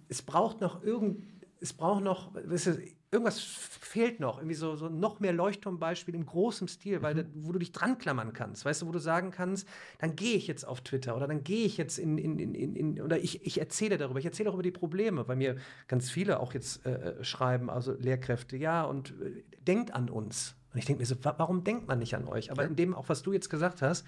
es 0.08 0.22
braucht 0.22 0.62
noch 0.62 0.84
irgend, 0.84 1.24
es 1.60 1.74
braucht 1.74 2.04
noch, 2.04 2.34
weißt 2.36 2.68
du, 2.68 2.78
irgendwas 3.14 3.40
fehlt 3.40 4.20
noch, 4.20 4.38
irgendwie 4.38 4.56
so, 4.56 4.76
so 4.76 4.90
noch 4.90 5.20
mehr 5.20 5.34
Leuchtturmbeispiel 5.34 6.16
im 6.16 6.26
großen 6.26 6.68
Stil, 6.68 7.02
weil 7.02 7.16
mhm. 7.16 7.28
wo 7.36 7.52
du 7.52 7.60
dich 7.60 7.72
dran 7.72 8.00
klammern 8.00 8.34
kannst, 8.34 8.66
weißt 8.66 8.82
du, 8.82 8.88
wo 8.88 8.92
du 8.92 9.00
sagen 9.00 9.32
kannst, 9.32 9.68
dann 10.00 10.16
gehe 10.16 10.36
ich 10.36 10.48
jetzt 10.48 10.68
auf 10.68 10.82
Twitter 10.82 11.16
oder 11.16 11.28
dann 11.28 11.44
gehe 11.44 11.66
ich 11.66 11.78
jetzt 11.78 12.00
in, 12.00 12.18
in, 12.18 12.40
in, 12.40 12.76
in, 12.76 13.02
oder 13.02 13.20
ich, 13.20 13.46
ich 13.46 13.60
erzähle 13.60 13.98
darüber, 13.98 14.20
ich 14.20 14.26
erzähle 14.26 14.50
auch 14.50 14.56
über 14.56 14.64
die 14.64 14.72
Probleme, 14.72 15.28
weil 15.28 15.36
mir 15.36 15.58
ganz 15.88 16.10
viele 16.10 16.40
auch 16.40 16.54
jetzt 16.54 16.86
äh, 16.86 16.92
äh 16.92 17.24
schreiben, 17.24 17.70
also 17.70 17.94
Lehrkräfte, 17.94 18.58
ja, 18.58 18.84
und 18.84 19.14
äh, 19.22 19.44
denkt 19.62 19.94
an 19.94 20.10
uns. 20.10 20.56
Und 20.74 20.80
ich 20.80 20.86
denke 20.86 21.02
mir 21.02 21.06
so, 21.06 21.16
warum 21.22 21.64
denkt 21.64 21.88
man 21.88 22.00
nicht 22.00 22.16
an 22.16 22.28
euch? 22.28 22.52
Aber 22.52 22.64
ja. 22.64 22.70
in 22.70 22.76
dem, 22.76 22.96
auch 22.96 23.10
was 23.10 23.22
du 23.22 23.32
jetzt 23.32 23.50
gesagt 23.50 23.84
hast, 23.84 24.06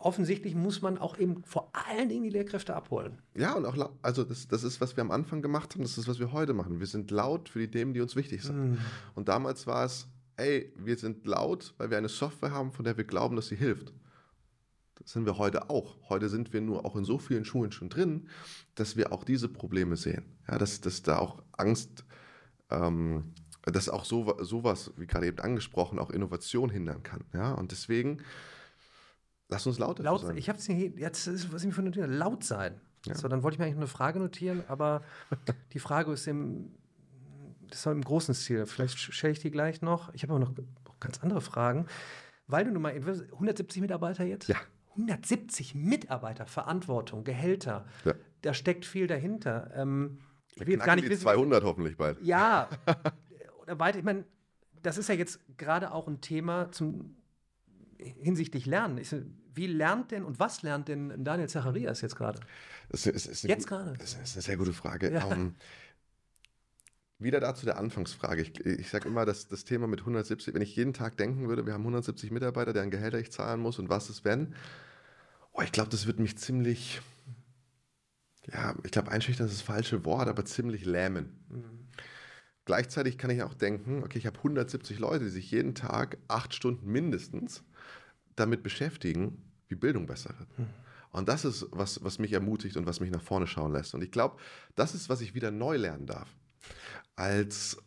offensichtlich 0.00 0.54
muss 0.54 0.82
man 0.82 0.98
auch 0.98 1.18
eben 1.18 1.42
vor 1.44 1.70
allen 1.72 2.08
Dingen 2.08 2.24
die 2.24 2.30
Lehrkräfte 2.30 2.74
abholen. 2.74 3.18
Ja, 3.34 3.54
und 3.54 3.66
auch, 3.66 3.90
also 4.02 4.24
das, 4.24 4.48
das 4.48 4.64
ist, 4.64 4.80
was 4.80 4.96
wir 4.96 5.02
am 5.02 5.10
Anfang 5.10 5.42
gemacht 5.42 5.74
haben, 5.74 5.82
das 5.82 5.98
ist, 5.98 6.08
was 6.08 6.18
wir 6.18 6.32
heute 6.32 6.54
machen. 6.54 6.80
Wir 6.80 6.86
sind 6.86 7.10
laut 7.10 7.48
für 7.48 7.58
die 7.60 7.70
Themen, 7.70 7.94
die 7.94 8.00
uns 8.00 8.16
wichtig 8.16 8.42
sind. 8.42 8.72
Mm. 8.72 8.78
Und 9.14 9.28
damals 9.28 9.66
war 9.66 9.84
es, 9.84 10.08
ey, 10.36 10.72
wir 10.76 10.96
sind 10.96 11.26
laut, 11.26 11.74
weil 11.78 11.90
wir 11.90 11.98
eine 11.98 12.08
Software 12.08 12.52
haben, 12.52 12.72
von 12.72 12.84
der 12.84 12.96
wir 12.96 13.04
glauben, 13.04 13.36
dass 13.36 13.48
sie 13.48 13.56
hilft. 13.56 13.92
Das 14.98 15.12
sind 15.12 15.26
wir 15.26 15.38
heute 15.38 15.70
auch. 15.70 15.96
Heute 16.08 16.28
sind 16.28 16.52
wir 16.52 16.60
nur 16.60 16.84
auch 16.84 16.96
in 16.96 17.04
so 17.04 17.18
vielen 17.18 17.44
Schulen 17.44 17.70
schon 17.70 17.88
drin, 17.88 18.28
dass 18.74 18.96
wir 18.96 19.12
auch 19.12 19.24
diese 19.24 19.48
Probleme 19.48 19.96
sehen. 19.96 20.24
Ja, 20.48 20.58
dass, 20.58 20.80
dass 20.80 21.02
da 21.02 21.18
auch 21.18 21.42
Angst, 21.52 22.04
ähm, 22.70 23.34
dass 23.62 23.88
auch 23.88 24.04
so, 24.04 24.36
sowas, 24.42 24.92
wie 24.96 25.06
gerade 25.06 25.26
eben 25.26 25.38
angesprochen, 25.38 25.98
auch 25.98 26.10
Innovation 26.10 26.70
hindern 26.70 27.02
kann. 27.02 27.24
Ja, 27.34 27.52
und 27.52 27.72
deswegen 27.72 28.22
Lass 29.48 29.66
uns 29.66 29.78
lauter 29.78 30.02
laut 30.02 30.22
sein. 30.22 30.36
Ich 30.36 30.48
habe 30.48 30.58
es 30.58 30.66
jetzt, 30.66 31.26
ist, 31.26 31.52
was 31.52 31.62
ich 31.62 31.68
mir 31.68 31.72
für 31.72 31.82
notiert 31.82 32.10
laut 32.10 32.42
sein. 32.42 32.80
Ja. 33.06 33.14
So, 33.14 33.28
dann 33.28 33.42
wollte 33.42 33.54
ich 33.54 33.58
mir 33.58 33.66
eigentlich 33.66 33.76
eine 33.76 33.86
Frage 33.86 34.18
notieren, 34.18 34.64
aber 34.68 35.02
die 35.72 35.78
Frage 35.78 36.12
ist 36.12 36.26
im, 36.26 36.74
das 37.68 37.80
ist 37.80 37.86
im 37.86 38.02
großen 38.02 38.34
Stil. 38.34 38.66
Vielleicht 38.66 38.98
stelle 38.98 39.32
ich 39.32 39.38
die 39.38 39.50
gleich 39.50 39.82
noch. 39.82 40.12
Ich 40.14 40.22
habe 40.22 40.34
aber 40.34 40.44
noch 40.44 40.52
ganz 40.98 41.22
andere 41.22 41.40
Fragen. 41.40 41.86
Weil 42.48 42.64
du 42.64 42.72
nun 42.72 42.82
mal 42.82 42.92
170 42.92 43.80
Mitarbeiter 43.80 44.24
jetzt? 44.24 44.48
Ja. 44.48 44.56
170 44.90 45.74
Mitarbeiter, 45.74 46.46
Verantwortung, 46.46 47.24
Gehälter. 47.24 47.86
Ja. 48.04 48.14
Da 48.42 48.54
steckt 48.54 48.84
viel 48.84 49.06
dahinter. 49.06 49.70
Ähm, 49.74 50.18
ich 50.54 50.66
will 50.66 50.74
jetzt 50.74 50.84
gar 50.84 50.96
nicht 50.96 51.08
wissen. 51.08 51.22
200 51.22 51.64
hoffentlich 51.64 51.96
bald. 51.96 52.20
Ja. 52.22 52.68
oder 53.62 53.78
weiter. 53.78 53.98
Ich 53.98 54.04
meine, 54.04 54.24
das 54.82 54.96
ist 54.98 55.08
ja 55.08 55.14
jetzt 55.14 55.40
gerade 55.58 55.92
auch 55.92 56.08
ein 56.08 56.20
Thema 56.20 56.70
zum 56.72 57.16
hinsichtlich 57.98 58.66
Lernen. 58.66 58.98
Ich, 58.98 59.14
wie 59.54 59.66
lernt 59.66 60.10
denn 60.10 60.24
und 60.24 60.38
was 60.38 60.62
lernt 60.62 60.88
denn 60.88 61.24
Daniel 61.24 61.48
Zacharias 61.48 62.00
jetzt 62.00 62.16
gerade? 62.16 62.40
Jetzt 62.92 63.66
gerade. 63.66 63.94
Das 63.98 64.14
ist 64.14 64.34
eine 64.34 64.42
sehr 64.42 64.56
gute 64.56 64.72
Frage. 64.72 65.12
Ja. 65.12 65.24
Um, 65.24 65.32
ähm, 65.32 65.54
wieder 67.18 67.40
dazu 67.40 67.64
der 67.64 67.78
Anfangsfrage. 67.78 68.42
Ich, 68.42 68.60
ich 68.64 68.90
sage 68.90 69.08
immer, 69.08 69.24
dass 69.24 69.48
das 69.48 69.64
Thema 69.64 69.86
mit 69.86 70.00
170, 70.00 70.54
wenn 70.54 70.60
ich 70.62 70.76
jeden 70.76 70.92
Tag 70.92 71.16
denken 71.16 71.48
würde, 71.48 71.64
wir 71.64 71.72
haben 71.72 71.82
170 71.82 72.30
Mitarbeiter, 72.30 72.72
deren 72.72 72.90
Gehälter 72.90 73.18
ich 73.18 73.32
zahlen 73.32 73.60
muss 73.60 73.78
und 73.78 73.88
was 73.88 74.10
ist 74.10 74.24
wenn, 74.24 74.54
oh, 75.52 75.62
ich 75.62 75.72
glaube, 75.72 75.88
das 75.88 76.06
wird 76.06 76.20
mich 76.20 76.36
ziemlich, 76.36 77.00
ja, 78.52 78.74
ich 78.84 78.90
glaube, 78.90 79.10
einschüchtern 79.10 79.46
ist 79.46 79.54
das 79.54 79.62
falsche 79.62 80.04
Wort, 80.04 80.28
aber 80.28 80.44
ziemlich 80.44 80.84
lähmen. 80.84 81.44
Mhm. 81.48 81.88
Gleichzeitig 82.66 83.16
kann 83.16 83.30
ich 83.30 83.42
auch 83.42 83.54
denken, 83.54 84.02
okay, 84.02 84.18
ich 84.18 84.26
habe 84.26 84.36
170 84.38 84.98
Leute, 84.98 85.24
die 85.24 85.30
sich 85.30 85.50
jeden 85.50 85.74
Tag 85.74 86.18
acht 86.28 86.52
Stunden 86.52 86.90
mindestens 86.90 87.62
damit 88.36 88.62
beschäftigen, 88.62 89.42
wie 89.68 89.74
Bildung 89.74 90.06
besser 90.06 90.34
wird. 90.38 90.48
Und 91.10 91.28
das 91.28 91.44
ist, 91.44 91.66
was, 91.70 92.02
was 92.04 92.18
mich 92.18 92.32
ermutigt 92.32 92.76
und 92.76 92.86
was 92.86 93.00
mich 93.00 93.10
nach 93.10 93.22
vorne 93.22 93.46
schauen 93.46 93.72
lässt. 93.72 93.94
Und 93.94 94.02
ich 94.02 94.10
glaube, 94.10 94.36
das 94.74 94.94
ist, 94.94 95.08
was 95.08 95.20
ich 95.20 95.34
wieder 95.34 95.50
neu 95.50 95.76
lernen 95.76 96.06
darf. 96.06 96.28
Als 97.14 97.78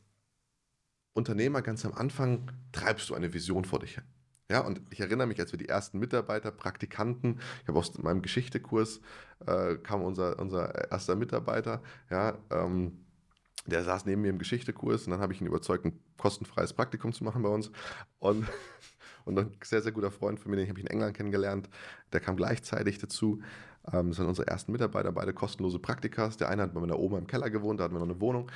Unternehmer 1.14 1.62
ganz 1.62 1.86
am 1.86 1.94
Anfang 1.94 2.52
treibst 2.72 3.10
du 3.10 3.16
eine 3.16 3.34
Vision 3.34 3.66
vor 3.66 3.80
dich 3.80 3.96
hin. 3.96 4.04
Ja, 4.52 4.62
und 4.62 4.82
ich 4.90 5.00
erinnere 5.00 5.28
mich, 5.28 5.40
als 5.40 5.52
wir 5.52 5.60
die 5.60 5.70
ersten 5.70 6.00
Mitarbeiter, 6.00 6.52
Praktikanten, 6.52 7.40
ich 7.62 7.68
habe 7.68 7.78
aus 7.78 7.96
meinem 8.00 8.24
Geschichtekurs, 8.24 9.00
äh, 9.46 9.76
kam 9.76 10.02
unser, 10.02 10.40
unser 10.40 10.90
erster 10.92 11.16
Mitarbeiter, 11.16 11.84
ja, 12.10 12.36
ähm, 12.50 13.06
der 13.68 13.84
saß 13.84 14.06
neben 14.06 14.24
mir 14.24 14.30
im 14.30 14.40
Geschichtekurs 14.40 15.06
und 15.06 15.12
dann 15.12 15.20
habe 15.20 15.34
ich 15.34 15.42
ihn 15.42 15.46
überzeugt, 15.46 15.86
ein 15.86 16.00
kostenfreies 16.18 16.74
Praktikum 16.74 17.14
zu 17.14 17.24
machen 17.24 17.44
bei 17.44 17.50
uns. 17.50 17.70
Und 18.18 18.48
und 19.26 19.38
ein 19.38 19.52
sehr, 19.64 19.82
sehr 19.82 19.92
guter 19.92 20.12
Freund 20.12 20.40
von 20.40 20.52
mir, 20.52 20.58
den 20.58 20.70
habe 20.70 20.80
ich 20.80 20.86
in 20.86 20.92
England 20.92 21.16
kennengelernt, 21.16 21.70
der 22.14 22.20
kam 22.20 22.36
gleichzeitig 22.36 23.00
dazu. 23.00 23.42
Ähm, 23.92 24.10
das 24.10 24.20
waren 24.20 24.28
unsere 24.28 24.48
ersten 24.48 24.72
Mitarbeiter, 24.72 25.12
beide 25.12 25.34
kostenlose 25.34 25.80
Praktikas. 25.80 26.38
Der 26.38 26.50
eine 26.50 26.64
hat 26.64 26.74
bei 26.74 26.82
meiner 26.82 27.00
Oma 27.00 27.18
im 27.18 27.28
Keller 27.28 27.50
gewohnt, 27.50 27.80
da 27.80 27.86
hatten 27.86 27.96
wir 27.96 28.00
noch 28.00 28.10
eine 28.10 28.22
Wohnung. 28.22 28.52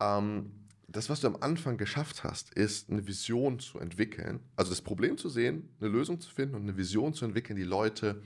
Ähm, 0.00 0.52
das, 0.88 1.08
was 1.08 1.20
du 1.20 1.26
am 1.26 1.36
Anfang 1.40 1.78
geschafft 1.78 2.22
hast, 2.22 2.52
ist 2.54 2.90
eine 2.90 3.06
Vision 3.06 3.58
zu 3.58 3.78
entwickeln, 3.78 4.40
also 4.56 4.70
das 4.70 4.82
Problem 4.82 5.16
zu 5.16 5.28
sehen, 5.28 5.74
eine 5.80 5.88
Lösung 5.88 6.20
zu 6.20 6.30
finden 6.30 6.54
und 6.54 6.62
eine 6.62 6.76
Vision 6.76 7.14
zu 7.14 7.24
entwickeln, 7.24 7.56
die 7.56 7.64
Leute 7.64 8.22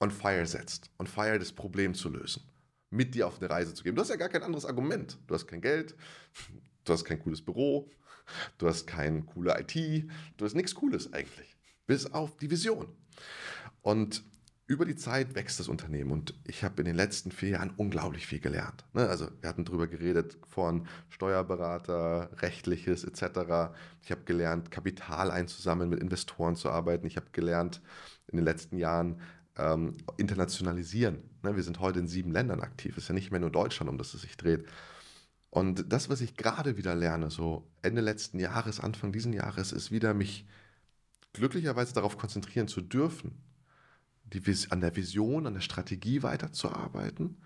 on 0.00 0.10
fire 0.10 0.46
setzt, 0.46 0.90
on 0.98 1.06
fire 1.06 1.38
das 1.38 1.52
Problem 1.52 1.94
zu 1.94 2.10
lösen, 2.10 2.42
mit 2.90 3.14
dir 3.14 3.26
auf 3.26 3.40
eine 3.40 3.48
Reise 3.48 3.72
zu 3.72 3.82
gehen. 3.84 3.94
Du 3.94 4.02
hast 4.02 4.10
ja 4.10 4.16
gar 4.16 4.28
kein 4.28 4.42
anderes 4.42 4.66
Argument. 4.66 5.18
Du 5.26 5.34
hast 5.34 5.46
kein 5.46 5.62
Geld, 5.62 5.94
du 6.84 6.92
hast 6.92 7.04
kein 7.04 7.18
cooles 7.20 7.42
Büro, 7.42 7.90
du 8.58 8.68
hast 8.68 8.86
keine 8.86 9.22
coole 9.22 9.58
IT, 9.60 10.08
du 10.36 10.44
hast 10.44 10.54
nichts 10.54 10.74
Cooles 10.74 11.12
eigentlich, 11.12 11.56
bis 11.86 12.12
auf 12.12 12.36
die 12.36 12.50
Vision. 12.50 12.88
Und 13.82 14.24
über 14.68 14.84
die 14.84 14.96
Zeit 14.96 15.36
wächst 15.36 15.60
das 15.60 15.68
Unternehmen 15.68 16.10
und 16.10 16.34
ich 16.44 16.64
habe 16.64 16.80
in 16.80 16.86
den 16.86 16.96
letzten 16.96 17.30
vier 17.30 17.50
Jahren 17.50 17.72
unglaublich 17.76 18.26
viel 18.26 18.40
gelernt. 18.40 18.84
Ne? 18.94 19.08
Also 19.08 19.28
wir 19.40 19.48
hatten 19.48 19.64
darüber 19.64 19.86
geredet 19.86 20.38
von 20.48 20.88
Steuerberater, 21.08 22.30
rechtliches 22.38 23.04
etc. 23.04 23.72
Ich 24.02 24.10
habe 24.10 24.24
gelernt, 24.24 24.72
Kapital 24.72 25.30
einzusammeln, 25.30 25.90
mit 25.90 26.00
Investoren 26.00 26.56
zu 26.56 26.68
arbeiten. 26.68 27.06
Ich 27.06 27.16
habe 27.16 27.26
gelernt 27.30 27.80
in 28.26 28.38
den 28.38 28.44
letzten 28.44 28.76
Jahren 28.76 29.20
ähm, 29.56 29.96
internationalisieren. 30.16 31.18
Ne? 31.44 31.54
Wir 31.54 31.62
sind 31.62 31.78
heute 31.78 32.00
in 32.00 32.08
sieben 32.08 32.32
Ländern 32.32 32.60
aktiv. 32.60 32.96
Es 32.96 33.04
ist 33.04 33.08
ja 33.08 33.14
nicht 33.14 33.30
mehr 33.30 33.40
nur 33.40 33.50
Deutschland, 33.50 33.88
um 33.88 33.98
das 33.98 34.14
es 34.14 34.22
sich 34.22 34.36
dreht. 34.36 34.66
Und 35.56 35.90
das, 35.90 36.10
was 36.10 36.20
ich 36.20 36.36
gerade 36.36 36.76
wieder 36.76 36.94
lerne, 36.94 37.30
so 37.30 37.66
Ende 37.80 38.02
letzten 38.02 38.38
Jahres, 38.38 38.78
Anfang 38.78 39.10
diesen 39.10 39.32
Jahres, 39.32 39.72
ist 39.72 39.90
wieder 39.90 40.12
mich 40.12 40.46
glücklicherweise 41.32 41.94
darauf 41.94 42.18
konzentrieren 42.18 42.68
zu 42.68 42.82
dürfen, 42.82 43.42
die, 44.24 44.42
an 44.68 44.82
der 44.82 44.94
Vision, 44.94 45.46
an 45.46 45.54
der 45.54 45.62
Strategie 45.62 46.22
weiterzuarbeiten, 46.22 47.38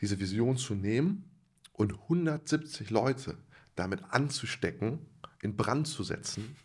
diese 0.00 0.18
Vision 0.18 0.56
zu 0.56 0.74
nehmen 0.74 1.30
und 1.72 1.92
170 1.92 2.90
Leute 2.90 3.38
damit 3.76 4.02
anzustecken, 4.10 4.98
in 5.40 5.56
Brand 5.56 5.86
zu 5.86 6.02
setzen 6.02 6.56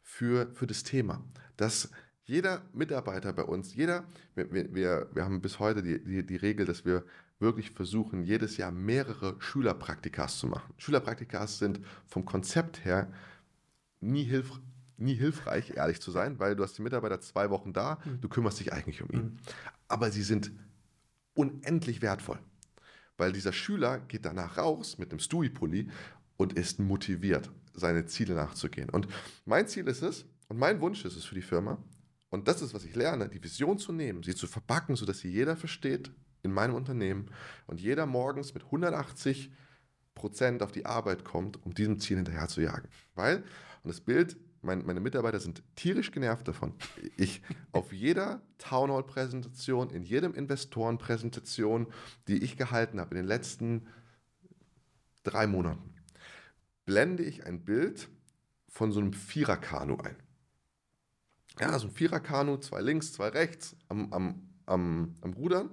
für, 0.00 0.54
für 0.54 0.68
das 0.68 0.84
Thema. 0.84 1.24
Dass 1.56 1.90
jeder 2.22 2.62
Mitarbeiter 2.72 3.32
bei 3.32 3.42
uns, 3.42 3.74
jeder, 3.74 4.04
wir, 4.36 4.52
wir, 4.52 5.10
wir 5.12 5.24
haben 5.24 5.40
bis 5.40 5.58
heute 5.58 5.82
die, 5.82 6.04
die, 6.04 6.24
die 6.24 6.36
Regel, 6.36 6.66
dass 6.66 6.84
wir 6.84 7.04
wirklich 7.38 7.70
versuchen, 7.70 8.22
jedes 8.22 8.56
Jahr 8.56 8.72
mehrere 8.72 9.36
Schülerpraktikas 9.40 10.38
zu 10.38 10.46
machen. 10.46 10.72
Schülerpraktikas 10.78 11.58
sind 11.58 11.80
vom 12.06 12.24
Konzept 12.24 12.84
her 12.84 13.12
nie, 14.00 14.24
hilf, 14.24 14.52
nie 14.96 15.14
hilfreich, 15.14 15.72
ehrlich 15.76 16.00
zu 16.00 16.10
sein, 16.10 16.38
weil 16.38 16.56
du 16.56 16.62
hast 16.62 16.78
die 16.78 16.82
Mitarbeiter 16.82 17.20
zwei 17.20 17.50
Wochen 17.50 17.72
da, 17.72 17.98
mhm. 18.04 18.20
du 18.20 18.28
kümmerst 18.28 18.60
dich 18.60 18.72
eigentlich 18.72 19.02
um 19.02 19.10
ihn. 19.10 19.22
Mhm. 19.22 19.38
Aber 19.88 20.10
sie 20.10 20.22
sind 20.22 20.50
unendlich 21.34 22.00
wertvoll, 22.00 22.38
weil 23.18 23.32
dieser 23.32 23.52
Schüler 23.52 23.98
geht 23.98 24.24
danach 24.24 24.56
raus 24.56 24.96
mit 24.98 25.10
einem 25.10 25.18
Stui-Pulli 25.18 25.90
und 26.38 26.54
ist 26.54 26.80
motiviert, 26.80 27.50
seine 27.74 28.06
Ziele 28.06 28.34
nachzugehen. 28.34 28.88
Und 28.88 29.08
mein 29.44 29.68
Ziel 29.68 29.86
ist 29.88 30.02
es, 30.02 30.24
und 30.48 30.58
mein 30.58 30.80
Wunsch 30.80 31.04
ist 31.04 31.16
es 31.16 31.24
für 31.24 31.34
die 31.34 31.42
Firma, 31.42 31.78
Und 32.30 32.48
das 32.48 32.62
ist, 32.62 32.74
was 32.74 32.84
ich 32.84 32.94
lerne, 32.94 33.28
die 33.28 33.42
Vision 33.42 33.78
zu 33.78 33.92
nehmen, 33.92 34.22
sie 34.22 34.34
zu 34.34 34.46
verpacken, 34.46 34.96
sodass 34.96 35.18
sie 35.18 35.30
jeder 35.30 35.56
versteht 35.56 36.10
in 36.46 36.52
meinem 36.52 36.74
Unternehmen 36.74 37.30
und 37.66 37.80
jeder 37.80 38.06
morgens 38.06 38.54
mit 38.54 38.64
180 38.64 39.52
Prozent 40.14 40.62
auf 40.62 40.72
die 40.72 40.86
Arbeit 40.86 41.24
kommt, 41.24 41.64
um 41.64 41.74
diesem 41.74 42.00
Ziel 42.00 42.16
hinterher 42.16 42.48
zu 42.48 42.62
jagen. 42.62 42.88
Weil, 43.14 43.44
und 43.82 43.88
das 43.88 44.00
Bild, 44.00 44.36
mein, 44.62 44.84
meine 44.84 45.00
Mitarbeiter 45.00 45.38
sind 45.38 45.62
tierisch 45.76 46.10
genervt 46.10 46.48
davon. 46.48 46.74
Ich 47.16 47.42
auf 47.72 47.92
jeder 47.92 48.40
Town 48.58 48.90
Hall 48.90 49.04
Präsentation, 49.04 49.90
in 49.90 50.02
jedem 50.02 50.34
Investorenpräsentation, 50.34 51.86
die 52.28 52.42
ich 52.42 52.56
gehalten 52.56 52.98
habe 52.98 53.10
in 53.10 53.16
den 53.18 53.26
letzten 53.26 53.86
drei 55.22 55.46
Monaten, 55.46 55.94
blende 56.84 57.22
ich 57.22 57.44
ein 57.44 57.64
Bild 57.64 58.08
von 58.68 58.92
so 58.92 59.00
einem 59.00 59.12
Viererkanu 59.12 59.98
ein. 59.98 60.16
Ja, 61.58 61.78
so 61.78 61.86
ein 61.86 61.92
Viererkanu, 61.92 62.58
zwei 62.58 62.80
links, 62.80 63.12
zwei 63.12 63.28
rechts 63.28 63.76
am, 63.88 64.12
am, 64.12 64.48
am, 64.66 65.14
am 65.22 65.32
Rudern. 65.32 65.70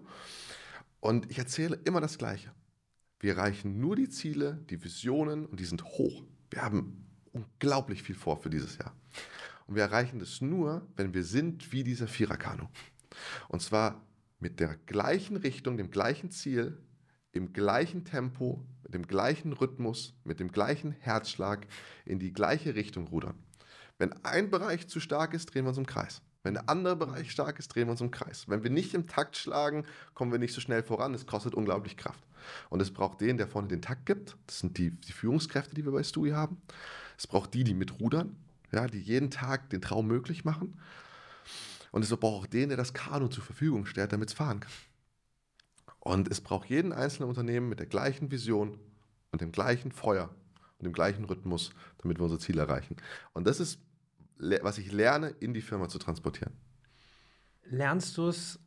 Und 1.04 1.30
ich 1.30 1.38
erzähle 1.38 1.78
immer 1.84 2.00
das 2.00 2.18
Gleiche. 2.18 2.54
Wir 3.20 3.34
erreichen 3.34 3.78
nur 3.78 3.98
die 3.98 4.08
Ziele, 4.08 4.64
die 4.70 4.82
Visionen 4.82 5.46
und 5.46 5.60
die 5.60 5.66
sind 5.66 5.84
hoch. 5.84 6.24
Wir 6.50 6.62
haben 6.62 7.06
unglaublich 7.34 8.04
viel 8.04 8.16
vor 8.16 8.42
für 8.42 8.50
dieses 8.50 8.78
Jahr. 8.78 8.96
Und 9.68 9.76
wir 9.76 9.84
erreichen 9.84 10.20
das 10.20 10.40
nur, 10.40 10.88
wenn 10.96 11.14
wir 11.14 11.26
sind 11.26 11.74
wie 11.74 11.84
dieser 11.84 12.08
Viererkanu. 12.08 12.70
Und 13.50 13.62
zwar 13.62 14.08
mit 14.40 14.62
der 14.62 14.78
gleichen 14.86 15.36
Richtung, 15.36 15.76
dem 15.76 15.92
gleichen 15.92 16.32
Ziel, 16.32 16.82
im 17.34 17.52
gleichen 17.52 18.06
Tempo, 18.06 18.66
mit 18.84 18.94
dem 18.94 19.06
gleichen 19.06 19.52
Rhythmus, 19.52 20.14
mit 20.24 20.40
dem 20.40 20.54
gleichen 20.54 20.94
Herzschlag 20.94 21.68
in 22.06 22.20
die 22.20 22.32
gleiche 22.32 22.76
Richtung 22.76 23.10
rudern. 23.10 23.44
Wenn 23.98 24.14
ein 24.24 24.50
Bereich 24.50 24.88
zu 24.88 25.02
stark 25.02 25.34
ist, 25.34 25.48
drehen 25.48 25.66
wir 25.66 25.70
uns 25.70 25.78
im 25.78 25.86
Kreis. 25.86 26.22
Wenn 26.44 26.56
der 26.56 26.70
andere 26.70 26.98
Bereich 26.98 27.32
stark 27.32 27.58
ist, 27.58 27.70
drehen 27.70 27.88
wir 27.88 27.92
uns 27.92 28.02
im 28.02 28.12
Kreis. 28.12 28.50
Wenn 28.50 28.64
wir 28.64 28.70
nicht 28.70 28.94
im 28.94 29.08
Takt 29.08 29.38
schlagen, 29.38 29.86
kommen 30.14 30.32
wir 30.32 30.40
nicht 30.40 30.54
so 30.54 30.60
schnell 30.60 30.84
voran. 30.84 31.14
Es 31.14 31.26
kostet 31.26 31.56
unglaublich 31.56 31.96
Kraft. 31.96 32.24
Und 32.70 32.82
es 32.82 32.92
braucht 32.92 33.22
den, 33.22 33.38
der 33.38 33.48
vorne 33.48 33.70
den 33.70 33.82
Takt 33.82 34.06
gibt. 34.06 34.36
Das 34.46 34.60
sind 34.60 34.78
die, 34.78 34.92
die 34.92 35.14
Führungskräfte, 35.14 35.74
die 35.74 35.86
wir 35.86 35.94
bei 35.94 36.04
Stui 36.04 36.32
haben. 36.32 36.62
Es 37.18 37.28
braucht 37.28 37.54
die, 37.54 37.64
die 37.64 37.74
mitrudern, 37.74 38.36
ja, 38.74 38.88
die 38.88 39.00
jeden 39.00 39.32
Tag 39.32 39.70
den 39.70 39.82
Traum 39.82 40.08
möglich 40.08 40.44
machen. 40.44 40.78
Und 41.92 42.04
es 42.04 42.10
braucht 42.10 42.44
auch 42.44 42.48
den, 42.48 42.70
der 42.70 42.78
das 42.78 42.94
Kanu 42.94 43.30
zur 43.30 43.44
Verfügung 43.44 43.86
stellt, 43.86 44.12
damit 44.12 44.30
es 44.30 44.36
fahren 44.36 44.60
kann. 44.60 44.72
Und 46.02 46.30
es 46.30 46.42
braucht 46.42 46.70
jeden 46.70 46.92
einzelnen 46.92 47.30
Unternehmen 47.30 47.70
mit 47.70 47.80
der 47.80 47.86
gleichen 47.86 48.32
Vision 48.32 48.78
und 49.32 49.40
dem 49.40 49.54
gleichen 49.54 49.94
Feuer 49.94 50.30
und 50.80 50.86
dem 50.86 50.92
gleichen 50.92 51.24
Rhythmus, 51.24 51.72
damit 52.00 52.20
wir 52.20 52.26
unser 52.26 52.40
Ziel 52.40 52.58
erreichen. 52.58 52.98
Und 53.32 53.48
das 53.48 53.62
ist 53.62 53.80
was 54.38 54.78
ich 54.78 54.92
lerne, 54.92 55.30
in 55.40 55.54
die 55.54 55.62
Firma 55.62 55.88
zu 55.88 56.00
transportieren. 56.00 56.54
Lernst 57.64 58.18
du 58.18 58.28
es 58.28 58.60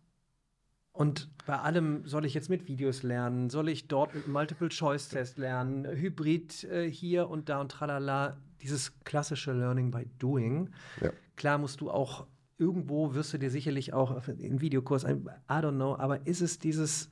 und 0.97 1.29
bei 1.45 1.59
allem 1.59 2.07
soll 2.07 2.25
ich 2.25 2.33
jetzt 2.33 2.49
mit 2.49 2.67
Videos 2.69 3.03
lernen, 3.03 3.51
soll 3.51 3.69
ich 3.69 3.87
dort 3.87 4.15
mit 4.15 4.29
Multiple-Choice-Test 4.29 5.37
lernen, 5.37 5.87
Hybrid 5.87 6.65
äh, 6.65 6.91
hier 6.91 7.29
und 7.29 7.51
da 7.51 7.61
und 7.61 7.71
tralala, 7.71 8.39
dieses 8.63 8.99
klassische 9.05 9.53
Learning 9.53 9.91
by 9.91 10.07
Doing. 10.19 10.71
Ja. 11.03 11.11
Klar 11.37 11.59
musst 11.59 11.83
du 11.83 11.91
auch, 11.91 12.27
irgendwo 12.57 13.15
wirst 13.15 13.35
du 13.35 13.39
dir 13.39 13.51
sicherlich 13.51 13.93
auch 13.93 14.27
in 14.27 14.63
Videokurs, 14.63 15.05
I 15.05 15.19
don't 15.49 15.73
know, 15.73 15.97
aber 15.97 16.27
ist 16.27 16.41
es 16.41 16.59
dieses, 16.59 17.11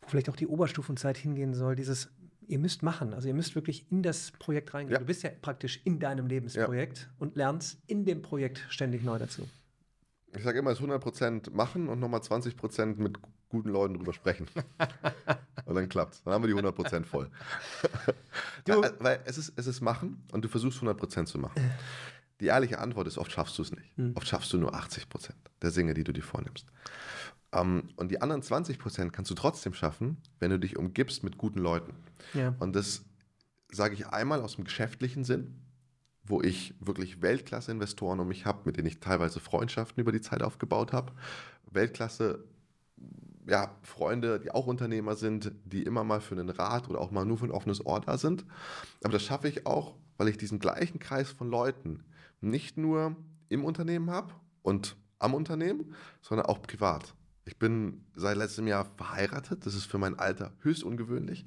wo 0.00 0.08
vielleicht 0.08 0.30
auch 0.30 0.36
die 0.36 0.46
Oberstufenzeit 0.46 1.18
hingehen 1.18 1.52
soll, 1.52 1.76
dieses 1.76 2.10
ihr 2.48 2.58
müsst 2.58 2.82
machen. 2.82 3.14
Also 3.14 3.28
ihr 3.28 3.34
müsst 3.34 3.54
wirklich 3.54 3.90
in 3.90 4.02
das 4.02 4.32
Projekt 4.32 4.74
reingehen. 4.74 4.94
Ja. 4.94 4.98
Du 4.98 5.06
bist 5.06 5.22
ja 5.22 5.30
praktisch 5.40 5.80
in 5.84 5.98
deinem 5.98 6.26
Lebensprojekt 6.26 6.98
ja. 6.98 7.06
und 7.18 7.36
lernst 7.36 7.78
in 7.86 8.04
dem 8.04 8.22
Projekt 8.22 8.64
ständig 8.68 9.02
neu 9.02 9.18
dazu. 9.18 9.48
Ich 10.34 10.42
sage 10.42 10.58
immer, 10.58 10.70
es 10.70 10.80
ist 10.80 10.86
100% 10.86 11.52
machen 11.52 11.88
und 11.88 12.00
nochmal 12.00 12.20
20% 12.20 12.96
mit 12.96 13.18
guten 13.48 13.70
Leuten 13.70 13.94
drüber 13.94 14.12
sprechen. 14.12 14.46
und 15.64 15.74
dann 15.74 15.88
klappt 15.88 16.22
Dann 16.24 16.34
haben 16.34 16.46
wir 16.46 16.54
die 16.54 16.60
100% 16.60 17.04
voll. 17.04 17.30
Ja, 18.66 18.80
weil 18.98 19.20
es 19.24 19.38
ist, 19.38 19.52
es 19.56 19.66
ist 19.66 19.80
machen 19.80 20.24
und 20.32 20.44
du 20.44 20.48
versuchst 20.48 20.80
100% 20.80 21.26
zu 21.26 21.38
machen. 21.38 21.60
Die 22.40 22.46
ehrliche 22.46 22.78
Antwort 22.78 23.06
ist, 23.06 23.16
oft 23.16 23.32
schaffst 23.32 23.56
du 23.56 23.62
es 23.62 23.70
nicht. 23.70 23.96
Hm. 23.96 24.12
Oft 24.14 24.28
schaffst 24.28 24.52
du 24.52 24.58
nur 24.58 24.74
80% 24.74 25.30
der 25.62 25.70
Dinge, 25.70 25.94
die 25.94 26.04
du 26.04 26.12
dir 26.12 26.22
vornimmst. 26.22 26.66
Ähm, 27.52 27.88
und 27.96 28.10
die 28.10 28.20
anderen 28.20 28.42
20 28.42 28.78
Prozent 28.78 29.12
kannst 29.12 29.30
du 29.30 29.34
trotzdem 29.34 29.74
schaffen, 29.74 30.18
wenn 30.38 30.50
du 30.50 30.58
dich 30.58 30.76
umgibst 30.76 31.22
mit 31.22 31.38
guten 31.38 31.60
Leuten. 31.60 31.94
Ja. 32.34 32.54
Und 32.58 32.76
das 32.76 33.04
sage 33.70 33.94
ich 33.94 34.06
einmal 34.08 34.40
aus 34.40 34.56
dem 34.56 34.64
geschäftlichen 34.64 35.24
Sinn, 35.24 35.54
wo 36.24 36.42
ich 36.42 36.74
wirklich 36.80 37.22
Weltklasse-Investoren 37.22 38.20
um 38.20 38.28
mich 38.28 38.46
habe, 38.46 38.60
mit 38.64 38.76
denen 38.76 38.88
ich 38.88 39.00
teilweise 39.00 39.40
Freundschaften 39.40 40.00
über 40.00 40.12
die 40.12 40.20
Zeit 40.20 40.42
aufgebaut 40.42 40.92
habe. 40.92 41.12
Weltklasse 41.70 42.44
ja, 43.48 43.70
Freunde, 43.82 44.40
die 44.40 44.50
auch 44.50 44.66
Unternehmer 44.66 45.14
sind, 45.14 45.52
die 45.64 45.84
immer 45.84 46.04
mal 46.04 46.20
für 46.20 46.34
einen 46.34 46.48
Rat 46.48 46.88
oder 46.88 47.00
auch 47.00 47.10
mal 47.10 47.24
nur 47.24 47.38
für 47.38 47.44
ein 47.44 47.52
offenes 47.52 47.84
Ohr 47.84 48.00
da 48.00 48.18
sind. 48.18 48.44
Aber 49.02 49.12
das 49.12 49.22
schaffe 49.22 49.48
ich 49.48 49.66
auch, 49.66 49.94
weil 50.16 50.28
ich 50.28 50.36
diesen 50.36 50.58
gleichen 50.58 50.98
Kreis 50.98 51.30
von 51.30 51.48
Leuten 51.48 52.02
nicht 52.40 52.76
nur 52.76 53.16
im 53.48 53.64
Unternehmen 53.64 54.10
habe 54.10 54.34
und 54.62 54.96
am 55.18 55.34
Unternehmen, 55.34 55.94
sondern 56.22 56.46
auch 56.46 56.60
privat. 56.60 57.14
Ich 57.46 57.58
bin 57.58 58.04
seit 58.14 58.36
letztem 58.36 58.66
Jahr 58.66 58.84
verheiratet. 58.96 59.64
Das 59.64 59.74
ist 59.74 59.86
für 59.86 59.98
mein 59.98 60.18
Alter 60.18 60.52
höchst 60.60 60.82
ungewöhnlich. 60.84 61.46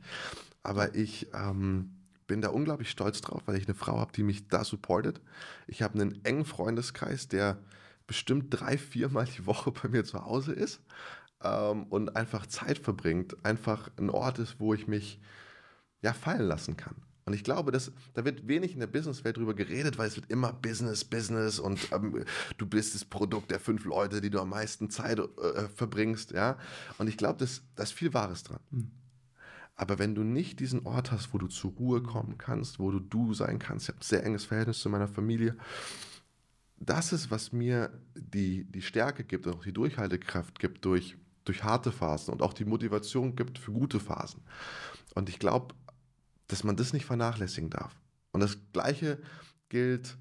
Aber 0.64 0.96
ich 0.96 1.28
ähm, 1.34 1.92
bin 2.26 2.42
da 2.42 2.50
unglaublich 2.50 2.90
stolz 2.90 3.22
drauf, 3.22 3.44
weil 3.46 3.58
ich 3.58 3.68
eine 3.68 3.76
Frau 3.76 4.00
habe, 4.00 4.14
die 4.14 4.24
mich 4.24 4.48
da 4.48 4.64
supportet. 4.64 5.22
Ich 5.68 5.82
habe 5.82 6.00
einen 6.00 6.24
engen 6.24 6.46
Freundeskreis, 6.46 7.28
der 7.28 7.60
bestimmt 8.08 8.48
drei, 8.50 8.78
viermal 8.78 9.26
die 9.26 9.46
Woche 9.46 9.72
bei 9.72 9.90
mir 9.90 10.06
zu 10.06 10.24
Hause 10.24 10.54
ist 10.54 10.82
ähm, 11.44 11.84
und 11.84 12.16
einfach 12.16 12.46
Zeit 12.48 12.80
verbringt. 12.80 13.46
Einfach 13.46 13.90
ein 13.98 14.10
Ort 14.10 14.40
ist, 14.40 14.60
wo 14.60 14.74
ich 14.74 14.88
mich 14.88 15.20
ja 16.02 16.14
fallen 16.14 16.48
lassen 16.48 16.78
kann. 16.78 16.96
Und 17.30 17.35
ich 17.35 17.43
glaube, 17.43 17.72
dass, 17.72 17.91
da 18.15 18.26
wird 18.26 18.47
wenig 18.47 18.73
in 18.73 18.80
der 18.80 18.88
Businesswelt 18.88 19.38
drüber 19.38 19.53
geredet, 19.53 19.99
weil 19.99 20.07
es 20.07 20.15
wird 20.15 20.31
immer 20.31 20.51
Business, 20.51 21.06
Business 21.06 21.60
und 21.60 21.80
ähm, 21.91 22.26
du 22.57 22.65
bist 22.65 22.95
das 22.95 23.06
Produkt 23.06 23.51
der 23.51 23.60
fünf 23.60 23.85
Leute, 23.85 24.19
die 24.19 24.31
du 24.31 24.41
am 24.41 24.49
meisten 24.49 24.89
Zeit 24.89 25.19
äh, 25.19 25.68
verbringst. 25.76 26.31
Ja? 26.31 26.57
Und 26.97 27.07
ich 27.07 27.18
glaube, 27.18 27.45
da 27.76 27.84
ist 27.84 27.93
viel 27.93 28.15
Wahres 28.15 28.41
dran. 28.41 28.60
Mhm. 28.72 28.89
Aber 29.76 29.99
wenn 29.99 30.15
du 30.15 30.23
nicht 30.23 30.60
diesen 30.60 30.88
Ort 30.88 31.11
hast, 31.11 31.31
wo 31.31 31.38
du 31.38 31.45
zur 31.45 31.73
Ruhe 31.73 32.01
kommen 32.01 32.39
kannst, 32.39 32.80
wo 32.80 32.89
du 32.89 32.99
du 32.99 33.35
sein 33.35 33.60
kannst, 33.60 33.88
ich 33.88 33.89
habe 33.89 33.99
ein 33.99 34.07
sehr 34.07 34.26
enges 34.26 34.45
Verhältnis 34.45 34.80
zu 34.80 34.89
meiner 34.89 35.07
Familie, 35.07 35.56
das 36.80 37.14
ist, 37.14 37.30
was 37.30 37.51
mir 37.51 37.91
die, 38.15 38.64
die 38.64 38.81
Stärke 38.81 39.23
gibt 39.23 39.45
und 39.45 39.53
auch 39.53 39.64
die 39.64 39.72
Durchhaltekraft 39.72 40.57
gibt 40.57 40.84
durch, 40.84 41.15
durch 41.45 41.64
harte 41.64 41.91
Phasen 41.91 42.34
und 42.34 42.41
auch 42.41 42.53
die 42.53 42.65
Motivation 42.65 43.35
gibt 43.35 43.60
für 43.60 43.72
gute 43.72 43.99
Phasen. 43.99 44.41
Und 45.14 45.30
ich 45.30 45.38
glaube, 45.38 45.76
dass 46.50 46.66
man 46.66 46.76
das 46.76 46.92
nicht 46.92 47.06
vernachlässigen 47.06 47.70
darf. 47.70 47.96
Und 48.32 48.42
das 48.42 48.58
Gleiche 48.74 49.18
gilt 49.70 50.18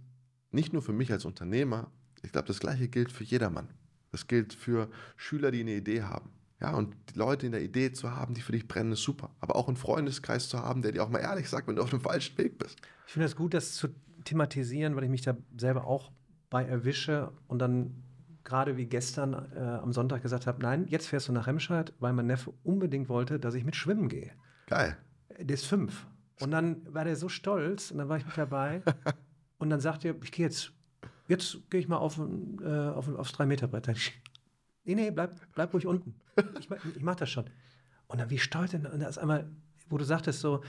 nicht 0.53 0.73
nur 0.73 0.83
für 0.83 0.93
mich 0.93 1.11
als 1.11 1.25
Unternehmer, 1.25 1.91
ich 2.23 2.33
glaube, 2.33 2.49
das 2.49 2.61
Gleiche 2.61 2.89
gilt 2.89 3.13
für 3.13 3.25
jedermann. 3.25 3.69
Das 4.11 4.27
gilt 4.27 4.55
für 4.55 4.89
Schüler, 5.17 5.51
die 5.51 5.61
eine 5.61 5.75
Idee 5.75 6.03
haben. 6.03 6.31
Ja, 6.61 6.75
und 6.75 6.97
die 7.11 7.19
Leute 7.19 7.47
in 7.47 7.53
der 7.53 7.63
Idee 7.63 7.93
zu 7.93 8.11
haben, 8.11 8.35
die 8.35 8.41
für 8.41 8.53
dich 8.53 8.67
brennen, 8.67 8.93
ist 8.93 9.03
super. 9.03 9.31
Aber 9.41 9.55
auch 9.55 9.69
einen 9.69 9.77
Freundeskreis 9.77 10.49
zu 10.49 10.59
haben, 10.59 10.83
der 10.83 10.93
dir 10.93 11.05
auch 11.05 11.09
mal 11.09 11.21
ehrlich 11.21 11.49
sagt, 11.49 11.69
wenn 11.69 11.77
du 11.77 11.83
auf 11.83 11.91
dem 11.91 12.01
falschen 12.01 12.37
Weg 12.39 12.59
bist. 12.59 12.81
Ich 13.07 13.13
finde 13.13 13.27
es 13.27 13.37
gut, 13.37 13.55
das 13.55 13.75
zu 13.75 13.89
thematisieren, 14.25 14.97
weil 14.97 15.05
ich 15.05 15.11
mich 15.11 15.23
da 15.23 15.37
selber 15.57 15.87
auch 15.87 16.11
bei 16.51 16.65
erwische 16.65 17.33
und 17.47 17.61
dann 17.61 18.03
gerade 18.43 18.77
wie 18.77 18.87
gestern 18.87 19.35
äh, 19.55 19.59
am 19.59 19.93
Sonntag 19.93 20.23
gesagt 20.23 20.47
habe, 20.47 20.61
nein, 20.63 20.87
jetzt 20.89 21.07
fährst 21.07 21.29
du 21.29 21.33
nach 21.33 21.47
Remscheid, 21.47 21.93
weil 22.01 22.13
mein 22.13 22.27
Neffe 22.27 22.53
unbedingt 22.65 23.09
wollte, 23.09 23.39
dass 23.39 23.55
ich 23.55 23.65
mit 23.65 23.77
schwimmen 23.77 24.09
gehe. 24.09 24.33
Geil. 24.67 24.97
Der 25.39 25.55
ist 25.55 25.67
fünf. 25.67 26.07
Und 26.41 26.51
dann 26.51 26.83
war 26.93 27.05
der 27.05 27.17
so 27.17 27.29
stolz 27.29 27.91
und 27.91 27.99
dann 27.99 28.09
war 28.09 28.17
ich 28.17 28.27
mit 28.27 28.37
dabei. 28.37 28.83
und 29.59 29.71
dann 29.71 29.81
sagte 29.81 30.09
er, 30.09 30.15
ich 30.23 30.33
gehe 30.33 30.47
jetzt, 30.47 30.73
jetzt 31.27 31.71
gehe 31.71 31.81
ich 31.81 31.89
mal 31.89 31.97
auf, 31.97 32.19
äh, 32.19 32.89
auf, 32.89 33.09
aufs 33.17 33.35
3-Meter-Brett. 33.35 33.89
Nee, 34.85 34.95
nee, 34.95 35.11
bleib, 35.11 35.41
bleib 35.55 35.75
ruhig 35.75 35.87
unten. 35.87 36.15
Ich, 36.59 36.69
ich 36.97 37.03
mach 37.03 37.17
das 37.17 37.31
schon. 37.31 37.47
Und 38.07 38.21
dann 38.21 38.31
wie 38.31 38.39
stolz, 38.39 38.73
und 38.75 38.85
da 38.85 39.09
ist 39.09 39.19
einmal, 39.19 39.51
wo 39.89 39.99
du 39.99 40.05
sagtest 40.05 40.41
so, 40.41 40.63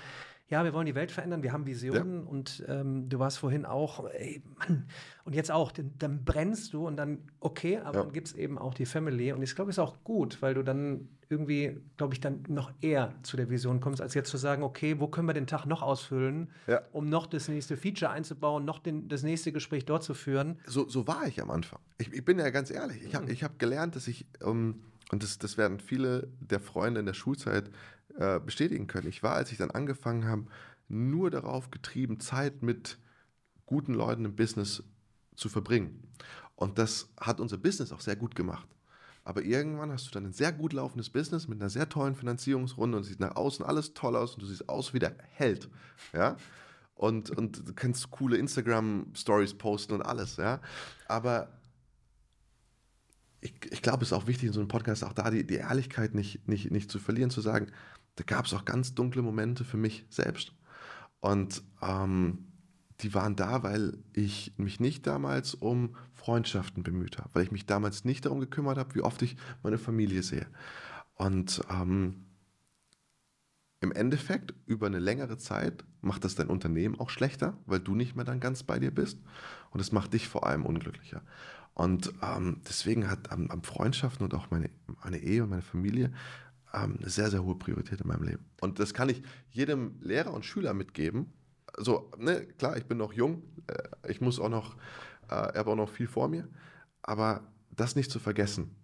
ja, 0.49 0.63
wir 0.63 0.73
wollen 0.73 0.87
die 0.87 0.95
Welt 0.95 1.11
verändern, 1.11 1.43
wir 1.43 1.53
haben 1.53 1.67
Visionen 1.67 2.23
ja. 2.23 2.29
und 2.29 2.65
ähm, 2.67 3.07
du 3.07 3.19
warst 3.19 3.37
vorhin 3.37 3.65
auch, 3.65 4.09
ey, 4.09 4.41
Mann, 4.57 4.87
und 5.23 5.35
jetzt 5.35 5.51
auch, 5.51 5.71
dann, 5.71 5.93
dann 5.99 6.25
brennst 6.25 6.73
du 6.73 6.87
und 6.87 6.97
dann, 6.97 7.19
okay, 7.39 7.77
aber 7.77 7.99
ja. 7.99 8.03
dann 8.03 8.13
gibt 8.13 8.29
es 8.29 8.33
eben 8.33 8.57
auch 8.57 8.73
die 8.73 8.87
Family 8.87 9.31
und 9.31 9.43
ich 9.43 9.55
glaube, 9.55 9.69
es 9.69 9.75
ist 9.75 9.79
auch 9.79 10.03
gut, 10.03 10.41
weil 10.41 10.55
du 10.55 10.63
dann 10.63 11.07
irgendwie, 11.29 11.77
glaube 11.95 12.15
ich, 12.15 12.19
dann 12.19 12.43
noch 12.47 12.71
eher 12.81 13.13
zu 13.21 13.37
der 13.37 13.49
Vision 13.49 13.79
kommst, 13.79 14.01
als 14.01 14.15
jetzt 14.15 14.31
zu 14.31 14.37
sagen, 14.37 14.63
okay, 14.63 14.99
wo 14.99 15.07
können 15.07 15.27
wir 15.27 15.33
den 15.33 15.45
Tag 15.45 15.65
noch 15.65 15.83
ausfüllen, 15.83 16.49
ja. 16.67 16.81
um 16.91 17.07
noch 17.07 17.27
das 17.27 17.47
nächste 17.47 17.77
Feature 17.77 18.11
einzubauen, 18.11 18.65
noch 18.65 18.79
den, 18.79 19.07
das 19.07 19.21
nächste 19.21 19.51
Gespräch 19.51 19.85
dort 19.85 20.03
zu 20.03 20.15
führen. 20.15 20.59
So, 20.65 20.89
so 20.89 21.07
war 21.07 21.27
ich 21.27 21.39
am 21.41 21.51
Anfang. 21.51 21.79
Ich, 21.99 22.11
ich 22.11 22.25
bin 22.25 22.39
ja 22.39 22.49
ganz 22.49 22.71
ehrlich, 22.71 23.03
ich 23.03 23.13
habe 23.13 23.31
mhm. 23.31 23.35
hab 23.35 23.59
gelernt, 23.59 23.95
dass 23.95 24.07
ich, 24.07 24.25
ähm, 24.41 24.81
und 25.11 25.21
das, 25.21 25.37
das 25.37 25.57
werden 25.57 25.79
viele 25.79 26.29
der 26.39 26.59
Freunde 26.59 26.99
in 26.99 27.05
der 27.05 27.13
Schulzeit 27.13 27.69
äh, 28.17 28.39
bestätigen 28.39 28.87
können. 28.87 29.07
Ich 29.07 29.21
war, 29.21 29.35
als 29.35 29.51
ich 29.51 29.59
dann 29.59 29.69
angefangen 29.69 30.27
habe, 30.27 30.45
nur 30.87 31.29
darauf 31.29 31.69
getrieben, 31.69 32.19
Zeit 32.19 32.63
mit 32.63 32.97
guten 33.67 33.93
Leuten 33.93 34.25
im 34.25 34.35
Business 34.35 34.83
zu 35.35 35.47
verbringen. 35.47 36.07
Und 36.55 36.79
das 36.79 37.09
hat 37.19 37.39
unser 37.39 37.57
Business 37.57 37.91
auch 37.91 38.01
sehr 38.01 38.15
gut 38.15 38.35
gemacht. 38.35 38.67
Aber 39.23 39.43
irgendwann 39.43 39.91
hast 39.91 40.07
du 40.07 40.11
dann 40.11 40.25
ein 40.25 40.33
sehr 40.33 40.51
gut 40.51 40.73
laufendes 40.73 41.09
Business 41.09 41.47
mit 41.47 41.61
einer 41.61 41.69
sehr 41.69 41.87
tollen 41.87 42.15
Finanzierungsrunde 42.15 42.97
und 42.97 43.03
sieht 43.03 43.19
nach 43.19 43.35
außen 43.35 43.65
alles 43.65 43.93
toll 43.93 44.15
aus 44.15 44.33
und 44.33 44.41
du 44.41 44.47
siehst 44.47 44.69
aus 44.69 44.93
wie 44.93 44.99
der 44.99 45.15
Held. 45.33 45.69
Ja? 46.13 46.37
Und, 46.95 47.29
und 47.31 47.67
du 47.67 47.73
kannst 47.73 48.09
coole 48.11 48.37
Instagram-Stories 48.37 49.53
posten 49.55 49.93
und 49.93 50.01
alles. 50.01 50.37
Ja? 50.37 50.61
Aber 51.07 51.49
ich, 53.41 53.53
ich 53.71 53.81
glaube, 53.81 54.03
es 54.03 54.09
ist 54.09 54.13
auch 54.13 54.27
wichtig 54.27 54.47
in 54.47 54.53
so 54.53 54.59
einem 54.59 54.67
Podcast 54.67 55.03
auch 55.03 55.13
da 55.13 55.29
die, 55.29 55.45
die 55.45 55.55
Ehrlichkeit 55.55 56.13
nicht, 56.13 56.47
nicht, 56.47 56.71
nicht 56.71 56.91
zu 56.91 56.99
verlieren, 56.99 57.29
zu 57.29 57.41
sagen, 57.41 57.67
da 58.15 58.23
gab 58.25 58.45
es 58.45 58.53
auch 58.53 58.65
ganz 58.65 58.95
dunkle 58.95 59.21
Momente 59.21 59.63
für 59.63 59.77
mich 59.77 60.05
selbst. 60.09 60.51
Und 61.21 61.63
ähm, 61.81 62.48
die 63.01 63.13
waren 63.13 63.35
da, 63.35 63.63
weil 63.63 63.97
ich 64.13 64.53
mich 64.57 64.79
nicht 64.79 65.07
damals 65.07 65.53
um 65.53 65.95
Freundschaften 66.13 66.83
bemüht 66.83 67.17
habe, 67.17 67.29
weil 67.33 67.43
ich 67.43 67.51
mich 67.51 67.65
damals 67.65 68.03
nicht 68.03 68.25
darum 68.25 68.39
gekümmert 68.39 68.77
habe, 68.77 68.95
wie 68.95 69.01
oft 69.01 69.21
ich 69.21 69.37
meine 69.63 69.77
Familie 69.77 70.23
sehe. 70.23 70.47
Und 71.15 71.61
ähm, 71.71 72.25
im 73.81 73.93
Endeffekt, 73.93 74.53
über 74.65 74.87
eine 74.87 74.99
längere 74.99 75.37
Zeit 75.37 75.85
macht 76.01 76.25
das 76.25 76.35
dein 76.35 76.47
Unternehmen 76.47 76.99
auch 76.99 77.09
schlechter, 77.09 77.57
weil 77.65 77.79
du 77.79 77.95
nicht 77.95 78.15
mehr 78.15 78.25
dann 78.25 78.41
ganz 78.41 78.63
bei 78.63 78.77
dir 78.79 78.91
bist. 78.91 79.19
Und 79.71 79.79
es 79.79 79.93
macht 79.93 80.13
dich 80.13 80.27
vor 80.27 80.45
allem 80.45 80.65
unglücklicher. 80.65 81.21
Und 81.73 82.13
ähm, 82.21 82.61
deswegen 82.67 83.09
hat 83.09 83.31
ähm, 83.31 83.49
Freundschaften 83.63 84.25
und 84.25 84.33
auch 84.33 84.51
meine, 84.51 84.69
meine 85.03 85.19
Ehe 85.19 85.43
und 85.43 85.49
meine 85.49 85.61
Familie 85.61 86.11
ähm, 86.73 86.97
eine 86.99 87.09
sehr, 87.09 87.29
sehr 87.29 87.43
hohe 87.43 87.55
Priorität 87.55 88.01
in 88.01 88.07
meinem 88.07 88.23
Leben. 88.23 88.45
Und 88.59 88.79
das 88.79 88.93
kann 88.93 89.07
ich 89.07 89.23
jedem 89.49 89.95
Lehrer 90.01 90.33
und 90.33 90.43
Schüler 90.43 90.73
mitgeben. 90.73 91.31
So, 91.79 92.11
ne, 92.17 92.45
klar, 92.57 92.77
ich 92.77 92.85
bin 92.85 92.97
noch 92.97 93.13
jung, 93.13 93.43
äh, 93.67 94.11
ich 94.11 94.21
muss 94.21 94.39
auch 94.39 94.49
noch, 94.49 94.75
äh, 95.29 95.35
habe 95.57 95.71
auch 95.71 95.75
noch 95.75 95.89
viel 95.89 96.07
vor 96.07 96.27
mir, 96.27 96.47
aber 97.01 97.41
das 97.71 97.95
nicht 97.95 98.11
zu 98.11 98.19
vergessen, 98.19 98.75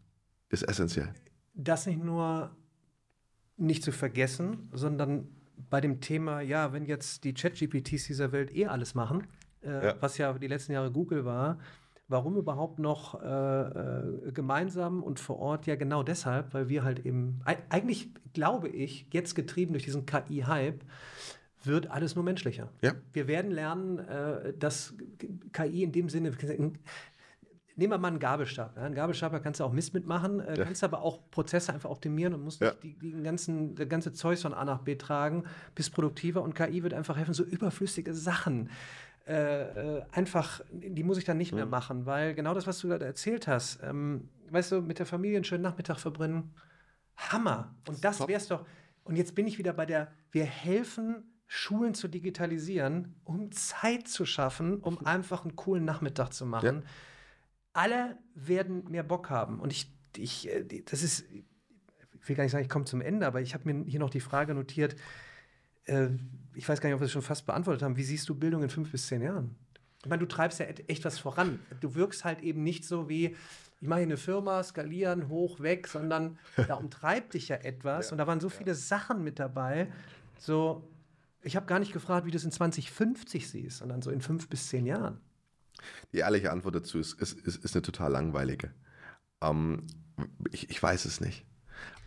ist 0.50 0.64
essentiell. 0.64 1.14
Das 1.54 1.86
nicht 1.86 2.04
nur 2.04 2.56
nicht 3.58 3.84
zu 3.84 3.92
vergessen, 3.92 4.70
sondern 4.74 5.28
bei 5.70 5.82
dem 5.82 6.02
Thema, 6.02 6.42
ja, 6.42 6.74
wenn 6.74 6.86
jetzt 6.86 7.24
die 7.24 7.34
Chat-GPTs 7.34 8.08
dieser 8.08 8.32
Welt 8.32 8.54
eh 8.54 8.68
alles 8.68 8.96
machen, 8.96 9.28
äh, 9.62 9.88
ja. 9.88 9.96
was 10.02 10.18
ja 10.18 10.34
die 10.34 10.48
letzten 10.48 10.74
Jahre 10.74 10.92
Google 10.92 11.26
war, 11.26 11.58
Warum 12.08 12.38
überhaupt 12.38 12.78
noch 12.78 13.20
äh, 13.20 13.28
äh, 13.28 14.32
gemeinsam 14.32 15.02
und 15.02 15.20
vor 15.20 15.40
Ort? 15.40 15.66
Ja, 15.66 15.76
genau 15.76 16.04
deshalb, 16.04 16.54
weil 16.54 16.70
wir 16.70 16.84
halt 16.84 17.04
eben, 17.04 17.42
eigentlich 17.46 18.10
glaube 18.34 18.70
ich, 18.70 19.08
jetzt 19.12 19.34
getrieben 19.34 19.74
durch 19.74 19.86
diesen 19.86 20.06
KI-Hype, 20.06 20.84
wird 21.68 21.90
alles 21.92 22.16
nur 22.16 22.24
menschlicher. 22.24 22.70
Ja. 22.82 22.94
Wir 23.14 23.28
werden 23.28 23.52
lernen, 23.52 24.00
äh, 24.00 24.54
dass 24.58 24.94
KI 25.54 25.84
in 25.84 25.92
dem 25.92 26.10
Sinne, 26.10 26.32
nehmen 27.76 27.92
wir 27.92 27.98
mal 27.98 28.08
einen 28.08 28.20
Gabelstab. 28.20 28.76
Ja? 28.76 28.84
Einen 28.84 28.96
Gabelstab, 28.96 29.32
da 29.32 29.40
kannst 29.40 29.60
du 29.60 29.64
auch 29.64 29.72
Mist 29.72 29.94
mitmachen, 29.94 30.40
äh, 30.40 30.58
ja. 30.58 30.64
kannst 30.64 30.84
aber 30.84 31.02
auch 31.02 31.20
Prozesse 31.32 31.74
einfach 31.74 31.90
optimieren 31.90 32.34
und 32.34 32.44
musst 32.44 32.62
ja. 32.62 32.72
nicht 32.72 32.84
die, 32.84 32.98
die 33.00 33.24
ganzen, 33.24 33.76
das 33.76 33.90
ganze 33.90 34.14
Zeug 34.14 34.40
von 34.40 34.54
A 34.54 34.66
nach 34.66 34.80
B 34.80 34.96
tragen, 34.96 35.44
bist 35.74 35.94
produktiver 35.94 36.42
und 36.42 36.56
KI 36.56 36.84
wird 36.84 36.94
einfach 36.94 37.18
helfen, 37.18 37.34
so 37.34 37.44
überflüssige 37.44 38.14
Sachen 38.14 38.70
äh, 39.28 39.98
äh, 39.98 40.04
einfach, 40.12 40.62
die 40.72 41.04
muss 41.04 41.18
ich 41.18 41.24
dann 41.24 41.38
nicht 41.38 41.52
mehr 41.52 41.66
mhm. 41.66 41.72
machen, 41.72 42.06
weil 42.06 42.36
genau 42.36 42.54
das, 42.54 42.68
was 42.68 42.80
du 42.80 42.90
gerade 42.90 43.06
erzählt 43.06 43.48
hast, 43.48 43.80
ähm, 43.82 44.30
weißt 44.52 44.74
du, 44.74 44.82
mit 44.82 45.00
der 45.00 45.08
Familie 45.08 45.38
einen 45.38 45.46
schönen 45.46 45.64
Nachmittag 45.64 45.98
verbringen, 45.98 46.54
Hammer. 47.18 47.76
Und 47.88 48.04
das 48.04 48.20
wäre 48.20 48.34
es 48.34 48.48
doch. 48.48 48.66
Und 49.04 49.16
jetzt 49.16 49.34
bin 49.34 49.48
ich 49.48 49.58
wieder 49.58 49.74
bei 49.74 49.88
der, 49.88 50.12
wir 50.32 50.46
helfen 50.46 51.24
Schulen 51.48 51.94
zu 51.94 52.08
digitalisieren, 52.08 53.16
um 53.24 53.52
Zeit 53.52 54.08
zu 54.08 54.26
schaffen, 54.26 54.80
um 54.80 55.06
einfach 55.06 55.44
einen 55.44 55.56
coolen 55.56 55.86
Nachmittag 55.86 56.34
zu 56.34 56.46
machen. 56.46 56.84
Ja. 56.84 56.90
Alle 57.74 58.18
werden 58.34 58.90
mehr 58.90 59.04
Bock 59.04 59.30
haben. 59.30 59.60
Und 59.60 59.72
ich, 59.72 59.92
ich, 60.18 60.50
äh, 60.50 60.64
das 60.86 61.04
ist, 61.04 61.26
ich 61.32 62.30
will 62.30 62.36
gar 62.36 62.44
nicht 62.44 62.52
sagen, 62.52 62.64
ich 62.64 62.70
komme 62.70 62.86
zum 62.86 63.02
Ende, 63.02 63.28
aber 63.28 63.42
ich 63.42 63.54
habe 63.54 63.72
mir 63.72 63.86
hier 63.86 64.00
noch 64.00 64.10
die 64.10 64.20
Frage 64.20 64.56
notiert, 64.56 64.96
äh, 65.86 66.10
ich 66.56 66.68
weiß 66.68 66.82
gar 66.82 66.90
nicht, 66.90 66.96
ob 66.96 67.02
wir 67.02 67.06
es 67.06 67.12
schon 67.12 67.22
fast 67.22 67.46
beantwortet 67.46 67.84
haben. 67.84 67.98
Wie 67.98 68.04
siehst 68.04 68.28
du 68.30 68.36
Bildung 68.36 68.64
in 68.64 68.70
fünf 68.70 68.92
bis 68.92 69.08
zehn 69.08 69.22
Jahren? 69.22 69.56
Ich 70.04 70.10
meine, 70.10 70.20
du 70.20 70.28
treibst 70.28 70.60
ja 70.60 70.66
echt 70.66 71.04
was 71.04 71.20
voran. 71.20 71.60
Du 71.82 71.96
wirkst 71.96 72.26
halt 72.26 72.42
eben 72.42 72.64
nicht 72.64 72.86
so 72.86 73.10
wie, 73.10 73.36
ich 73.82 73.88
mache 73.88 74.00
hier 74.00 74.08
eine 74.08 74.18
Firma, 74.18 74.64
skalieren, 74.64 75.30
hoch, 75.30 75.60
weg, 75.60 75.88
sondern 75.88 76.38
da 76.68 76.76
umtreibt 76.76 77.34
dich 77.34 77.50
ja 77.50 77.58
etwas. 77.58 78.08
Ja, 78.08 78.12
und 78.14 78.18
da 78.20 78.28
waren 78.28 78.40
so 78.40 78.50
viele 78.50 78.72
ja. 78.72 78.76
Sachen 78.76 79.24
mit 79.24 79.40
dabei. 79.40 79.92
So, 80.38 80.88
ich 81.46 81.56
habe 81.56 81.66
gar 81.66 81.80
nicht 81.80 81.94
gefragt, 81.94 82.26
wie 82.26 82.32
du 82.32 82.38
es 82.38 82.44
in 82.44 82.52
2050 82.52 83.50
siehst, 83.50 83.78
sondern 83.78 84.02
so 84.02 84.12
in 84.12 84.22
fünf 84.22 84.50
bis 84.50 84.68
zehn 84.68 84.86
Jahren. 84.86 85.20
Die 86.14 86.18
ehrliche 86.20 86.52
Antwort 86.52 86.76
dazu 86.76 87.00
ist, 87.00 87.14
ist, 87.22 87.40
ist, 87.40 87.64
ist 87.64 87.76
eine 87.76 87.82
total 87.82 88.12
langweilige. 88.12 88.74
Ähm, 89.42 89.86
ich, 90.52 90.70
ich 90.70 90.82
weiß 90.82 91.06
es 91.06 91.22
nicht. 91.22 91.46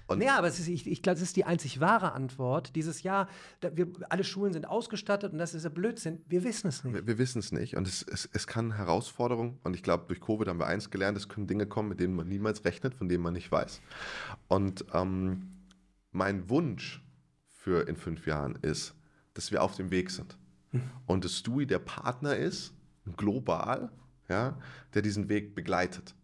Und 0.08 0.22
ja, 0.22 0.38
aber 0.38 0.48
ist, 0.48 0.66
ich, 0.66 0.86
ich 0.86 1.02
glaube, 1.02 1.16
das 1.16 1.22
ist 1.22 1.36
die 1.36 1.44
einzig 1.44 1.80
wahre 1.80 2.12
Antwort. 2.12 2.74
Dieses 2.74 3.02
Jahr, 3.02 3.28
wir, 3.60 3.88
alle 4.08 4.24
Schulen 4.24 4.54
sind 4.54 4.66
ausgestattet 4.66 5.32
und 5.32 5.38
das 5.38 5.52
ist 5.52 5.64
ja 5.64 5.68
Blödsinn. 5.68 6.22
Wir 6.26 6.44
wissen 6.44 6.68
es 6.68 6.82
nicht. 6.82 6.94
Wir, 6.94 7.06
wir 7.06 7.18
wissen 7.18 7.40
es 7.40 7.52
nicht. 7.52 7.76
Und 7.76 7.86
es, 7.86 8.02
es, 8.02 8.26
es 8.32 8.46
kann 8.46 8.72
Herausforderungen, 8.72 9.58
und 9.64 9.76
ich 9.76 9.82
glaube, 9.82 10.06
durch 10.08 10.20
Covid 10.20 10.48
haben 10.48 10.58
wir 10.58 10.66
eins 10.66 10.88
gelernt, 10.90 11.18
es 11.18 11.28
können 11.28 11.46
Dinge 11.46 11.66
kommen, 11.66 11.90
mit 11.90 12.00
denen 12.00 12.16
man 12.16 12.26
niemals 12.26 12.64
rechnet, 12.64 12.94
von 12.94 13.10
denen 13.10 13.22
man 13.22 13.34
nicht 13.34 13.52
weiß. 13.52 13.82
Und 14.48 14.86
ähm, 14.94 15.50
mein 16.10 16.48
Wunsch 16.48 17.04
für 17.50 17.86
in 17.86 17.96
fünf 17.96 18.26
Jahren 18.26 18.56
ist, 18.62 18.94
dass 19.34 19.52
wir 19.52 19.62
auf 19.62 19.76
dem 19.76 19.90
Weg 19.90 20.10
sind. 20.10 20.36
Und 21.06 21.24
dass 21.24 21.38
Stui 21.38 21.66
der 21.66 21.78
Partner 21.78 22.36
ist, 22.36 22.74
global, 23.16 23.90
ja, 24.28 24.58
der 24.94 25.02
diesen 25.02 25.28
Weg 25.28 25.54
begleitet. 25.54 26.14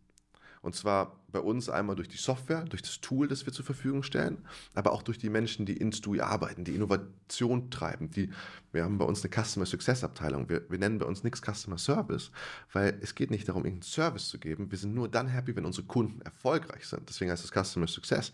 Und 0.60 0.74
zwar 0.74 1.20
bei 1.30 1.40
uns 1.40 1.68
einmal 1.68 1.94
durch 1.94 2.08
die 2.08 2.16
Software, 2.16 2.62
durch 2.64 2.80
das 2.80 3.02
Tool, 3.02 3.28
das 3.28 3.44
wir 3.44 3.52
zur 3.52 3.66
Verfügung 3.66 4.02
stellen, 4.02 4.38
aber 4.74 4.92
auch 4.92 5.02
durch 5.02 5.18
die 5.18 5.28
Menschen, 5.28 5.66
die 5.66 5.76
in 5.76 5.92
Stui 5.92 6.20
arbeiten, 6.20 6.64
die 6.64 6.74
Innovation 6.74 7.70
treiben. 7.70 8.10
Die, 8.10 8.30
wir 8.72 8.84
haben 8.84 8.96
bei 8.96 9.04
uns 9.04 9.22
eine 9.22 9.44
Customer 9.44 9.66
Success 9.66 10.04
Abteilung. 10.04 10.48
Wir, 10.48 10.62
wir 10.70 10.78
nennen 10.78 10.98
bei 10.98 11.04
uns 11.04 11.22
nichts 11.22 11.42
Customer 11.42 11.76
Service, 11.76 12.30
weil 12.72 12.98
es 13.02 13.14
geht 13.14 13.30
nicht 13.30 13.46
darum, 13.46 13.64
irgendeinen 13.64 13.90
Service 13.90 14.28
zu 14.28 14.38
geben. 14.38 14.70
Wir 14.70 14.78
sind 14.78 14.94
nur 14.94 15.08
dann 15.08 15.26
happy, 15.26 15.54
wenn 15.54 15.66
unsere 15.66 15.86
Kunden 15.86 16.22
erfolgreich 16.22 16.86
sind. 16.86 17.08
Deswegen 17.10 17.30
heißt 17.30 17.44
es 17.44 17.50
Customer 17.50 17.86
Success. 17.86 18.32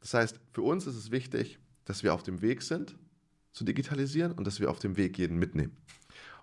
Das 0.00 0.14
heißt, 0.14 0.38
für 0.52 0.62
uns 0.62 0.86
ist 0.86 0.94
es 0.96 1.10
wichtig, 1.10 1.58
dass 1.84 2.04
wir 2.04 2.14
auf 2.14 2.22
dem 2.22 2.42
Weg 2.42 2.62
sind, 2.62 2.94
zu 3.56 3.64
digitalisieren 3.64 4.32
und 4.32 4.46
dass 4.46 4.60
wir 4.60 4.70
auf 4.70 4.78
dem 4.78 4.98
Weg 4.98 5.16
jeden 5.16 5.38
mitnehmen. 5.38 5.74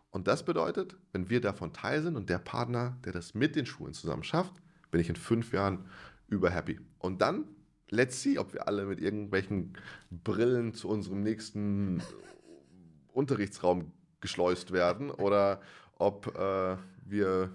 Und 0.09 0.27
das 0.27 0.43
bedeutet, 0.43 0.97
wenn 1.11 1.29
wir 1.29 1.41
davon 1.41 1.71
teil 1.71 2.01
sind 2.01 2.15
und 2.15 2.27
der 2.27 2.39
Partner, 2.39 2.97
der 3.05 3.13
das 3.13 3.35
mit 3.35 3.55
den 3.55 3.67
Schulen 3.67 3.93
zusammen 3.93 4.23
schafft, 4.23 4.55
bin 4.89 4.99
ich 4.99 5.09
in 5.09 5.15
fünf 5.15 5.53
Jahren 5.53 5.85
über 6.27 6.49
happy. 6.49 6.79
Und 6.97 7.21
dann, 7.21 7.45
let's 7.89 8.19
see, 8.21 8.39
ob 8.39 8.53
wir 8.53 8.67
alle 8.67 8.85
mit 8.85 8.99
irgendwelchen 8.99 9.73
Brillen 10.09 10.73
zu 10.73 10.89
unserem 10.89 11.21
nächsten 11.21 12.01
Unterrichtsraum 13.13 13.91
geschleust 14.19 14.71
werden 14.71 15.11
oder 15.11 15.61
ob 15.99 16.35
äh, 16.35 16.77
wir 17.05 17.51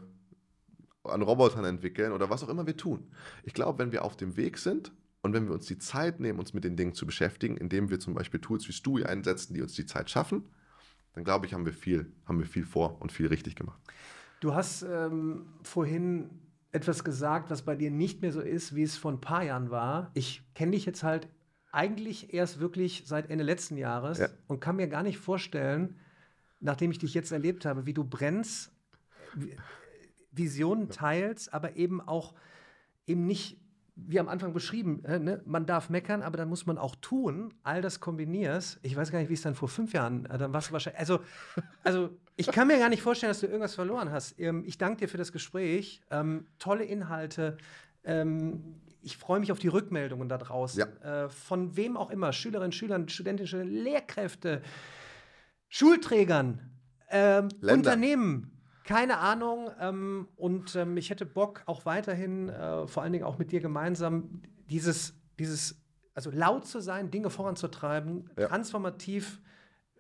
an 1.03 1.23
Robotern 1.23 1.65
entwickeln 1.65 2.13
oder 2.13 2.31
was 2.31 2.45
auch 2.45 2.49
immer 2.49 2.67
wir 2.67 2.77
tun. 2.77 3.11
Ich 3.43 3.55
glaube, 3.55 3.81
wenn 3.81 3.91
wir 3.91 4.05
auf 4.05 4.17
dem 4.17 4.37
Weg 4.37 4.57
sind 4.59 4.93
und 5.29 5.35
wenn 5.35 5.47
wir 5.47 5.53
uns 5.53 5.67
die 5.67 5.77
Zeit 5.77 6.21
nehmen, 6.21 6.39
uns 6.39 6.55
mit 6.55 6.65
den 6.65 6.75
Dingen 6.75 6.95
zu 6.95 7.05
beschäftigen, 7.05 7.59
indem 7.59 7.91
wir 7.91 8.01
zum 8.01 8.15
Beispiel 8.15 8.41
Tools 8.41 8.67
wie 8.67 8.73
Stui 8.73 9.05
einsetzen, 9.05 9.53
die 9.53 9.61
uns 9.61 9.75
die 9.75 9.85
Zeit 9.85 10.09
schaffen, 10.09 10.49
dann 11.13 11.23
glaube 11.23 11.45
ich, 11.45 11.53
haben 11.53 11.67
wir 11.67 11.75
viel, 11.75 12.11
haben 12.25 12.39
wir 12.39 12.47
viel 12.47 12.65
vor 12.65 13.03
und 13.03 13.13
viel 13.13 13.27
richtig 13.27 13.55
gemacht. 13.55 13.79
Du 14.41 14.55
hast 14.55 14.83
ähm, 14.85 15.45
vorhin 15.63 16.31
etwas 16.73 17.05
gesagt, 17.05 17.51
was 17.51 17.61
bei 17.61 17.77
dir 17.77 17.91
nicht 17.91 18.23
mehr 18.23 18.33
so 18.33 18.41
ist, 18.41 18.75
wie 18.75 18.83
es 18.83 18.97
vor 18.97 19.13
ein 19.13 19.21
paar 19.21 19.45
Jahren 19.45 19.71
war. 19.71 20.11
Ich 20.15 20.43
kenne 20.55 20.73
dich 20.73 20.87
jetzt 20.87 21.03
halt 21.03 21.29
eigentlich 21.73 22.33
erst 22.33 22.59
wirklich 22.59 23.03
seit 23.05 23.29
Ende 23.29 23.45
letzten 23.45 23.77
Jahres 23.77 24.19
ja. 24.21 24.29
und 24.47 24.61
kann 24.61 24.77
mir 24.77 24.89
gar 24.89 25.03
nicht 25.03 25.19
vorstellen, 25.19 25.97
nachdem 26.59 26.91
ich 26.91 26.99
dich 26.99 27.13
jetzt 27.13 27.33
erlebt 27.33 27.67
habe, 27.67 27.85
wie 27.85 27.93
du 27.93 28.03
brennst, 28.03 28.73
Visionen 30.33 30.89
teilst, 30.89 31.53
aber 31.53 31.77
eben 31.77 32.01
auch 32.01 32.33
eben 33.07 33.27
nicht 33.27 33.61
wie 34.07 34.21
am 34.21 34.29
Anfang 34.29 34.53
beschrieben, 34.53 35.03
ne? 35.03 35.43
man 35.45 35.67
darf 35.67 35.91
meckern, 35.91 36.23
aber 36.23 36.37
dann 36.37 36.49
muss 36.49 36.67
man 36.67 36.79
auch 36.79 36.95
tun, 36.97 37.53
all 37.63 37.83
das 37.83 38.01
kombinierst. 38.01 38.79
Ich 38.83 38.97
weiß 38.97 39.11
gar 39.11 39.19
nicht, 39.19 39.29
wie 39.29 39.35
es 39.35 39.43
dann 39.43 39.55
vor 39.55 39.69
fünf 39.69 39.93
Jahren, 39.93 40.27
äh, 40.27 40.39
dann 40.39 40.53
warst 40.53 40.69
du 40.69 40.73
wahrscheinlich, 40.73 41.01
also, 41.01 41.21
also 41.83 42.11
ich 42.37 42.47
kann 42.47 42.69
mir 42.69 42.79
gar 42.79 42.89
nicht 42.89 43.03
vorstellen, 43.03 43.31
dass 43.31 43.41
du 43.41 43.47
irgendwas 43.47 43.75
verloren 43.75 44.11
hast. 44.13 44.39
Ähm, 44.39 44.63
ich 44.67 44.79
danke 44.79 45.01
dir 45.01 45.09
für 45.09 45.19
das 45.19 45.33
Gespräch, 45.33 46.01
ähm, 46.11 46.47
tolle 46.59 46.85
Inhalte. 46.85 47.57
Ähm, 48.05 48.77
ich 49.03 49.17
freue 49.17 49.41
mich 49.41 49.53
auf 49.53 49.59
die 49.59 49.69
Rückmeldungen 49.69 50.29
da 50.29 50.39
draußen. 50.39 50.85
Ja. 51.03 51.25
Äh, 51.25 51.29
von 51.29 51.77
wem 51.77 51.97
auch 51.97 52.11
immer, 52.11 52.33
Schülerinnen, 52.33 52.73
Schülern, 52.73 53.09
Studentinnen, 53.09 53.69
Lehrkräfte, 53.69 54.63
Schulträgern, 55.69 56.61
ähm, 57.11 57.49
Unternehmen, 57.63 58.58
keine 58.89 59.19
Ahnung. 59.19 59.71
Ähm, 59.81 60.29
und 60.37 60.75
ähm, 60.75 60.97
ich 60.97 61.11
hätte 61.11 61.27
Bock, 61.27 61.63
auch 61.67 61.85
weiterhin, 61.85 62.49
äh, 62.49 62.87
vor 62.87 63.03
allen 63.03 63.13
Dingen 63.13 63.25
auch 63.25 63.39
mit 63.39 63.53
dir 63.53 63.61
gemeinsam, 63.61 64.41
dieses, 64.71 65.15
dieses, 65.39 65.77
also 66.15 66.31
laut 66.31 66.67
zu 66.67 66.81
sein, 66.81 67.11
Dinge 67.11 67.29
voranzutreiben, 67.29 68.31
ja. 68.39 68.49
transformativ 68.49 69.43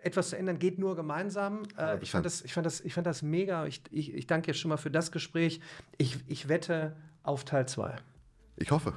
etwas 0.00 0.30
zu 0.30 0.38
ändern 0.38 0.58
geht 0.58 0.78
nur 0.78 0.96
gemeinsam. 0.96 1.64
Äh, 1.76 1.98
ich, 2.00 2.12
fand 2.12 2.24
das, 2.24 2.40
ich, 2.40 2.54
fand 2.54 2.64
das, 2.64 2.80
ich 2.80 2.94
fand 2.94 3.06
das 3.06 3.20
mega. 3.20 3.66
Ich, 3.66 3.82
ich, 3.90 4.14
ich 4.14 4.26
danke 4.26 4.52
dir 4.52 4.54
schon 4.54 4.70
mal 4.70 4.78
für 4.78 4.90
das 4.90 5.12
Gespräch. 5.12 5.60
Ich, 5.98 6.16
ich 6.26 6.48
wette 6.48 6.96
auf 7.22 7.44
Teil 7.44 7.68
2. 7.68 7.96
Ich 8.56 8.70
hoffe. 8.70 8.94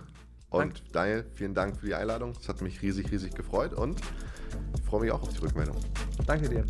Und 0.52 0.60
Dank. 0.60 0.94
Daniel, 0.94 1.26
vielen 1.34 1.54
Dank 1.54 1.76
für 1.76 1.88
die 1.88 1.96
Einladung. 1.96 2.34
Es 2.40 2.48
hat 2.48 2.62
mich 2.62 2.82
riesig, 2.82 3.12
riesig 3.12 3.36
gefreut 3.36 3.74
und 3.74 4.00
ich 4.76 4.82
freue 4.84 5.02
mich 5.02 5.12
auch 5.12 5.22
auf 5.22 5.34
die 5.34 5.40
Rückmeldung. 5.40 5.76
Danke 6.26 6.48
dir. 6.48 6.66